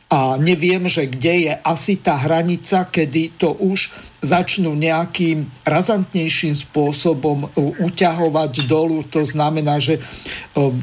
a 0.06 0.38
neviem, 0.38 0.85
že 0.85 1.10
kde 1.10 1.49
je 1.49 1.53
asi 1.65 1.97
tá 1.97 2.14
hranica, 2.14 2.85
kedy 2.85 3.41
to 3.41 3.57
už 3.57 3.89
začnú 4.22 4.77
nejakým 4.77 5.49
razantnejším 5.65 6.53
spôsobom 6.53 7.49
uťahovať 7.57 8.69
dolu. 8.69 9.02
To 9.10 9.26
znamená, 9.26 9.81
že 9.81 9.97
um, 10.53 10.77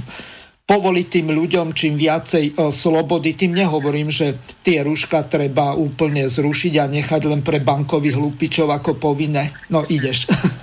povoliť 0.67 1.07
tým 1.07 1.29
ľuďom 1.31 1.71
čím 1.71 1.95
viacej 1.95 2.59
uh, 2.59 2.75
slobody. 2.75 3.39
Tým 3.39 3.55
nehovorím, 3.55 4.11
že 4.11 4.43
tie 4.67 4.83
rúška 4.83 5.23
treba 5.31 5.79
úplne 5.79 6.27
zrušiť 6.27 6.75
a 6.83 6.91
nechať 6.91 7.23
len 7.23 7.47
pre 7.47 7.63
bankových 7.63 8.19
hlupičov 8.19 8.75
ako 8.75 8.99
povinné. 8.99 9.55
No 9.71 9.87
ideš. 9.87 10.27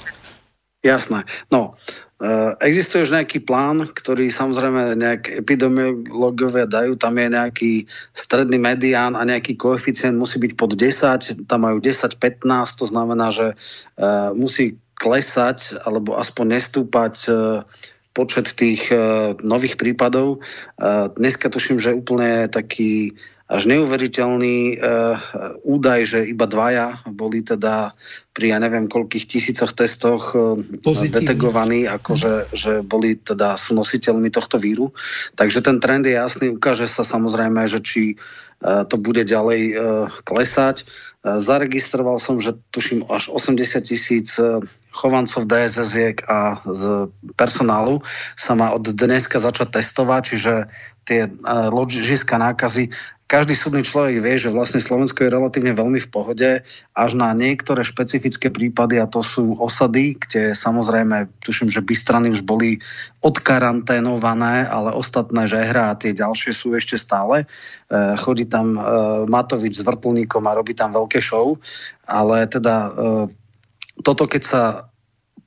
Jasné. 0.89 1.21
No, 1.53 1.77
eh, 2.17 2.51
existuje 2.65 3.05
už 3.05 3.13
nejaký 3.13 3.45
plán, 3.45 3.85
ktorý 3.85 4.33
samozrejme 4.33 4.97
nejak 4.97 5.45
epidemiológovia 5.45 6.65
dajú, 6.65 6.97
tam 6.97 7.13
je 7.21 7.27
nejaký 7.29 7.71
stredný 8.17 8.57
medián 8.57 9.13
a 9.13 9.21
nejaký 9.21 9.53
koeficient 9.53 10.17
musí 10.17 10.41
byť 10.41 10.53
pod 10.57 10.73
10, 10.73 11.45
tam 11.45 11.59
majú 11.69 11.77
10-15, 11.77 12.81
to 12.81 12.85
znamená, 12.89 13.29
že 13.29 13.53
eh, 13.53 14.29
musí 14.33 14.81
klesať 14.97 15.79
alebo 15.85 16.17
aspoň 16.17 16.57
nestúpať 16.57 17.15
eh, 17.29 17.35
počet 18.09 18.51
tých 18.57 18.91
nových 19.45 19.79
prípadov. 19.79 20.43
Dneska 21.15 21.47
tuším, 21.47 21.79
že 21.79 21.95
úplne 21.95 22.51
taký 22.51 23.15
až 23.49 23.65
neuveriteľný 23.65 24.77
uh, 24.77 25.17
údaj, 25.65 25.99
že 26.05 26.19
iba 26.29 26.45
dvaja 26.45 27.01
boli 27.09 27.41
teda 27.41 27.97
pri 28.29 28.53
ja 28.53 28.57
neviem 28.61 28.85
koľkých 28.85 29.25
tisícoch 29.25 29.73
testoch 29.73 30.37
uh, 30.37 30.61
detegovaní, 30.85 31.89
ako 31.89 32.11
že, 32.13 32.33
že 32.53 32.73
boli 32.85 33.17
teda 33.17 33.57
sú 33.57 33.73
nositeľmi 33.73 34.29
tohto 34.29 34.61
víru. 34.61 34.93
Takže 35.33 35.65
ten 35.65 35.81
trend 35.81 36.05
je 36.05 36.13
jasný, 36.13 36.53
ukáže 36.53 36.85
sa 36.85 37.01
samozrejme, 37.01 37.65
že 37.65 37.81
či 37.81 38.01
uh, 38.13 38.85
to 38.85 39.01
bude 39.01 39.25
ďalej 39.25 39.73
klesať. 40.27 40.83
Zaregistroval 41.23 42.19
som, 42.19 42.43
že 42.43 42.59
tuším 42.71 43.07
až 43.07 43.31
80 43.31 43.83
tisíc 43.83 44.35
chovancov 44.91 45.47
DSS 45.47 46.23
a 46.27 46.59
z 46.67 47.07
personálu 47.39 48.03
sa 48.35 48.55
má 48.55 48.75
od 48.75 48.83
dneska 48.83 49.39
začať 49.39 49.79
testovať, 49.79 50.21
čiže 50.27 50.53
tie 51.07 51.31
ložiska 51.71 52.35
nákazy 52.35 52.91
každý 53.29 53.53
súdny 53.53 53.85
človek 53.85 54.25
vie, 54.25 54.41
že 54.41 54.49
vlastne 54.49 54.81
Slovensko 54.81 55.21
je 55.21 55.29
relatívne 55.29 55.77
veľmi 55.77 56.01
v 56.01 56.09
pohode, 56.09 56.49
až 56.97 57.11
na 57.13 57.29
niektoré 57.37 57.85
špecifické 57.85 58.49
prípady, 58.49 58.97
a 58.97 59.05
to 59.05 59.21
sú 59.21 59.53
osady, 59.61 60.17
kde 60.17 60.57
samozrejme, 60.57 61.29
tuším, 61.45 61.69
že 61.69 61.85
strany 61.93 62.33
už 62.33 62.41
boli 62.41 62.81
odkaranténované, 63.21 64.65
ale 64.65 64.97
ostatné 64.97 65.45
žehra 65.45 65.93
a 65.93 65.99
tie 65.99 66.17
ďalšie 66.17 66.57
sú 66.57 66.73
ešte 66.73 66.97
stále. 66.97 67.45
E, 67.45 68.17
chodí 68.17 68.49
tam 68.49 68.73
e, 68.73 68.81
Matovič 69.29 69.77
s 69.77 69.85
vrtulníkom 69.85 70.41
a 70.49 70.57
robí 70.57 70.73
tam 70.73 70.89
veľké 70.97 71.21
show, 71.21 71.61
ale 72.09 72.49
teda 72.49 72.75
e, 72.81 72.91
toto, 74.01 74.25
keď 74.25 74.41
sa 74.41 74.88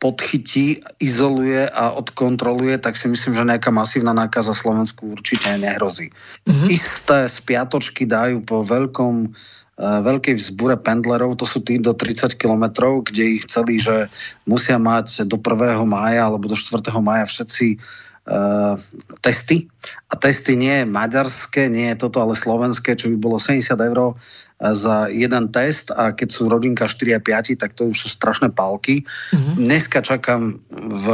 podchytí, 0.02 0.82
izoluje 0.98 1.62
a 1.70 1.94
odkontroluje, 1.94 2.82
tak 2.82 2.98
si 2.98 3.06
myslím, 3.06 3.38
že 3.38 3.46
nejaká 3.46 3.70
masívna 3.70 4.10
nákaza 4.10 4.50
Slovensku 4.50 5.14
určite 5.14 5.54
nehrozí. 5.62 6.10
Mm-hmm. 6.42 6.68
Isté 6.74 7.30
spiatočky 7.30 8.10
dajú 8.10 8.42
po 8.42 8.66
veľkom 8.66 9.30
uh, 9.30 10.02
veľkej 10.02 10.34
vzbure 10.42 10.82
pendlerov, 10.82 11.38
to 11.38 11.46
sú 11.46 11.62
tí 11.62 11.78
do 11.78 11.94
30 11.94 12.34
kilometrov, 12.34 13.06
kde 13.06 13.38
ich 13.38 13.46
chceli, 13.46 13.78
že 13.78 14.10
musia 14.42 14.82
mať 14.82 15.22
do 15.30 15.38
1. 15.38 15.78
mája 15.86 16.26
alebo 16.26 16.50
do 16.50 16.58
4. 16.58 16.82
mája 16.98 17.30
všetci 17.30 17.78
uh, 18.26 18.74
testy. 19.22 19.70
A 20.10 20.18
testy 20.18 20.58
nie 20.58 20.82
je 20.82 20.90
maďarské, 20.90 21.70
nie 21.70 21.94
je 21.94 22.02
toto, 22.02 22.18
ale 22.18 22.34
slovenské, 22.34 22.98
čo 22.98 23.06
by 23.14 23.16
bolo 23.22 23.38
70 23.38 23.70
eur 23.78 24.18
za 24.62 25.10
jeden 25.10 25.51
test 25.51 25.90
a 25.90 26.14
keď 26.14 26.28
sú 26.30 26.47
rodinka 26.47 26.86
4 26.86 27.18
a 27.18 27.20
5, 27.20 27.59
tak 27.59 27.74
to 27.74 27.90
už 27.90 28.06
sú 28.06 28.09
strašné 28.09 28.55
palky. 28.55 29.02
Mm-hmm. 29.34 29.55
Dneska 29.59 30.06
čakám 30.06 30.62
v 30.78 31.06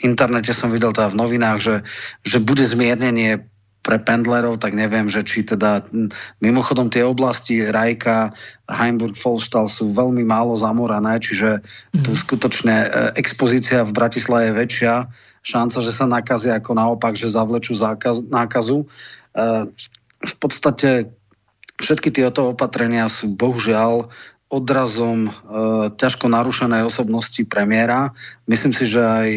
internete 0.00 0.54
som 0.54 0.70
videl 0.70 0.94
teda 0.94 1.12
v 1.12 1.18
novinách, 1.18 1.58
že, 1.60 1.76
že 2.22 2.38
bude 2.38 2.62
zmiernenie 2.62 3.50
pre 3.82 3.98
pendlerov, 3.98 4.62
tak 4.62 4.78
neviem, 4.78 5.10
že 5.10 5.26
či 5.26 5.42
teda 5.42 5.82
mimochodom 6.38 6.86
tie 6.86 7.02
oblasti 7.02 7.66
Rajka, 7.66 8.30
Heimburg, 8.70 9.18
Folstal 9.18 9.66
sú 9.66 9.90
veľmi 9.90 10.22
málo 10.22 10.54
zamorané, 10.54 11.18
čiže 11.18 11.66
mm. 11.90 12.06
tu 12.06 12.14
mhm. 12.14 12.18
skutočne 12.22 12.76
e, 12.78 12.88
expozícia 13.18 13.82
v 13.82 13.90
Bratislave 13.90 14.54
je 14.54 14.58
väčšia, 14.62 14.94
šanca, 15.42 15.78
že 15.82 15.92
sa 15.92 16.06
nakazia 16.06 16.62
ako 16.62 16.78
naopak, 16.78 17.18
že 17.18 17.26
zavlečú 17.26 17.74
zákaz, 17.74 18.22
nákazu. 18.30 18.86
E, 18.86 19.66
v 20.22 20.34
podstate 20.38 21.10
Všetky 21.82 22.14
tieto 22.14 22.54
opatrenia 22.54 23.10
sú 23.10 23.34
bohužiaľ 23.34 24.08
odrazom 24.46 25.26
e, 25.26 25.30
ťažko 25.98 26.30
narušenej 26.30 26.86
osobnosti 26.86 27.42
premiéra. 27.50 28.14
Myslím 28.46 28.70
si, 28.70 28.86
že 28.86 29.02
aj 29.02 29.28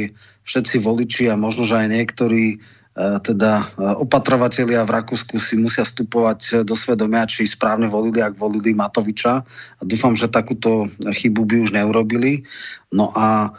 všetci 0.46 0.76
voliči 0.78 1.24
a 1.34 1.40
možno, 1.40 1.66
že 1.66 1.82
aj 1.82 1.88
niektorí 1.90 2.62
teda 2.96 3.76
opatrovatelia 4.00 4.88
v 4.88 4.96
Rakúsku 4.96 5.36
si 5.36 5.60
musia 5.60 5.84
vstupovať 5.84 6.64
do 6.64 6.80
svedomia, 6.80 7.28
či 7.28 7.44
správne 7.44 7.92
volili, 7.92 8.24
ak 8.24 8.40
volili 8.40 8.72
Matoviča. 8.72 9.44
A 9.44 9.82
dúfam, 9.84 10.16
že 10.16 10.32
takúto 10.32 10.88
chybu 11.04 11.44
by 11.44 11.56
už 11.60 11.76
neurobili. 11.76 12.48
No 12.96 13.12
a 13.12 13.52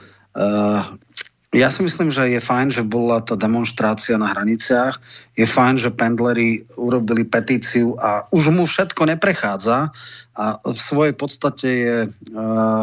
ja 1.56 1.72
si 1.72 1.80
myslím, 1.80 2.12
že 2.12 2.28
je 2.28 2.40
fajn, 2.40 2.68
že 2.68 2.84
bola 2.84 3.24
tá 3.24 3.32
demonstrácia 3.32 4.20
na 4.20 4.28
hraniciach. 4.28 5.00
Je 5.32 5.48
fajn, 5.48 5.80
že 5.80 5.88
pendleri 5.88 6.68
urobili 6.76 7.24
petíciu 7.24 7.96
a 7.96 8.28
už 8.28 8.52
mu 8.52 8.68
všetko 8.68 9.08
neprechádza. 9.16 9.88
A 10.36 10.44
v 10.60 10.76
svojej 10.76 11.14
podstate 11.16 11.68
je 11.68 11.96
uh, 12.04 12.12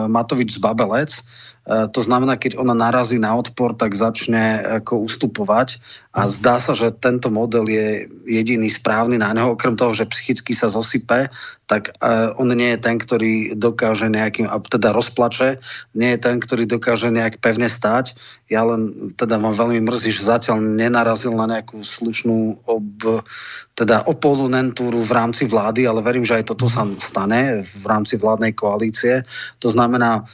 Matovič 0.09 0.57
z 0.57 0.59
Babelec. 0.59 1.11
E, 1.13 1.21
to 1.63 2.01
znamená, 2.03 2.35
keď 2.35 2.59
ona 2.59 2.75
narazí 2.75 3.15
na 3.15 3.39
odpor, 3.39 3.71
tak 3.71 3.95
začne 3.95 4.59
ako 4.83 5.07
ustupovať 5.07 5.79
a 6.11 6.27
zdá 6.27 6.59
sa, 6.59 6.75
že 6.75 6.91
tento 6.91 7.31
model 7.31 7.71
je 7.71 8.11
jediný 8.27 8.67
správny 8.67 9.15
na 9.15 9.31
neho, 9.31 9.55
okrem 9.55 9.79
toho, 9.79 9.95
že 9.95 10.11
psychicky 10.11 10.51
sa 10.51 10.67
zosype, 10.67 11.31
tak 11.63 11.95
e, 11.95 12.35
on 12.35 12.51
nie 12.51 12.75
je 12.75 12.83
ten, 12.83 12.99
ktorý 12.99 13.55
dokáže 13.55 14.11
nejakým, 14.11 14.51
teda 14.67 14.91
rozplače, 14.91 15.63
nie 15.95 16.11
je 16.13 16.19
ten, 16.19 16.43
ktorý 16.43 16.67
dokáže 16.67 17.07
nejak 17.15 17.39
pevne 17.39 17.71
stať. 17.71 18.19
Ja 18.51 18.67
len 18.67 19.15
teda 19.15 19.39
mám 19.39 19.55
veľmi 19.55 19.79
mrzí, 19.87 20.11
že 20.11 20.27
zatiaľ 20.27 20.59
nenarazil 20.59 21.31
na 21.31 21.47
nejakú 21.47 21.79
slušnú 21.79 22.67
ob, 22.67 23.23
teda 23.71 24.03
oponentúru 24.03 24.99
v 24.99 25.15
rámci 25.15 25.47
vlády, 25.47 25.87
ale 25.87 26.03
verím, 26.03 26.27
že 26.27 26.43
aj 26.43 26.51
toto 26.51 26.67
sa 26.67 26.83
stane 26.99 27.63
v 27.63 27.85
rámci 27.87 28.19
vládnej 28.19 28.51
koalície. 28.51 29.23
To 29.63 29.71
znamená, 29.71 30.27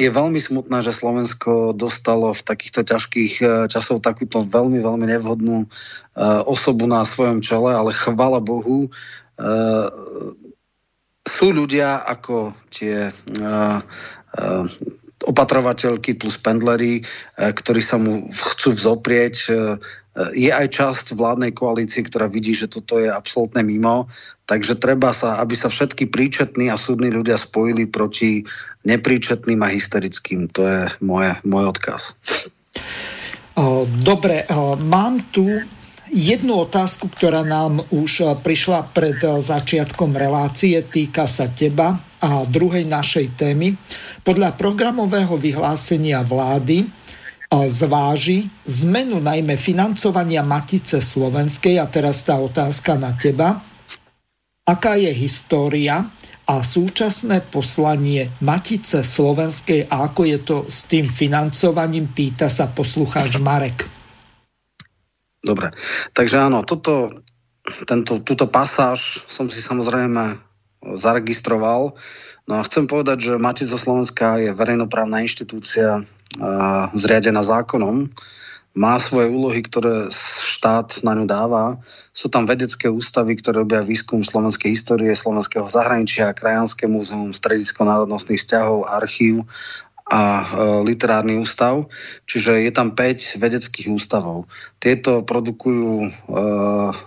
je 0.00 0.08
veľmi 0.08 0.40
smutné, 0.40 0.80
že 0.80 0.96
Slovensko 0.96 1.76
dostalo 1.76 2.32
v 2.32 2.42
takýchto 2.42 2.80
ťažkých 2.80 3.34
eh, 3.44 3.48
časov 3.68 4.00
takúto 4.00 4.40
veľmi, 4.44 4.80
veľmi 4.80 5.04
nevhodnú 5.04 5.64
eh, 5.64 6.40
osobu 6.48 6.88
na 6.88 7.04
svojom 7.04 7.44
čele, 7.44 7.76
ale 7.76 7.92
chvala 7.92 8.40
Bohu, 8.40 8.88
sú 11.26 11.46
ľudia 11.50 12.06
ako 12.06 12.54
tie 12.70 13.10
opatrovateľky 15.24 16.20
plus 16.20 16.36
pendlery, 16.36 17.00
ktorí 17.36 17.80
sa 17.80 17.96
mu 17.96 18.28
chcú 18.30 18.76
vzoprieť. 18.76 19.34
Je 20.36 20.50
aj 20.52 20.66
časť 20.70 21.06
vládnej 21.18 21.56
koalície, 21.56 22.04
ktorá 22.06 22.30
vidí, 22.30 22.54
že 22.54 22.70
toto 22.70 23.02
je 23.02 23.10
absolútne 23.10 23.66
mimo 23.66 24.06
Takže 24.44 24.76
treba 24.76 25.16
sa, 25.16 25.40
aby 25.40 25.56
sa 25.56 25.72
všetky 25.72 26.12
príčetní 26.12 26.68
a 26.68 26.76
súdni 26.76 27.08
ľudia 27.08 27.40
spojili 27.40 27.88
proti 27.88 28.44
nepríčetným 28.84 29.60
a 29.64 29.72
hysterickým. 29.72 30.52
To 30.52 30.60
je 30.68 30.80
moje, 31.00 31.32
môj 31.48 31.72
odkaz. 31.72 32.12
Dobre, 34.04 34.44
mám 34.84 35.32
tu 35.32 35.64
jednu 36.12 36.60
otázku, 36.60 37.08
ktorá 37.08 37.40
nám 37.40 37.88
už 37.88 38.36
prišla 38.44 38.92
pred 38.92 39.16
začiatkom 39.24 40.12
relácie, 40.12 40.76
týka 40.84 41.24
sa 41.24 41.48
teba 41.48 42.04
a 42.24 42.48
druhej 42.48 42.88
našej 42.88 43.36
témy. 43.36 43.76
Podľa 44.24 44.56
programového 44.56 45.36
vyhlásenia 45.36 46.24
vlády 46.24 46.88
zváži 47.54 48.50
zmenu 48.66 49.22
najmä 49.22 49.54
financovania 49.60 50.42
Matice 50.42 50.98
Slovenskej, 50.98 51.78
a 51.78 51.86
teraz 51.86 52.26
tá 52.26 52.34
otázka 52.40 52.98
na 52.98 53.14
teba, 53.14 53.62
aká 54.66 54.96
je 54.98 55.12
história 55.12 56.08
a 56.44 56.54
súčasné 56.60 57.46
poslanie 57.48 58.32
Matice 58.42 59.04
Slovenskej 59.06 59.86
a 59.86 60.08
ako 60.08 60.22
je 60.24 60.38
to 60.42 60.56
s 60.66 60.88
tým 60.88 61.08
financovaním, 61.08 62.10
pýta 62.10 62.50
sa 62.50 62.68
poslucháč 62.68 63.38
Marek. 63.40 63.86
Dobre, 65.44 65.76
takže 66.16 66.40
áno, 66.40 66.64
toto, 66.64 67.12
tento, 67.84 68.24
túto 68.24 68.48
pasáž 68.48 69.24
som 69.28 69.48
si 69.52 69.60
samozrejme 69.60 70.40
zaregistroval. 70.96 71.96
No 72.44 72.52
a 72.60 72.66
chcem 72.68 72.84
povedať, 72.84 73.32
že 73.32 73.40
Matica 73.40 73.80
Slovenská 73.80 74.36
je 74.44 74.50
verejnoprávna 74.52 75.24
inštitúcia 75.24 76.04
zriadená 76.92 77.40
zákonom, 77.40 78.10
má 78.74 78.98
svoje 78.98 79.30
úlohy, 79.30 79.62
ktoré 79.62 80.10
štát 80.10 81.06
na 81.06 81.14
ňu 81.14 81.30
dáva. 81.30 81.78
Sú 82.10 82.26
tam 82.26 82.42
vedecké 82.42 82.90
ústavy, 82.90 83.38
ktoré 83.38 83.62
robia 83.62 83.86
výskum 83.86 84.26
slovenskej 84.26 84.74
histórie, 84.74 85.14
slovenského 85.14 85.70
zahraničia, 85.70 86.34
Krajanské 86.34 86.90
múzeum, 86.90 87.30
Stredisko 87.30 87.86
národnostných 87.86 88.42
vzťahov, 88.42 88.90
archív 88.90 89.46
a 90.10 90.42
e, 90.42 90.44
literárny 90.90 91.38
ústav. 91.38 91.86
Čiže 92.26 92.66
je 92.66 92.72
tam 92.74 92.98
5 92.98 93.38
vedeckých 93.38 93.94
ústavov. 93.94 94.50
Tieto 94.82 95.22
produkujú 95.22 95.94
e, 96.02 96.08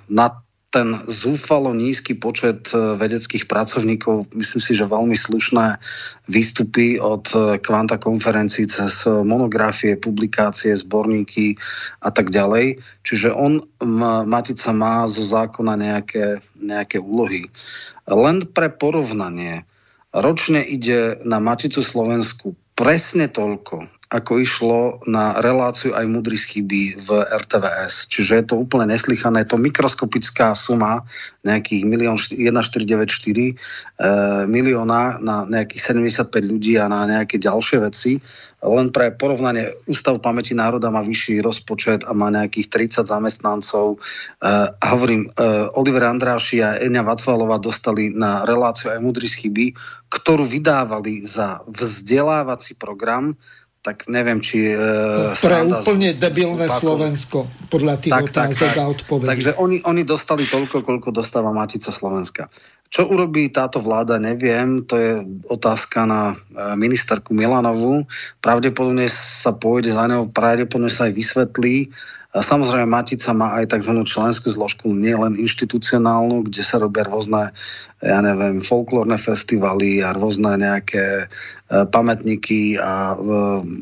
nad 0.08 0.47
ten 0.78 0.94
zúfalo 1.10 1.74
nízky 1.74 2.14
počet 2.14 2.70
e, 2.70 2.94
vedeckých 3.02 3.50
pracovníkov, 3.50 4.30
myslím 4.38 4.62
si, 4.62 4.78
že 4.78 4.86
veľmi 4.86 5.18
slušné 5.18 5.82
výstupy 6.30 7.02
od 7.02 7.26
e, 7.34 7.58
kvanta 7.58 7.98
konferencií 7.98 8.70
cez 8.70 9.10
monografie, 9.10 9.98
publikácie, 9.98 10.78
zborníky 10.78 11.58
a 11.98 12.14
tak 12.14 12.30
ďalej. 12.30 12.78
Čiže 13.02 13.34
on, 13.34 13.66
Matica 14.30 14.70
má 14.70 15.10
zo 15.10 15.26
zákona 15.26 15.74
nejaké, 15.82 16.46
nejaké 16.62 17.02
úlohy. 17.02 17.50
Len 18.06 18.46
pre 18.46 18.70
porovnanie, 18.70 19.66
ročne 20.14 20.62
ide 20.62 21.18
na 21.26 21.42
Maticu 21.42 21.82
Slovensku 21.82 22.54
presne 22.78 23.26
toľko, 23.26 23.97
ako 24.08 24.40
išlo 24.40 25.04
na 25.04 25.36
reláciu 25.44 25.92
aj 25.92 26.08
mudrý 26.08 26.40
chyby 26.40 27.04
v 27.04 27.10
RTVS. 27.28 28.08
Čiže 28.08 28.40
je 28.40 28.46
to 28.48 28.56
úplne 28.56 28.96
neslychané. 28.96 29.44
Je 29.44 29.52
to 29.52 29.60
mikroskopická 29.60 30.56
suma 30.56 31.04
nejakých 31.44 31.84
1494 32.40 32.40
e, 32.40 33.54
milióna 34.48 35.20
na 35.20 35.44
nejakých 35.44 35.92
75 35.92 36.40
ľudí 36.40 36.80
a 36.80 36.88
na 36.88 37.04
nejaké 37.04 37.36
ďalšie 37.36 37.84
veci. 37.84 38.24
Len 38.64 38.96
pre 38.96 39.12
porovnanie, 39.12 39.76
Ústav 39.92 40.24
pamäti 40.24 40.56
národa 40.56 40.88
má 40.88 41.04
vyšší 41.04 41.44
rozpočet 41.44 42.08
a 42.08 42.16
má 42.16 42.32
nejakých 42.32 43.04
30 43.04 43.12
zamestnancov. 43.12 44.00
E, 44.40 44.52
hovorím, 44.88 45.28
e, 45.28 45.30
Oliver 45.76 46.08
Andráši 46.08 46.64
a 46.64 46.80
Eňa 46.80 47.04
Vacvalová 47.04 47.60
dostali 47.60 48.08
na 48.08 48.48
reláciu 48.48 48.96
aj 48.96 49.04
mudrý 49.04 49.28
chyby, 49.28 49.76
ktorú 50.08 50.48
vydávali 50.48 51.28
za 51.28 51.60
vzdelávací 51.68 52.80
program 52.80 53.36
tak 53.82 54.10
neviem, 54.12 54.44
či... 54.44 54.76
Uh, 54.76 55.32
Pre 55.32 55.64
úplne 55.64 56.12
debilné 56.18 56.68
upakov. 56.68 56.82
Slovensko, 56.82 57.38
podľa 57.72 57.96
tých 58.04 58.14
tak, 58.14 58.24
otázok 58.30 58.72
tak, 58.74 58.78
a 58.78 58.84
odpovedí. 58.92 59.30
Takže 59.32 59.52
oni, 59.56 59.78
oni 59.88 60.02
dostali 60.04 60.44
toľko, 60.44 60.84
koľko 60.84 61.10
dostáva 61.16 61.56
Matica 61.56 61.94
Slovenska. 61.94 62.52
Čo 62.88 63.08
urobí 63.12 63.52
táto 63.52 63.84
vláda, 63.84 64.16
neviem. 64.20 64.84
To 64.88 64.96
je 64.96 65.12
otázka 65.48 66.08
na 66.08 66.36
eh, 66.36 66.76
ministerku 66.76 67.36
Milanovu. 67.36 68.08
Pravdepodobne 68.40 69.08
sa 69.12 69.52
pôjde 69.56 69.96
za 69.96 70.08
ňou, 70.08 70.32
pravdepodobne 70.32 70.92
sa 70.92 71.08
aj 71.08 71.14
vysvetlí, 71.16 71.92
Samozrejme, 72.36 72.86
Matica 72.86 73.32
má 73.34 73.58
aj 73.58 73.72
tzv. 73.72 73.94
členskú 74.04 74.52
zložku, 74.52 74.92
nielen 74.94 75.40
inštitucionálnu, 75.40 76.46
kde 76.46 76.62
sa 76.62 76.78
robia 76.78 77.08
rôzne, 77.08 77.56
ja 78.04 78.20
neviem, 78.22 78.62
folklórne 78.62 79.18
festivaly 79.18 80.04
a 80.04 80.14
rôzne 80.14 80.60
nejaké 80.60 81.26
e, 81.26 81.28
pamätníky 81.68 82.80
a 82.80 83.12
e, 83.12 83.18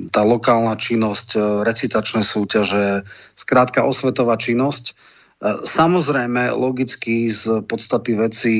tá 0.09 0.21
lokálna 0.25 0.73
činnosť, 0.73 1.27
e, 1.37 1.39
recitačné 1.61 2.25
súťaže, 2.25 3.05
skrátka 3.37 3.85
osvetová 3.85 4.35
činnosť. 4.41 4.97
Samozrejme, 5.45 6.55
logicky 6.55 7.27
z 7.27 7.61
podstaty 7.67 8.17
veci 8.17 8.55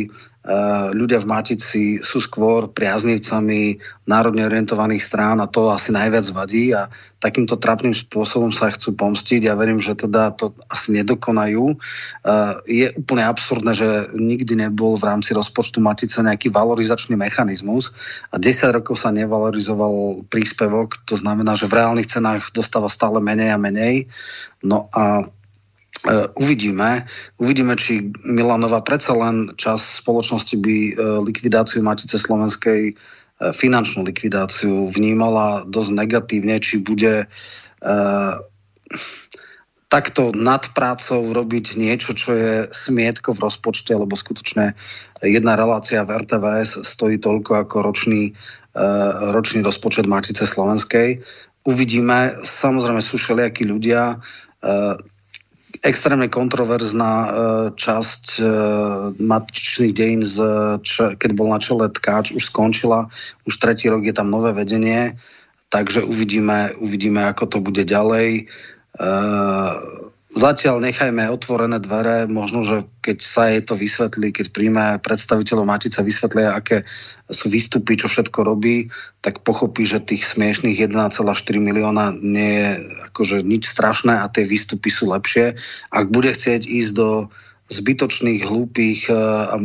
ľudia 0.93 1.17
v 1.17 1.29
Matici 1.29 1.83
sú 2.05 2.21
skôr 2.21 2.69
priaznivcami 2.69 3.81
národne 4.05 4.45
orientovaných 4.45 5.01
strán 5.01 5.41
a 5.41 5.49
to 5.49 5.73
asi 5.73 5.89
najviac 5.89 6.29
vadí 6.29 6.69
a 6.69 6.85
takýmto 7.17 7.57
trapným 7.57 7.97
spôsobom 7.97 8.53
sa 8.53 8.69
chcú 8.69 8.93
pomstiť. 8.93 9.49
Ja 9.49 9.57
verím, 9.57 9.81
že 9.81 9.97
teda 9.97 10.29
to 10.37 10.53
asi 10.69 10.93
nedokonajú. 10.93 11.73
Eh, 11.73 12.53
je 12.69 12.87
úplne 12.93 13.25
absurdné, 13.25 13.73
že 13.73 13.89
nikdy 14.13 14.69
nebol 14.69 15.01
v 15.01 15.09
rámci 15.09 15.33
rozpočtu 15.33 15.81
Matice 15.81 16.21
nejaký 16.21 16.53
valorizačný 16.53 17.17
mechanizmus 17.17 17.97
a 18.29 18.37
10 18.37 18.69
rokov 18.69 19.01
sa 19.01 19.09
nevalorizoval 19.09 20.29
príspevok, 20.29 21.01
to 21.09 21.17
znamená, 21.17 21.57
že 21.57 21.65
v 21.65 21.81
reálnych 21.81 22.05
cenách 22.05 22.53
dostáva 22.53 22.93
stále 22.93 23.17
menej 23.17 23.49
a 23.49 23.57
menej. 23.57 24.05
No 24.61 24.93
a 24.93 25.25
uvidíme. 26.37 27.09
Uvidíme, 27.41 27.73
či 27.75 28.13
Milanova 28.23 28.81
predsa 28.85 29.17
len 29.17 29.57
čas 29.57 30.01
spoločnosti 30.01 30.55
by 30.57 30.75
e, 30.77 30.91
likvidáciu 31.25 31.81
Matice 31.81 32.21
Slovenskej 32.21 32.81
e, 32.89 32.93
finančnú 33.49 34.05
likvidáciu 34.05 34.89
vnímala 34.89 35.65
dosť 35.65 35.91
negatívne, 35.91 36.55
či 36.61 36.81
bude 36.81 37.29
takto 39.93 40.33
nad 40.33 40.65
prácou 40.73 41.21
robiť 41.21 41.77
niečo, 41.77 42.17
čo 42.17 42.33
je 42.33 42.53
smietko 42.73 43.37
v 43.37 43.45
rozpočte, 43.45 43.93
lebo 43.93 44.17
skutočne 44.17 44.73
jedna 45.21 45.53
relácia 45.53 46.01
v 46.01 46.25
RTVS 46.25 46.81
stojí 46.81 47.21
toľko 47.21 47.61
ako 47.61 47.75
ročný, 47.85 48.33
ročný 49.37 49.61
rozpočet 49.61 50.09
Matice 50.09 50.49
Slovenskej. 50.49 51.21
Uvidíme, 51.61 52.41
samozrejme 52.41 53.05
sú 53.05 53.21
všelijakí 53.21 53.69
ľudia, 53.69 54.17
extrémne 55.83 56.31
kontroverzná 56.31 57.13
e, 57.15 57.29
časť 57.75 58.23
e, 58.37 58.41
matičných 59.19 59.93
dejín, 59.95 60.21
z, 60.23 60.37
keď 61.17 61.31
bol 61.33 61.51
na 61.51 61.59
čele 61.59 61.89
Tkáč, 61.91 62.31
už 62.31 62.47
skončila. 62.47 63.09
Už 63.43 63.57
tretí 63.57 63.89
rok 63.89 64.05
je 64.05 64.13
tam 64.15 64.31
nové 64.31 64.53
vedenie, 64.53 65.19
takže 65.67 66.05
uvidíme, 66.05 66.77
uvidíme 66.79 67.25
ako 67.27 67.43
to 67.49 67.57
bude 67.59 67.83
ďalej. 67.83 68.45
E, 68.99 69.11
Zatiaľ 70.35 70.83
nechajme 70.83 71.31
otvorené 71.31 71.79
dvere, 71.79 72.27
možno, 72.27 72.67
že 72.67 72.83
keď 72.99 73.17
sa 73.23 73.47
jej 73.47 73.63
to 73.63 73.79
vysvetlí, 73.79 74.35
keď 74.35 74.51
príjme 74.51 74.99
predstaviteľov 74.99 75.63
Matice 75.63 76.03
vysvetlia, 76.03 76.51
aké 76.51 76.83
sú 77.31 77.47
výstupy, 77.47 77.95
čo 77.95 78.11
všetko 78.11 78.43
robí, 78.43 78.91
tak 79.23 79.47
pochopí, 79.47 79.87
že 79.87 80.03
tých 80.03 80.27
smiešných 80.27 80.91
1,4 80.91 81.23
milióna 81.55 82.19
nie 82.19 82.51
je 82.51 82.69
akože 83.15 83.47
nič 83.47 83.63
strašné 83.71 84.19
a 84.19 84.27
tie 84.27 84.43
výstupy 84.43 84.91
sú 84.91 85.07
lepšie. 85.07 85.55
Ak 85.87 86.11
bude 86.11 86.35
chcieť 86.35 86.67
ísť 86.67 86.91
do 86.91 87.31
zbytočných, 87.71 88.45
hlúpých 88.45 89.09
e, 89.09 89.15
a 89.15 89.57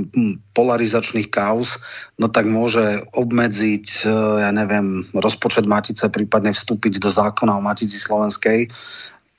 polarizačných 0.57 1.29
kauz, 1.29 1.83
no 2.17 2.33
tak 2.33 2.49
môže 2.49 3.05
obmedziť, 3.13 4.07
e, 4.07 4.13
ja 4.41 4.55
neviem, 4.55 5.05
rozpočet 5.13 5.69
Matice, 5.69 6.09
prípadne 6.09 6.55
vstúpiť 6.57 6.97
do 6.97 7.13
zákona 7.13 7.59
o 7.59 7.65
Matici 7.65 8.01
Slovenskej 8.01 8.73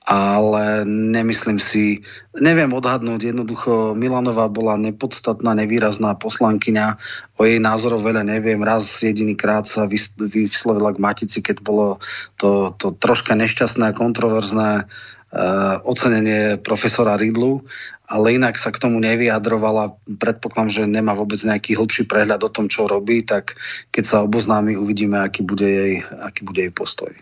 ale 0.02 0.82
nemyslím 0.90 1.62
si, 1.62 2.02
neviem 2.34 2.74
odhadnúť, 2.74 3.22
jednoducho 3.22 3.94
Milanová 3.94 4.50
bola 4.50 4.74
nepodstatná, 4.74 5.54
nevýrazná 5.54 6.18
poslankyňa, 6.18 6.98
o 7.38 7.46
jej 7.46 7.62
názorov 7.62 8.02
veľa 8.02 8.26
neviem, 8.26 8.58
raz 8.66 8.98
jediný 9.06 9.38
krát 9.38 9.70
sa 9.70 9.86
vyslovila 9.86 10.90
k 10.98 11.02
Matici, 11.02 11.46
keď 11.46 11.62
bolo 11.62 12.02
to, 12.42 12.74
to 12.82 12.98
troška 12.98 13.38
nešťastné 13.38 13.94
a 13.94 13.98
kontroverzné 13.98 14.90
uh, 14.90 15.78
ocenenie 15.86 16.58
profesora 16.58 17.14
Ridlu, 17.14 17.62
ale 18.10 18.42
inak 18.42 18.58
sa 18.58 18.74
k 18.74 18.82
tomu 18.82 19.00
nevyjadrovala. 19.00 19.96
Predpokladám, 20.18 20.70
že 20.74 20.84
nemá 20.84 21.14
vôbec 21.14 21.40
nejaký 21.40 21.78
hĺbší 21.78 22.10
prehľad 22.10 22.42
o 22.44 22.52
tom, 22.52 22.68
čo 22.68 22.90
robí, 22.90 23.22
tak 23.22 23.56
keď 23.94 24.04
sa 24.04 24.18
oboznámi, 24.26 24.76
uvidíme, 24.76 25.22
aký 25.22 25.46
bude 25.46 25.70
jej, 25.70 25.94
aký 26.20 26.42
bude 26.44 26.66
jej 26.66 26.74
postoj. 26.74 27.14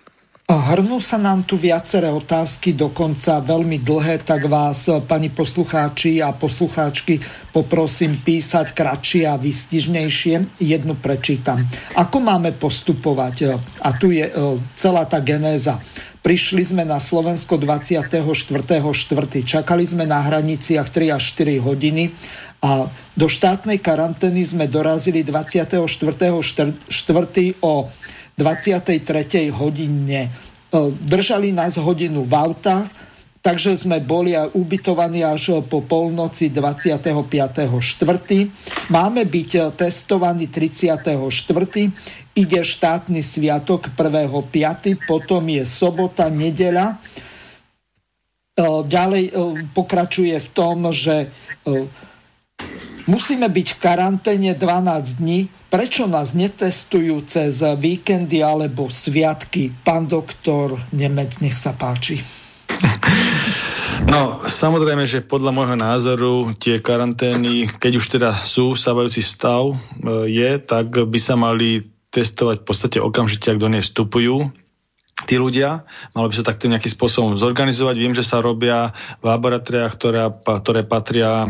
Hrnú 0.50 0.98
sa 0.98 1.22
nám 1.22 1.46
tu 1.46 1.62
viaceré 1.62 2.10
otázky, 2.10 2.74
dokonca 2.74 3.38
veľmi 3.38 3.86
dlhé, 3.86 4.26
tak 4.26 4.50
vás, 4.50 4.90
pani 5.06 5.30
poslucháči 5.30 6.26
a 6.26 6.34
poslucháčky, 6.34 7.22
poprosím 7.54 8.18
písať 8.18 8.74
kratšie 8.74 9.30
a 9.30 9.38
vystižnejšie. 9.38 10.58
Jednu 10.58 10.98
prečítam. 10.98 11.70
Ako 11.94 12.18
máme 12.26 12.58
postupovať? 12.58 13.62
A 13.78 13.94
tu 13.94 14.10
je 14.10 14.26
e, 14.26 14.34
celá 14.74 15.06
tá 15.06 15.22
genéza. 15.22 15.86
Prišli 16.26 16.66
sme 16.66 16.82
na 16.82 16.98
Slovensko 16.98 17.62
24.4. 17.62 18.26
Čakali 19.46 19.86
sme 19.86 20.10
na 20.10 20.18
hraniciach 20.18 20.90
3 20.90 21.14
až 21.14 21.30
4 21.38 21.62
hodiny 21.62 22.10
a 22.66 22.90
do 23.14 23.30
štátnej 23.30 23.78
karantény 23.78 24.42
sme 24.50 24.66
dorazili 24.66 25.22
24.4. 25.22 25.78
o 27.62 27.86
23. 28.40 29.52
hodine. 29.52 30.22
E, 30.24 30.30
držali 31.04 31.52
nás 31.52 31.76
hodinu 31.76 32.24
v 32.24 32.34
autách, 32.40 32.88
takže 33.44 33.76
sme 33.76 34.00
boli 34.00 34.32
ubytovaní 34.40 35.28
až 35.28 35.60
po 35.68 35.84
polnoci 35.84 36.48
25.4. 36.48 37.84
Máme 38.88 39.28
byť 39.28 39.52
testovaní 39.76 40.48
34. 40.48 41.04
Ide 42.40 42.62
štátny 42.64 43.20
sviatok 43.20 43.92
1.5. 43.92 45.04
Potom 45.04 45.44
je 45.52 45.68
sobota, 45.68 46.32
nedeľa. 46.32 46.96
E, 46.96 46.96
ďalej 48.88 49.24
e, 49.28 49.32
pokračuje 49.76 50.40
v 50.40 50.50
tom, 50.56 50.88
že 50.96 51.28
musíme 53.04 53.52
byť 53.52 53.68
v 53.76 53.78
karanténe 53.84 54.52
12 54.56 55.20
dní, 55.20 55.59
Prečo 55.70 56.10
nás 56.10 56.34
netestujú 56.34 57.30
cez 57.30 57.62
víkendy 57.62 58.42
alebo 58.42 58.90
sviatky? 58.90 59.70
Pán 59.86 60.10
doktor 60.10 60.82
Nemec, 60.90 61.38
nech 61.46 61.54
sa 61.54 61.78
páči. 61.78 62.18
No, 64.10 64.42
samozrejme, 64.42 65.06
že 65.06 65.22
podľa 65.22 65.52
môjho 65.54 65.78
názoru 65.78 66.58
tie 66.58 66.82
karantény, 66.82 67.70
keď 67.70 67.94
už 68.02 68.06
teda 68.18 68.30
sú 68.42 68.74
stávajúci 68.74 69.22
stav, 69.22 69.70
e, 69.70 69.78
je, 70.26 70.58
tak 70.58 70.90
by 70.90 71.20
sa 71.22 71.38
mali 71.38 71.86
testovať 72.10 72.64
v 72.64 72.66
podstate 72.66 72.98
okamžite, 72.98 73.54
ak 73.54 73.62
do 73.62 73.70
nej 73.70 73.86
vstupujú 73.86 74.50
tí 75.30 75.38
ľudia, 75.38 75.86
malo 76.18 76.26
by 76.26 76.42
sa 76.42 76.50
takto 76.50 76.66
nejakým 76.66 76.90
spôsobom 76.90 77.38
zorganizovať. 77.38 77.96
Viem, 78.02 78.18
že 78.18 78.26
sa 78.26 78.42
robia 78.42 78.98
v 79.22 79.30
laboratóriách, 79.30 79.94
ktoré, 79.94 80.26
ktoré 80.42 80.82
patria, 80.82 81.46
e, 81.46 81.48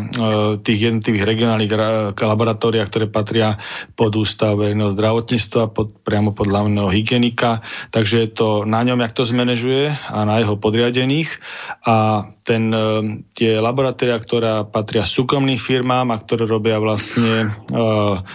tých 0.60 0.92
jednotlivých 0.92 1.24
regionálnych 1.24 1.72
laboratóriách, 2.20 2.88
ktoré 2.92 3.06
patria 3.08 3.56
pod 3.96 4.12
ústav 4.20 4.60
verejného 4.60 4.92
zdravotníctva, 4.92 5.72
pod, 5.72 5.96
priamo 6.04 6.36
pod 6.36 6.52
hlavného 6.52 6.92
hygienika. 6.92 7.64
Takže 7.88 8.28
je 8.28 8.30
to 8.36 8.48
na 8.68 8.84
ňom, 8.84 9.00
jak 9.00 9.16
to 9.16 9.24
zmanéžuje 9.24 9.96
a 9.96 10.18
na 10.28 10.44
jeho 10.44 10.60
podriadených. 10.60 11.40
A 11.88 12.28
ten, 12.50 12.74
e, 12.74 12.86
tie 13.30 13.62
laboratória, 13.62 14.18
ktoré 14.18 14.66
patria 14.66 15.06
súkromným 15.06 15.54
firmám 15.54 16.10
a 16.10 16.18
ktoré 16.18 16.50
robia 16.50 16.82
vlastne 16.82 17.46
e, 17.46 17.78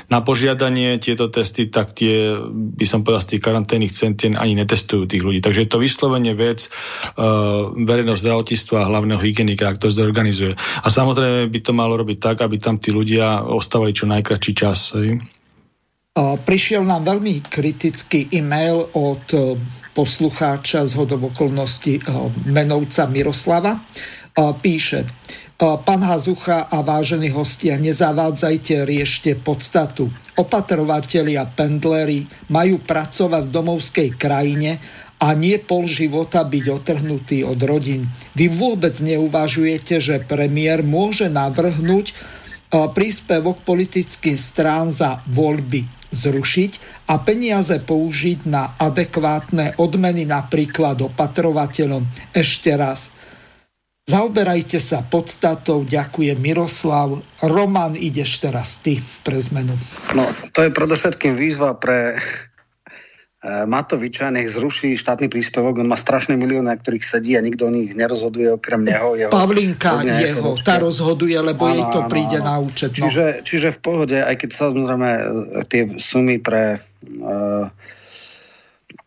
na 0.07 0.19
požiadanie 0.23 0.95
tieto 1.03 1.27
testy, 1.27 1.67
tak 1.67 1.91
tie, 1.91 2.31
by 2.47 2.85
som 2.87 3.03
povedal, 3.03 3.27
z 3.27 3.29
tých 3.35 3.43
karanténnych 3.43 3.91
centien 3.91 4.39
ani 4.39 4.55
netestujú 4.55 5.03
tých 5.03 5.19
ľudí. 5.19 5.43
Takže 5.43 5.67
je 5.67 5.69
to 5.69 5.81
vyslovene 5.81 6.31
vec 6.37 6.69
uh, 6.69 7.73
verejného 7.73 8.19
zdravotníctva 8.19 8.85
a 8.85 8.89
hlavného 8.89 9.19
hygienika, 9.19 9.71
ak 9.71 9.81
to 9.81 9.89
zorganizuje. 9.89 10.53
A 10.55 10.87
samozrejme 10.87 11.49
by 11.49 11.59
to 11.59 11.71
malo 11.73 11.97
robiť 11.97 12.17
tak, 12.21 12.45
aby 12.45 12.61
tam 12.61 12.77
tí 12.77 12.93
ľudia 12.93 13.43
ostávali 13.43 13.95
čo 13.95 14.05
najkračší 14.05 14.53
čas. 14.53 14.93
Prišiel 16.15 16.85
nám 16.85 17.03
veľmi 17.03 17.43
kritický 17.43 18.29
e-mail 18.31 18.87
od 18.93 19.25
poslucháča 19.95 20.83
z 20.83 20.91
hodov 20.99 21.31
okolností 21.31 21.93
eh, 21.97 22.05
menovca 22.43 23.07
Miroslava. 23.07 23.79
Eh, 23.79 24.51
píše, 24.59 25.07
eh, 25.07 25.09
Pán 25.57 26.03
Hazucha 26.03 26.67
a 26.67 26.83
vážení 26.83 27.31
hostia, 27.31 27.79
nezavádzajte, 27.79 28.83
riešte 28.83 29.39
podstatu. 29.39 30.11
Opatrovatelia, 30.35 31.47
pendleri 31.47 32.27
majú 32.51 32.83
pracovať 32.83 33.47
v 33.47 33.53
domovskej 33.55 34.09
krajine 34.19 34.83
a 35.15 35.31
nie 35.31 35.55
pol 35.63 35.87
života 35.87 36.43
byť 36.43 36.65
otrhnutý 36.67 37.47
od 37.47 37.55
rodín. 37.63 38.11
Vy 38.35 38.51
vôbec 38.51 38.99
neuvažujete, 38.99 40.03
že 40.03 40.19
premiér 40.19 40.83
môže 40.83 41.31
navrhnúť 41.31 42.11
príspevok 42.67 43.63
politických 43.63 44.35
strán 44.35 44.91
za 44.91 45.23
voľby 45.31 45.87
zrušiť 46.15 46.71
a 47.11 47.19
peniaze 47.19 47.75
použiť 47.83 48.47
na 48.47 48.79
adekvátne 48.79 49.75
odmeny 49.75 50.23
napríklad 50.23 51.03
opatrovateľom. 51.03 52.31
Ešte 52.31 52.71
raz, 52.73 53.11
Zaoberajte 54.05 54.77
sa 54.77 55.01
podstatou, 55.01 55.81
ďakujem 55.81 56.37
Miroslav. 56.37 57.25
Roman, 57.41 57.97
ideš 57.97 58.37
teraz 58.37 58.77
ty 58.77 59.01
pre 59.25 59.41
zmenu. 59.41 59.73
No, 60.13 60.29
to 60.53 60.61
je 60.61 60.69
predovšetkým 60.69 61.33
výzva 61.33 61.73
pre 61.73 62.21
Matoviča 63.45 64.33
nech 64.33 64.49
zruší 64.49 64.97
štátny 64.97 65.29
príspevok, 65.29 65.77
on 65.77 65.85
má 65.85 65.93
strašné 65.93 66.33
milióny, 66.33 66.65
na 66.65 66.73
ktorých 66.73 67.05
sedí 67.05 67.37
a 67.37 67.45
nikto 67.45 67.69
o 67.69 67.71
nich 67.73 67.93
nerozhoduje 67.93 68.57
okrem 68.57 68.81
neho. 68.81 69.13
Jeho, 69.13 69.29
Pavlinka 69.29 70.01
jeho, 70.01 70.57
tá 70.65 70.81
rozhoduje, 70.81 71.37
lebo 71.37 71.69
ano, 71.69 71.77
jej 71.77 71.85
to 71.93 71.99
príde 72.09 72.37
ano. 72.41 72.45
na 72.49 72.55
účet. 72.57 72.89
No. 72.97 73.05
Čiže, 73.05 73.45
čiže 73.45 73.69
v 73.77 73.79
pohode, 73.85 74.17
aj 74.17 74.35
keď 74.41 74.49
samozrejme 74.49 75.09
eh, 75.13 75.23
tie 75.69 75.81
sumy 76.01 76.41
pre 76.41 76.81
uh, 76.81 77.69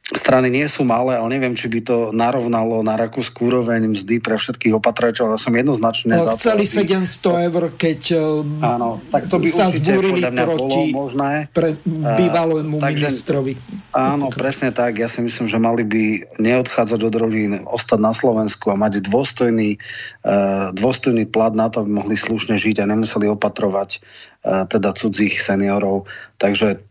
strany 0.09 0.49
nie 0.49 0.65
sú 0.65 0.89
malé, 0.89 1.21
ale 1.21 1.29
neviem, 1.37 1.53
či 1.53 1.69
by 1.69 1.81
to 1.85 1.97
narovnalo 2.17 2.81
na 2.81 2.97
Rakúsku 2.97 3.53
úroveň 3.53 3.93
mzdy 3.93 4.25
pre 4.25 4.41
všetkých 4.41 4.81
opatračov, 4.81 5.29
ale 5.29 5.37
som 5.37 5.53
jednoznačne 5.53 6.17
no, 6.17 6.25
za 6.25 6.33
to. 6.33 6.41
Chceli 6.41 6.65
700 6.65 7.49
eur, 7.53 7.63
keď 7.77 8.01
e, 8.17 8.25
áno, 8.65 9.05
tak 9.13 9.29
to 9.29 9.37
by 9.37 9.49
sa 9.53 9.69
určite 9.69 10.01
podľa 10.01 10.33
mňa 10.33 10.45
bolo 10.49 10.77
možné. 10.89 11.53
Pre 11.53 11.77
bývalému 11.85 12.81
uh, 12.81 12.89
ministrovi. 12.89 13.61
Áno, 13.93 14.33
presne 14.33 14.73
tak. 14.73 14.97
Ja 14.97 15.13
si 15.13 15.21
myslím, 15.21 15.45
že 15.45 15.61
mali 15.61 15.85
by 15.85 16.05
neodchádzať 16.41 17.01
od 17.05 17.15
rodín, 17.21 17.53
ostať 17.69 18.01
na 18.01 18.17
Slovensku 18.17 18.73
a 18.73 18.81
mať 18.81 19.05
dôstojný, 19.05 19.77
uh, 20.25 20.73
dôstojný 20.73 21.29
plat 21.29 21.53
na 21.53 21.69
to, 21.69 21.85
aby 21.85 21.93
mohli 21.93 22.17
slušne 22.17 22.57
žiť 22.57 22.81
a 22.81 22.89
nemuseli 22.89 23.29
opatrovať 23.29 24.01
uh, 24.01 24.65
teda 24.65 24.97
cudzích 24.97 25.37
seniorov. 25.37 26.09
Takže 26.41 26.88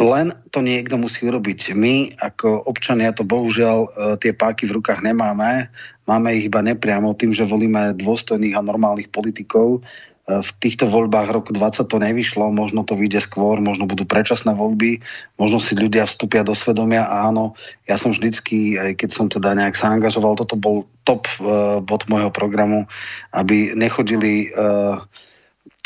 len 0.00 0.32
to 0.48 0.64
niekto 0.64 0.96
musí 0.96 1.28
urobiť. 1.28 1.76
My 1.76 2.08
ako 2.16 2.64
občania 2.64 3.12
to 3.12 3.28
bohužiaľ 3.28 3.78
e, 3.84 3.88
tie 4.16 4.32
páky 4.32 4.64
v 4.64 4.80
rukách 4.80 5.04
nemáme. 5.04 5.68
Máme 6.08 6.32
ich 6.32 6.48
iba 6.48 6.64
nepriamo 6.64 7.12
tým, 7.12 7.36
že 7.36 7.44
volíme 7.48 7.92
dôstojných 7.98 8.56
a 8.56 8.64
normálnych 8.64 9.12
politikov. 9.12 9.84
v 10.22 10.50
týchto 10.62 10.86
voľbách 10.86 11.34
roku 11.34 11.50
20 11.50 11.82
to 11.82 11.98
nevyšlo, 11.98 12.54
možno 12.54 12.86
to 12.86 12.94
vyjde 12.94 13.26
skôr, 13.26 13.58
možno 13.58 13.90
budú 13.90 14.06
predčasné 14.06 14.54
voľby, 14.54 15.02
možno 15.34 15.58
si 15.58 15.74
ľudia 15.74 16.06
vstúpia 16.06 16.46
do 16.46 16.54
svedomia 16.54 17.10
a 17.10 17.26
áno, 17.26 17.58
ja 17.90 17.98
som 17.98 18.14
vždycky, 18.14 18.78
aj 18.78 19.02
keď 19.02 19.10
som 19.10 19.26
teda 19.26 19.58
nejak 19.58 19.74
sa 19.74 19.90
angažoval, 19.90 20.38
toto 20.38 20.54
bol 20.54 20.86
top 21.02 21.26
uh, 21.42 21.82
bod 21.82 22.06
môjho 22.06 22.30
programu, 22.30 22.86
aby 23.34 23.74
nechodili 23.74 24.54
uh, 24.54 25.02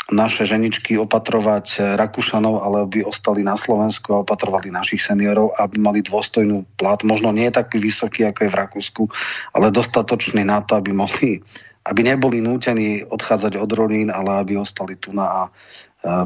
naše 0.07 0.47
ženičky 0.47 0.95
opatrovať 0.95 1.99
Rakúšanov, 1.99 2.63
ale 2.63 2.87
aby 2.87 3.03
ostali 3.03 3.43
na 3.43 3.59
Slovensku 3.59 4.15
a 4.15 4.23
opatrovali 4.23 4.71
našich 4.71 5.03
seniorov, 5.03 5.51
aby 5.59 5.83
mali 5.83 5.99
dôstojnú 5.99 6.63
plat. 6.79 7.03
Možno 7.03 7.35
nie 7.35 7.51
taký 7.51 7.83
vysoký, 7.83 8.23
ako 8.23 8.47
je 8.47 8.53
v 8.53 8.59
Rakúsku, 8.59 9.03
ale 9.51 9.73
dostatočný 9.75 10.47
na 10.47 10.63
to, 10.63 10.79
aby 10.79 10.95
mohli 10.95 11.43
aby 11.87 12.03
neboli 12.03 12.43
nútení 12.43 13.07
odchádzať 13.07 13.55
od 13.55 13.71
rodín, 13.71 14.11
ale 14.11 14.43
aby 14.43 14.59
ostali 14.59 14.99
tu 14.99 15.15
na 15.15 15.23
a 15.23 15.41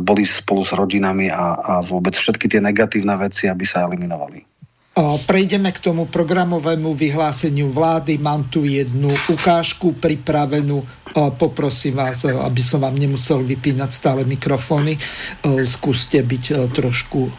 boli 0.01 0.27
spolu 0.27 0.65
s 0.67 0.73
rodinami 0.75 1.31
a, 1.31 1.55
a 1.55 1.73
vôbec 1.85 2.17
všetky 2.17 2.49
tie 2.51 2.59
negatívne 2.59 3.15
veci, 3.17 3.47
aby 3.47 3.63
sa 3.63 3.87
eliminovali. 3.87 4.50
Prejdeme 4.99 5.71
k 5.71 5.79
tomu 5.79 6.11
programovému 6.11 6.91
vyhláseniu 6.91 7.71
vlády. 7.71 8.19
Mám 8.19 8.51
tu 8.51 8.67
jednu 8.67 9.07
ukážku 9.31 9.95
pripravenú. 9.95 10.83
Poprosím 11.39 11.95
vás, 11.95 12.27
aby 12.27 12.59
som 12.59 12.83
vám 12.83 12.99
nemusel 12.99 13.39
vypínať 13.39 13.87
stále 13.87 14.27
mikrofóny. 14.27 14.99
Skúste 15.63 16.19
byť 16.19 16.75
trošku 16.75 17.31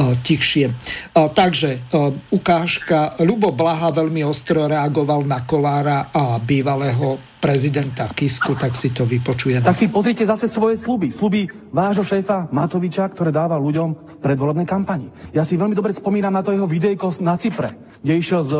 tichšie. 0.00 0.74
Takže 1.14 1.94
ukážka. 2.34 3.14
Lubo 3.22 3.54
Blaha 3.54 3.94
veľmi 3.94 4.26
ostro 4.26 4.66
reagoval 4.66 5.22
na 5.22 5.46
Kolára 5.46 6.10
a 6.10 6.42
bývalého 6.42 7.29
prezidenta 7.40 8.04
Kisku, 8.12 8.52
tak 8.52 8.76
si 8.76 8.92
to 8.92 9.08
vypočujeme. 9.08 9.64
Tak 9.64 9.80
si 9.80 9.88
pozrite 9.88 10.28
zase 10.28 10.44
svoje 10.44 10.76
sluby. 10.76 11.08
Sluby 11.08 11.48
vášho 11.72 12.04
šéfa 12.04 12.52
Matoviča, 12.52 13.08
ktoré 13.08 13.32
dáva 13.32 13.56
ľuďom 13.56 13.88
v 13.96 14.14
predvolebnej 14.20 14.68
kampani. 14.68 15.08
Ja 15.32 15.42
si 15.48 15.56
veľmi 15.56 15.72
dobre 15.72 15.96
spomínam 15.96 16.36
na 16.36 16.44
to 16.44 16.52
jeho 16.52 16.68
videjko 16.68 17.16
na 17.24 17.40
Cypre, 17.40 17.72
kde 18.04 18.12
išiel 18.20 18.42
s, 18.44 18.52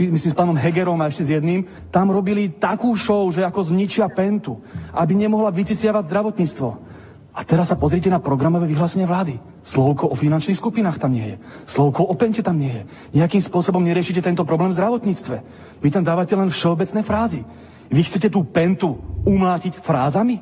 myslím, 0.00 0.32
s 0.32 0.38
pánom 0.38 0.56
Hegerom 0.56 0.96
a 1.04 1.12
ešte 1.12 1.28
s 1.28 1.30
jedným. 1.36 1.68
Tam 1.92 2.08
robili 2.08 2.48
takú 2.56 2.96
show, 2.96 3.28
že 3.28 3.44
ako 3.44 3.68
zničia 3.68 4.08
pentu, 4.08 4.56
aby 4.96 5.12
nemohla 5.12 5.52
vyciciavať 5.52 6.08
zdravotníctvo. 6.08 6.68
A 7.32 7.48
teraz 7.48 7.72
sa 7.72 7.80
pozrite 7.80 8.12
na 8.12 8.20
programové 8.20 8.68
vyhlásenie 8.68 9.08
vlády. 9.08 9.40
Slovko 9.64 10.12
o 10.12 10.16
finančných 10.16 10.56
skupinách 10.56 11.00
tam 11.00 11.16
nie 11.16 11.32
je. 11.32 11.36
Slovko 11.64 12.04
o 12.04 12.12
pente 12.12 12.44
tam 12.44 12.60
nie 12.60 12.68
je. 12.68 12.82
Nejakým 13.16 13.40
spôsobom 13.40 13.80
neriešite 13.80 14.20
tento 14.20 14.44
problém 14.44 14.68
v 14.68 14.76
zdravotníctve. 14.76 15.36
Vy 15.80 15.88
tam 15.88 16.04
dávate 16.04 16.36
len 16.36 16.52
všeobecné 16.52 17.00
frázy. 17.00 17.40
Vy 17.92 18.00
chcete 18.08 18.32
tú 18.32 18.40
pentu 18.48 18.96
umlátiť 19.28 19.76
frázami? 19.78 20.40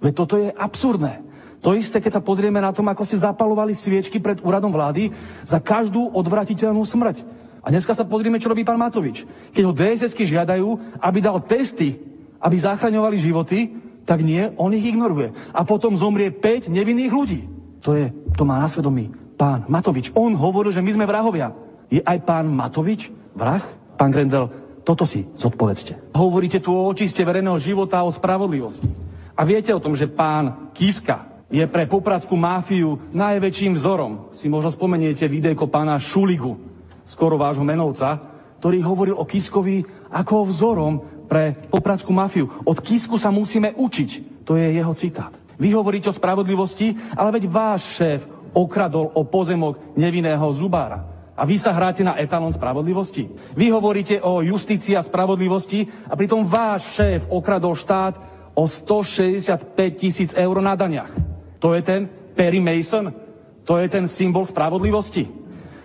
Veď 0.00 0.12
toto 0.16 0.40
je 0.40 0.48
absurdné. 0.48 1.20
To 1.60 1.76
isté, 1.76 2.00
keď 2.00 2.20
sa 2.20 2.24
pozrieme 2.24 2.56
na 2.56 2.72
tom, 2.72 2.88
ako 2.88 3.04
ste 3.04 3.20
zapalovali 3.20 3.76
sviečky 3.76 4.16
pred 4.16 4.40
úradom 4.40 4.72
vlády 4.72 5.12
za 5.44 5.60
každú 5.60 6.14
odvratiteľnú 6.16 6.80
smrť. 6.80 7.26
A 7.60 7.74
dneska 7.74 7.92
sa 7.92 8.06
pozrieme, 8.06 8.38
čo 8.38 8.48
robí 8.48 8.62
pán 8.62 8.78
Matovič. 8.78 9.26
Keď 9.50 9.62
ho 9.66 9.74
DSS-ky 9.74 10.22
žiadajú, 10.24 10.98
aby 11.02 11.18
dal 11.18 11.42
testy, 11.42 11.98
aby 12.38 12.56
zachraňovali 12.56 13.16
životy, 13.18 13.74
tak 14.06 14.22
nie, 14.22 14.54
on 14.54 14.70
ich 14.70 14.86
ignoruje. 14.86 15.34
A 15.50 15.66
potom 15.66 15.98
zomrie 15.98 16.30
5 16.30 16.70
nevinných 16.70 17.10
ľudí. 17.10 17.40
To 17.82 17.98
je, 17.98 18.14
to 18.38 18.46
má 18.46 18.62
na 18.62 18.70
svedomí 18.70 19.10
pán 19.34 19.66
Matovič. 19.66 20.14
On 20.14 20.30
hovoril, 20.32 20.70
že 20.70 20.80
my 20.80 20.90
sme 20.94 21.10
vrahovia. 21.10 21.50
Je 21.90 21.98
aj 21.98 22.22
pán 22.22 22.46
Matovič 22.46 23.10
vrah? 23.34 23.62
Pán 23.98 24.14
Grendel, 24.14 24.48
toto 24.86 25.02
si 25.02 25.26
zodpovedzte. 25.34 26.14
Hovoríte 26.14 26.62
tu 26.62 26.70
o 26.70 26.86
očiste 26.86 27.26
verejného 27.26 27.58
života 27.58 27.98
a 27.98 28.06
o 28.06 28.14
spravodlivosti. 28.14 28.86
A 29.34 29.42
viete 29.42 29.74
o 29.74 29.82
tom, 29.82 29.98
že 29.98 30.06
pán 30.06 30.70
Kiska 30.70 31.42
je 31.50 31.66
pre 31.66 31.90
popradskú 31.90 32.38
máfiu 32.38 33.10
najväčším 33.10 33.74
vzorom. 33.74 34.30
Si 34.30 34.46
možno 34.46 34.70
spomeniete 34.70 35.26
videjko 35.26 35.66
pána 35.66 35.98
Šuligu, 35.98 36.54
skoro 37.02 37.34
vášho 37.34 37.66
menovca, 37.66 38.14
ktorý 38.62 38.78
hovoril 38.86 39.18
o 39.18 39.26
Kiskovi 39.26 39.82
ako 40.14 40.46
vzorom 40.54 40.94
pre 41.26 41.58
popradskú 41.66 42.14
mafiu. 42.14 42.46
Od 42.62 42.78
Kisku 42.78 43.18
sa 43.18 43.34
musíme 43.34 43.74
učiť. 43.74 44.42
To 44.46 44.54
je 44.54 44.70
jeho 44.70 44.94
citát. 44.94 45.34
Vy 45.58 45.74
hovoríte 45.74 46.14
o 46.14 46.16
spravodlivosti, 46.16 46.94
ale 47.18 47.42
veď 47.42 47.50
váš 47.50 47.90
šéf 47.98 48.22
okradol 48.54 49.10
o 49.18 49.26
pozemok 49.26 49.98
nevinného 49.98 50.46
zubára. 50.54 51.15
A 51.36 51.44
vy 51.44 51.60
sa 51.60 51.76
hráte 51.76 52.00
na 52.00 52.16
etalon 52.16 52.48
spravodlivosti. 52.48 53.28
Vy 53.52 53.68
hovoríte 53.68 54.24
o 54.24 54.40
justícii 54.40 54.96
a 54.96 55.04
spravodlivosti 55.04 55.84
a 56.08 56.16
pritom 56.16 56.40
váš 56.48 56.96
šéf 56.96 57.28
okradol 57.28 57.76
štát 57.76 58.16
o 58.56 58.64
165 58.64 59.68
tisíc 60.00 60.32
eur 60.32 60.56
na 60.64 60.72
daniach. 60.72 61.12
To 61.60 61.76
je 61.76 61.84
ten 61.84 62.08
Perry 62.32 62.56
Mason? 62.56 63.12
To 63.68 63.76
je 63.76 63.86
ten 63.92 64.08
symbol 64.08 64.48
spravodlivosti? 64.48 65.28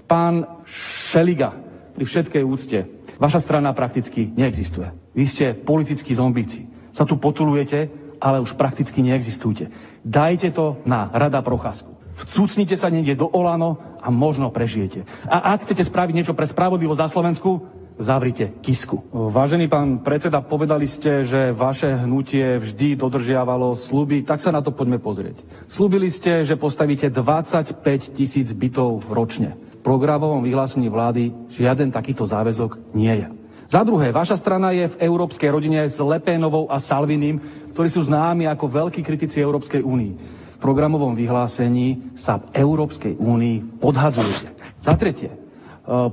Pán 0.07 0.63
Šeliga, 0.67 1.51
pri 1.95 2.03
všetkej 2.07 2.43
úcte, 2.47 2.87
vaša 3.19 3.43
strana 3.43 3.75
prakticky 3.75 4.31
neexistuje. 4.31 4.87
Vy 5.11 5.25
ste 5.27 5.45
politickí 5.51 6.15
zombíci. 6.15 6.67
Sa 6.95 7.03
tu 7.03 7.19
potulujete, 7.19 7.91
ale 8.19 8.39
už 8.39 8.55
prakticky 8.55 9.03
neexistujete. 9.03 9.71
Dajte 10.03 10.51
to 10.55 10.79
na 10.87 11.11
Rada 11.11 11.43
Procházku. 11.43 12.00
Vcucnite 12.15 12.75
sa 12.75 12.91
niekde 12.91 13.19
do 13.19 13.27
Olano 13.29 13.79
a 14.01 14.09
možno 14.09 14.51
prežijete. 14.51 15.07
A 15.29 15.55
ak 15.55 15.65
chcete 15.67 15.88
spraviť 15.88 16.13
niečo 16.15 16.38
pre 16.38 16.49
spravodlivosť 16.49 17.01
na 17.01 17.09
Slovensku, 17.09 17.49
zavrite 18.01 18.49
kisku. 18.65 19.05
Vážený 19.13 19.69
pán 19.69 20.01
predseda, 20.01 20.41
povedali 20.41 20.89
ste, 20.89 21.21
že 21.21 21.53
vaše 21.53 21.93
hnutie 22.01 22.57
vždy 22.57 22.97
dodržiavalo 22.97 23.77
sluby, 23.77 24.25
tak 24.25 24.41
sa 24.41 24.49
na 24.49 24.65
to 24.65 24.73
poďme 24.73 24.97
pozrieť. 24.97 25.45
Slúbili 25.69 26.09
ste, 26.09 26.41
že 26.41 26.57
postavíte 26.57 27.13
25 27.13 27.77
tisíc 28.17 28.49
bytov 28.51 29.05
ročne. 29.07 29.53
V 29.77 29.85
programovom 29.85 30.41
vyhlásení 30.41 30.89
vlády 30.89 31.33
žiaden 31.53 31.93
takýto 31.93 32.25
záväzok 32.25 32.93
nie 32.97 33.13
je. 33.21 33.27
Za 33.71 33.88
druhé, 33.88 34.11
vaša 34.11 34.35
strana 34.35 34.75
je 34.75 34.91
v 34.91 34.99
európskej 35.07 35.47
rodine 35.47 35.88
s 35.88 35.95
Lepénovou 35.95 36.67
a 36.67 36.75
Salvinim, 36.75 37.39
ktorí 37.71 37.88
sú 37.88 38.03
známi 38.03 38.43
ako 38.43 38.67
veľkí 38.67 38.99
kritici 38.99 39.39
Európskej 39.39 39.79
únii. 39.79 40.40
Programovom 40.61 41.17
vyhlásení 41.17 42.13
sa 42.13 42.38
v 42.38 42.61
Európskej 42.61 43.17
únii 43.17 43.81
podhadzujete. 43.81 44.77
Za 44.77 44.93
tretie, 44.93 45.33
e, 45.33 45.38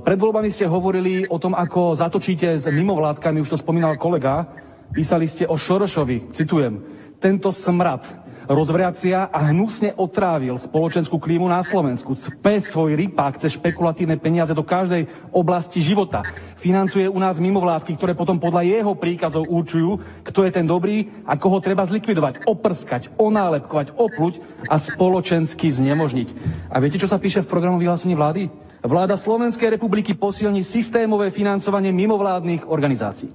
pred 0.01 0.17
voľbami 0.17 0.49
ste 0.49 0.65
hovorili 0.65 1.29
o 1.29 1.37
tom, 1.37 1.53
ako 1.53 1.93
zatočíte 1.93 2.57
s 2.57 2.65
mimovládkami, 2.65 3.45
už 3.45 3.53
to 3.53 3.61
spomínal 3.61 3.93
kolega. 4.01 4.49
Písali 4.89 5.29
ste 5.29 5.45
o 5.45 5.53
Šorošovi, 5.53 6.33
citujem, 6.33 6.81
tento 7.21 7.53
smrad 7.53 8.28
rozvracia 8.49 9.29
a 9.29 9.53
hnusne 9.53 9.93
otrávil 9.93 10.57
spoločenskú 10.57 11.21
klímu 11.21 11.45
na 11.45 11.61
Slovensku. 11.61 12.17
Cpe 12.17 12.65
svoj 12.65 12.97
rypák 12.97 13.37
cez 13.37 13.53
špekulatívne 13.53 14.17
peniaze 14.17 14.57
do 14.57 14.65
každej 14.65 15.05
oblasti 15.29 15.77
života. 15.85 16.25
Financuje 16.57 17.05
u 17.05 17.19
nás 17.21 17.37
mimovládky, 17.37 17.93
ktoré 17.93 18.17
potom 18.17 18.41
podľa 18.41 18.65
jeho 18.65 18.97
príkazov 18.97 19.45
určujú, 19.45 20.01
kto 20.25 20.39
je 20.49 20.51
ten 20.51 20.65
dobrý 20.65 21.13
a 21.29 21.37
koho 21.37 21.61
treba 21.61 21.85
zlikvidovať, 21.85 22.49
oprskať, 22.49 23.13
onálepkovať, 23.21 23.93
opluť 23.93 24.41
a 24.65 24.81
spoločensky 24.81 25.69
znemožniť. 25.69 26.27
A 26.73 26.81
viete, 26.81 26.97
čo 26.97 27.05
sa 27.05 27.21
píše 27.21 27.45
v 27.45 27.51
programu 27.53 27.77
vyhlásení 27.77 28.17
vlády? 28.17 28.49
Vláda 28.79 29.19
Slovenskej 29.19 29.75
republiky 29.75 30.15
posilní 30.15 30.63
systémové 30.63 31.35
financovanie 31.35 31.91
mimovládnych 31.91 32.63
organizácií. 32.71 33.27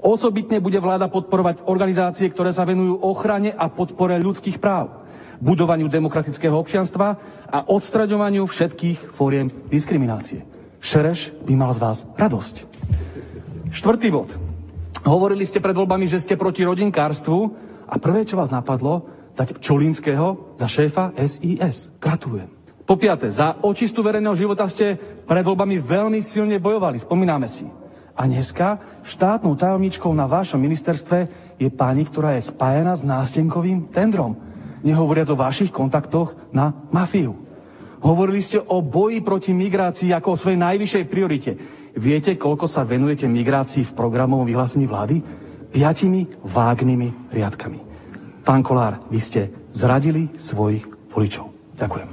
Osobitne 0.00 0.64
bude 0.64 0.80
vláda 0.80 1.12
podporovať 1.12 1.68
organizácie, 1.68 2.32
ktoré 2.32 2.56
sa 2.56 2.64
venujú 2.64 3.04
ochrane 3.04 3.52
a 3.52 3.68
podpore 3.68 4.16
ľudských 4.16 4.56
práv, 4.56 5.04
budovaniu 5.44 5.92
demokratického 5.92 6.56
občianstva 6.56 7.20
a 7.48 7.58
odstraňovaniu 7.68 8.48
všetkých 8.48 9.12
fóriem 9.12 9.52
diskriminácie. 9.68 10.44
Šereš 10.80 11.36
by 11.44 11.52
mal 11.52 11.76
z 11.76 11.80
vás 11.84 11.98
radosť. 12.16 12.54
Štvrtý 13.70 14.08
bod. 14.08 14.32
Hovorili 15.04 15.44
ste 15.44 15.60
pred 15.60 15.76
voľbami, 15.76 16.08
že 16.08 16.20
ste 16.20 16.40
proti 16.40 16.64
rodinkárstvu 16.64 17.38
a 17.88 17.96
prvé, 18.00 18.24
čo 18.24 18.40
vás 18.40 18.48
napadlo, 18.48 19.04
dať 19.36 19.60
Čolinského 19.60 20.56
za 20.56 20.68
šéfa 20.68 21.12
SIS. 21.16 21.92
Gratulujem. 22.00 22.48
Po 22.88 22.98
piate, 22.98 23.30
za 23.30 23.60
očistu 23.62 24.02
verejného 24.02 24.34
života 24.34 24.66
ste 24.66 24.98
pred 25.28 25.44
voľbami 25.44 25.78
veľmi 25.78 26.20
silne 26.24 26.58
bojovali, 26.58 26.98
spomíname 26.98 27.46
si. 27.46 27.79
A 28.16 28.26
dneska 28.26 28.80
štátnou 29.06 29.54
tajomničkou 29.56 30.10
na 30.14 30.26
vašom 30.26 30.60
ministerstve 30.60 31.18
je 31.60 31.68
pani, 31.68 32.04
ktorá 32.04 32.36
je 32.36 32.48
spájana 32.48 32.96
s 32.96 33.06
nástenkovým 33.06 33.92
tendrom. 33.92 34.36
Nehovoriac 34.80 35.28
o 35.30 35.36
vašich 35.36 35.70
kontaktoch 35.70 36.32
na 36.50 36.72
mafiu. 36.90 37.36
Hovorili 38.00 38.40
ste 38.40 38.56
o 38.64 38.80
boji 38.80 39.20
proti 39.20 39.52
migrácii 39.52 40.08
ako 40.16 40.32
o 40.32 40.40
svojej 40.40 40.56
najvyššej 40.56 41.04
priorite. 41.04 41.52
Viete, 42.00 42.40
koľko 42.40 42.64
sa 42.64 42.80
venujete 42.80 43.28
migrácii 43.28 43.84
v 43.84 43.96
programovom 43.96 44.48
vyhlásení 44.48 44.88
vlády? 44.88 45.20
Piatimi 45.70 46.26
vágnymi 46.40 47.30
riadkami. 47.30 47.78
Pán 48.40 48.64
Kolár, 48.64 49.04
vy 49.12 49.20
ste 49.20 49.40
zradili 49.70 50.32
svojich 50.40 50.88
voličov. 51.12 51.52
Ďakujem. 51.76 52.08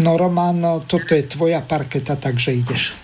No 0.00 0.16
Roman, 0.16 0.88
toto 0.88 1.12
je 1.12 1.28
tvoja 1.28 1.60
parketa, 1.60 2.16
takže 2.16 2.56
ideš. 2.56 2.96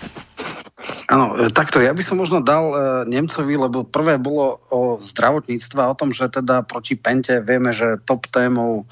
Áno, 1.09 1.41
e, 1.41 1.49
takto, 1.49 1.81
ja 1.81 1.97
by 1.97 2.05
som 2.05 2.21
možno 2.21 2.45
dal 2.45 2.69
e, 2.69 2.77
Nemcovi, 3.09 3.57
lebo 3.57 3.81
prvé 3.89 4.21
bolo 4.21 4.61
o 4.69 5.01
zdravotníctve, 5.01 5.81
o 5.81 5.97
tom, 5.97 6.13
že 6.13 6.29
teda 6.29 6.61
proti 6.69 7.01
Pente 7.01 7.41
vieme, 7.41 7.73
že 7.73 7.97
top 8.05 8.29
témou 8.29 8.85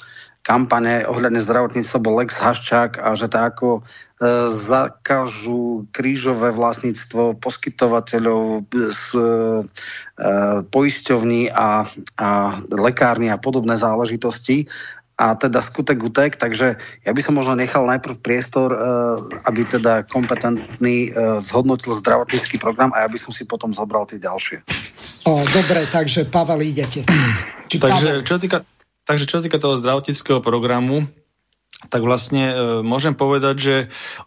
kampane 0.47 1.02
ohľadne 1.02 1.43
zdravotníctva 1.43 1.98
bol 1.98 2.22
Lex 2.22 2.38
Haščák 2.38 3.02
a 3.02 3.18
že 3.18 3.26
to 3.26 3.38
ako 3.43 3.68
e, 3.76 3.80
zakážu 4.55 5.90
krížové 5.90 6.55
vlastníctvo 6.55 7.34
poskytovateľov 7.43 8.70
z 8.70 9.05
e, 9.12 9.26
poisťovní 10.70 11.51
a, 11.51 11.90
a 12.16 12.28
lekárny 12.70 13.26
a 13.28 13.43
podobné 13.43 13.74
záležitosti 13.74 14.70
a 15.16 15.32
teda 15.32 15.64
skutek 15.64 15.97
utek, 15.97 16.36
takže 16.36 16.76
ja 16.76 17.12
by 17.16 17.20
som 17.24 17.40
možno 17.40 17.56
nechal 17.56 17.88
najprv 17.88 18.20
priestor, 18.20 18.68
e, 18.68 18.78
aby 19.48 19.64
teda 19.64 20.05
kompetentný 20.05 21.09
e, 21.09 21.40
zhodnotil 21.40 21.97
zdravotnícky 21.97 22.60
program 22.60 22.93
a 22.93 23.05
ja 23.05 23.09
by 23.09 23.16
som 23.16 23.32
si 23.32 23.48
potom 23.48 23.72
zobral 23.72 24.05
tie 24.05 24.20
ďalšie. 24.20 24.60
O, 25.24 25.40
dobre, 25.56 25.88
takže 25.88 26.28
Pavel, 26.28 26.68
idete. 26.68 27.09
Či 27.72 27.76
takže, 27.80 28.06
Pavel? 28.12 28.28
Čo 28.28 28.36
týka, 28.36 28.59
takže 29.09 29.24
čo 29.24 29.40
týka 29.40 29.56
toho 29.56 29.80
zdravotníckého 29.80 30.44
programu, 30.44 31.09
tak 31.77 32.03
vlastne 32.03 32.44
e, 32.51 32.55
môžem 32.81 33.12
povedať, 33.12 33.57
že 33.61 33.74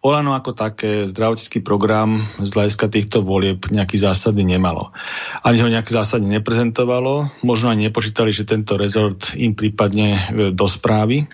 Olano 0.05 0.37
ako 0.37 0.53
také 0.53 1.09
zdravotnícky 1.09 1.65
program 1.65 2.29
z 2.37 2.49
hľadiska 2.53 2.87
týchto 2.93 3.25
volieb 3.25 3.65
nejaký 3.73 3.97
zásadný 3.97 4.45
nemalo. 4.45 4.93
Ani 5.41 5.57
ho 5.65 5.67
nejak 5.67 5.89
zásadne 5.89 6.29
neprezentovalo, 6.29 7.33
možno 7.41 7.73
ani 7.73 7.89
nepočítali, 7.89 8.29
že 8.29 8.45
tento 8.45 8.77
rezort 8.77 9.33
im 9.33 9.57
prípadne 9.57 10.09
e, 10.13 10.21
do 10.53 10.65
správy. 10.69 11.25
E, 11.25 11.27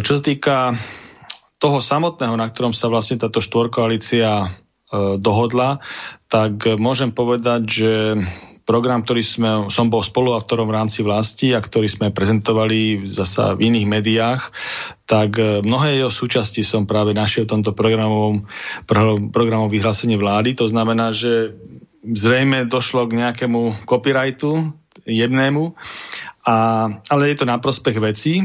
čo 0.00 0.16
sa 0.16 0.22
týka 0.24 0.56
toho 1.60 1.84
samotného, 1.84 2.34
na 2.34 2.48
ktorom 2.48 2.72
sa 2.72 2.88
vlastne 2.88 3.20
táto 3.20 3.44
štvorkoalícia 3.44 4.30
e, 4.32 4.46
dohodla, 5.20 5.84
tak 6.32 6.64
môžem 6.80 7.12
povedať, 7.12 7.60
že 7.68 7.92
program, 8.62 9.02
ktorý 9.02 9.22
sme, 9.22 9.50
som 9.68 9.90
bol 9.90 10.02
spoluautorom 10.02 10.70
v 10.70 10.76
rámci 10.78 11.02
vlasti 11.02 11.52
a 11.52 11.60
ktorý 11.60 11.90
sme 11.90 12.14
prezentovali 12.14 13.06
zasa 13.10 13.58
v 13.58 13.70
iných 13.72 13.86
médiách, 13.86 14.42
tak 15.04 15.36
e, 15.38 15.60
mnohé 15.62 15.98
jeho 15.98 16.10
súčasti 16.10 16.62
som 16.62 16.86
práve 16.86 17.12
našiel 17.12 17.44
v 17.46 17.52
tomto 17.58 17.74
programovom, 17.74 18.46
programom 19.34 19.68
vyhlásenie 19.68 20.16
vlády. 20.16 20.54
To 20.58 20.70
znamená, 20.70 21.10
že 21.10 21.54
zrejme 22.02 22.66
došlo 22.66 23.06
k 23.06 23.18
nejakému 23.22 23.86
copyrightu 23.86 24.74
jednému 25.06 25.74
a, 26.42 26.90
ale 27.06 27.30
je 27.30 27.36
to 27.38 27.46
na 27.46 27.62
prospech 27.62 28.02
vecí. 28.02 28.42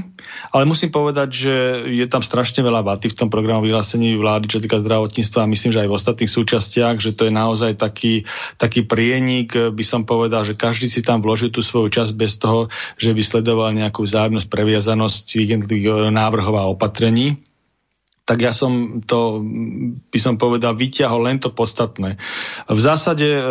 Ale 0.53 0.69
musím 0.69 0.94
povedať, 0.94 1.30
že 1.34 1.56
je 1.90 2.06
tam 2.06 2.22
strašne 2.22 2.61
veľa 2.61 2.86
vaty 2.86 3.10
v 3.10 3.18
tom 3.18 3.30
programu 3.34 3.65
vyhlásení 3.65 4.14
vlády, 4.14 4.45
čo 4.45 4.61
týka 4.61 4.78
zdravotníctva 4.78 5.41
a 5.41 5.49
myslím, 5.49 5.74
že 5.74 5.82
aj 5.82 5.90
v 5.90 5.98
ostatných 5.98 6.30
súčastiach, 6.30 7.02
že 7.02 7.18
to 7.18 7.26
je 7.26 7.34
naozaj 7.34 7.74
taký, 7.74 8.30
taký 8.61 8.86
prienik, 8.86 9.57
by 9.74 9.82
som 9.82 10.06
povedal, 10.06 10.45
že 10.45 10.53
každý 10.53 10.94
si 10.94 11.02
tam 11.02 11.26
vložil 11.26 11.49
tú 11.49 11.65
svoju 11.65 11.90
časť 11.90 12.14
bez 12.14 12.38
toho, 12.38 12.69
že 13.02 13.18
by 13.18 13.22
sledoval 13.26 13.74
nejakú 13.74 14.06
vzájomnosť, 14.06 14.45
previazanosť 14.45 15.26
jednotlivých 15.41 16.14
návrhov 16.14 16.53
a 16.53 16.69
opatrení 16.69 17.47
tak 18.27 18.43
ja 18.43 18.51
som 18.51 18.99
to, 19.07 19.39
by 20.11 20.19
som 20.19 20.35
povedal, 20.35 20.75
vyťahol 20.75 21.31
len 21.31 21.39
to 21.39 21.55
podstatné. 21.55 22.19
V 22.67 22.79
zásade 22.83 23.23
e, 23.23 23.41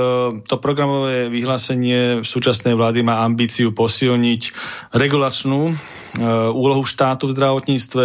to 0.44 0.60
programové 0.60 1.32
vyhlásenie 1.32 2.20
súčasnej 2.20 2.76
vlády 2.76 3.00
má 3.00 3.24
ambíciu 3.24 3.72
posilniť 3.72 4.52
regulačnú 4.92 5.72
úlohu 6.52 6.84
štátu 6.86 7.28
v 7.28 7.34
zdravotníctve 7.36 8.04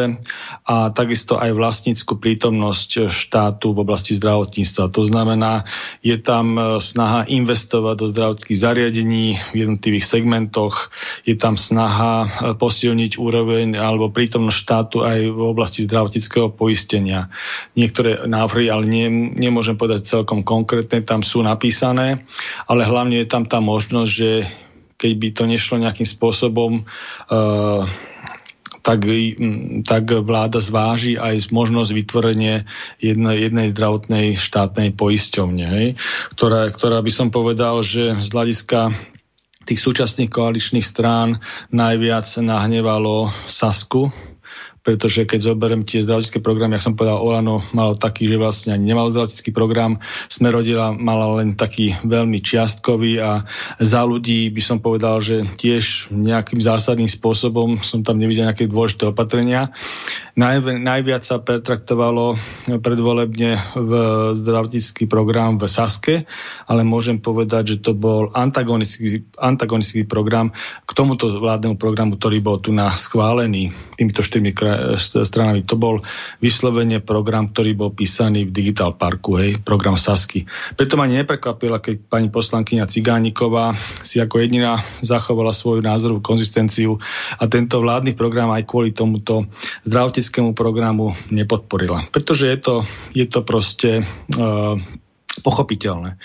a 0.68 0.76
takisto 0.92 1.40
aj 1.40 1.52
vlastnícku 1.56 2.18
prítomnosť 2.18 3.08
štátu 3.08 3.72
v 3.72 3.82
oblasti 3.82 4.18
zdravotníctva. 4.18 4.92
To 4.92 5.04
znamená, 5.08 5.64
je 6.04 6.18
tam 6.20 6.58
e, 6.58 6.62
snaha 6.84 7.26
investovať 7.28 7.96
do 7.98 8.08
zdravotných 8.12 8.60
zariadení 8.60 9.26
v 9.54 9.56
jednotlivých 9.56 10.06
segmentoch, 10.06 10.92
je 11.24 11.36
tam 11.38 11.56
snaha 11.56 12.26
e, 12.26 12.28
posilniť 12.56 13.18
úroveň 13.18 13.80
alebo 13.80 14.14
prítomnosť 14.14 14.58
štátu 14.58 14.98
aj 15.06 15.20
v 15.32 15.42
oblasti 15.42 15.86
zdravotníckého 15.88 16.52
poistenia. 16.52 17.32
Niektoré 17.78 18.28
návrhy, 18.28 18.68
ale 18.68 18.84
nie, 18.88 19.08
nemôžem 19.38 19.80
povedať 19.80 20.08
celkom 20.08 20.44
konkrétne, 20.44 21.04
tam 21.06 21.24
sú 21.24 21.42
napísané, 21.42 22.28
ale 22.68 22.86
hlavne 22.86 23.22
je 23.24 23.28
tam 23.30 23.48
tá 23.48 23.64
možnosť, 23.64 24.12
že 24.12 24.32
keď 25.02 25.12
by 25.18 25.28
to 25.34 25.44
nešlo 25.50 25.82
nejakým 25.82 26.06
spôsobom 26.06 26.86
uh, 26.86 27.84
tak, 28.82 29.06
tak 29.86 30.04
vláda 30.26 30.58
zváži 30.58 31.18
aj 31.18 31.54
možnosť 31.54 31.92
vytvorenie 31.94 32.66
jednej, 32.98 33.50
jednej 33.50 33.68
zdravotnej 33.74 34.38
štátnej 34.42 34.94
poisťovne, 34.98 35.66
hej, 35.66 35.88
ktorá, 36.34 36.70
ktorá 36.74 37.00
by 37.06 37.12
som 37.14 37.30
povedal, 37.30 37.86
že 37.86 38.18
z 38.26 38.30
hľadiska 38.34 38.94
tých 39.70 39.80
súčasných 39.80 40.34
koaličných 40.34 40.86
strán 40.86 41.38
najviac 41.70 42.26
nahnevalo 42.42 43.30
Sasku, 43.46 44.10
pretože 44.82 45.30
keď 45.30 45.54
zoberiem 45.54 45.86
tie 45.86 46.02
zdravotnícke 46.02 46.42
programy, 46.42 46.78
jak 46.78 46.86
som 46.90 46.98
povedal, 46.98 47.22
Olano 47.22 47.62
malo 47.74 47.94
taký, 47.94 48.26
že 48.26 48.42
vlastne 48.42 48.74
ani 48.74 48.90
nemal 48.90 49.14
zdravotnícky 49.14 49.54
program, 49.54 50.02
sme 50.26 50.50
rodila 50.50 50.90
mala 50.90 51.38
len 51.42 51.54
taký 51.54 51.94
veľmi 52.02 52.42
čiastkový 52.42 53.22
a 53.22 53.46
za 53.78 54.02
ľudí 54.02 54.50
by 54.50 54.62
som 54.62 54.78
povedal, 54.82 55.22
že 55.22 55.46
tiež 55.58 56.10
nejakým 56.10 56.58
zásadným 56.58 57.10
spôsobom 57.10 57.86
som 57.86 58.02
tam 58.02 58.18
nevidel 58.18 58.50
nejaké 58.50 58.66
dôležité 58.66 59.14
opatrenia. 59.14 59.70
Naj, 60.32 60.64
najviac 60.64 61.28
sa 61.28 61.44
pretraktovalo 61.44 62.40
predvolebne 62.80 63.60
v 63.76 63.92
zdravotnícky 64.40 65.04
program 65.04 65.60
v 65.60 65.68
Saske, 65.68 66.16
ale 66.72 66.88
môžem 66.88 67.20
povedať, 67.20 67.76
že 67.76 67.78
to 67.84 67.92
bol 67.92 68.32
antagonistický, 68.32 69.28
antagonistický 69.36 70.08
program 70.08 70.56
k 70.88 70.92
tomuto 70.96 71.28
vládnemu 71.36 71.76
programu, 71.76 72.16
ktorý 72.16 72.40
bol 72.40 72.64
tu 72.64 72.72
na 72.72 72.96
schválený 72.96 73.76
týmito 74.00 74.24
štyrmi 74.24 74.56
stranami. 75.20 75.68
To 75.68 75.76
bol 75.76 76.00
vyslovene 76.40 77.04
program, 77.04 77.52
ktorý 77.52 77.76
bol 77.76 77.92
písaný 77.92 78.48
v 78.48 78.56
Digital 78.56 78.96
Parku, 78.96 79.36
hej, 79.36 79.60
program 79.60 80.00
Sasky. 80.00 80.48
Preto 80.80 80.96
ma 80.96 81.12
neprekvapila, 81.12 81.84
keď 81.84 82.08
pani 82.08 82.32
poslankyňa 82.32 82.88
Cigániková 82.88 83.76
si 84.00 84.24
ako 84.24 84.40
jediná 84.40 84.80
zachovala 85.04 85.52
svoju 85.52 85.84
názorovú 85.84 86.24
konzistenciu 86.24 86.96
a 87.36 87.44
tento 87.52 87.84
vládny 87.84 88.16
program 88.16 88.48
aj 88.56 88.64
kvôli 88.64 88.96
tomuto 88.96 89.44
zdravotníckému 89.84 90.21
politickému 90.22 90.54
programu 90.54 91.18
nepodporila. 91.34 92.06
Pretože 92.14 92.46
je 92.46 92.58
to, 92.62 92.76
je 93.18 93.26
to 93.26 93.42
proste 93.42 94.06
uh, 94.06 94.78
pochopiteľné. 95.42 96.22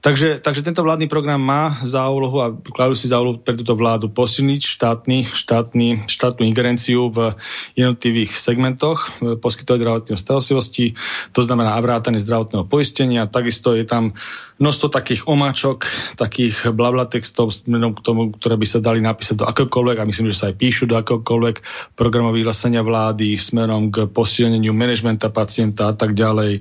Takže, 0.00 0.40
takže 0.40 0.64
tento 0.64 0.80
vládny 0.80 1.12
program 1.12 1.44
má 1.44 1.76
za 1.84 2.08
úlohu 2.08 2.40
a 2.40 2.48
kladú 2.56 2.96
si 2.96 3.04
za 3.04 3.20
úlohu 3.20 3.36
pre 3.44 3.52
túto 3.52 3.76
vládu 3.76 4.08
posilniť 4.08 4.60
štátny, 4.64 5.18
štátny, 5.28 6.08
štátnu 6.08 6.48
ingerenciu 6.48 7.12
v 7.12 7.36
jednotlivých 7.76 8.32
segmentoch 8.32 9.12
poskytovať 9.20 9.78
zdravotnej 9.80 10.16
starostlivosti, 10.16 10.96
to 11.36 11.44
znamená 11.44 11.76
vrátanie 11.84 12.16
zdravotného 12.16 12.64
poistenia. 12.64 13.28
Takisto 13.28 13.76
je 13.76 13.84
tam 13.84 14.16
množstvo 14.56 14.88
takých 14.88 15.28
omáčok, 15.28 15.84
takých 16.16 16.72
blabla 16.72 17.04
textov 17.04 17.52
smerom 17.52 17.92
k 17.96 18.04
tomu, 18.04 18.32
ktoré 18.32 18.56
by 18.56 18.66
sa 18.68 18.80
dali 18.80 19.04
napísať 19.04 19.44
do 19.44 19.48
akokoľvek, 19.48 20.00
a 20.00 20.08
myslím, 20.08 20.32
že 20.32 20.36
sa 20.36 20.48
aj 20.48 20.56
píšu 20.60 20.84
do 20.88 20.96
akokoľvek 21.00 21.56
programov 21.96 22.36
vyhlásenia 22.36 22.80
vlády 22.84 23.36
smerom 23.36 23.92
k 23.92 24.08
posilneniu 24.08 24.72
manažmenta 24.72 25.32
pacienta 25.32 25.92
a 25.92 25.94
tak 25.96 26.12
ďalej. 26.12 26.60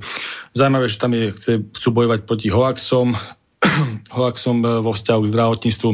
Zajímavé, 0.56 0.86
že 0.88 1.00
tam 1.00 1.12
je, 1.12 1.32
chce, 1.36 1.52
chcú 1.76 1.90
bojovať 1.92 2.20
proti 2.24 2.48
hoaxom, 2.48 3.20
hoaxom 4.18 4.64
e, 4.64 4.68
vo 4.84 4.92
vzťahu 4.96 5.20
k 5.24 5.32
zdravotníctvu 5.32 5.90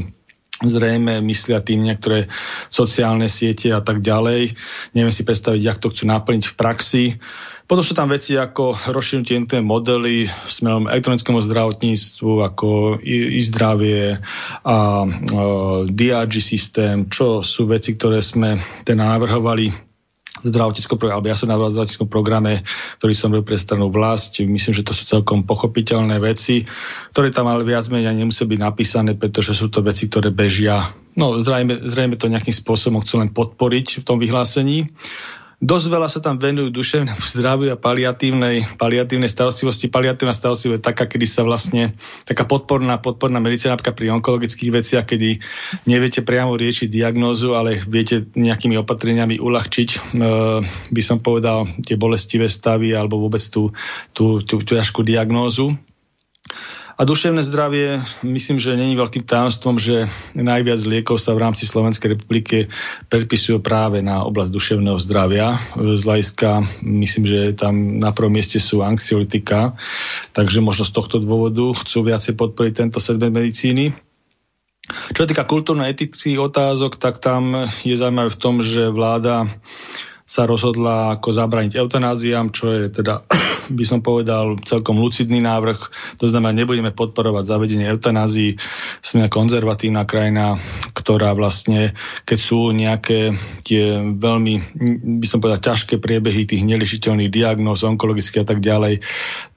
zrejme 0.63 1.19
myslia 1.19 1.59
tým 1.59 1.83
niektoré 1.83 2.31
sociálne 2.71 3.27
siete 3.27 3.75
a 3.75 3.83
tak 3.83 3.99
ďalej. 3.99 4.55
Neviem 4.95 5.11
si 5.11 5.27
predstaviť, 5.27 5.59
jak 5.59 5.81
to 5.83 5.91
chcú 5.91 6.07
naplniť 6.07 6.43
v 6.47 6.55
praxi. 6.55 7.05
Potom 7.65 7.81
sú 7.81 7.97
tam 7.97 8.13
veci 8.13 8.37
ako 8.37 8.77
rozšinutie 8.93 9.59
modely 9.59 10.29
smerom 10.47 10.85
elektronickému 10.85 11.41
zdravotníctvu, 11.43 12.31
ako 12.45 13.01
i-zdravie 13.03 14.21
a 14.63 14.77
e, 15.03 15.07
DRG 15.89 16.33
systém, 16.39 17.09
čo 17.09 17.41
sú 17.41 17.65
veci, 17.67 17.97
ktoré 17.97 18.21
sme 18.21 18.61
teda 18.85 19.03
navrhovali 19.03 19.84
zdravotníckom 20.45 20.97
programe, 20.97 21.17
alebo 21.17 21.29
ja 21.33 21.37
som 21.37 21.49
v 21.49 21.73
zdravotníckom 21.73 22.09
programe, 22.09 22.61
ktorý 23.01 23.13
som 23.17 23.33
robil 23.33 23.45
pre 23.45 23.57
stranu 23.57 23.89
vlast. 23.89 24.37
Myslím, 24.39 24.73
že 24.77 24.85
to 24.85 24.93
sú 24.93 25.03
celkom 25.09 25.43
pochopiteľné 25.43 26.21
veci, 26.21 26.63
ktoré 27.11 27.33
tam 27.33 27.49
ale 27.49 27.65
viac 27.65 27.89
menej 27.89 28.13
nemusia 28.13 28.45
byť 28.45 28.59
napísané, 28.61 29.11
pretože 29.17 29.57
sú 29.57 29.67
to 29.73 29.81
veci, 29.81 30.05
ktoré 30.05 30.29
bežia. 30.29 30.93
No, 31.15 31.39
zrejme, 31.39 31.79
zrejme 31.87 32.19
to 32.19 32.27
nejakým 32.27 32.51
spôsobom 32.51 32.99
chcú 32.99 33.23
len 33.23 33.31
podporiť 33.31 34.03
v 34.03 34.07
tom 34.07 34.19
vyhlásení. 34.19 34.91
Dosť 35.65 35.87
veľa 35.89 36.09
sa 36.13 36.21
tam 36.21 36.37
venujú 36.37 36.69
duševnému 36.69 37.25
zdraviu 37.33 37.73
a 37.73 37.77
paliatívnej, 37.81 38.77
paliatívnej 38.77 39.25
starostlivosti. 39.25 39.89
Paliatívna 39.89 40.37
starostlivosť 40.37 40.77
je 40.77 40.85
taká, 40.85 41.09
kedy 41.09 41.25
sa 41.25 41.41
vlastne, 41.41 41.97
taká 42.29 42.45
podporná, 42.45 43.01
podporná 43.01 43.41
medicína 43.41 43.73
napríklad 43.73 43.97
pri 43.97 44.07
onkologických 44.21 44.71
veciach, 44.71 45.05
kedy 45.09 45.41
neviete 45.89 46.21
priamo 46.21 46.53
riešiť 46.53 46.85
diagnózu, 46.93 47.57
ale 47.57 47.81
viete 47.81 48.29
nejakými 48.37 48.77
opatreniami 48.77 49.41
uľahčiť, 49.41 49.89
e, 49.89 49.97
by 50.93 51.01
som 51.01 51.17
povedal, 51.17 51.65
tie 51.81 51.97
bolestivé 51.97 52.45
stavy 52.45 52.93
alebo 52.93 53.17
vôbec 53.17 53.41
tú, 53.49 53.73
tú, 54.13 54.45
tú, 54.45 54.61
tú 54.61 54.77
ťažkú 54.77 55.01
diagnózu. 55.01 55.73
A 56.95 57.03
duševné 57.03 57.43
zdravie, 57.43 57.99
myslím, 58.23 58.55
že 58.55 58.79
není 58.79 58.95
veľkým 58.95 59.27
tajomstvom, 59.27 59.75
že 59.75 60.07
najviac 60.31 60.79
liekov 60.87 61.19
sa 61.19 61.35
v 61.35 61.43
rámci 61.43 61.67
Slovenskej 61.67 62.15
republiky 62.15 62.71
predpisujú 63.11 63.59
práve 63.59 63.99
na 63.99 64.23
oblasť 64.23 64.51
duševného 64.55 64.95
zdravia. 65.03 65.59
Z 65.75 66.01
hľadiska, 66.07 66.63
myslím, 66.87 67.27
že 67.27 67.39
tam 67.51 67.99
na 67.99 68.15
prvom 68.15 68.31
mieste 68.31 68.63
sú 68.63 68.79
anxiolitika, 68.79 69.75
takže 70.31 70.63
možno 70.63 70.87
z 70.87 70.95
tohto 70.95 71.19
dôvodu 71.19 71.75
chcú 71.83 72.07
viacej 72.07 72.39
podporiť 72.39 72.73
tento 72.87 73.03
segment 73.03 73.35
medicíny. 73.35 73.91
Čo 74.85 75.25
sa 75.25 75.27
týka 75.27 75.43
kultúrno-etických 75.43 76.39
otázok, 76.39 76.95
tak 76.95 77.19
tam 77.19 77.67
je 77.83 77.97
zaujímavé 77.97 78.31
v 78.31 78.39
tom, 78.39 78.63
že 78.63 78.87
vláda 78.87 79.51
sa 80.25 80.49
rozhodla 80.49 81.21
ako 81.21 81.29
zabraniť 81.29 81.77
eutanáziám, 81.77 82.49
čo 82.49 82.73
je 82.73 82.89
teda, 82.89 83.21
by 83.77 83.85
som 83.85 84.01
povedal, 84.01 84.57
celkom 84.65 84.97
lucidný 84.97 85.37
návrh. 85.37 85.77
To 86.17 86.25
znamená, 86.25 86.49
nebudeme 86.49 86.89
podporovať 86.89 87.45
zavedenie 87.45 87.85
eutanázií. 87.85 88.57
Sme 89.05 89.29
konzervatívna 89.29 90.09
krajina, 90.09 90.57
ktorá 90.97 91.37
vlastne, 91.37 91.93
keď 92.25 92.39
sú 92.41 92.73
nejaké 92.73 93.37
tie 93.61 94.01
veľmi, 94.01 94.53
by 95.21 95.27
som 95.29 95.45
povedal, 95.45 95.61
ťažké 95.61 96.01
priebehy 96.01 96.49
tých 96.49 96.65
nelišiteľných 96.65 97.29
diagnóz, 97.29 97.85
onkologických 97.85 98.41
a 98.41 98.49
tak 98.49 98.65
ďalej, 98.65 99.05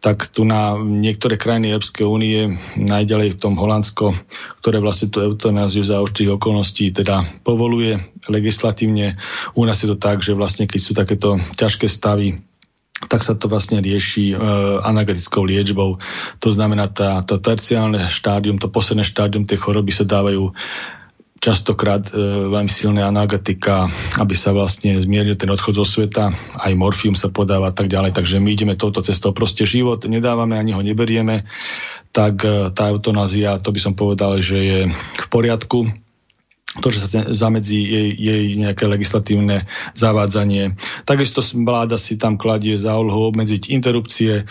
tak 0.04 0.28
tu 0.28 0.44
na 0.44 0.76
niektoré 0.78 1.40
krajiny 1.40 1.74
Európskej 1.74 2.06
únie, 2.06 2.60
najďalej 2.76 3.34
v 3.34 3.40
tom 3.40 3.56
Holandsko, 3.56 4.12
ktoré 4.60 4.84
vlastne 4.84 5.08
tú 5.08 5.24
eutanáziu 5.24 5.82
za 5.82 5.98
určitých 5.98 6.36
okolností 6.38 6.92
teda 6.92 7.24
povoluje 7.42 7.98
legislatívne. 8.26 9.14
U 9.54 9.62
nás 9.62 9.78
je 9.82 9.88
to 9.90 9.98
tak, 9.98 10.22
že 10.22 10.34
vlastne 10.34 10.57
vlastne, 10.58 10.74
keď 10.74 10.80
sú 10.82 10.92
takéto 10.98 11.38
ťažké 11.54 11.86
stavy, 11.86 12.42
tak 13.06 13.22
sa 13.22 13.38
to 13.38 13.46
vlastne 13.46 13.78
rieši 13.78 14.34
e, 14.34 14.36
analgetickou 14.82 15.46
liečbou. 15.46 16.02
To 16.42 16.48
znamená, 16.50 16.90
tá, 16.90 17.22
to 17.22 17.38
terciálne 17.38 18.02
štádium, 18.10 18.58
to 18.58 18.66
posledné 18.66 19.06
štádium 19.06 19.46
tej 19.46 19.62
choroby 19.62 19.94
sa 19.94 20.02
dávajú 20.02 20.50
častokrát 21.38 22.10
e, 22.10 22.18
veľmi 22.50 22.66
silné 22.66 23.06
analgetika, 23.06 23.86
aby 24.18 24.34
sa 24.34 24.50
vlastne 24.50 24.98
zmiernil 24.98 25.38
ten 25.38 25.46
odchod 25.46 25.78
zo 25.78 25.86
sveta, 25.86 26.34
aj 26.58 26.74
morfium 26.74 27.14
sa 27.14 27.30
podáva 27.30 27.70
a 27.70 27.74
tak 27.78 27.86
ďalej, 27.86 28.18
takže 28.18 28.42
my 28.42 28.50
ideme 28.50 28.74
touto 28.74 28.98
cestou. 29.06 29.30
Proste 29.30 29.62
život 29.62 30.02
nedávame, 30.10 30.58
ani 30.58 30.74
ho 30.74 30.82
neberieme, 30.82 31.46
tak 32.10 32.42
e, 32.42 32.74
tá 32.74 32.90
eutanázia, 32.90 33.62
to 33.62 33.70
by 33.70 33.78
som 33.78 33.94
povedal, 33.94 34.42
že 34.42 34.58
je 34.58 34.80
v 34.90 35.26
poriadku 35.30 35.86
to, 36.78 36.88
že 36.94 36.98
sa 37.04 37.08
ten, 37.08 37.24
zamedzí 37.30 37.78
jej, 37.78 38.10
jej 38.14 38.44
nejaké 38.58 38.86
legislatívne 38.86 39.66
zavádzanie. 39.94 40.78
Takisto 41.04 41.42
vláda 41.42 41.98
si 41.98 42.16
tam 42.16 42.38
kladie 42.40 42.78
za 42.78 42.96
úlohu 42.98 43.34
obmedziť 43.34 43.70
interrupcie, 43.70 44.46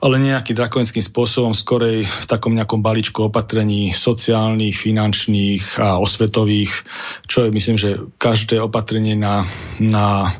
ale 0.00 0.14
nejakým 0.20 0.56
drakonickým 0.56 1.04
spôsobom, 1.04 1.52
skorej 1.56 2.04
v 2.06 2.26
takom 2.28 2.52
nejakom 2.56 2.80
balíčku 2.80 3.26
opatrení 3.28 3.92
sociálnych, 3.92 4.76
finančných 4.76 5.80
a 5.80 5.98
osvetových, 5.98 6.72
čo 7.26 7.48
je 7.48 7.50
myslím, 7.50 7.76
že 7.76 8.00
každé 8.20 8.60
opatrenie 8.60 9.16
na, 9.16 9.44
na 9.80 10.36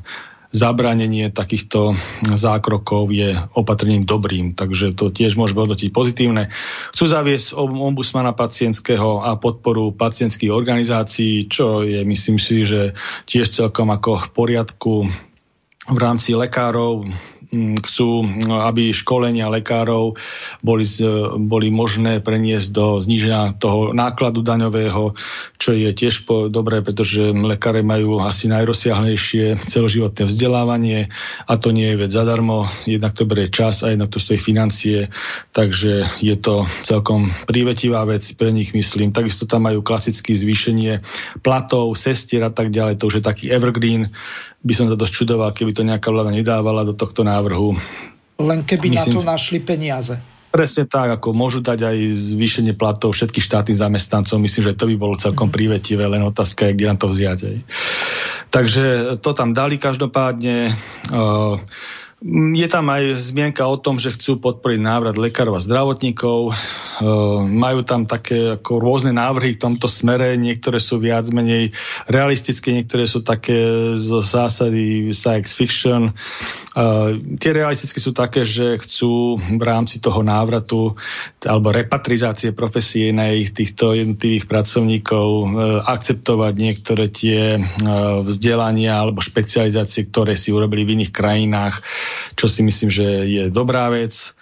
zabránenie 0.50 1.30
takýchto 1.30 1.94
zákrokov 2.34 3.14
je 3.14 3.38
opatrením 3.54 4.02
dobrým, 4.02 4.58
takže 4.58 4.98
to 4.98 5.14
tiež 5.14 5.38
môžeme 5.38 5.62
hodnotiť 5.62 5.94
pozitívne. 5.94 6.50
Chcú 6.90 7.04
zaviesť 7.06 7.54
ombudsmana 7.54 8.34
pacientského 8.34 9.22
a 9.22 9.38
podporu 9.38 9.94
pacientských 9.94 10.50
organizácií, 10.50 11.46
čo 11.46 11.86
je, 11.86 12.02
myslím 12.02 12.42
si, 12.42 12.66
že 12.66 12.98
tiež 13.30 13.54
celkom 13.54 13.94
ako 13.94 14.18
v 14.18 14.28
poriadku 14.34 14.94
v 15.90 15.98
rámci 15.98 16.34
lekárov 16.34 17.06
chcú, 17.54 18.24
aby 18.46 18.94
školenia 18.94 19.50
lekárov 19.50 20.14
boli, 20.62 20.86
boli 21.42 21.68
možné 21.74 22.22
preniesť 22.22 22.68
do 22.70 22.86
zníženia 23.02 23.58
toho 23.58 23.90
nákladu 23.90 24.46
daňového, 24.46 25.18
čo 25.58 25.74
je 25.74 25.90
tiež 25.90 26.24
po, 26.24 26.46
dobré, 26.46 26.78
pretože 26.80 27.34
lekáre 27.34 27.82
majú 27.82 28.22
asi 28.22 28.46
najrozsiahlejšie 28.46 29.66
celoživotné 29.66 30.30
vzdelávanie 30.30 31.10
a 31.50 31.52
to 31.58 31.74
nie 31.74 31.90
je 31.90 32.00
vec 32.06 32.10
zadarmo, 32.14 32.70
jednak 32.86 33.18
to 33.18 33.26
berie 33.26 33.50
čas 33.50 33.82
a 33.82 33.90
jednak 33.90 34.14
to 34.14 34.22
stojí 34.22 34.38
financie, 34.38 35.10
takže 35.50 36.06
je 36.22 36.36
to 36.38 36.70
celkom 36.86 37.34
prívetivá 37.50 38.06
vec 38.06 38.22
pre 38.38 38.54
nich, 38.54 38.70
myslím. 38.70 39.10
Takisto 39.10 39.50
tam 39.50 39.66
majú 39.66 39.82
klasické 39.82 40.38
zvýšenie 40.38 41.02
platov, 41.42 41.98
sestier 41.98 42.46
a 42.46 42.52
tak 42.54 42.70
ďalej, 42.70 43.02
to 43.02 43.10
už 43.10 43.18
je 43.18 43.24
taký 43.26 43.44
evergreen, 43.50 44.14
by 44.60 44.72
som 44.76 44.86
sa 44.92 44.96
dosť 44.96 45.12
čudoval, 45.24 45.56
keby 45.56 45.72
to 45.72 45.82
nejaká 45.82 46.12
vláda 46.12 46.32
nedávala 46.32 46.84
do 46.84 46.92
tohto 46.92 47.24
návrhu. 47.24 47.76
Len 48.40 48.60
keby 48.64 48.92
Myslím, 48.92 49.12
na 49.12 49.16
to 49.16 49.22
našli 49.24 49.58
peniaze. 49.60 50.16
Presne 50.50 50.82
tak, 50.90 51.14
ako 51.14 51.30
môžu 51.30 51.62
dať 51.62 51.86
aj 51.86 51.96
zvýšenie 52.34 52.74
platov 52.74 53.14
všetkých 53.14 53.46
štátnych 53.46 53.78
zamestnancov. 53.78 54.42
Myslím, 54.42 54.62
že 54.66 54.74
to 54.74 54.90
by 54.90 54.96
bolo 54.98 55.14
celkom 55.14 55.48
mhm. 55.48 55.54
prívetivé, 55.54 56.04
len 56.10 56.26
otázka 56.26 56.66
je, 56.68 56.74
kde 56.74 56.88
nám 56.90 56.98
to 56.98 57.08
vziať. 57.08 57.38
Aj. 57.46 57.58
Takže 58.50 58.84
to 59.22 59.30
tam 59.30 59.54
dali 59.54 59.78
každopádne. 59.78 60.74
Uh, 61.08 61.62
je 62.20 62.68
tam 62.68 62.84
aj 62.92 63.16
zmienka 63.16 63.64
o 63.64 63.80
tom, 63.80 63.96
že 63.96 64.12
chcú 64.12 64.36
podporiť 64.44 64.76
návrat 64.76 65.16
lekárov 65.16 65.56
a 65.56 65.64
zdravotníkov. 65.64 66.52
Ehm, 66.52 67.56
majú 67.56 67.80
tam 67.80 68.04
také 68.04 68.60
ako 68.60 68.76
rôzne 68.76 69.16
návrhy 69.16 69.56
v 69.56 69.62
tomto 69.64 69.88
smere, 69.88 70.36
niektoré 70.36 70.84
sú 70.84 71.00
viac 71.00 71.32
menej 71.32 71.72
realistické, 72.12 72.76
niektoré 72.76 73.08
sú 73.08 73.24
také 73.24 73.56
zo 73.96 74.20
zásady 74.20 75.16
science 75.16 75.56
fiction. 75.56 76.12
Ehm, 76.76 77.40
tie 77.40 77.56
realistické 77.56 78.04
sú 78.04 78.12
také, 78.12 78.44
že 78.44 78.76
chcú 78.84 79.40
v 79.40 79.62
rámci 79.64 80.04
toho 80.04 80.20
návratu 80.20 81.00
alebo 81.46 81.72
repatrizácie 81.72 82.52
profesie 82.52 83.16
na 83.16 83.32
ich 83.32 83.56
týchto 83.56 83.96
jednotlivých 83.96 84.44
pracovníkov 84.44 85.28
ehm, 85.28 85.48
akceptovať 85.88 86.54
niektoré 86.56 87.08
tie 87.08 87.56
vzdelania 88.24 89.00
alebo 89.00 89.24
špecializácie, 89.24 90.08
ktoré 90.12 90.36
si 90.36 90.52
urobili 90.52 90.84
v 90.84 91.00
iných 91.00 91.12
krajinách, 91.12 91.80
čo 92.36 92.46
si 92.48 92.60
myslím, 92.60 92.90
že 92.92 93.06
je 93.24 93.44
dobrá 93.48 93.88
vec. 93.88 94.36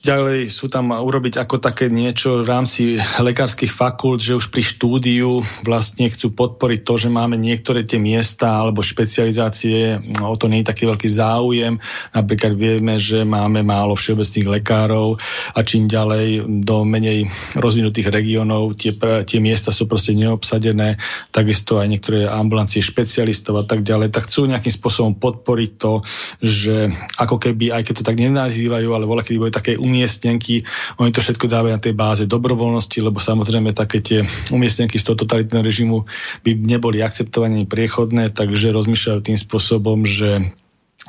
Ďalej 0.00 0.48
sú 0.48 0.72
tam 0.72 0.96
urobiť 0.96 1.36
ako 1.36 1.60
také 1.60 1.92
niečo 1.92 2.40
v 2.40 2.48
rámci 2.48 2.96
lekárskych 3.20 3.68
fakult, 3.68 4.24
že 4.24 4.32
už 4.32 4.48
pri 4.48 4.64
štúdiu 4.64 5.44
vlastne 5.60 6.08
chcú 6.08 6.32
podporiť 6.32 6.80
to, 6.88 6.94
že 6.96 7.12
máme 7.12 7.36
niektoré 7.36 7.84
tie 7.84 8.00
miesta 8.00 8.64
alebo 8.64 8.80
špecializácie, 8.80 10.00
o 10.24 10.32
to 10.40 10.48
nie 10.48 10.64
je 10.64 10.72
taký 10.72 10.88
veľký 10.88 11.04
záujem. 11.04 11.76
Napríklad 12.16 12.56
vieme, 12.56 12.96
že 12.96 13.28
máme 13.28 13.60
málo 13.60 13.92
všeobecných 13.92 14.48
lekárov 14.48 15.20
a 15.52 15.60
čím 15.68 15.84
ďalej 15.84 16.48
do 16.64 16.80
menej 16.88 17.28
rozvinutých 17.60 18.08
regiónov 18.08 18.80
tie, 18.80 18.96
tie 19.28 19.36
miesta 19.44 19.68
sú 19.68 19.84
proste 19.84 20.16
neobsadené, 20.16 20.96
takisto 21.28 21.76
aj 21.76 21.92
niektoré 21.92 22.24
ambulancie 22.24 22.80
špecialistov 22.80 23.52
a 23.60 23.68
tak 23.68 23.84
ďalej, 23.84 24.16
tak 24.16 24.32
chcú 24.32 24.48
nejakým 24.48 24.72
spôsobom 24.72 25.20
podporiť 25.20 25.70
to, 25.76 26.00
že 26.40 26.88
ako 27.20 27.36
keby, 27.36 27.68
aj 27.68 27.84
keď 27.84 27.94
to 28.00 28.08
tak 28.08 28.16
nenazývajú, 28.16 28.96
ale 28.96 29.04
voľa 29.04 29.28
kedy 29.28 29.36
bude 29.36 29.52
také 29.52 29.76
umiestnenky. 29.90 30.62
Oni 31.02 31.10
to 31.10 31.18
všetko 31.18 31.50
dávajú 31.50 31.74
na 31.74 31.82
tej 31.82 31.98
báze 31.98 32.22
dobrovoľnosti, 32.30 32.98
lebo 33.02 33.18
samozrejme 33.18 33.74
také 33.74 33.98
tie 33.98 34.22
umiestnenky 34.54 35.02
z 35.02 35.10
toho 35.10 35.18
totalitného 35.18 35.66
režimu 35.66 36.06
by 36.46 36.54
neboli 36.54 37.02
akceptované 37.02 37.66
priechodné, 37.66 38.30
takže 38.30 38.70
rozmýšľajú 38.70 39.20
tým 39.26 39.38
spôsobom, 39.38 40.06
že 40.06 40.54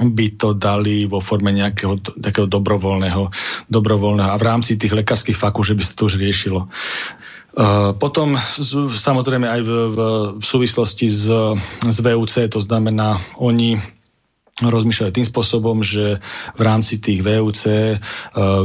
by 0.02 0.40
to 0.40 0.56
dali 0.56 1.06
vo 1.06 1.20
forme 1.20 1.52
nejakého 1.52 2.00
takého 2.18 2.48
dobrovoľného, 2.48 3.30
dobrovoľného 3.68 4.32
a 4.32 4.40
v 4.40 4.48
rámci 4.48 4.80
tých 4.80 4.96
lekárskych 4.96 5.38
fakú, 5.38 5.62
že 5.62 5.76
by 5.78 5.84
sa 5.84 5.94
to 5.94 6.08
už 6.08 6.16
riešilo. 6.18 6.72
Uh, 7.52 7.92
potom 8.00 8.40
samozrejme 8.96 9.44
aj 9.44 9.62
v, 9.68 9.72
v, 9.92 10.00
v 10.40 10.44
súvislosti 10.48 11.12
s, 11.12 11.28
s 11.84 11.98
VUC, 12.00 12.48
to 12.48 12.64
znamená, 12.64 13.20
oni 13.36 13.76
rozmýšľajú 14.70 15.12
tým 15.16 15.28
spôsobom, 15.28 15.82
že 15.82 16.22
v 16.54 16.62
rámci 16.62 17.02
tých 17.02 17.26
VUC 17.26 17.62
uh, 17.66 17.98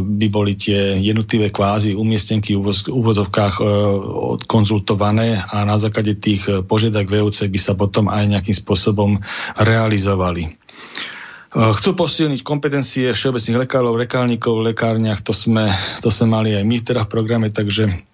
by 0.02 0.26
boli 0.28 0.58
tie 0.58 1.00
jednotlivé 1.00 1.48
kvázi 1.48 1.96
umiestnenky 1.96 2.58
v 2.58 2.68
úvodzovkách 2.92 3.54
uh, 3.56 3.68
konzultované 4.44 5.40
a 5.40 5.64
na 5.64 5.80
základe 5.80 6.18
tých 6.20 6.44
požiadavok 6.68 7.08
VUC 7.08 7.48
by 7.48 7.60
sa 7.60 7.72
potom 7.72 8.10
aj 8.12 8.28
nejakým 8.28 8.56
spôsobom 8.56 9.22
realizovali. 9.56 10.58
Chcú 11.56 11.96
posilniť 11.96 12.44
kompetencie 12.44 13.08
všeobecných 13.16 13.64
lekárov, 13.64 13.96
lekárnikov 13.96 14.60
v 14.60 14.76
lekárniach, 14.76 15.24
to 15.24 15.32
sme, 15.32 15.64
to 16.04 16.12
sme 16.12 16.28
mali 16.36 16.52
aj 16.52 16.64
my 16.68 16.76
teda 16.84 17.08
v 17.08 17.12
programe, 17.16 17.48
takže 17.48 18.04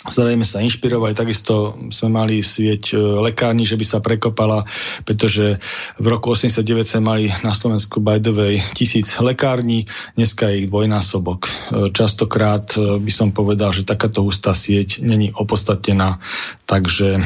Zrejme 0.00 0.48
sa 0.48 0.64
inšpirovali, 0.64 1.12
takisto 1.12 1.76
sme 1.92 2.08
mali 2.08 2.40
svieť 2.40 2.96
e, 2.96 3.20
lekárni, 3.20 3.68
že 3.68 3.76
by 3.76 3.84
sa 3.84 4.00
prekopala, 4.00 4.64
pretože 5.04 5.60
v 6.00 6.06
roku 6.08 6.32
89 6.32 6.88
sme 6.88 7.02
mali 7.04 7.24
na 7.44 7.52
Slovensku 7.52 8.00
by 8.00 8.16
the 8.16 8.32
way 8.32 8.64
tisíc 8.72 9.12
lekární, 9.20 9.84
dneska 10.16 10.48
je 10.48 10.64
ich 10.64 10.68
dvojnásobok. 10.72 11.44
E, 11.44 11.50
častokrát 11.92 12.72
e, 12.80 12.96
by 12.96 13.12
som 13.12 13.36
povedal, 13.36 13.76
že 13.76 13.84
takáto 13.84 14.24
hustá 14.24 14.56
sieť 14.56 15.04
není 15.04 15.36
opodstatnená, 15.36 16.16
takže 16.64 17.20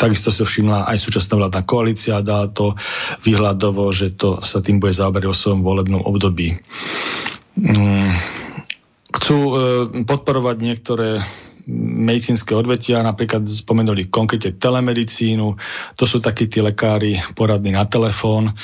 takisto 0.00 0.32
sa 0.32 0.48
všimla 0.48 0.88
aj 0.88 0.96
súčasná 1.04 1.36
vládna 1.36 1.62
koalícia, 1.68 2.24
dá 2.24 2.48
to 2.48 2.80
výhľadovo, 3.28 3.92
že 3.92 4.16
to 4.16 4.40
sa 4.40 4.64
tým 4.64 4.80
bude 4.80 4.96
zaoberať 4.96 5.28
o 5.28 5.36
svojom 5.36 5.60
volebnom 5.60 6.00
období. 6.00 6.56
Mm. 7.60 8.16
Chcú 9.12 9.38
podporovať 10.08 10.56
niektoré 10.64 11.20
medicínske 11.70 12.54
odvetia, 12.54 13.02
napríklad 13.06 13.46
spomenuli 13.46 14.10
konkrétne 14.10 14.58
telemedicínu, 14.58 15.54
to 15.94 16.04
sú 16.04 16.18
takí 16.18 16.50
tí 16.50 16.58
lekári 16.58 17.18
poradní 17.38 17.74
na 17.74 17.86
telefón, 17.86 18.54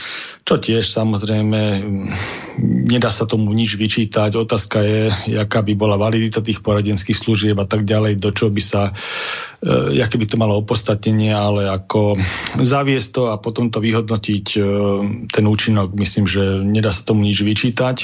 čo 0.43 0.59
tiež 0.59 0.83
samozrejme 0.83 1.85
nedá 2.89 3.12
sa 3.12 3.29
tomu 3.29 3.55
nič 3.55 3.79
vyčítať. 3.79 4.35
Otázka 4.35 4.79
je, 4.83 5.03
aká 5.39 5.62
by 5.62 5.73
bola 5.79 6.01
validita 6.01 6.43
tých 6.43 6.59
poradenských 6.65 7.15
služieb 7.15 7.57
a 7.61 7.66
tak 7.69 7.87
ďalej, 7.87 8.19
do 8.19 8.35
čo 8.35 8.51
by 8.51 8.62
sa 8.62 8.91
e, 9.63 9.99
aké 9.99 10.17
by 10.17 10.27
to 10.31 10.37
malo 10.39 10.59
opodstatnenie, 10.61 11.35
ale 11.35 11.67
ako 11.67 12.19
zaviesť 12.59 13.09
to 13.11 13.23
a 13.31 13.37
potom 13.39 13.69
to 13.69 13.83
vyhodnotiť 13.83 14.47
e, 14.55 14.59
ten 15.31 15.45
účinok, 15.45 15.95
myslím, 15.99 16.31
že 16.31 16.63
nedá 16.63 16.95
sa 16.95 17.03
tomu 17.03 17.27
nič 17.27 17.43
vyčítať. 17.43 17.97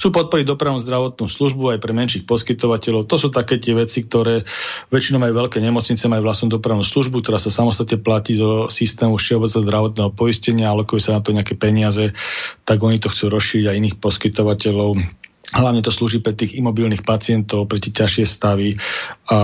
Chcú 0.00 0.08
podporiť 0.14 0.46
dopravnú 0.46 0.78
zdravotnú 0.78 1.26
službu 1.26 1.74
aj 1.74 1.78
pre 1.82 1.92
menších 1.96 2.24
poskytovateľov. 2.24 3.10
To 3.10 3.16
sú 3.18 3.28
také 3.34 3.58
tie 3.58 3.74
veci, 3.74 4.06
ktoré 4.06 4.46
väčšinou 4.94 5.18
majú 5.18 5.34
veľké 5.46 5.58
nemocnice, 5.58 6.06
majú 6.06 6.26
vlastnú 6.26 6.54
dopravnú 6.54 6.86
službu, 6.86 7.24
ktorá 7.24 7.42
sa 7.42 7.50
samostatne 7.50 7.98
platí 7.98 8.38
do 8.38 8.70
systému 8.70 9.18
všeobecného 9.18 9.66
zdravotného 9.66 10.10
poistenia, 10.14 10.70
alokujú 10.70 11.00
sa 11.10 11.18
na 11.18 11.20
to 11.24 11.34
nejaké 11.34 11.58
peniaze, 11.58 12.14
tak 12.62 12.78
oni 12.78 13.02
to 13.02 13.10
chcú 13.10 13.34
rozšíriť 13.34 13.66
aj 13.70 13.78
iných 13.78 13.96
poskytovateľov 13.98 15.23
Hlavne 15.52 15.84
to 15.84 15.92
slúži 15.92 16.24
pre 16.24 16.32
tých 16.32 16.56
imobilných 16.56 17.04
pacientov, 17.04 17.68
pre 17.68 17.76
tie 17.76 17.92
ťažšie 17.92 18.24
stavy, 18.24 18.80
a 19.28 19.36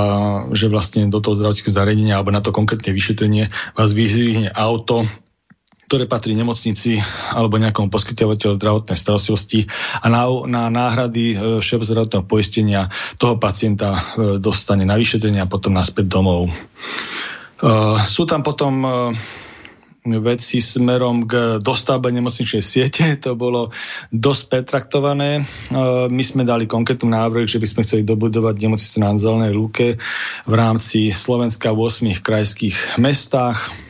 že 0.57 0.73
vlastne 0.73 1.13
do 1.13 1.21
toho 1.21 1.37
zdravotníckého 1.37 1.77
zariadenia 1.77 2.17
alebo 2.17 2.33
na 2.33 2.41
to 2.41 2.57
konkrétne 2.57 2.97
vyšetrenie 2.97 3.53
vás 3.77 3.93
vyzvihne 3.93 4.49
auto, 4.57 5.05
ktoré 5.91 6.07
patrí 6.07 6.39
nemocnici 6.39 7.03
alebo 7.35 7.59
nejakom 7.59 7.91
poskytovateľu 7.91 8.63
zdravotnej 8.63 8.95
starostlivosti 8.95 9.67
a 9.99 10.07
na, 10.07 10.31
na 10.47 10.71
náhrady 10.71 11.35
e, 11.35 11.37
všeobecného 11.59 12.07
zdravotného 12.07 12.25
poistenia 12.31 12.87
toho 13.19 13.43
pacienta 13.43 13.99
e, 13.99 14.01
dostane 14.39 14.87
na 14.87 14.95
vyšetrenie 14.95 15.43
a 15.43 15.51
potom 15.51 15.75
naspäť 15.75 16.07
domov. 16.07 16.47
Uh, 17.61 18.01
sú 18.09 18.25
tam 18.25 18.41
potom 18.41 18.73
uh, 18.81 19.13
veci 20.05 20.65
smerom 20.65 21.29
k 21.29 21.61
dostavbe 21.61 22.09
nemocničnej 22.09 22.65
siete. 22.65 23.05
To 23.25 23.37
bolo 23.37 23.69
dosť 24.09 24.43
pretraktované. 24.49 25.31
E, 25.41 25.43
my 26.09 26.23
sme 26.25 26.43
dali 26.49 26.65
konkrétny 26.65 27.13
návrh, 27.13 27.45
že 27.45 27.61
by 27.61 27.69
sme 27.69 27.85
chceli 27.85 28.03
dobudovať 28.09 28.55
nemocnice 28.57 28.97
na 28.97 29.13
Zelenej 29.21 29.53
lúke 29.53 30.01
v 30.49 30.55
rámci 30.57 31.13
Slovenska 31.13 31.77
v 31.77 31.85
8 31.85 32.25
krajských 32.25 32.97
mestách 32.97 33.90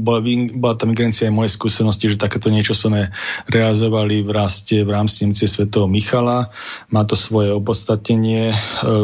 bola, 0.00 0.20
bola 0.56 0.74
tam 0.74 0.92
migrencia 0.92 1.28
aj 1.28 1.34
moje 1.34 1.50
skúsenosti, 1.52 2.08
že 2.08 2.20
takéto 2.20 2.48
niečo 2.48 2.72
sme 2.72 3.12
realizovali 3.50 4.24
v 4.24 4.30
raste 4.32 4.80
v 4.80 4.90
rámci 4.90 5.26
nemocnice 5.26 5.52
svätého 5.52 5.84
Michala. 5.90 6.48
Má 6.88 7.02
to 7.04 7.18
svoje 7.18 7.52
opodstatnenie, 7.52 8.54
e, 8.54 8.56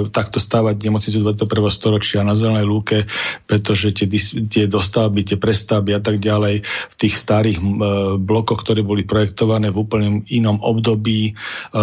takto 0.08 0.38
stávať 0.38 0.80
nemocnicu 0.80 1.18
21. 1.20 1.68
storočia 1.68 2.20
na 2.22 2.38
zelenej 2.38 2.64
lúke, 2.64 3.04
pretože 3.50 3.90
tie, 3.92 4.06
tie 4.46 4.64
dostavby, 4.70 5.26
tie 5.26 5.36
prestavby 5.36 5.92
a 5.92 6.00
tak 6.00 6.22
ďalej 6.22 6.62
v 6.64 6.94
tých 6.96 7.14
starých 7.18 7.58
e, 7.58 7.64
blokoch, 8.16 8.62
ktoré 8.62 8.86
boli 8.86 9.02
projektované 9.02 9.74
v 9.74 9.80
úplne 9.82 10.08
inom 10.30 10.62
období, 10.62 11.32
e, 11.32 11.82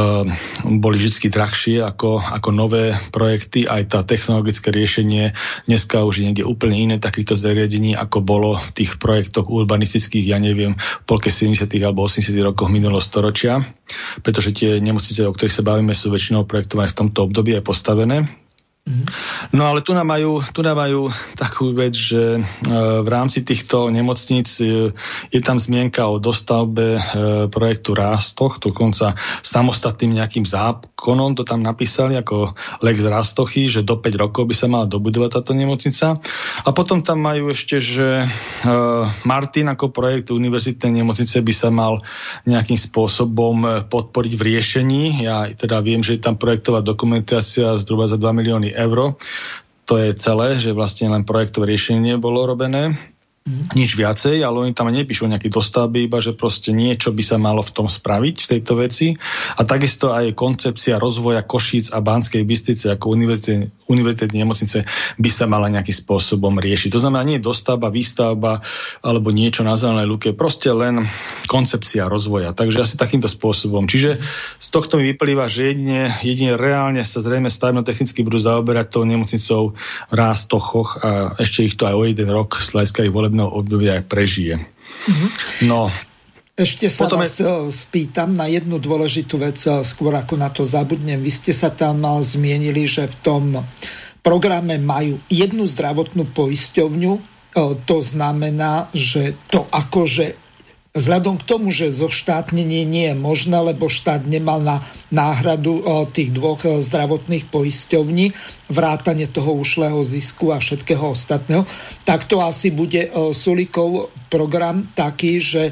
boli 0.65 0.95
vždy 0.97 1.27
drahšie 1.27 1.83
ako, 1.83 2.23
ako 2.23 2.49
nové 2.55 2.95
projekty. 3.11 3.67
Aj 3.67 3.83
tá 3.85 4.07
technologické 4.07 4.71
riešenie 4.71 5.35
dneska 5.67 6.01
už 6.07 6.23
je 6.23 6.25
niekde 6.31 6.45
úplne 6.47 6.79
iné 6.79 6.95
takýchto 6.95 7.35
zariadení 7.35 7.98
ako 8.01 8.23
bolo 8.23 8.55
v 8.55 8.69
tých 8.83 8.91
projektoch 8.97 9.47
urbanistických, 9.51 10.31
ja 10.31 10.39
neviem, 10.39 10.75
v 10.75 11.03
polke 11.05 11.29
70. 11.29 11.67
alebo 11.83 12.07
80. 12.07 12.31
rokoch 12.41 12.71
minulého 12.71 13.03
storočia, 13.03 13.59
pretože 14.23 14.55
tie 14.55 14.79
nemocnice, 14.79 15.27
o 15.27 15.33
ktorých 15.35 15.55
sa 15.55 15.67
bavíme, 15.67 15.91
sú 15.91 16.09
väčšinou 16.09 16.47
projektované 16.47 16.89
v 16.89 16.97
tomto 17.05 17.27
období 17.27 17.53
a 17.55 17.65
postavené. 17.65 18.48
Mhm. 18.89 19.05
No 19.53 19.69
ale 19.69 19.85
tu 19.85 19.93
nám 19.93 20.09
majú, 20.09 20.41
tu 20.49 20.65
nám 20.65 20.81
majú 20.81 21.13
takú 21.37 21.77
vec, 21.77 21.93
že 21.93 22.37
e, 22.37 22.43
v 23.05 23.05
rámci 23.05 23.45
týchto 23.45 23.93
nemocníc 23.93 24.57
e, 24.65 24.89
je 25.29 25.41
tam 25.45 25.61
zmienka 25.61 26.09
o 26.09 26.17
dostavbe 26.17 26.97
e, 26.97 27.01
projektu 27.53 27.93
Rástoch, 27.93 28.57
dokonca 28.57 29.13
samostatným 29.45 30.17
nejakým 30.17 30.41
zákonom 30.41 31.37
to 31.37 31.45
tam 31.45 31.61
napísali 31.61 32.17
ako 32.17 32.57
Lex 32.81 33.05
Rastochy, 33.05 33.69
že 33.69 33.85
do 33.85 34.01
5 34.01 34.09
rokov 34.17 34.49
by 34.49 34.55
sa 34.57 34.65
mala 34.65 34.89
dobudovať 34.89 35.29
táto 35.37 35.53
nemocnica. 35.53 36.17
A 36.65 36.69
potom 36.73 37.05
tam 37.05 37.21
majú 37.21 37.53
ešte, 37.53 37.77
že 37.77 38.25
Martin 39.23 39.69
ako 39.69 39.93
projekt 39.93 40.33
univerzitnej 40.33 40.99
nemocnice 41.03 41.39
by 41.39 41.53
sa 41.53 41.69
mal 41.69 42.01
nejakým 42.43 42.75
spôsobom 42.75 43.87
podporiť 43.87 44.33
v 44.35 44.45
riešení. 44.53 45.03
Ja 45.23 45.47
teda 45.47 45.79
viem, 45.79 46.01
že 46.03 46.17
je 46.17 46.25
tam 46.25 46.35
projektová 46.35 46.83
dokumentácia 46.83 47.79
zhruba 47.79 48.09
za 48.09 48.19
2 48.19 48.39
milióny 48.39 48.78
eur. 48.79 49.19
To 49.89 49.93
je 49.97 50.13
celé, 50.15 50.61
že 50.61 50.71
vlastne 50.71 51.09
len 51.09 51.25
projektové 51.25 51.73
riešenie 51.73 52.15
bolo 52.21 52.45
robené 52.45 52.93
mm. 53.49 53.73
nič 53.73 53.97
viacej, 53.97 54.37
ale 54.45 54.69
oni 54.69 54.73
tam 54.77 54.93
nepíšu 54.93 55.25
nejaký 55.25 55.49
dostavby, 55.49 56.05
iba 56.05 56.21
že 56.21 56.37
proste 56.37 56.69
niečo 56.69 57.09
by 57.09 57.23
sa 57.25 57.41
malo 57.41 57.65
v 57.65 57.73
tom 57.73 57.87
spraviť, 57.89 58.35
v 58.45 58.49
tejto 58.57 58.73
veci. 58.77 59.07
A 59.57 59.61
takisto 59.65 60.13
aj 60.13 60.37
koncepcia 60.37 61.01
rozvoja 61.01 61.41
Košíc 61.41 61.89
a 61.89 61.99
Banskej 61.99 62.45
Bystrice 62.45 62.93
ako 62.93 63.17
univerzitnej 63.89 64.45
nemocnice 64.45 64.85
by 65.17 65.29
sa 65.33 65.49
mala 65.49 65.67
nejakým 65.73 65.97
spôsobom 65.97 66.61
riešiť. 66.61 66.93
To 66.93 67.01
znamená 67.01 67.25
nie 67.25 67.41
dostavba, 67.41 67.89
výstavba 67.89 68.61
alebo 69.01 69.33
niečo 69.33 69.65
na 69.65 69.73
zelenej 69.73 70.07
luke, 70.07 70.29
proste 70.37 70.69
len 70.69 71.09
koncepcia 71.49 72.05
rozvoja. 72.05 72.53
Takže 72.53 72.85
asi 72.85 72.95
takýmto 72.95 73.27
spôsobom. 73.27 73.89
Čiže 73.89 74.21
z 74.61 74.67
tohto 74.69 75.01
mi 75.01 75.09
vyplýva, 75.09 75.49
že 75.49 75.73
jedine, 75.73 76.13
jedine 76.21 76.53
reálne 76.53 77.01
sa 77.01 77.19
zrejme 77.19 77.49
stavebno-technicky 77.49 78.21
budú 78.21 78.37
zaoberať 78.37 78.93
tou 78.93 79.03
nemocnicou 79.03 79.73
v 79.73 80.13
Rástochoch 80.13 81.01
a 81.01 81.09
ešte 81.41 81.65
ich 81.65 81.75
to 81.75 81.89
aj 81.89 81.95
o 81.97 82.05
jeden 82.05 82.29
rok 82.29 82.61
z 82.61 82.77
hľadiska 82.77 83.09
ich 83.09 83.13
volebného 83.13 83.49
obdobia 83.49 83.97
aj 83.97 84.05
prežije. 84.05 84.55
Mm-hmm. 84.59 85.29
No, 85.65 85.89
ešte 86.59 86.91
sa 86.91 87.07
Potom 87.07 87.23
vás 87.23 87.39
je... 87.39 87.47
Eh, 87.47 87.71
spýtam 87.71 88.35
na 88.35 88.51
jednu 88.51 88.83
dôležitú 88.83 89.39
vec, 89.39 89.63
eh, 89.63 89.79
skôr 89.87 90.11
ako 90.11 90.35
na 90.35 90.51
to 90.51 90.67
zabudnem. 90.67 91.23
Vy 91.23 91.31
ste 91.31 91.51
sa 91.55 91.71
tam 91.71 92.03
eh, 92.03 92.19
zmienili, 92.19 92.83
že 92.83 93.07
v 93.07 93.15
tom 93.23 93.43
programe 94.19 94.75
majú 94.75 95.23
jednu 95.31 95.63
zdravotnú 95.63 96.27
poisťovňu. 96.35 97.39
To 97.89 97.97
znamená, 98.05 98.93
že 98.93 99.33
to 99.49 99.65
akože 99.73 100.37
Vzhľadom 100.89 101.37
k 101.37 101.45
tomu, 101.45 101.69
že 101.69 101.93
zoštátnenie 101.93 102.81
nie 102.81 103.13
je 103.13 103.15
možné, 103.15 103.61
lebo 103.61 103.93
štát 103.93 104.25
nemal 104.25 104.57
na 104.57 104.81
náhradu 105.13 105.85
tých 106.09 106.33
dvoch 106.33 106.65
zdravotných 106.65 107.45
poisťovní, 107.45 108.33
vrátanie 108.73 109.29
toho 109.29 109.53
ušlého 109.53 110.01
zisku 110.01 110.49
a 110.49 110.57
všetkého 110.57 111.13
ostatného, 111.13 111.69
tak 112.09 112.25
to 112.25 112.41
asi 112.41 112.73
bude 112.73 113.05
Sulikov 113.37 114.09
program 114.33 114.89
taký, 114.97 115.37
že 115.37 115.63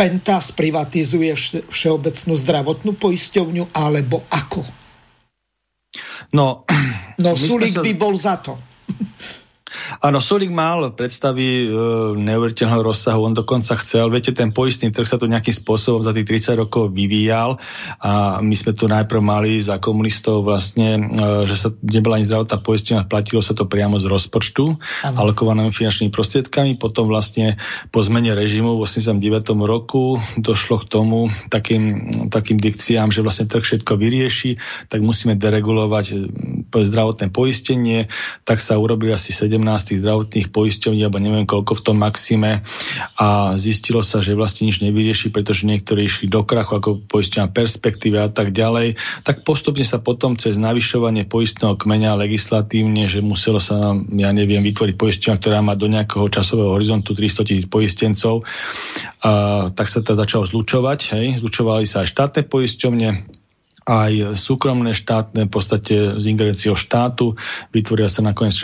Penta 0.00 0.40
sprivatizuje 0.40 1.36
Všeobecnú 1.68 2.32
zdravotnú 2.32 2.96
poisťovňu, 2.96 3.76
alebo 3.76 4.24
ako? 4.32 4.64
No, 6.32 6.64
no 7.20 7.30
Sulik 7.36 7.76
sa... 7.76 7.84
by 7.84 7.92
bol 7.92 8.16
za 8.16 8.40
to. 8.40 8.56
Áno, 9.98 10.22
Sulik 10.22 10.54
mal 10.54 10.94
predstavy 10.94 11.66
e, 11.66 11.68
neuveriteľného 12.14 12.86
rozsahu, 12.86 13.26
on 13.26 13.34
dokonca 13.34 13.74
chcel, 13.82 14.06
viete, 14.06 14.30
ten 14.30 14.54
poistný 14.54 14.94
trh 14.94 15.08
sa 15.10 15.18
tu 15.18 15.26
nejakým 15.26 15.50
spôsobom 15.50 15.98
za 15.98 16.14
tých 16.14 16.46
30 16.46 16.62
rokov 16.62 16.94
vyvíjal 16.94 17.58
a 17.98 18.38
my 18.38 18.54
sme 18.54 18.78
tu 18.78 18.86
najprv 18.86 19.18
mali 19.18 19.58
za 19.58 19.82
komunistov 19.82 20.46
vlastne, 20.46 21.10
e, 21.10 21.48
že 21.50 21.56
sa 21.58 21.68
nebola 21.82 22.22
ani 22.22 22.30
zdravotná 22.30 22.62
poistenia, 22.62 23.02
platilo 23.02 23.42
sa 23.42 23.58
to 23.58 23.66
priamo 23.66 23.98
z 23.98 24.06
rozpočtu, 24.06 24.78
ano. 24.78 25.16
alokovanými 25.26 25.74
finančnými 25.74 26.14
prostriedkami, 26.14 26.78
potom 26.78 27.10
vlastne 27.10 27.58
po 27.90 27.98
zmene 28.06 28.38
režimu 28.38 28.78
v 28.78 28.86
89. 28.86 29.18
roku 29.66 30.22
došlo 30.38 30.86
k 30.86 30.86
tomu 30.86 31.34
takým, 31.50 32.14
takým 32.30 32.62
dikciám, 32.62 33.10
že 33.10 33.26
vlastne 33.26 33.50
trh 33.50 33.66
všetko 33.66 33.98
vyrieši, 33.98 34.60
tak 34.86 35.02
musíme 35.02 35.34
deregulovať 35.34 36.06
e, 36.14 36.16
zdravotné 36.70 37.34
poistenie, 37.34 38.06
tak 38.46 38.62
sa 38.62 38.78
urobili 38.78 39.10
asi 39.16 39.32
17 39.32 39.79
tých 39.86 40.00
zdravotných 40.04 40.48
poisťovní, 40.52 41.00
alebo 41.04 41.18
neviem 41.22 41.46
koľko 41.48 41.72
v 41.78 41.84
tom 41.84 41.96
maxime 42.00 42.62
a 43.16 43.54
zistilo 43.56 44.04
sa, 44.04 44.20
že 44.20 44.36
vlastne 44.36 44.68
nič 44.68 44.84
nevyrieši, 44.84 45.32
pretože 45.32 45.64
niektorí 45.64 46.06
išli 46.06 46.26
do 46.28 46.44
krachu 46.44 46.78
ako 46.78 46.90
poisťovňa 47.08 47.54
perspektíve 47.54 48.16
a 48.20 48.28
tak 48.28 48.52
ďalej, 48.52 49.00
tak 49.24 49.42
postupne 49.42 49.82
sa 49.82 49.98
potom 49.98 50.36
cez 50.36 50.60
navyšovanie 50.60 51.24
poistného 51.24 51.74
kmeňa 51.74 52.20
legislatívne, 52.20 53.08
že 53.08 53.24
muselo 53.24 53.58
sa 53.58 53.80
nám, 53.80 54.06
ja 54.14 54.30
neviem, 54.30 54.60
vytvoriť 54.60 54.94
poisťovňa, 55.00 55.40
ktorá 55.40 55.58
má 55.64 55.74
do 55.74 55.88
nejakého 55.88 56.28
časového 56.28 56.76
horizontu 56.76 57.16
300 57.16 57.48
tisíc 57.48 57.66
poistencov, 57.66 58.44
a, 59.24 59.68
tak 59.72 59.88
sa 59.88 60.04
to 60.04 60.12
začalo 60.12 60.44
zlučovať, 60.44 60.98
hej, 61.16 61.26
zlučovali 61.40 61.88
sa 61.88 62.04
aj 62.04 62.12
štátne 62.12 62.42
poisťovne, 62.48 63.39
aj 63.90 64.38
súkromné 64.38 64.94
štátne, 64.94 65.50
v 65.50 65.52
podstate 65.52 66.14
s 66.14 66.22
ingerenciou 66.22 66.78
štátu, 66.78 67.34
vytvoria 67.74 68.06
sa 68.06 68.22
nakoniec 68.22 68.54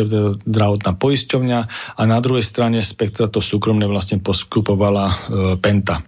zdravotná 0.46 0.94
poisťovňa 0.94 1.60
a 1.98 2.02
na 2.06 2.18
druhej 2.22 2.46
strane 2.46 2.78
spektra 2.86 3.26
to 3.26 3.42
súkromné 3.42 3.90
vlastne 3.90 4.22
poskupovala 4.22 5.06
e, 5.10 5.14
Penta. 5.58 6.06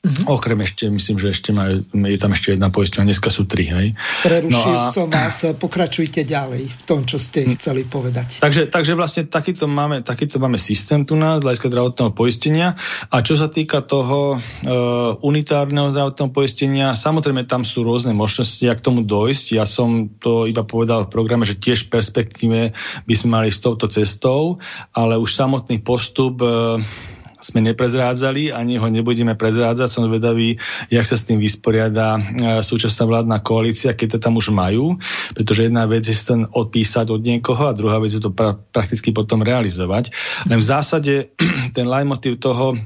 Uh-huh. 0.00 0.40
Okrem 0.40 0.56
ešte, 0.64 0.88
myslím, 0.88 1.20
že 1.20 1.28
ešte 1.28 1.52
majú, 1.52 1.84
je 1.92 2.16
tam 2.16 2.32
ešte 2.32 2.56
jedna 2.56 2.72
poisťovňa, 2.72 3.04
dneska 3.04 3.28
sú 3.28 3.44
tri, 3.44 3.68
hej. 3.68 3.92
Prerušil 4.24 4.72
no 4.72 4.80
a... 4.80 4.88
som 4.88 5.12
vás, 5.12 5.44
pokračujte 5.60 6.24
ďalej 6.24 6.72
v 6.72 6.82
tom, 6.88 7.04
čo 7.04 7.20
ste 7.20 7.44
hm. 7.44 7.60
chceli 7.60 7.84
povedať. 7.84 8.40
Takže, 8.40 8.72
takže 8.72 8.96
vlastne 8.96 9.28
takýto 9.28 9.68
máme, 9.68 10.00
takýto 10.00 10.40
máme 10.40 10.56
systém 10.56 11.04
tu 11.04 11.20
na 11.20 11.36
hľadiska 11.36 11.68
zdravotného 11.68 12.16
poistenia 12.16 12.80
a 13.12 13.20
čo 13.20 13.36
sa 13.36 13.52
týka 13.52 13.84
toho 13.84 14.40
e, 14.40 14.72
unitárneho 15.20 15.92
zdravotného 15.92 16.32
poistenia, 16.32 16.96
samozrejme 16.96 17.44
tam 17.44 17.60
sú 17.68 17.84
rôzne 17.84 18.16
možnosti, 18.16 18.64
ak 18.64 18.80
tomu 18.80 19.04
dojsť. 19.04 19.60
Ja 19.60 19.68
som 19.68 20.08
to 20.16 20.48
iba 20.48 20.64
povedal 20.64 21.04
v 21.04 21.12
programe, 21.12 21.44
že 21.44 21.60
tiež 21.60 21.92
v 21.92 22.00
perspektíve 22.00 22.58
by 23.04 23.14
sme 23.20 23.36
mali 23.36 23.52
s 23.52 23.60
touto 23.60 23.84
cestou, 23.84 24.64
ale 24.96 25.20
už 25.20 25.28
samotný 25.28 25.84
postup 25.84 26.40
e, 26.40 26.80
sme 27.40 27.64
neprezrádzali, 27.64 28.52
ani 28.52 28.76
ho 28.76 28.86
nebudeme 28.86 29.34
prezrádzať. 29.34 29.88
Som 29.88 30.06
zvedavý, 30.06 30.60
jak 30.92 31.04
sa 31.08 31.16
s 31.16 31.26
tým 31.26 31.40
vysporiada 31.40 32.16
e, 32.16 32.20
súčasná 32.60 33.08
vládna 33.08 33.40
koalícia, 33.40 33.96
keď 33.96 34.16
to 34.16 34.18
tam 34.28 34.36
už 34.36 34.52
majú, 34.52 35.00
pretože 35.34 35.66
jedna 35.66 35.88
vec 35.88 36.04
je 36.04 36.14
ten 36.14 36.44
odpísať 36.46 37.10
od 37.10 37.20
niekoho 37.24 37.66
a 37.66 37.76
druhá 37.76 37.98
vec 37.98 38.12
je 38.12 38.22
to 38.22 38.30
pra- 38.30 38.56
prakticky 38.56 39.10
potom 39.10 39.40
realizovať. 39.40 40.12
Len 40.46 40.60
v 40.60 40.68
zásade 40.68 41.14
ten 41.76 41.86
leitmotiv 41.88 42.38
toho 42.38 42.76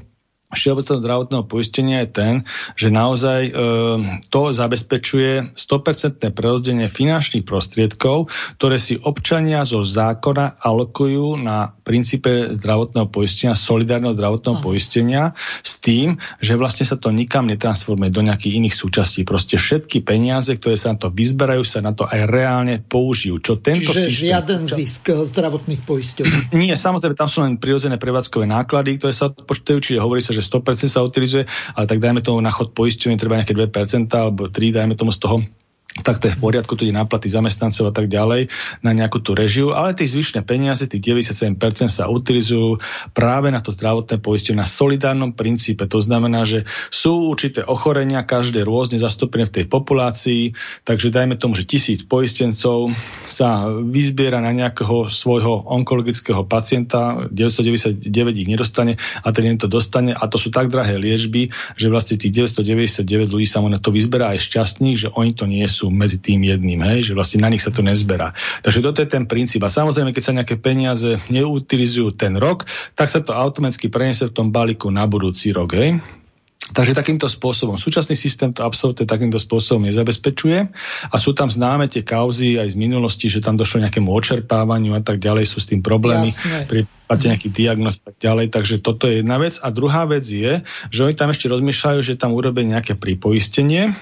všeobecného 0.55 1.03
zdravotného 1.03 1.43
poistenia 1.45 2.07
je 2.07 2.09
ten, 2.09 2.33
že 2.79 2.89
naozaj 2.89 3.41
e, 3.47 3.51
to 4.31 4.55
zabezpečuje 4.55 5.53
100% 5.53 6.23
prerozdelenie 6.31 6.87
finančných 6.87 7.43
prostriedkov, 7.43 8.31
ktoré 8.57 8.79
si 8.79 8.95
občania 9.03 9.67
zo 9.67 9.83
zákona 9.83 10.63
alokujú 10.63 11.35
na 11.37 11.75
princípe 11.83 12.55
zdravotného 12.55 13.11
poistenia, 13.11 13.53
solidárneho 13.53 14.15
zdravotného 14.15 14.63
poistenia 14.63 15.35
s 15.61 15.77
tým, 15.83 16.17
že 16.39 16.55
vlastne 16.55 16.87
sa 16.87 16.95
to 16.95 17.11
nikam 17.11 17.45
netransformuje 17.51 18.09
do 18.09 18.23
nejakých 18.23 18.63
iných 18.63 18.75
súčastí. 18.75 19.27
Proste 19.27 19.59
všetky 19.59 20.01
peniaze, 20.01 20.49
ktoré 20.55 20.79
sa 20.79 20.95
na 20.95 20.97
to 20.97 21.11
vyzberajú, 21.11 21.61
sa 21.67 21.83
na 21.83 21.91
to 21.91 22.07
aj 22.07 22.25
reálne 22.31 22.79
použijú. 22.79 23.37
Čo 23.43 23.59
tento 23.59 23.91
Čiže 23.91 24.01
systém, 24.07 24.31
žiaden 24.31 24.61
čas... 24.63 24.77
zisk 24.79 25.05
zdravotných 25.11 25.81
poisťovní. 25.83 26.55
Nie, 26.55 26.77
samozrejme, 26.77 27.17
tam 27.17 27.27
sú 27.27 27.41
len 27.41 27.57
prirodzené 27.59 27.97
prevádzkové 27.99 28.45
náklady, 28.45 29.01
ktoré 29.01 29.13
sa 29.13 29.33
odpočítajú, 29.33 29.77
čiže 29.81 29.99
hovorí 29.99 30.21
sa, 30.21 30.31
že 30.31 30.44
100% 30.45 30.85
sa 30.85 31.01
utilizuje, 31.01 31.43
ale 31.73 31.85
tak 31.89 31.99
dajme 31.99 32.21
tomu 32.21 32.39
na 32.39 32.53
chod 32.53 32.71
poisťovne 32.77 33.17
treba 33.17 33.41
nejaké 33.41 33.57
2% 33.57 34.07
alebo 34.13 34.47
3, 34.47 34.77
dajme 34.77 34.93
tomu 34.93 35.09
z 35.09 35.19
toho 35.19 35.41
tak 36.03 36.19
to 36.19 36.27
je 36.27 36.35
v 36.35 36.43
poriadku, 36.43 36.75
to 36.75 36.83
je 36.83 36.91
na 36.91 37.07
zamestnancov 37.07 37.87
a 37.87 37.93
tak 37.95 38.11
ďalej, 38.11 38.51
na 38.83 38.91
nejakú 38.91 39.23
tú 39.23 39.31
režiu, 39.31 39.71
ale 39.71 39.95
tie 39.95 40.03
zvyšné 40.03 40.43
peniaze, 40.43 40.83
tých 40.91 41.15
97% 41.15 41.55
sa 41.87 42.11
utilizujú 42.11 42.83
práve 43.15 43.47
na 43.47 43.63
to 43.63 43.71
zdravotné 43.71 44.19
poistenie 44.19 44.59
na 44.59 44.67
solidárnom 44.67 45.31
princípe. 45.31 45.87
To 45.87 46.03
znamená, 46.03 46.43
že 46.43 46.67
sú 46.91 47.31
určité 47.31 47.63
ochorenia, 47.63 48.27
každé 48.27 48.67
rôzne 48.67 48.99
zastúpené 48.99 49.47
v 49.47 49.61
tej 49.61 49.65
populácii, 49.71 50.51
takže 50.83 51.15
dajme 51.15 51.39
tomu, 51.39 51.55
že 51.55 51.63
tisíc 51.63 52.03
poistencov 52.03 52.91
sa 53.23 53.71
vyzbiera 53.71 54.43
na 54.43 54.51
nejakého 54.51 55.07
svojho 55.07 55.63
onkologického 55.71 56.43
pacienta, 56.43 57.23
999 57.31 58.03
ich 58.35 58.49
nedostane 58.51 58.99
a 59.23 59.31
ten 59.31 59.55
to 59.55 59.71
dostane 59.71 60.11
a 60.11 60.23
to 60.27 60.35
sú 60.35 60.51
tak 60.51 60.67
drahé 60.67 60.99
liežby, 60.99 61.47
že 61.79 61.87
vlastne 61.87 62.19
tých 62.19 62.51
999 62.51 63.31
ľudí 63.31 63.47
sa 63.47 63.63
na 63.65 63.79
to 63.79 63.89
vyzberá 63.89 64.35
aj 64.35 64.43
šťastných, 64.45 64.97
že 64.99 65.09
oni 65.15 65.31
to 65.31 65.47
nie 65.47 65.63
sú 65.65 65.84
sú 65.85 65.93
medzi 65.93 66.17
tým 66.17 66.41
jedným, 66.41 66.81
hej, 66.81 67.13
že 67.13 67.13
vlastne 67.13 67.45
na 67.45 67.53
nich 67.53 67.61
sa 67.61 67.69
to 67.69 67.85
nezberá. 67.85 68.33
Takže 68.65 68.81
toto 68.81 69.05
je 69.05 69.09
ten 69.13 69.29
princíp. 69.29 69.61
A 69.61 69.69
samozrejme, 69.69 70.09
keď 70.09 70.23
sa 70.25 70.33
nejaké 70.33 70.57
peniaze 70.57 71.21
neutilizujú 71.29 72.17
ten 72.17 72.33
rok, 72.33 72.65
tak 72.97 73.13
sa 73.13 73.21
to 73.21 73.37
automaticky 73.37 73.93
preniesie 73.93 74.25
v 74.25 74.33
tom 74.33 74.49
balíku 74.49 74.89
na 74.89 75.05
budúci 75.05 75.53
rok. 75.53 75.77
Hej. 75.77 76.01
Takže 76.65 76.97
takýmto 76.97 77.29
spôsobom. 77.29 77.77
Súčasný 77.77 78.17
systém 78.17 78.49
to 78.49 78.65
absolútne 78.65 79.05
takýmto 79.05 79.37
spôsobom 79.37 79.85
nezabezpečuje 79.85 80.65
a 81.13 81.15
sú 81.21 81.37
tam 81.37 81.45
známe 81.45 81.85
tie 81.85 82.01
kauzy 82.01 82.57
aj 82.57 82.73
z 82.73 82.77
minulosti, 82.81 83.29
že 83.29 83.37
tam 83.37 83.53
došlo 83.53 83.85
nejakému 83.85 84.09
očerpávaniu 84.09 84.97
a 84.97 85.01
tak 85.05 85.21
ďalej, 85.21 85.45
sú 85.45 85.61
s 85.61 85.69
tým 85.69 85.85
problémy 85.85 86.33
Jasne. 86.33 86.65
pri 86.65 86.89
prípade 86.89 87.23
nejakých 87.29 87.53
diagnoz 87.53 88.01
a 88.01 88.09
tak 88.09 88.17
ďalej. 88.17 88.45
Takže 88.49 88.75
toto 88.81 89.05
je 89.05 89.21
jedna 89.21 89.37
vec. 89.37 89.61
A 89.61 89.69
druhá 89.69 90.09
vec 90.09 90.25
je, 90.25 90.65
že 90.89 90.99
oni 91.05 91.13
tam 91.13 91.29
ešte 91.29 91.45
rozmýšľajú, 91.53 91.99
že 92.01 92.17
tam 92.17 92.33
urobia 92.33 92.65
nejaké 92.65 92.97
pripoistenie, 92.97 93.93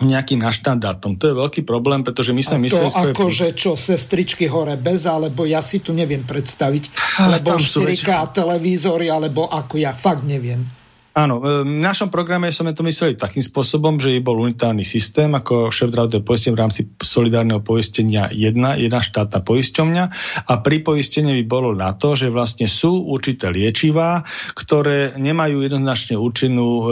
nejakým 0.00 0.40
naštandardom. 0.40 1.20
To 1.20 1.24
je 1.28 1.34
veľký 1.36 1.62
problém, 1.68 2.00
pretože 2.00 2.32
my 2.32 2.40
sa 2.40 2.56
mysleli... 2.56 2.88
To 2.88 3.12
ako, 3.12 3.28
že 3.28 3.52
čo, 3.52 3.76
sestričky 3.76 4.48
hore 4.48 4.80
bez, 4.80 5.04
alebo 5.04 5.44
ja 5.44 5.60
si 5.60 5.84
tu 5.84 5.92
neviem 5.92 6.24
predstaviť, 6.24 7.16
alebo 7.20 7.60
4K 7.60 8.08
väč... 8.08 8.32
televízory, 8.32 9.12
alebo 9.12 9.44
ako 9.48 9.76
ja 9.76 9.92
fakt 9.92 10.24
neviem. 10.24 10.80
Áno, 11.10 11.42
e, 11.42 11.66
v 11.66 11.82
našom 11.82 12.06
programe 12.06 12.54
sme 12.54 12.70
to 12.70 12.86
mysleli 12.86 13.18
takým 13.18 13.42
spôsobom, 13.42 13.98
že 13.98 14.22
bol 14.22 14.38
unitárny 14.38 14.86
systém 14.86 15.26
ako 15.34 15.74
šéf 15.74 15.90
zdravotného 15.90 16.22
poistenia 16.22 16.54
v 16.54 16.62
rámci 16.62 16.80
solidárneho 17.02 17.60
poistenia 17.60 18.30
jedna, 18.30 18.78
jedna 18.78 19.02
štátna 19.02 19.42
poisťovňa 19.42 20.04
a 20.46 20.52
pri 20.62 20.86
poistení 20.86 21.34
by 21.42 21.44
bolo 21.50 21.74
na 21.74 21.98
to, 21.98 22.14
že 22.14 22.30
vlastne 22.30 22.70
sú 22.70 23.10
určité 23.10 23.50
liečivá, 23.50 24.22
ktoré 24.54 25.18
nemajú 25.18 25.66
jednoznačne 25.66 26.14
účinnú 26.14 26.68
e, 26.70 26.88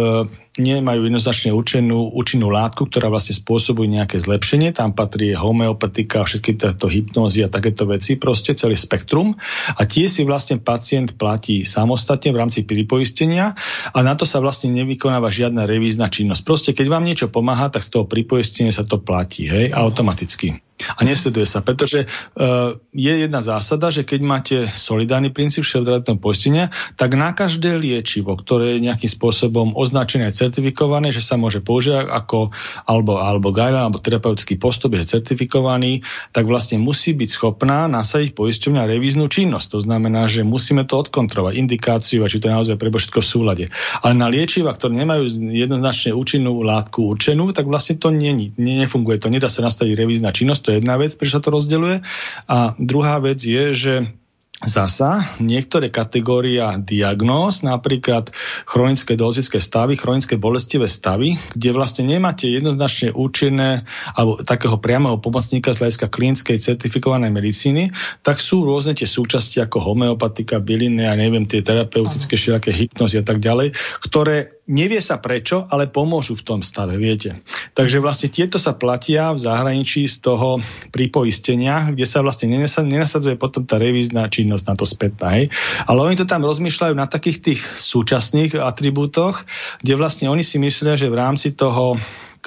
nemajú 0.59 1.09
jednoznačne 1.09 1.51
účinnú, 1.55 2.12
účinnú 2.12 2.52
látku, 2.52 2.86
ktorá 2.86 3.09
vlastne 3.09 3.35
spôsobuje 3.35 3.89
nejaké 3.97 4.20
zlepšenie. 4.20 4.76
Tam 4.76 4.93
patrí 4.93 5.32
homeopatika, 5.32 6.28
všetky 6.28 6.60
tieto 6.60 6.86
hypnózy 6.86 7.43
a 7.47 7.48
takéto 7.48 7.89
veci, 7.89 8.20
proste 8.20 8.52
celý 8.52 8.76
spektrum. 8.76 9.35
A 9.74 9.82
tie 9.89 10.06
si 10.06 10.22
vlastne 10.22 10.60
pacient 10.60 11.16
platí 11.16 11.64
samostatne 11.64 12.30
v 12.35 12.40
rámci 12.44 12.68
pripoistenia 12.68 13.56
a 13.90 13.98
na 14.05 14.14
to 14.14 14.28
sa 14.28 14.39
vlastne 14.39 14.70
nevykonáva 14.76 15.32
žiadna 15.32 15.64
revízna 15.64 16.12
činnosť. 16.12 16.43
Proste 16.44 16.70
keď 16.76 16.86
vám 16.93 17.06
niečo 17.09 17.32
pomáha, 17.32 17.72
tak 17.72 17.86
z 17.86 17.97
toho 17.97 18.05
pripoistenia 18.05 18.70
sa 18.70 18.85
to 18.85 19.01
platí, 19.01 19.48
hej, 19.48 19.72
automaticky 19.72 20.68
a 20.78 21.00
nesleduje 21.02 21.44
sa, 21.44 21.60
pretože 21.62 22.06
uh, 22.06 22.78
je 22.94 23.12
jedna 23.12 23.42
zásada, 23.42 23.90
že 23.90 24.06
keď 24.06 24.20
máte 24.22 24.56
solidárny 24.72 25.34
princíp 25.34 25.66
všeobzdravotného 25.66 26.18
poistenia, 26.22 26.64
tak 26.94 27.18
na 27.18 27.34
každé 27.34 27.78
liečivo, 27.78 28.34
ktoré 28.38 28.78
je 28.78 28.84
nejakým 28.86 29.10
spôsobom 29.10 29.74
označené 29.74 30.30
a 30.30 30.34
certifikované, 30.34 31.10
že 31.10 31.24
sa 31.24 31.34
môže 31.38 31.62
používať 31.62 32.10
ako 32.10 32.55
alebo, 32.86 33.18
alebo 33.18 33.50
guideline, 33.50 33.90
alebo 33.90 34.02
terapeutický 34.02 34.59
postup 34.59 34.94
je 34.94 35.09
certifikovaný, 35.09 36.02
tak 36.30 36.46
vlastne 36.46 36.78
musí 36.78 37.14
byť 37.14 37.28
schopná 37.30 37.90
nasadiť 37.90 38.34
poisťovňa 38.34 38.82
revíznu 38.86 39.26
činnosť. 39.26 39.66
To 39.74 39.80
znamená, 39.82 40.30
že 40.30 40.46
musíme 40.46 40.86
to 40.86 40.98
odkontrovať, 41.00 41.59
indikáciu 41.59 42.22
a 42.22 42.30
či 42.30 42.38
to 42.38 42.48
je 42.48 42.56
naozaj 42.56 42.76
pre 42.78 42.88
všetko 42.88 43.18
v 43.20 43.28
súlade. 43.28 43.64
Ale 44.02 44.14
na 44.16 44.30
liečiva, 44.30 44.74
ktoré 44.74 44.94
nemajú 44.98 45.50
jednoznačne 45.52 46.14
účinnú 46.14 46.62
látku 46.62 47.05
určenú, 47.09 47.50
tak 47.52 47.66
vlastne 47.66 47.96
to 47.96 48.10
nie, 48.10 48.52
nefunguje. 48.56 49.20
To 49.22 49.32
nedá 49.32 49.48
sa 49.48 49.64
nastaviť 49.64 49.94
revízna 49.94 50.34
činnosť, 50.34 50.60
to 50.69 50.77
je 50.77 50.85
jedna 50.85 51.01
vec, 51.01 51.16
prečo 51.16 51.40
sa 51.40 51.45
to 51.45 51.49
rozdeľuje. 51.49 52.05
A 52.45 52.77
druhá 52.77 53.16
vec 53.24 53.40
je, 53.40 53.73
že 53.73 53.95
Zasa 54.59 55.39
niektoré 55.39 55.86
kategória 55.86 56.74
diagnóz, 56.82 57.62
napríklad 57.62 58.35
chronické 58.66 59.15
dozické 59.15 59.62
stavy, 59.62 59.95
chronické 59.95 60.35
bolestivé 60.35 60.90
stavy, 60.90 61.39
kde 61.55 61.70
vlastne 61.70 62.11
nemáte 62.11 62.51
jednoznačne 62.51 63.15
účinné 63.15 63.86
alebo 64.19 64.43
takého 64.43 64.74
priamého 64.82 65.23
pomocníka 65.23 65.70
z 65.70 65.86
hľadiska 65.86 66.11
klinickej 66.11 66.59
certifikovanej 66.59 67.31
medicíny, 67.31 67.95
tak 68.27 68.43
sú 68.43 68.66
rôzne 68.66 68.99
tie 68.99 69.07
súčasti 69.07 69.62
ako 69.62 69.78
homeopatika, 69.78 70.59
byliny 70.59 71.07
a 71.07 71.15
neviem, 71.15 71.47
tie 71.47 71.62
terapeutické 71.62 72.35
všelijaké 72.35 72.74
hypnozy 72.74 73.23
a 73.23 73.24
tak 73.24 73.39
ďalej, 73.39 73.78
ktoré 74.03 74.57
nevie 74.69 75.01
sa 75.01 75.20
prečo, 75.20 75.65
ale 75.69 75.89
pomôžu 75.89 76.36
v 76.36 76.45
tom 76.45 76.61
stave, 76.61 77.01
viete. 77.01 77.40
Takže 77.73 78.01
vlastne 78.01 78.28
tieto 78.28 78.61
sa 78.61 78.77
platia 78.77 79.32
v 79.32 79.40
zahraničí 79.40 80.05
z 80.05 80.20
toho 80.20 80.61
pripoistenia, 80.93 81.93
kde 81.93 82.05
sa 82.05 82.20
vlastne 82.20 82.53
nenasadzuje 82.85 83.35
potom 83.40 83.65
tá 83.65 83.81
revízna 83.81 84.28
či 84.28 84.49
činnosť 84.49 84.65
na 84.65 84.74
to 84.78 84.85
spätná. 84.89 85.45
Ale 85.85 86.01
oni 86.01 86.16
to 86.16 86.24
tam 86.24 86.47
rozmýšľajú 86.47 86.95
na 86.97 87.05
takých 87.05 87.39
tých 87.45 87.61
súčasných 87.61 88.57
atribútoch, 88.57 89.45
kde 89.85 89.93
vlastne 89.99 90.32
oni 90.32 90.40
si 90.40 90.57
myslia, 90.57 90.97
že 90.97 91.12
v 91.12 91.19
rámci 91.20 91.53
toho 91.53 92.01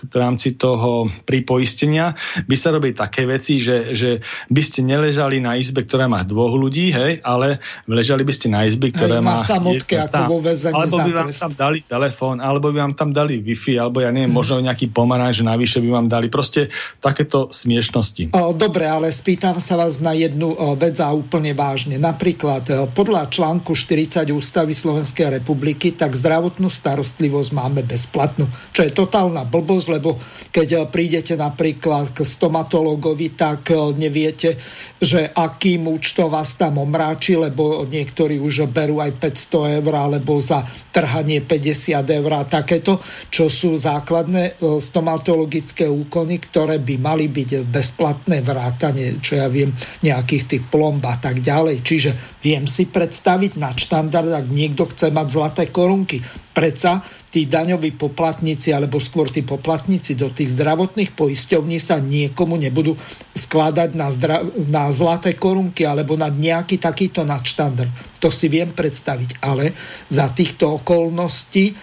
v 0.10 0.16
rámci 0.16 0.58
toho 0.58 1.10
pripoistenia 1.26 2.18
by 2.48 2.56
sa 2.58 2.74
robili 2.74 2.94
také 2.98 3.30
veci, 3.30 3.62
že, 3.62 3.94
že 3.94 4.22
by 4.50 4.62
ste 4.62 4.82
neležali 4.82 5.38
na 5.44 5.58
izbe, 5.60 5.86
ktorá 5.86 6.10
má 6.10 6.26
dvoch 6.26 6.58
ľudí, 6.58 6.90
hej, 6.90 7.22
ale 7.22 7.62
ležali 7.86 8.26
by 8.26 8.34
ste 8.34 8.48
na 8.50 8.66
izbe, 8.66 8.90
ktorá 8.90 9.22
hej, 9.22 9.26
má... 9.26 9.38
Na 9.38 9.44
samotke, 9.44 9.96
ako 10.02 10.08
sám. 10.08 10.28
vo 10.30 10.40
Alebo 10.74 10.98
by 11.02 11.12
vám 11.14 11.32
tam 11.34 11.52
dali 11.54 11.80
telefón, 11.86 12.38
alebo 12.42 12.66
by 12.74 12.78
vám 12.90 12.94
tam 12.98 13.10
dali 13.14 13.42
Wi-Fi, 13.44 13.78
alebo 13.78 14.02
ja 14.02 14.10
neviem, 14.10 14.32
hmm. 14.32 14.40
možno 14.40 14.64
nejaký 14.64 14.90
pomaranč 14.90 15.44
navyše 15.46 15.84
by 15.84 15.90
vám 16.02 16.08
dali. 16.10 16.28
Proste 16.32 16.72
takéto 17.04 17.52
smiešnosti. 17.52 18.34
O, 18.34 18.54
dobre, 18.56 18.88
ale 18.88 19.12
spýtam 19.12 19.60
sa 19.60 19.78
vás 19.78 20.00
na 20.00 20.16
jednu 20.16 20.54
o, 20.54 20.74
vec 20.78 20.98
a 21.04 21.12
úplne 21.12 21.52
vážne. 21.52 22.00
Napríklad 22.00 22.64
o, 22.72 22.88
podľa 22.90 23.28
článku 23.28 23.74
40 23.74 24.30
Ústavy 24.32 24.72
Slovenskej 24.72 25.42
republiky 25.42 25.94
tak 25.94 26.16
zdravotnú 26.16 26.72
starostlivosť 26.72 27.50
máme 27.52 27.82
bezplatnú, 27.84 28.48
čo 28.72 28.86
je 28.86 28.92
totálna 28.92 29.44
blbosť, 29.44 29.91
lebo 29.92 30.16
keď 30.48 30.88
prídete 30.88 31.36
napríklad 31.36 32.16
k 32.16 32.24
stomatologovi, 32.24 33.36
tak 33.36 33.76
neviete, 34.00 34.56
že 35.02 35.34
aký 35.34 35.82
muč 35.82 36.14
to 36.14 36.30
vás 36.30 36.54
tam 36.54 36.78
omráči, 36.78 37.34
lebo 37.34 37.82
niektorí 37.90 38.38
už 38.38 38.70
berú 38.70 39.02
aj 39.02 39.18
500 39.18 39.82
eur 39.82 39.94
alebo 39.98 40.38
za 40.38 40.62
trhanie 40.94 41.42
50 41.42 42.06
eur 42.06 42.32
a 42.38 42.46
takéto, 42.46 43.02
čo 43.34 43.50
sú 43.50 43.74
základné 43.74 44.62
stomatologické 44.62 45.90
úkony, 45.90 46.38
ktoré 46.38 46.78
by 46.78 46.96
mali 47.02 47.26
byť 47.34 47.66
bezplatné 47.66 48.46
vrátanie, 48.46 49.18
čo 49.18 49.42
ja 49.42 49.50
viem, 49.50 49.74
nejakých 50.06 50.44
tých 50.46 50.64
plomb 50.70 51.02
a 51.02 51.18
tak 51.18 51.42
ďalej. 51.42 51.82
Čiže 51.82 52.12
viem 52.46 52.70
si 52.70 52.86
predstaviť 52.86 53.58
na 53.58 53.74
štandard, 53.74 54.30
ak 54.30 54.54
niekto 54.54 54.86
chce 54.86 55.10
mať 55.10 55.28
zlaté 55.34 55.64
korunky. 55.74 56.22
Preca 56.54 57.02
tí 57.32 57.48
daňoví 57.48 57.96
poplatníci, 57.96 58.76
alebo 58.76 59.00
skôr 59.00 59.32
tí 59.32 59.40
poplatníci 59.42 60.20
do 60.20 60.30
tých 60.36 60.52
zdravotných 60.60 61.16
poisťovní 61.16 61.80
sa 61.80 62.04
niekomu 62.04 62.60
nebudú 62.60 63.00
skladať 63.32 63.90
na, 63.96 64.08
zdra- 64.12 64.44
na 64.68 64.91
zlaté 64.92 65.40
korunky 65.40 65.88
alebo 65.88 66.20
na 66.20 66.28
nejaký 66.28 66.78
takýto 66.78 67.24
nadštandard. 67.24 68.20
To 68.20 68.30
si 68.30 68.52
viem 68.52 68.76
predstaviť. 68.76 69.42
Ale 69.42 69.72
za 70.12 70.30
týchto 70.30 70.84
okolností 70.84 71.72
e, 71.72 71.74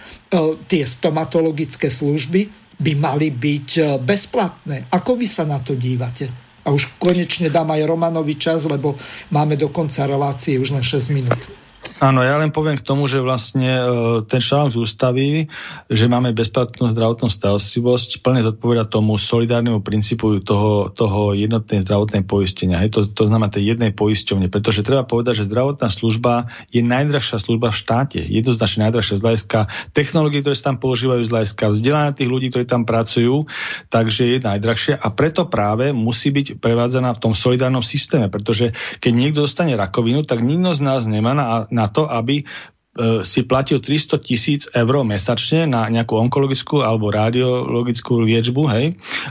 tie 0.69 0.83
stomatologické 0.85 1.89
služby 1.89 2.41
by 2.79 2.91
mali 2.95 3.33
byť 3.33 3.69
e, 3.75 3.81
bezplatné. 3.99 4.87
Ako 4.93 5.19
vy 5.19 5.27
sa 5.27 5.43
na 5.43 5.59
to 5.59 5.75
dívate? 5.75 6.29
A 6.63 6.71
už 6.71 7.01
konečne 7.01 7.49
dám 7.49 7.73
aj 7.73 7.87
Romanovi 7.87 8.37
čas, 8.37 8.69
lebo 8.69 8.95
máme 9.33 9.57
do 9.57 9.73
konca 9.73 10.05
relácie 10.05 10.61
už 10.61 10.75
len 10.75 10.85
6 10.85 11.15
minút. 11.15 11.41
Áno, 11.99 12.23
ja 12.23 12.39
len 12.39 12.55
poviem 12.55 12.79
k 12.79 12.87
tomu, 12.87 13.11
že 13.11 13.19
vlastne 13.19 13.67
e, 13.75 13.83
ten 14.23 14.39
článok 14.39 14.71
z 14.71 14.77
ústavy, 14.79 15.27
že 15.91 16.07
máme 16.07 16.31
bezplatnú 16.31 16.87
zdravotnú 16.95 17.27
starostlivosť, 17.27 18.23
plne 18.23 18.39
zodpoveda 18.39 18.87
tomu 18.87 19.19
solidárnemu 19.19 19.83
princípu 19.83 20.39
toho, 20.39 20.87
toho 20.95 21.35
jednotnej 21.35 21.83
zdravotnej 21.83 22.23
poistenia. 22.23 22.79
Hej, 22.79 22.95
to, 22.95 22.99
to 23.11 23.27
znamená 23.27 23.51
tej 23.51 23.75
jednej 23.75 23.91
poisťovne, 23.91 24.47
pretože 24.47 24.87
treba 24.87 25.03
povedať, 25.03 25.43
že 25.43 25.51
zdravotná 25.51 25.91
služba 25.91 26.47
je 26.71 26.79
najdrahšia 26.79 27.35
služba 27.35 27.75
v 27.75 27.79
štáte. 27.83 28.19
Jednoznačne 28.23 28.87
najdrahšia 28.87 29.19
z 29.19 29.23
hľadiska 29.27 29.59
technológií, 29.91 30.39
ktoré 30.39 30.55
sa 30.55 30.71
tam 30.71 30.79
používajú, 30.79 31.27
z 31.27 31.33
hľadiska 31.35 31.63
vzdelania 31.67 32.15
tých 32.15 32.31
ľudí, 32.31 32.47
ktorí 32.47 32.63
tam 32.63 32.87
pracujú, 32.87 33.43
takže 33.91 34.23
je 34.23 34.37
najdrahšia 34.39 35.03
a 35.03 35.07
preto 35.11 35.51
práve 35.51 35.91
musí 35.91 36.31
byť 36.31 36.63
prevádzaná 36.63 37.11
v 37.11 37.21
tom 37.27 37.35
solidárnom 37.35 37.83
systéme, 37.83 38.31
pretože 38.31 38.71
keď 39.03 39.11
niekto 39.11 39.43
dostane 39.43 39.75
rakovinu, 39.75 40.23
tak 40.23 40.39
nikto 40.39 40.71
z 40.71 40.81
nás 40.87 41.03
nemá 41.03 41.35
na, 41.35 41.67
na 41.67 41.88
to, 41.89 42.11
aby 42.11 42.43
si 43.23 43.45
platil 43.45 43.79
300 43.79 44.17
tisíc 44.19 44.61
eur 44.73 45.05
mesačne 45.05 45.69
na 45.69 45.85
nejakú 45.87 46.17
onkologickú 46.19 46.81
alebo 46.81 47.13
radiologickú 47.13 48.25
liečbu, 48.25 48.63
hej, 48.75 48.85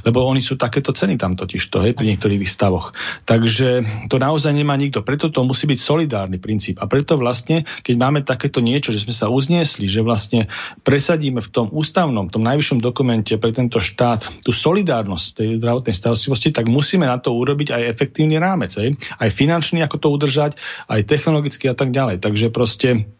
lebo 0.06 0.24
oni 0.24 0.40
sú 0.40 0.54
takéto 0.54 0.94
ceny 0.94 1.18
tam 1.18 1.34
totiž 1.34 1.66
to, 1.68 1.82
hej, 1.82 1.92
pri 1.92 2.14
niektorých 2.14 2.46
stavoch. 2.46 2.94
Takže 3.26 3.84
to 4.08 4.16
naozaj 4.16 4.54
nemá 4.54 4.78
nikto. 4.78 5.02
Preto 5.02 5.28
to 5.28 5.44
musí 5.44 5.66
byť 5.66 5.78
solidárny 5.78 6.38
princíp. 6.38 6.80
A 6.80 6.88
preto 6.88 7.18
vlastne, 7.20 7.66
keď 7.82 7.94
máme 7.98 8.22
takéto 8.24 8.62
niečo, 8.62 8.94
že 8.94 9.04
sme 9.04 9.12
sa 9.12 9.28
uzniesli, 9.28 9.90
že 9.90 10.06
vlastne 10.06 10.46
presadíme 10.86 11.42
v 11.42 11.50
tom 11.52 11.66
ústavnom, 11.68 12.32
tom 12.32 12.46
najvyššom 12.46 12.80
dokumente 12.80 13.36
pre 13.36 13.52
tento 13.52 13.82
štát 13.82 14.46
tú 14.46 14.54
solidárnosť 14.54 15.26
tej 15.34 15.48
zdravotnej 15.60 15.94
starostlivosti, 15.98 16.54
tak 16.54 16.70
musíme 16.70 17.04
na 17.04 17.20
to 17.20 17.34
urobiť 17.34 17.74
aj 17.74 17.82
efektívny 17.90 18.38
rámec. 18.40 18.72
Hej. 18.78 18.96
Aj 19.18 19.28
finančný, 19.28 19.84
ako 19.84 19.96
to 19.98 20.08
udržať, 20.14 20.56
aj 20.88 21.04
technologicky 21.04 21.66
a 21.66 21.74
tak 21.74 21.90
ďalej. 21.90 22.22
Takže 22.22 22.48
proste 22.54 22.88
E, 22.98 23.17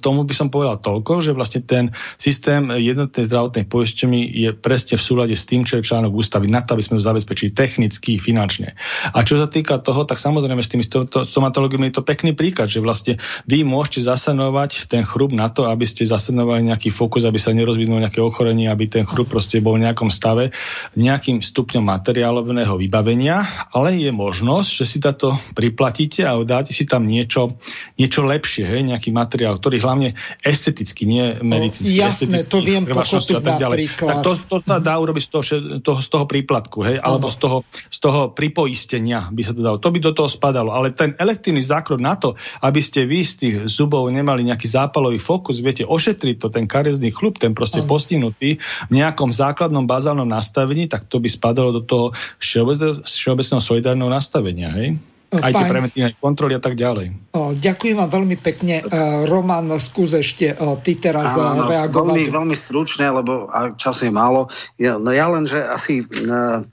tomu 0.00 0.24
by 0.24 0.32
som 0.32 0.48
povedal 0.48 0.80
toľko, 0.80 1.20
že 1.20 1.36
vlastne 1.36 1.60
ten 1.60 1.92
systém 2.16 2.72
jednotnej 2.72 3.28
zdravotnej 3.28 3.68
poisťovny 3.68 4.20
je 4.32 4.50
presne 4.56 4.96
v 4.96 5.04
súlade 5.04 5.36
s 5.36 5.44
tým, 5.44 5.68
čo 5.68 5.76
je 5.76 5.84
článok 5.84 6.16
ústavy, 6.16 6.48
na 6.48 6.64
to, 6.64 6.72
aby 6.72 6.80
sme 6.80 6.96
ho 6.96 7.02
zabezpečili 7.04 7.52
technicky, 7.52 8.16
finančne. 8.16 8.72
A 9.12 9.20
čo 9.28 9.36
sa 9.36 9.44
týka 9.44 9.76
toho, 9.76 10.08
tak 10.08 10.24
samozrejme 10.24 10.64
s 10.64 10.72
tými 10.72 10.88
stomatológiami 10.88 11.92
je 11.92 12.00
to 12.00 12.08
pekný 12.08 12.32
príklad, 12.32 12.72
že 12.72 12.80
vlastne 12.80 13.20
vy 13.44 13.60
môžete 13.68 14.08
zasanovať 14.08 14.88
ten 14.88 15.04
chrup 15.04 15.36
na 15.36 15.52
to, 15.52 15.68
aby 15.68 15.84
ste 15.84 16.08
zasanovali 16.08 16.64
nejaký 16.72 16.88
fokus, 16.88 17.28
aby 17.28 17.36
sa 17.36 17.52
nerozvinul 17.52 18.00
nejaké 18.00 18.24
ochorenie, 18.24 18.72
aby 18.72 18.88
ten 18.88 19.04
chrup 19.04 19.28
proste 19.28 19.60
bol 19.60 19.76
v 19.76 19.84
nejakom 19.84 20.08
stave, 20.08 20.48
nejakým 20.96 21.44
stupňom 21.44 21.84
materiálového 21.84 22.80
vybavenia, 22.80 23.68
ale 23.76 24.00
je 24.00 24.08
možnosť, 24.08 24.70
že 24.80 24.84
si 24.88 24.96
táto 24.96 25.36
priplatíte 25.52 26.24
a 26.24 26.40
dáte 26.40 26.72
si 26.72 26.88
tam 26.88 27.04
niečo, 27.04 27.60
niečo 28.00 28.24
lepšie, 28.24 28.64
hej, 28.64 28.82
nejaký 28.88 29.12
materiál, 29.12 29.57
ktorý 29.58 29.82
hlavne 29.82 30.14
esteticky, 30.46 31.04
nie 31.04 31.36
medicínsky. 31.42 31.98
No, 31.98 32.08
jasné, 32.08 32.38
to 32.46 32.58
viem 32.62 32.86
pochopiť 32.86 33.38
a 33.38 33.42
tak 33.42 33.56
ďalej. 33.58 33.76
Tak 33.98 34.18
to, 34.22 34.30
to 34.46 34.56
sa 34.62 34.78
dá 34.78 34.94
urobiť 34.96 35.22
z 35.26 35.30
toho, 35.30 35.44
toho, 35.82 35.98
z 35.98 36.08
toho 36.08 36.24
príplatku, 36.24 36.78
hej, 36.86 36.96
alebo 37.02 37.28
z 37.28 37.36
toho, 37.42 37.66
z 37.90 37.98
toho 37.98 38.30
pripoistenia 38.32 39.28
by 39.34 39.42
sa 39.42 39.52
to 39.52 39.60
dalo. 39.60 39.82
To 39.82 39.90
by 39.90 39.98
do 39.98 40.14
toho 40.14 40.30
spadalo. 40.30 40.70
Ale 40.70 40.94
ten 40.94 41.18
elektívny 41.18 41.60
zákrok 41.60 41.98
na 41.98 42.14
to, 42.14 42.38
aby 42.62 42.78
ste 42.78 43.04
vy 43.04 43.26
z 43.26 43.34
tých 43.34 43.56
zubov 43.66 44.06
nemali 44.08 44.46
nejaký 44.46 44.70
zápalový 44.70 45.18
fokus, 45.18 45.58
viete, 45.58 45.82
ošetriť 45.82 46.36
to, 46.38 46.48
ten 46.48 46.70
karezný 46.70 47.10
chlup, 47.10 47.42
ten 47.42 47.52
proste 47.52 47.82
ano. 47.82 47.90
postihnutý 47.90 48.62
v 48.88 48.92
nejakom 48.94 49.34
základnom 49.34 49.84
bazálnom 49.84 50.28
nastavení, 50.28 50.86
tak 50.86 51.10
to 51.10 51.18
by 51.18 51.26
spadalo 51.26 51.74
do 51.74 51.82
toho 51.82 52.14
všeobecného 52.38 53.62
solidárneho 53.62 54.08
nastavenia, 54.08 54.70
hej? 54.70 55.00
Aj 55.28 55.52
tie 55.52 55.68
preventívne 55.68 56.16
kontroly 56.16 56.56
a 56.56 56.62
tak 56.62 56.72
ďalej. 56.72 57.12
Ďakujem 57.36 57.96
vám 58.00 58.08
veľmi 58.08 58.36
pekne. 58.40 58.80
Uh, 58.80 59.28
Roman, 59.28 59.68
skús 59.76 60.16
ešte 60.16 60.56
ty 60.80 60.92
teraz 60.96 61.36
Áno, 61.36 61.64
no, 61.64 61.68
reagovať. 61.68 62.16
Veľmi, 62.16 62.24
veľmi 62.32 62.56
stručne, 62.56 63.12
lebo 63.12 63.52
času 63.76 64.08
je 64.08 64.12
málo. 64.12 64.48
Ja, 64.80 64.96
no 64.96 65.12
ja 65.12 65.28
len, 65.28 65.44
že 65.44 65.60
asi 65.60 66.00
uh, 66.00 66.64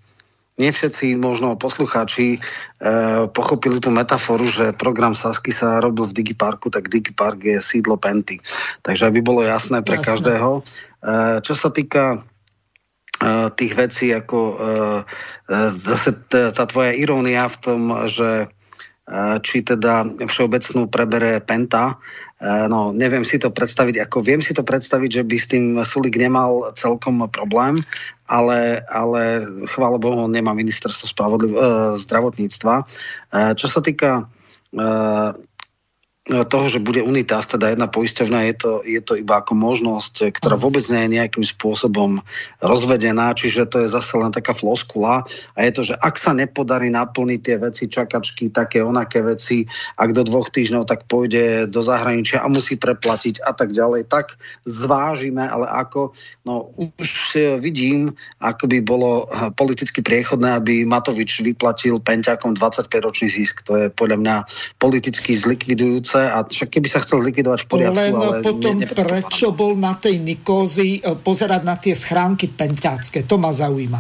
nie 0.56 0.72
všetci 0.72 1.20
možno 1.20 1.60
poslucháči 1.60 2.40
pochopili 3.36 3.84
tú 3.84 3.92
metaforu, 3.92 4.48
že 4.48 4.72
program 4.72 5.12
Sasky 5.12 5.52
sa 5.52 5.84
robil 5.84 6.08
v 6.08 6.16
Digiparku, 6.16 6.72
tak 6.72 6.88
Digipark 6.88 7.44
je 7.44 7.60
sídlo 7.60 8.00
Penty. 8.00 8.40
Takže 8.80 9.12
aby 9.12 9.20
bolo 9.20 9.44
jasné 9.44 9.84
pre 9.84 10.00
jasné. 10.00 10.16
každého. 10.16 10.64
Čo 11.44 11.54
sa 11.60 11.70
týka 11.76 12.24
tých 13.56 13.74
vecí, 13.80 14.12
ako 14.12 14.40
zase 15.72 16.10
tá 16.30 16.64
tvoja 16.68 16.92
irónia 16.92 17.48
v 17.48 17.58
tom, 17.62 17.82
že 18.12 18.52
či 19.46 19.62
teda 19.62 20.26
všeobecnú 20.26 20.90
prebere 20.90 21.38
Penta, 21.38 22.02
no 22.42 22.90
neviem 22.90 23.24
si 23.24 23.38
to 23.38 23.54
predstaviť, 23.54 24.02
ako 24.04 24.18
viem 24.26 24.42
si 24.42 24.52
to 24.52 24.66
predstaviť, 24.66 25.22
že 25.22 25.24
by 25.24 25.36
s 25.38 25.48
tým 25.48 25.66
Sulik 25.86 26.18
nemal 26.18 26.74
celkom 26.74 27.24
problém, 27.30 27.78
ale, 28.26 28.82
ale 28.90 29.46
chvála 29.70 30.02
Bohu, 30.02 30.26
on 30.26 30.34
nemá 30.34 30.58
ministerstvo 30.58 31.06
spravodliv- 31.06 31.58
zdravotníctva. 32.02 32.74
Čo 33.54 33.68
sa 33.70 33.80
týka 33.80 34.28
toho, 36.26 36.66
že 36.74 36.82
bude 36.82 37.06
Unitas, 37.06 37.46
teda 37.46 37.70
jedna 37.70 37.86
poisťovňa, 37.86 38.40
je 38.50 38.56
to, 38.58 38.72
je 38.82 38.98
to 38.98 39.14
iba 39.14 39.46
ako 39.46 39.54
možnosť, 39.54 40.34
ktorá 40.34 40.58
vôbec 40.58 40.82
nie 40.90 41.06
je 41.06 41.14
nejakým 41.22 41.46
spôsobom 41.46 42.18
rozvedená, 42.66 43.30
čiže 43.38 43.70
to 43.70 43.86
je 43.86 43.94
zase 43.94 44.18
len 44.18 44.34
taká 44.34 44.58
floskula. 44.58 45.30
A 45.54 45.60
je 45.70 45.72
to, 45.78 45.82
že 45.86 45.94
ak 45.94 46.18
sa 46.18 46.34
nepodarí 46.34 46.90
naplniť 46.90 47.40
tie 47.46 47.58
veci, 47.62 47.86
čakačky, 47.86 48.50
také 48.50 48.82
onaké 48.82 49.22
veci, 49.22 49.70
ak 50.02 50.18
do 50.18 50.26
dvoch 50.26 50.50
týždňov 50.50 50.90
tak 50.90 51.06
pôjde 51.06 51.70
do 51.70 51.86
zahraničia 51.86 52.42
a 52.42 52.50
musí 52.50 52.82
preplatiť 52.82 53.46
a 53.46 53.54
tak 53.54 53.70
ďalej, 53.70 54.10
tak 54.10 54.42
zvážime, 54.66 55.46
ale 55.46 55.70
ako, 55.70 56.18
no 56.42 56.74
už 56.98 57.38
vidím, 57.62 58.18
ako 58.42 58.66
by 58.66 58.82
bolo 58.82 59.30
politicky 59.54 60.02
priechodné, 60.02 60.58
aby 60.58 60.90
Matovič 60.90 61.46
vyplatil 61.46 62.02
penťakom 62.02 62.58
25-ročný 62.58 63.30
zisk. 63.30 63.62
To 63.70 63.78
je 63.78 63.86
podľa 63.94 64.18
mňa 64.18 64.36
politicky 64.82 65.38
zlikvidujúce 65.38 66.15
zase, 66.16 66.32
a 66.32 66.38
však 66.48 66.70
keby 66.72 66.88
sa 66.88 67.00
chcel 67.04 67.20
zlikvidovať 67.22 67.60
v 67.64 67.68
poriadku, 67.68 68.00
Len 68.00 68.14
ale 68.16 68.38
potom 68.40 68.80
ne, 68.80 68.88
prečo 68.88 69.52
bol 69.52 69.76
na 69.76 70.00
tej 70.00 70.24
Nikózi 70.24 71.04
e, 71.04 71.20
pozerať 71.20 71.62
na 71.68 71.76
tie 71.76 71.94
schránky 71.94 72.48
penťácké? 72.56 73.28
To 73.28 73.36
ma 73.36 73.52
zaujíma. 73.52 74.00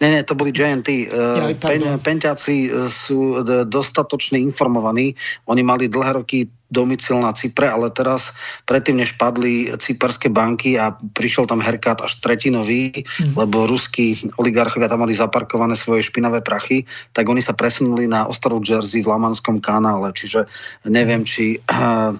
Ne, 0.00 0.08
ne, 0.16 0.20
to 0.24 0.32
boli 0.32 0.48
GNT. 0.48 1.12
Ja, 1.12 1.52
Pen, 1.60 2.00
penťáci 2.00 2.88
sú 2.88 3.44
dostatočne 3.68 4.40
informovaní. 4.40 5.12
Oni 5.44 5.60
mali 5.60 5.92
dlhé 5.92 6.24
roky 6.24 6.48
domicil 6.70 7.18
na 7.18 7.34
Cypre, 7.34 7.66
ale 7.66 7.90
teraz 7.90 8.32
predtým, 8.64 9.02
než 9.02 9.18
padli 9.18 9.68
cyperské 9.74 10.30
banky 10.30 10.78
a 10.78 10.94
prišiel 10.94 11.50
tam 11.50 11.58
herkát 11.58 12.00
až 12.00 12.22
tretinový, 12.22 13.04
mm. 13.04 13.34
lebo 13.34 13.66
ruskí 13.66 14.30
oligarchovia 14.38 14.86
tam 14.86 15.02
mali 15.02 15.12
zaparkované 15.12 15.74
svoje 15.74 16.06
špinavé 16.06 16.40
prachy, 16.40 16.86
tak 17.10 17.26
oni 17.26 17.42
sa 17.42 17.58
presunuli 17.58 18.06
na 18.06 18.30
ostrov 18.30 18.62
Jersey 18.62 19.02
v 19.02 19.10
Lamanskom 19.10 19.58
kanále. 19.58 20.14
Čiže 20.14 20.46
neviem, 20.86 21.26
či 21.26 21.58
uh, 21.58 22.14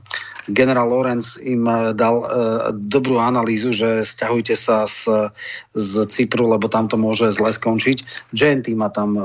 generál 0.51 0.91
Lorenz 0.91 1.39
im 1.39 1.63
uh, 1.65 1.95
dal 1.95 2.21
uh, 2.21 2.29
dobrú 2.75 3.23
analýzu, 3.23 3.71
že 3.71 4.03
stiahujte 4.03 4.59
sa 4.59 4.91
z, 4.91 5.31
z 5.73 6.11
Cypru, 6.11 6.51
lebo 6.51 6.67
tam 6.67 6.91
to 6.91 6.99
môže 6.99 7.31
zle 7.31 7.55
skončiť. 7.55 8.31
GNT 8.35 8.75
má 8.75 8.91
tam 8.91 9.15
uh, 9.15 9.25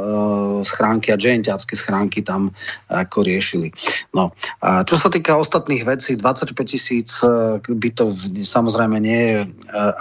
schránky 0.62 1.10
a 1.10 1.18
GNTácké 1.18 1.74
schránky 1.74 2.22
tam 2.22 2.54
ako 2.88 3.26
riešili. 3.26 3.74
No, 4.14 4.38
a 4.62 4.86
čo 4.86 5.00
sa 5.00 5.10
týka 5.16 5.40
ostatných 5.40 5.88
vecí, 5.88 6.20
25 6.20 6.52
tisíc 6.68 7.24
e, 7.24 7.64
bytov 7.64 8.12
samozrejme 8.44 9.00
nie 9.00 9.22
je 9.32 9.38
e, 9.44 9.48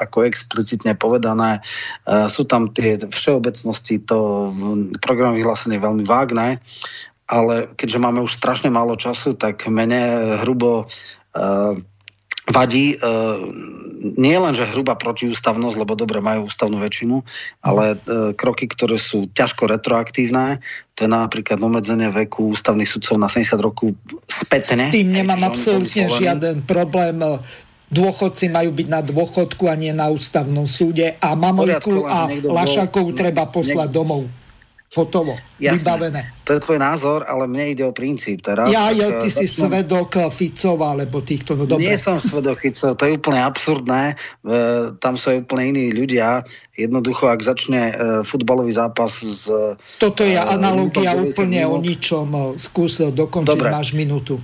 ako 0.03 0.27
explicitne 0.27 0.99
povedané. 0.99 1.63
Sú 2.27 2.43
tam 2.51 2.75
tie 2.75 2.99
všeobecnosti, 2.99 4.03
to 4.03 4.51
program 4.99 5.39
vyhlásenie 5.39 5.79
je 5.79 5.87
veľmi 5.87 6.05
vágne, 6.05 6.59
ale 7.31 7.71
keďže 7.79 8.03
máme 8.03 8.21
už 8.27 8.35
strašne 8.35 8.75
málo 8.75 8.99
času, 8.99 9.39
tak 9.39 9.71
mene 9.71 10.43
hrubo 10.43 10.91
vadí 12.49 12.95
e, 12.95 12.97
nie 14.05 14.37
len, 14.37 14.53
že 14.53 14.69
hrubá 14.69 15.01
protiústavnosť, 15.01 15.77
lebo 15.81 15.97
dobre 15.97 16.21
majú 16.21 16.53
ústavnú 16.53 16.77
väčšinu, 16.77 17.25
ale 17.65 17.97
e, 17.97 18.37
kroky, 18.37 18.69
ktoré 18.69 19.01
sú 19.01 19.33
ťažko 19.33 19.65
retroaktívne, 19.65 20.61
to 20.93 21.09
je 21.09 21.11
napríklad 21.11 21.57
obmedzenie 21.59 22.13
veku 22.13 22.53
ústavných 22.53 22.87
sudcov 22.87 23.17
na 23.17 23.33
70 23.33 23.57
rokov 23.65 23.97
spätne. 24.29 24.93
S 24.93 24.95
tým 24.95 25.09
nemám 25.11 25.49
absolútne 25.49 26.07
žiaden 26.13 26.63
problém. 26.69 27.19
Dôchodci 27.95 28.51
majú 28.51 28.75
byť 28.75 28.89
na 28.91 29.01
dôchodku 29.01 29.71
a 29.71 29.75
nie 29.79 29.95
na 29.95 30.11
ústavnom 30.11 30.67
súde 30.67 31.15
a 31.21 31.29
Mamojku 31.37 32.05
a 32.05 32.27
Lašakov 32.29 33.15
treba 33.15 33.47
poslať 33.49 33.89
niekto, 33.89 33.99
domov 34.03 34.23
hotovo, 34.95 35.35
Jasné. 35.59 35.83
vybavené. 35.83 36.23
To 36.47 36.51
je 36.55 36.61
tvoj 36.63 36.79
názor, 36.79 37.27
ale 37.27 37.51
mne 37.51 37.75
ide 37.75 37.83
o 37.83 37.91
princíp 37.91 38.47
teraz. 38.47 38.71
Ja, 38.71 38.95
ja 38.95 39.19
ty 39.19 39.27
si 39.27 39.51
začnem... 39.51 39.83
svedok 39.83 40.31
Ficov 40.31 40.79
alebo 40.87 41.19
týchto, 41.21 41.59
no 41.59 41.67
dobre. 41.67 41.83
Nie 41.83 41.99
som 41.99 42.23
svedok 42.23 42.63
Ficov, 42.63 42.95
to 42.95 43.03
je 43.11 43.19
úplne 43.19 43.43
absurdné. 43.43 44.15
E, 44.15 44.55
tam 45.03 45.19
sú 45.19 45.35
aj 45.35 45.51
úplne 45.51 45.75
iní 45.75 45.91
ľudia. 45.91 46.47
Jednoducho, 46.79 47.27
ak 47.27 47.43
začne 47.43 47.83
e, 47.91 47.95
futbalový 48.23 48.71
zápas 48.71 49.19
z... 49.19 49.75
Toto 49.99 50.23
je 50.23 50.39
e, 50.39 50.41
analogia 50.41 51.19
úplne 51.19 51.67
minút. 51.67 51.75
o 51.75 51.77
ničom. 51.83 52.27
Skús 52.55 53.03
dokončiť, 53.03 53.51
dobre. 53.51 53.69
máš 53.75 53.99
minútu. 53.99 54.39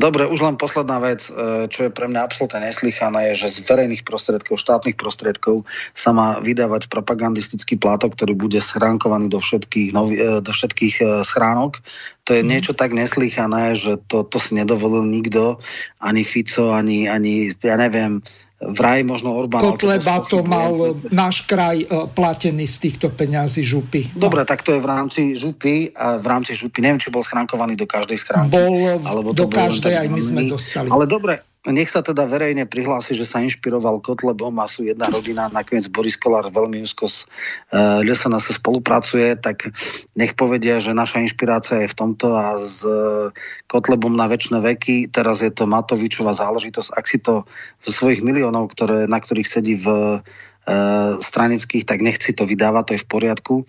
Dobre, 0.00 0.24
už 0.24 0.40
len 0.40 0.56
posledná 0.56 0.96
vec, 0.96 1.28
e, 1.28 1.68
čo 1.68 1.84
je 1.84 1.90
pre 1.92 2.08
mňa 2.08 2.24
absolútne 2.24 2.64
neslychané, 2.64 3.36
je, 3.36 3.44
že 3.44 3.60
z 3.60 3.68
verejných 3.68 4.00
prostriedkov, 4.00 4.56
štátnych 4.56 4.96
prostriedkov 4.96 5.68
sa 5.92 6.16
má 6.16 6.40
vydávať 6.40 6.88
propagandistický 6.88 7.76
plátok, 7.76 8.16
ktorý 8.16 8.32
bude 8.32 8.64
schránkovaný 8.64 9.28
do 9.28 9.44
všetkých, 9.44 9.92
novi, 9.92 10.16
e, 10.16 10.40
do 10.40 10.52
všetkých 10.56 10.96
e, 11.04 11.04
schránok. 11.20 11.84
To 12.24 12.32
je 12.32 12.40
mm. 12.40 12.48
niečo 12.48 12.72
tak 12.72 12.96
neslychané, 12.96 13.76
že 13.76 14.00
to, 14.08 14.24
to 14.24 14.40
si 14.40 14.56
nedovolil 14.56 15.04
nikto, 15.04 15.60
ani 16.00 16.24
Fico, 16.24 16.72
ani, 16.72 17.04
ani 17.04 17.52
ja 17.60 17.76
neviem, 17.76 18.24
vraj 18.60 19.00
možno 19.02 19.32
Orbán... 19.32 19.64
Kotleba 19.64 20.20
to 20.28 20.44
mal 20.44 21.00
náš 21.08 21.48
kraj 21.48 21.80
uh, 21.88 22.04
platený 22.12 22.68
z 22.68 22.76
týchto 22.88 23.08
peňazí 23.08 23.64
župy. 23.64 24.12
No. 24.12 24.28
Dobre, 24.28 24.44
tak 24.44 24.60
to 24.60 24.76
je 24.76 24.80
v 24.84 24.88
rámci 24.88 25.20
župy 25.32 25.90
a 25.96 26.20
v 26.20 26.26
rámci 26.28 26.52
župy, 26.52 26.84
neviem, 26.84 27.00
či 27.00 27.08
bol 27.08 27.24
schránkovaný 27.24 27.74
do 27.80 27.88
každej 27.88 28.20
schránky. 28.20 28.52
Bol, 28.52 29.00
alebo 29.00 29.32
do 29.32 29.48
každej, 29.48 29.96
aj 29.96 30.08
my 30.12 30.20
sme 30.20 30.40
dostali. 30.52 30.88
Ale 30.92 31.08
dobre, 31.08 31.40
nech 31.68 31.92
sa 31.92 32.00
teda 32.00 32.24
verejne 32.24 32.64
prihlási, 32.64 33.12
že 33.12 33.28
sa 33.28 33.44
inšpiroval 33.44 34.00
Kotlebom 34.00 34.56
a 34.56 34.64
sú 34.64 34.88
jedna 34.88 35.12
rodina, 35.12 35.52
nakoniec 35.52 35.92
Boris 35.92 36.16
Kolár 36.16 36.48
veľmi 36.48 36.80
úzko 36.80 37.04
s 37.04 37.28
uh, 37.68 38.00
sa 38.16 38.40
spolupracuje, 38.40 39.36
tak 39.36 39.68
nech 40.16 40.32
povedia, 40.32 40.80
že 40.80 40.96
naša 40.96 41.20
inšpirácia 41.20 41.84
je 41.84 41.92
v 41.92 41.98
tomto 42.00 42.32
a 42.32 42.56
s 42.56 42.80
uh, 42.88 43.28
Kotlebom 43.68 44.16
na 44.16 44.24
väčšie 44.24 44.56
veky, 44.56 45.12
teraz 45.12 45.44
je 45.44 45.52
to 45.52 45.68
Matovičová 45.68 46.32
záležitosť, 46.32 46.96
ak 46.96 47.04
si 47.04 47.20
to 47.20 47.44
zo 47.84 47.90
svojich 47.92 48.24
miliónov, 48.24 48.72
ktoré, 48.72 49.04
na 49.04 49.20
ktorých 49.20 49.48
sedí 49.48 49.76
v 49.76 50.20
stranických, 51.20 51.84
tak 51.88 52.04
nechci 52.04 52.36
to 52.36 52.44
vydávať, 52.44 52.82
to 52.84 52.92
je 52.96 53.02
v 53.02 53.08
poriadku. 53.08 53.54
E, 53.62 53.64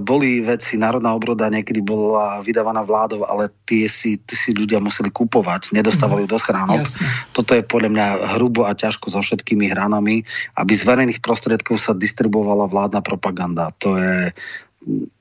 boli 0.00 0.40
veci, 0.40 0.78
Národná 0.78 1.12
obroda 1.12 1.50
niekedy 1.50 1.82
bola 1.82 2.40
vydávaná 2.40 2.86
vládou, 2.86 3.26
ale 3.26 3.50
tie 3.66 3.90
si, 3.90 4.16
tie 4.22 4.38
si 4.38 4.54
ľudia 4.54 4.78
museli 4.78 5.10
kupovať, 5.10 5.74
nedostávali 5.74 6.24
ju 6.24 6.28
do 6.30 6.38
schránok. 6.38 6.86
Jasne. 6.86 7.06
Toto 7.34 7.52
je 7.52 7.66
podľa 7.66 7.90
mňa 7.92 8.06
hrubo 8.38 8.64
a 8.64 8.72
ťažko 8.72 9.12
so 9.12 9.20
všetkými 9.20 9.68
hranami, 9.68 10.22
aby 10.56 10.72
z 10.72 10.82
verejných 10.86 11.20
prostriedkov 11.20 11.82
sa 11.82 11.92
distribuovala 11.92 12.70
vládna 12.70 13.00
propaganda. 13.02 13.74
To 13.82 13.98
je 13.98 14.30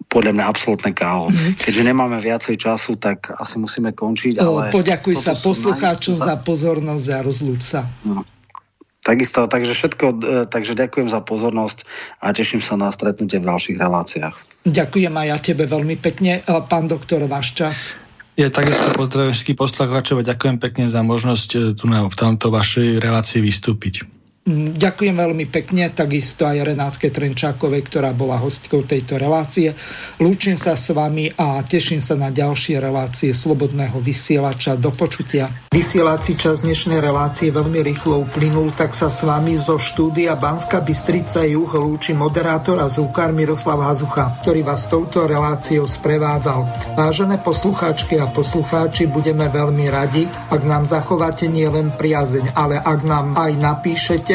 podľa 0.06 0.32
mňa 0.38 0.46
absolútne 0.46 0.94
káho. 0.94 1.34
Mm. 1.34 1.58
Keďže 1.58 1.82
nemáme 1.82 2.18
viacej 2.22 2.56
času, 2.62 3.02
tak 3.02 3.34
asi 3.34 3.58
musíme 3.58 3.92
končiť. 3.92 4.38
Ale 4.38 4.70
Poďakuj 4.70 5.18
sa 5.18 5.34
poslucháčom 5.34 6.14
za 6.14 6.38
pozornosť 6.38 7.08
a 7.10 7.18
rozlúč 7.26 7.62
sa. 7.66 7.90
No. 8.06 8.22
Takisto, 9.06 9.46
takže 9.46 9.78
všetko, 9.78 10.06
e, 10.10 10.16
takže 10.50 10.74
ďakujem 10.74 11.14
za 11.14 11.22
pozornosť 11.22 11.86
a 12.26 12.34
teším 12.34 12.66
sa 12.66 12.74
na 12.74 12.90
stretnutie 12.90 13.38
v 13.38 13.46
ďalších 13.46 13.78
reláciách. 13.78 14.36
Ďakujem 14.66 15.14
aj 15.14 15.28
ja 15.30 15.38
tebe 15.38 15.70
veľmi 15.70 16.02
pekne. 16.02 16.42
E, 16.42 16.50
pán 16.66 16.90
doktor, 16.90 17.22
váš 17.30 17.54
čas. 17.54 18.02
Je 18.34 18.50
takisto 18.50 18.98
pozdravujem 18.98 19.38
všetkých 19.38 19.62
poslucháčov 19.62 20.26
a 20.26 20.28
ďakujem 20.28 20.58
pekne 20.58 20.90
za 20.90 21.06
možnosť 21.06 21.50
e, 21.54 21.58
tu 21.78 21.86
na, 21.86 22.10
v 22.10 22.18
tomto 22.18 22.50
vašej 22.50 22.98
relácii 22.98 23.46
vystúpiť. 23.46 24.15
Mm, 24.46 24.78
ďakujem 24.78 25.18
veľmi 25.18 25.50
pekne, 25.50 25.90
takisto 25.90 26.46
aj 26.46 26.70
Renátke 26.70 27.10
Trenčákovej, 27.10 27.82
ktorá 27.90 28.14
bola 28.14 28.38
hostkou 28.38 28.86
tejto 28.86 29.18
relácie. 29.18 29.74
Lúčim 30.22 30.54
sa 30.54 30.78
s 30.78 30.94
vami 30.94 31.34
a 31.34 31.66
teším 31.66 31.98
sa 31.98 32.14
na 32.14 32.30
ďalšie 32.30 32.78
relácie 32.78 33.34
Slobodného 33.34 33.98
vysielača. 33.98 34.78
Do 34.78 34.94
počutia. 34.94 35.50
Vysielací 35.74 36.38
čas 36.38 36.62
dnešnej 36.62 37.02
relácie 37.02 37.50
veľmi 37.50 37.82
rýchlo 37.82 38.22
uplynul, 38.22 38.70
tak 38.78 38.94
sa 38.94 39.10
s 39.10 39.26
vami 39.26 39.58
zo 39.58 39.82
štúdia 39.82 40.38
Banska 40.38 40.78
Bystrica 40.78 41.42
Juh 41.42 41.74
lúči 41.82 42.14
moderátor 42.14 42.78
a 42.78 42.86
zúkar 42.86 43.34
Miroslav 43.34 43.82
Hazucha, 43.82 44.46
ktorý 44.46 44.62
vás 44.62 44.86
touto 44.86 45.26
reláciou 45.26 45.90
sprevádzal. 45.90 46.94
Vážené 46.94 47.42
poslucháčky 47.42 48.22
a 48.22 48.30
poslucháči, 48.30 49.10
budeme 49.10 49.50
veľmi 49.50 49.90
radi, 49.90 50.30
ak 50.54 50.62
nám 50.62 50.86
zachováte 50.86 51.50
nielen 51.50 51.90
priazeň, 51.98 52.54
ale 52.54 52.78
ak 52.78 53.00
nám 53.02 53.34
aj 53.34 53.52
napíšete 53.58 54.35